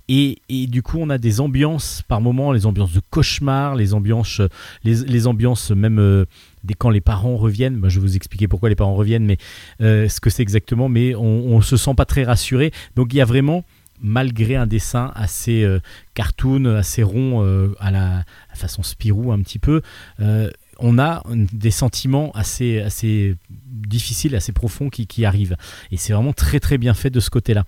et, 0.09 0.67
du 0.67 0.81
coup 0.81 0.97
on 0.99 1.09
a 1.09 1.17
des 1.17 1.39
ambiances 1.39 2.01
par 2.07 2.19
moments 2.19 2.51
les 2.51 2.65
ambiances 2.65 2.91
de 2.93 3.01
cauchemar 3.09 3.75
les 3.75 3.93
ambiances 3.93 4.41
les, 4.83 5.27
ambiances 5.27 5.71
même 5.71 5.99
euh, 5.99 6.25
dès 6.63 6.73
quand 6.73 6.89
les 6.89 7.01
parents 7.01 7.37
reviennent 7.37 7.77
Moi, 7.77 7.89
je 7.89 7.99
vais 7.99 8.05
vous 8.05 8.15
expliquer 8.15 8.47
pourquoi 8.47 8.69
les 8.69 8.75
parents 8.75 8.95
reviennent 8.95 9.25
mais 9.25 9.37
euh, 9.81 10.09
ce 10.09 10.19
que 10.19 10.29
c'est 10.29 10.41
exactement 10.41 10.89
mais 10.89 11.15
on, 11.15 11.55
on 11.55 11.61
se 11.61 11.77
sent 11.77 11.93
pas 11.95 12.05
très 12.05 12.23
rassuré 12.23 12.71
donc 12.95 13.13
il 13.13 13.17
y 13.17 13.21
a 13.21 13.25
vraiment 13.25 13.63
malgré 14.01 14.57
un 14.57 14.67
dessin 14.67 15.11
assez 15.15 15.63
euh, 15.63 15.79
cartoon 16.13 16.65
assez 16.65 17.03
rond 17.03 17.41
euh, 17.43 17.73
à 17.79 17.91
la 17.91 18.25
façon 18.53 18.83
Spirou 18.83 19.31
un 19.31 19.39
petit 19.41 19.59
peu 19.59 19.81
on 20.79 20.99
a 20.99 21.23
des 21.29 21.71
sentiments 21.71 22.31
assez, 22.31 22.79
assez 22.79 23.35
difficiles, 23.49 24.35
assez 24.35 24.51
profonds 24.51 24.89
qui 24.89 25.23
arrivent. 25.23 25.55
Et 25.91 25.97
c'est 25.97 26.13
vraiment 26.13 26.33
très 26.33 26.59
très 26.59 26.77
bien 26.77 26.93
fait 26.93 27.11
de 27.11 27.19
ce 27.19 27.29
côté-là. 27.29 27.63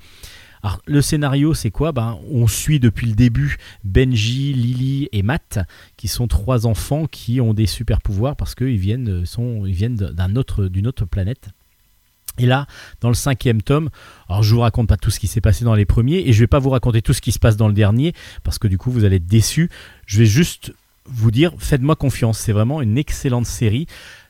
Alors, 0.65 0.81
le 0.87 0.99
scénario, 1.03 1.53
c'est 1.53 1.69
quoi? 1.69 1.91
Ben, 1.91 2.17
On 2.31 2.47
suit 2.47 2.79
depuis 2.79 3.05
le 3.05 3.13
début 3.13 3.57
Benji, 3.83 4.51
Lily 4.51 5.09
et 5.11 5.21
Matt, 5.21 5.59
qui 5.95 6.07
sont 6.07 6.27
trois 6.27 6.65
enfants 6.65 7.05
qui 7.05 7.39
ont 7.39 7.53
des 7.53 7.67
super 7.67 8.01
pouvoirs 8.01 8.35
parce 8.35 8.55
qu'ils 8.55 8.79
viennent, 8.79 9.23
euh, 9.23 10.11
d'un 10.11 10.35
autre, 10.35 10.65
d'une 10.65 10.87
autre 10.87 11.05
planète. 11.05 11.49
Et 12.39 12.47
là, 12.47 12.65
dans 12.99 13.09
le 13.09 13.13
cinquième 13.13 13.61
tome, 13.61 13.91
alors 14.27 14.41
je 14.41 14.55
vous 14.55 14.61
raconte 14.61 14.89
pas 14.89 14.97
tout 14.97 15.11
ce 15.11 15.19
qui 15.19 15.27
s'est 15.27 15.39
passé 15.39 15.65
dans 15.65 15.75
les 15.75 15.85
premiers 15.85 16.27
et 16.27 16.33
je 16.33 16.39
vais 16.39 16.47
pas 16.47 16.57
vous 16.57 16.71
raconter 16.71 17.03
tout 17.03 17.13
ce 17.13 17.21
qui 17.21 17.31
se 17.31 17.37
passe 17.37 17.57
dans 17.57 17.67
le 17.67 17.75
dernier 17.75 18.13
parce 18.43 18.57
que 18.57 18.67
du 18.67 18.79
coup 18.79 18.89
vous 18.89 19.03
allez 19.03 19.17
être 19.17 19.27
déçus. 19.27 19.69
Je 20.07 20.17
vais 20.17 20.25
juste 20.25 20.73
vous 21.05 21.29
dire, 21.29 21.53
faites-moi 21.59 21.95
confiance, 21.95 22.39
c'est 22.39 22.53
vraiment 22.53 22.81
une 22.81 22.97
excellente 22.97 23.45
série. 23.45 23.85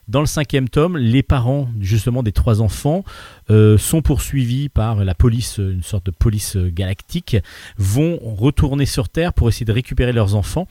Dans 0.08 0.20
le 0.20 0.28
cinquième 0.28 0.70
tome, 0.70 0.98
les 0.98 1.24
parents 1.24 1.68
justement 1.80 2.22
des 2.22 2.32
trois 2.32 2.62
enfants 2.62 3.04
euh, 3.50 3.78
sont 3.78 4.04
poursuivis 4.04 4.70
par 4.70 5.04
la 5.04 5.16
police, 5.16 5.58
une 5.58 5.82
sorte 5.82 6.06
de 6.06 6.12
police 6.12 6.58
euh, 6.58 6.70
galactique, 6.70 7.38
vont 7.78 8.20
retourner 8.22 8.86
sur 8.86 9.10
Terre 9.10 9.34
pour 9.34 9.50
essayer 9.50 9.66
de 9.66 9.72
récupérer 9.72 10.14
leurs 10.14 10.36
enfants. 10.36 10.68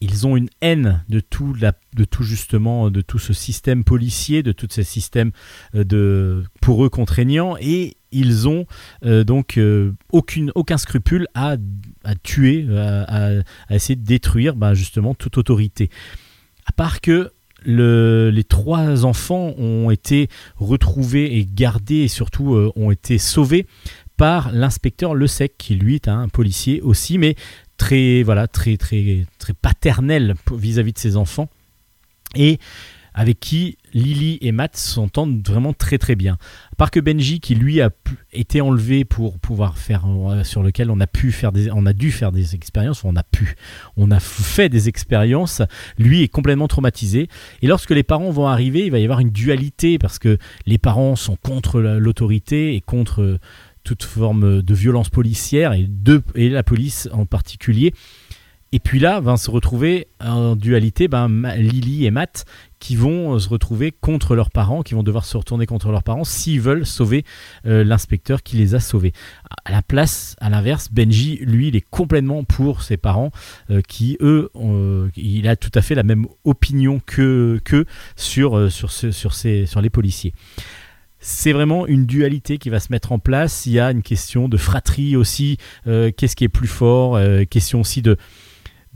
Ils 0.00 0.26
ont 0.26 0.36
une 0.36 0.48
haine 0.62 1.04
de 1.10 1.20
tout, 1.20 1.54
de 1.54 2.04
tout 2.04 2.22
justement, 2.22 2.90
de 2.90 3.02
tout 3.02 3.18
ce 3.18 3.34
système 3.34 3.84
policier, 3.84 4.42
de 4.42 4.52
tous 4.52 4.68
ces 4.70 4.84
systèmes 4.84 5.32
euh, 5.74 5.84
de, 5.84 6.44
pour 6.62 6.82
eux 6.82 6.88
contraignants, 6.88 7.56
et 7.60 7.96
ils 8.10 8.48
ont 8.48 8.64
donc 9.02 9.60
aucun 10.10 10.78
scrupule 10.78 11.26
à, 11.34 11.56
tuer, 12.22 12.66
à 12.74 13.42
essayer 13.68 13.96
de 13.96 14.06
détruire 14.06 14.56
bah, 14.56 14.72
justement 14.72 15.14
toute 15.14 15.36
autorité. 15.36 15.90
À 16.64 16.72
part 16.72 17.02
que 17.02 17.30
le- 17.66 18.30
les 18.30 18.44
trois 18.44 19.04
enfants 19.04 19.52
ont 19.58 19.90
été 19.90 20.28
retrouvés 20.56 21.36
et 21.38 21.44
gardés 21.46 22.02
et 22.04 22.08
surtout 22.08 22.54
euh, 22.54 22.72
ont 22.76 22.90
été 22.90 23.18
sauvés 23.18 23.66
par 24.16 24.50
l'inspecteur 24.52 25.14
Le 25.14 25.26
Sec 25.26 25.54
qui 25.58 25.74
lui 25.74 25.96
est 25.96 26.08
un 26.08 26.28
policier 26.28 26.80
aussi 26.80 27.18
mais 27.18 27.34
très 27.76 28.22
voilà 28.22 28.46
très 28.48 28.76
très 28.78 29.26
très 29.38 29.52
paternel 29.52 30.34
vis-à-vis 30.52 30.92
de 30.94 30.98
ses 30.98 31.16
enfants. 31.16 31.48
Et 32.34 32.58
avec 33.18 33.40
qui 33.40 33.78
Lily 33.94 34.36
et 34.42 34.52
Matt 34.52 34.76
s'entendent 34.76 35.40
vraiment 35.44 35.72
très 35.72 35.96
très 35.96 36.14
bien. 36.14 36.34
À 36.72 36.76
part 36.76 36.90
que 36.90 37.00
Benji, 37.00 37.40
qui 37.40 37.54
lui 37.54 37.80
a 37.80 37.90
été 38.32 38.60
enlevé 38.60 39.06
pour 39.06 39.38
pouvoir 39.38 39.78
faire, 39.78 40.04
euh, 40.06 40.44
sur 40.44 40.62
lequel 40.62 40.90
on 40.90 41.00
a 41.00 41.06
pu 41.06 41.32
faire 41.32 41.50
des, 41.50 41.70
on 41.72 41.86
a 41.86 41.94
dû 41.94 42.12
faire 42.12 42.30
des 42.30 42.54
expériences, 42.54 43.04
on 43.04 43.16
a 43.16 43.22
pu, 43.22 43.56
on 43.96 44.10
a 44.10 44.20
fait 44.20 44.68
des 44.68 44.88
expériences, 44.90 45.62
lui 45.98 46.22
est 46.22 46.28
complètement 46.28 46.68
traumatisé. 46.68 47.28
Et 47.62 47.66
lorsque 47.66 47.90
les 47.90 48.02
parents 48.02 48.30
vont 48.30 48.46
arriver, 48.46 48.84
il 48.84 48.92
va 48.92 48.98
y 48.98 49.04
avoir 49.04 49.20
une 49.20 49.30
dualité 49.30 49.98
parce 49.98 50.18
que 50.18 50.36
les 50.66 50.78
parents 50.78 51.16
sont 51.16 51.36
contre 51.36 51.80
la- 51.80 51.98
l'autorité 51.98 52.74
et 52.74 52.82
contre 52.82 53.22
euh, 53.22 53.38
toute 53.82 54.02
forme 54.02 54.62
de 54.62 54.74
violence 54.74 55.08
policière 55.08 55.72
et, 55.72 55.86
de, 55.88 56.20
et 56.34 56.50
la 56.50 56.62
police 56.64 57.08
en 57.12 57.24
particulier. 57.24 57.94
Et 58.76 58.78
puis 58.78 58.98
là, 58.98 59.20
va 59.20 59.38
se 59.38 59.50
retrouver 59.50 60.06
en 60.22 60.54
dualité 60.54 61.08
ben, 61.08 61.28
Lily 61.56 62.04
et 62.04 62.10
Matt 62.10 62.44
qui 62.78 62.94
vont 62.94 63.32
euh, 63.32 63.38
se 63.38 63.48
retrouver 63.48 63.90
contre 63.90 64.34
leurs 64.36 64.50
parents, 64.50 64.82
qui 64.82 64.92
vont 64.92 65.02
devoir 65.02 65.24
se 65.24 65.34
retourner 65.38 65.64
contre 65.64 65.90
leurs 65.90 66.02
parents 66.02 66.24
s'ils 66.24 66.60
veulent 66.60 66.84
sauver 66.84 67.24
euh, 67.64 67.84
l'inspecteur 67.84 68.42
qui 68.42 68.56
les 68.56 68.74
a 68.74 68.80
sauvés. 68.80 69.14
À 69.64 69.70
la 69.70 69.80
place, 69.80 70.36
à 70.42 70.50
l'inverse, 70.50 70.90
Benji, 70.92 71.38
lui, 71.40 71.68
il 71.68 71.76
est 71.76 71.88
complètement 71.88 72.44
pour 72.44 72.82
ses 72.82 72.98
parents, 72.98 73.30
euh, 73.70 73.80
qui 73.80 74.18
eux, 74.20 74.50
ont- 74.52 75.08
il 75.16 75.48
a 75.48 75.56
tout 75.56 75.72
à 75.74 75.80
fait 75.80 75.94
la 75.94 76.02
même 76.02 76.26
opinion 76.44 77.00
que 77.00 77.58
qu'eux 77.64 77.86
sur 78.14 78.70
sur 78.70 78.92
sur 78.92 79.80
les 79.80 79.90
policiers. 79.90 80.34
C'est 81.18 81.52
vraiment 81.54 81.86
une 81.86 82.04
dualité 82.04 82.58
qui 82.58 82.68
va 82.68 82.78
se 82.78 82.88
mettre 82.92 83.10
en 83.12 83.18
place. 83.18 83.64
Il 83.64 83.72
y 83.72 83.80
a 83.80 83.90
une 83.90 84.02
question 84.02 84.50
de 84.50 84.58
fratrie 84.58 85.16
aussi. 85.16 85.56
Qu'est-ce 85.86 86.36
qui 86.36 86.44
est 86.44 86.48
plus 86.48 86.68
fort 86.68 87.18
Question 87.48 87.80
aussi 87.80 88.02
de, 88.02 88.18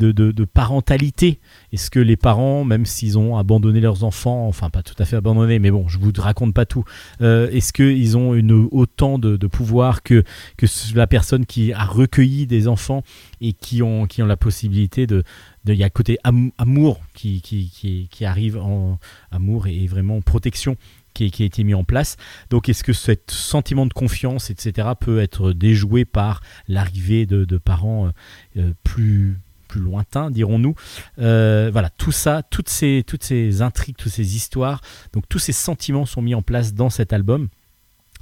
de, 0.00 0.44
parentalité. 0.44 1.40
Est-ce 1.72 1.90
que 1.90 2.00
les 2.00 2.16
parents, 2.16 2.64
même 2.64 2.86
s'ils 2.86 3.18
ont 3.18 3.36
abandonné 3.36 3.80
leurs 3.80 4.04
enfants, 4.04 4.46
enfin 4.46 4.70
pas 4.70 4.82
tout 4.82 4.94
à 4.98 5.04
fait 5.04 5.16
abandonné, 5.16 5.58
mais 5.58 5.70
bon, 5.70 5.88
je 5.88 5.98
vous 5.98 6.10
raconte 6.18 6.54
pas 6.54 6.66
tout, 6.66 6.84
euh, 7.20 7.50
est-ce 7.50 7.72
qu'ils 7.72 8.16
ont 8.16 8.30
autant 8.72 9.18
de, 9.18 9.36
pouvoir 9.46 10.02
que, 10.02 10.22
que 10.56 10.66
la 10.94 11.06
personne 11.06 11.46
qui 11.46 11.72
a 11.72 11.84
recueilli 11.84 12.46
des 12.46 12.68
enfants 12.68 13.02
et 13.40 13.52
qui 13.52 13.82
ont, 13.82 14.06
qui 14.06 14.22
ont 14.22 14.26
la 14.26 14.36
possibilité 14.36 15.06
de... 15.06 15.22
Il 15.66 15.74
y 15.74 15.84
a 15.84 15.90
côté 15.90 16.18
am- 16.24 16.52
amour 16.56 17.00
qui, 17.12 17.42
qui, 17.42 18.08
qui, 18.10 18.24
arrive 18.24 18.56
en 18.56 18.98
amour 19.30 19.66
et 19.66 19.86
vraiment 19.86 20.22
protection 20.22 20.76
qui, 21.14 21.42
a 21.42 21.44
été 21.44 21.64
mis 21.64 21.74
en 21.74 21.84
place. 21.84 22.16
Donc 22.48 22.68
est-ce 22.68 22.84
que 22.84 22.92
ce 22.92 23.12
sentiment 23.28 23.86
de 23.86 23.92
confiance, 23.92 24.50
etc., 24.50 24.88
peut 24.98 25.20
être 25.20 25.52
déjoué 25.52 26.04
par 26.04 26.40
l'arrivée 26.68 27.26
de, 27.26 27.44
de 27.44 27.58
parents 27.58 28.06
euh, 28.06 28.10
euh, 28.56 28.72
plus 28.84 29.38
plus 29.70 29.80
lointains, 29.80 30.30
dirons-nous. 30.30 30.74
Euh, 31.20 31.70
voilà, 31.72 31.90
tout 31.90 32.12
ça, 32.12 32.42
toutes 32.42 32.68
ces, 32.68 33.04
toutes 33.06 33.22
ces 33.22 33.62
intrigues, 33.62 33.96
toutes 33.96 34.12
ces 34.12 34.34
histoires, 34.34 34.80
donc 35.12 35.24
tous 35.28 35.38
ces 35.38 35.52
sentiments 35.52 36.06
sont 36.06 36.22
mis 36.22 36.34
en 36.34 36.42
place 36.42 36.74
dans 36.74 36.90
cet 36.90 37.12
album 37.12 37.48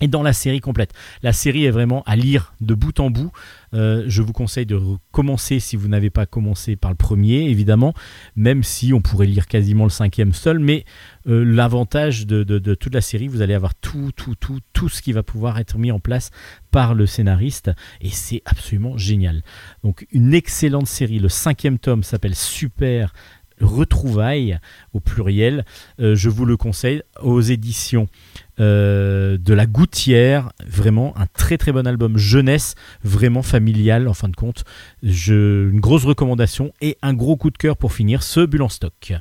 et 0.01 0.09
dans 0.09 0.23
la 0.23 0.33
série 0.33 0.61
complète. 0.61 0.93
La 1.23 1.33
série 1.33 1.65
est 1.65 1.71
vraiment 1.71 2.03
à 2.07 2.17
lire 2.17 2.55
de 2.61 2.75
bout 2.75 3.01
en 3.01 3.11
bout. 3.11 3.31
Euh, 3.75 4.05
je 4.07 4.23
vous 4.23 4.33
conseille 4.33 4.67
de 4.67 4.81
commencer 5.13 5.61
si 5.61 5.77
vous 5.77 5.89
n'avez 5.89 6.11
pas 6.11 6.27
commencé 6.27 6.77
par 6.77 6.91
le 6.91 6.97
premier, 6.97 7.51
évidemment, 7.51 7.95
même 8.37 8.63
si 8.63 8.93
on 8.93 9.01
pourrait 9.01 9.27
lire 9.27 9.47
quasiment 9.47 9.85
le 9.85 9.91
cinquième 9.91 10.33
seul. 10.33 10.59
Mais 10.59 10.85
euh, 11.27 11.45
l'avantage 11.45 12.27
de, 12.27 12.75
toute 12.75 12.95
la 12.95 13.01
série, 13.01 13.29
vous 13.29 13.43
allez 13.43 13.55
avoir 13.55 13.75
tout, 13.75 14.11
tout, 14.17 14.35
tout, 14.35 14.61
tout 14.73 14.89
ce 14.89 15.03
qui 15.03 15.13
va 15.13 15.23
pouvoir 15.23 15.59
être 15.59 15.79
mis 15.79 15.91
en 15.91 16.01
place 16.01 16.31
par 16.71 16.95
le 16.95 17.07
scénariste, 17.07 17.71
et 18.01 18.11
c'est 18.11 18.43
absolument 18.45 18.97
génial. 18.97 19.43
Donc 19.83 20.07
une 20.13 20.35
excellente 20.35 20.87
série. 20.87 21.19
Le 21.19 21.29
cinquième 21.29 21.79
tome 21.79 22.03
s'appelle 22.03 22.35
Super 22.35 23.13
retrouvailles 23.61 24.59
au 24.93 25.01
pluriel. 25.01 25.65
Euh, 26.01 26.15
je 26.15 26.29
vous 26.29 26.45
le 26.45 26.57
conseille 26.57 27.03
aux 27.21 27.41
éditions 27.41 28.09
euh, 28.61 29.39
de 29.39 29.55
la 29.55 29.67
Gouttière. 29.67 30.51
Vraiment 30.67 31.15
un 31.17 31.27
très 31.27 31.59
très 31.59 31.73
bon 31.73 31.87
album 31.87 32.17
jeunesse, 32.17 32.75
vraiment 33.05 33.43
familial 33.43 34.09
en 34.09 34.15
fin 34.15 34.29
de 34.29 34.37
compte. 34.37 34.65
Je, 35.03 35.69
une 35.71 35.81
grosse 35.81 36.05
recommandation 36.05 36.73
et 36.81 36.97
un 37.03 37.15
gros 37.15 37.37
coup 37.37 37.51
de 37.51 37.59
cœur 37.59 37.77
pour 37.77 37.93
finir 37.93 38.23
ce 38.23 38.45
bulle 38.45 38.63
en 38.63 38.69
stock. 38.69 39.15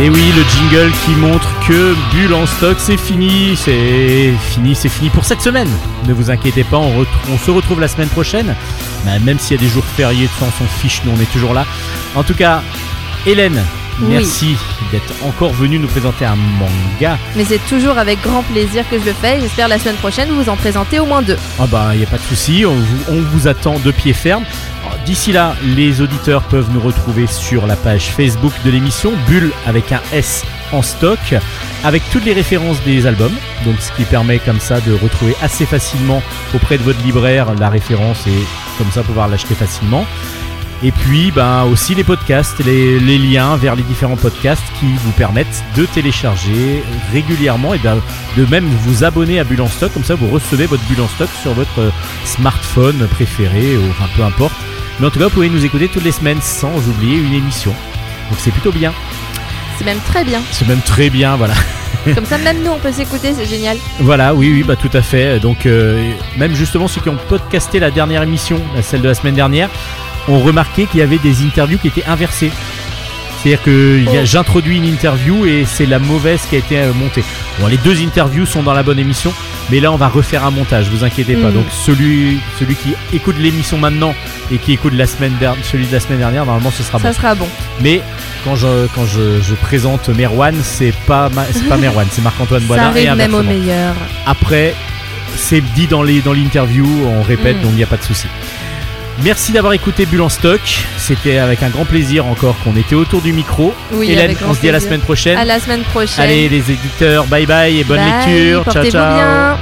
Et 0.00 0.10
oui, 0.10 0.32
le 0.36 0.42
jingle 0.42 0.92
qui 1.04 1.12
montre 1.12 1.48
que 1.68 1.94
Bulle 2.10 2.34
en 2.34 2.46
stock, 2.46 2.76
c'est 2.80 2.96
fini, 2.96 3.54
c'est 3.56 4.32
fini, 4.50 4.74
c'est 4.74 4.88
fini 4.88 5.08
pour 5.08 5.24
cette 5.24 5.40
semaine. 5.40 5.68
Ne 6.08 6.12
vous 6.12 6.30
inquiétez 6.30 6.64
pas, 6.64 6.78
on, 6.78 7.38
se 7.38 7.50
retrouve 7.52 7.80
la 7.80 7.86
semaine 7.86 8.08
prochaine. 8.08 8.56
Bah, 9.04 9.20
même 9.20 9.38
s'il 9.38 9.56
y 9.56 9.60
a 9.60 9.62
des 9.62 9.68
jours 9.68 9.84
fériés, 9.84 10.26
tout 10.26 10.44
ça, 10.44 10.50
on 10.60 10.66
fiche, 10.80 11.02
nous 11.04 11.12
on 11.16 11.20
est 11.20 11.32
toujours 11.32 11.54
là. 11.54 11.64
En 12.16 12.24
tout 12.24 12.34
cas, 12.34 12.60
Hélène, 13.24 13.62
Oui. 14.00 14.08
merci 14.10 14.56
d'être 14.90 15.12
encore 15.24 15.52
venue 15.52 15.78
nous 15.78 15.88
présenter 15.88 16.24
un 16.24 16.36
manga. 16.36 17.18
Mais 17.36 17.44
c'est 17.44 17.64
toujours 17.68 17.98
avec 17.98 18.20
grand 18.22 18.42
plaisir 18.42 18.84
que 18.90 18.98
je 18.98 19.04
le 19.04 19.12
fais. 19.12 19.40
J'espère 19.40 19.68
la 19.68 19.78
semaine 19.78 19.96
prochaine 19.96 20.28
vous 20.30 20.48
en 20.48 20.56
présenter 20.56 20.98
au 20.98 21.06
moins 21.06 21.22
deux. 21.22 21.38
Ah 21.58 21.66
bah, 21.66 21.90
il 21.92 21.98
n'y 21.98 22.04
a 22.04 22.08
pas 22.08 22.18
de 22.18 22.22
souci, 22.22 22.64
on 22.66 22.74
vous, 22.74 23.04
on 23.08 23.20
vous 23.20 23.48
attend 23.48 23.78
de 23.78 23.90
pied 23.90 24.12
ferme. 24.12 24.44
D'ici 25.06 25.32
là, 25.32 25.54
les 25.62 26.00
auditeurs 26.00 26.42
peuvent 26.42 26.70
nous 26.72 26.80
retrouver 26.80 27.26
sur 27.26 27.66
la 27.66 27.76
page 27.76 28.10
Facebook 28.10 28.52
de 28.64 28.70
l'émission, 28.70 29.12
Bulle 29.26 29.50
avec 29.66 29.92
un 29.92 30.00
S 30.12 30.44
en 30.72 30.82
stock, 30.82 31.18
avec 31.84 32.02
toutes 32.10 32.24
les 32.24 32.32
références 32.32 32.82
des 32.84 33.06
albums, 33.06 33.34
donc 33.64 33.76
ce 33.80 33.92
qui 33.92 34.04
permet 34.04 34.38
comme 34.38 34.60
ça 34.60 34.80
de 34.80 34.92
retrouver 34.92 35.34
assez 35.42 35.66
facilement 35.66 36.22
auprès 36.54 36.78
de 36.78 36.82
votre 36.82 37.02
libraire 37.02 37.54
la 37.54 37.68
référence 37.68 38.26
et 38.26 38.78
comme 38.78 38.90
ça 38.90 39.02
pouvoir 39.02 39.28
l'acheter 39.28 39.54
facilement. 39.54 40.06
Et 40.84 40.92
puis 40.92 41.30
ben, 41.30 41.64
aussi 41.64 41.94
les 41.94 42.04
podcasts, 42.04 42.62
les, 42.62 43.00
les 43.00 43.16
liens 43.16 43.56
vers 43.56 43.74
les 43.74 43.82
différents 43.82 44.16
podcasts 44.16 44.62
qui 44.78 44.86
vous 44.98 45.12
permettent 45.12 45.64
de 45.76 45.86
télécharger 45.86 46.82
régulièrement 47.10 47.72
et 47.72 47.78
ben, 47.78 47.96
de 48.36 48.44
même 48.44 48.66
vous 48.66 49.02
abonner 49.02 49.40
à 49.40 49.44
Bulle 49.44 49.62
en 49.62 49.68
stock, 49.68 49.94
comme 49.94 50.04
ça 50.04 50.14
vous 50.14 50.28
recevez 50.28 50.66
votre 50.66 50.84
Bulle 50.84 51.00
en 51.00 51.08
stock 51.08 51.30
sur 51.40 51.54
votre 51.54 51.80
euh, 51.80 51.90
smartphone 52.26 53.08
préféré, 53.08 53.78
ou 53.78 53.90
enfin 53.90 54.10
peu 54.14 54.22
importe. 54.22 54.54
Mais 55.00 55.06
en 55.06 55.10
tout 55.10 55.18
cas, 55.18 55.24
vous 55.24 55.30
pouvez 55.30 55.48
nous 55.48 55.64
écouter 55.64 55.88
toutes 55.88 56.04
les 56.04 56.12
semaines 56.12 56.42
sans 56.42 56.76
oublier 56.88 57.16
une 57.16 57.32
émission. 57.32 57.72
Donc 58.28 58.38
c'est 58.38 58.50
plutôt 58.50 58.70
bien. 58.70 58.92
C'est 59.78 59.86
même 59.86 60.00
très 60.06 60.22
bien. 60.22 60.42
C'est 60.52 60.68
même 60.68 60.82
très 60.82 61.08
bien, 61.08 61.36
voilà. 61.36 61.54
Comme 62.14 62.26
ça, 62.26 62.36
même 62.36 62.62
nous, 62.62 62.70
on 62.70 62.78
peut 62.78 62.92
s'écouter, 62.92 63.32
c'est 63.32 63.46
génial. 63.46 63.78
Voilà, 64.00 64.34
oui, 64.34 64.52
oui, 64.52 64.62
bah 64.62 64.76
tout 64.76 64.90
à 64.92 65.00
fait. 65.00 65.40
Donc 65.40 65.64
euh, 65.64 66.12
même 66.36 66.54
justement 66.54 66.88
ceux 66.88 67.00
qui 67.00 67.08
ont 67.08 67.18
podcasté 67.28 67.80
la 67.80 67.90
dernière 67.90 68.22
émission, 68.22 68.60
celle 68.82 69.00
de 69.00 69.08
la 69.08 69.14
semaine 69.14 69.34
dernière, 69.34 69.70
ont 70.28 70.40
remarqué 70.40 70.86
qu'il 70.86 71.00
y 71.00 71.02
avait 71.02 71.18
des 71.18 71.42
interviews 71.44 71.78
qui 71.78 71.88
étaient 71.88 72.04
inversées. 72.06 72.50
C'est-à-dire 73.42 73.62
que 73.62 74.00
Oh. 74.08 74.10
j'introduis 74.24 74.78
une 74.78 74.86
interview 74.86 75.44
et 75.44 75.66
c'est 75.66 75.84
la 75.84 75.98
mauvaise 75.98 76.40
qui 76.48 76.54
a 76.56 76.58
été 76.58 76.78
euh, 76.78 76.94
montée. 76.94 77.22
Bon, 77.60 77.66
les 77.66 77.76
deux 77.76 78.00
interviews 78.02 78.46
sont 78.46 78.62
dans 78.62 78.72
la 78.72 78.82
bonne 78.82 78.98
émission, 78.98 79.34
mais 79.70 79.80
là 79.80 79.92
on 79.92 79.96
va 79.96 80.08
refaire 80.08 80.46
un 80.46 80.50
montage, 80.50 80.88
vous 80.88 81.04
inquiétez 81.04 81.34
pas. 81.36 81.50
Mm. 81.50 81.54
Donc 81.54 81.66
celui, 81.70 82.38
celui 82.58 82.74
qui 82.74 82.94
écoute 83.12 83.36
l'émission 83.38 83.76
maintenant 83.76 84.14
et 84.50 84.56
qui 84.56 84.72
écoute 84.72 84.94
la 84.94 85.06
semaine 85.06 85.34
celui 85.62 85.86
de 85.86 85.92
la 85.92 86.00
semaine 86.00 86.20
dernière, 86.20 86.46
normalement 86.46 86.70
ce 86.70 86.82
sera 86.82 86.96
bon. 86.98 87.04
Ça 87.04 87.12
sera 87.12 87.34
bon. 87.34 87.46
Mais 87.82 88.00
quand 88.44 88.56
je, 88.56 88.86
quand 88.94 89.04
je, 89.04 89.42
je 89.42 89.54
présente 89.54 90.08
Merwan, 90.08 90.54
c'est 90.62 90.94
pas, 91.06 91.28
pas 91.68 91.76
Merwan, 91.76 92.06
c'est 92.10 92.22
Marc-Antoine 92.22 92.62
Ça 92.62 92.66
Boilard 92.66 92.96
et 92.96 93.08
arrive 93.08 93.18
même 93.18 93.34
au 93.34 93.42
meilleur. 93.42 93.94
Après, 94.26 94.74
c'est 95.36 95.60
dit 95.74 95.86
dans 95.86 96.02
l'interview, 96.02 96.86
on 97.06 97.22
répète, 97.22 97.58
Mm. 97.58 97.62
donc 97.62 97.70
il 97.72 97.76
n'y 97.76 97.82
a 97.82 97.86
pas 97.88 97.98
de 97.98 98.04
souci. 98.04 98.26
Merci 99.22 99.52
d'avoir 99.52 99.72
écouté 99.72 100.06
Bulle 100.06 100.22
en 100.22 100.28
stock. 100.28 100.60
C'était 100.96 101.38
avec 101.38 101.62
un 101.62 101.70
grand 101.70 101.84
plaisir 101.84 102.26
encore 102.26 102.56
qu'on 102.64 102.76
était 102.76 102.94
autour 102.94 103.22
du 103.22 103.32
micro. 103.32 103.72
Oui, 103.92 104.10
Hélène, 104.10 104.24
avec 104.24 104.38
on 104.46 104.54
se 104.54 104.60
dit 104.60 104.68
à 104.68 104.72
la 104.72 104.80
semaine 104.80 105.00
prochaine. 105.00 105.38
À 105.38 105.44
la 105.44 105.60
semaine 105.60 105.82
prochaine. 105.82 106.24
Allez 106.24 106.48
les 106.48 106.70
éditeurs, 106.72 107.26
bye 107.26 107.46
bye 107.46 107.78
et 107.78 107.84
bonne 107.84 108.00
Bye, 108.00 108.26
lecture. 108.26 108.64
Ciao 108.72 108.84
ciao. 108.84 109.14
bien. 109.14 109.58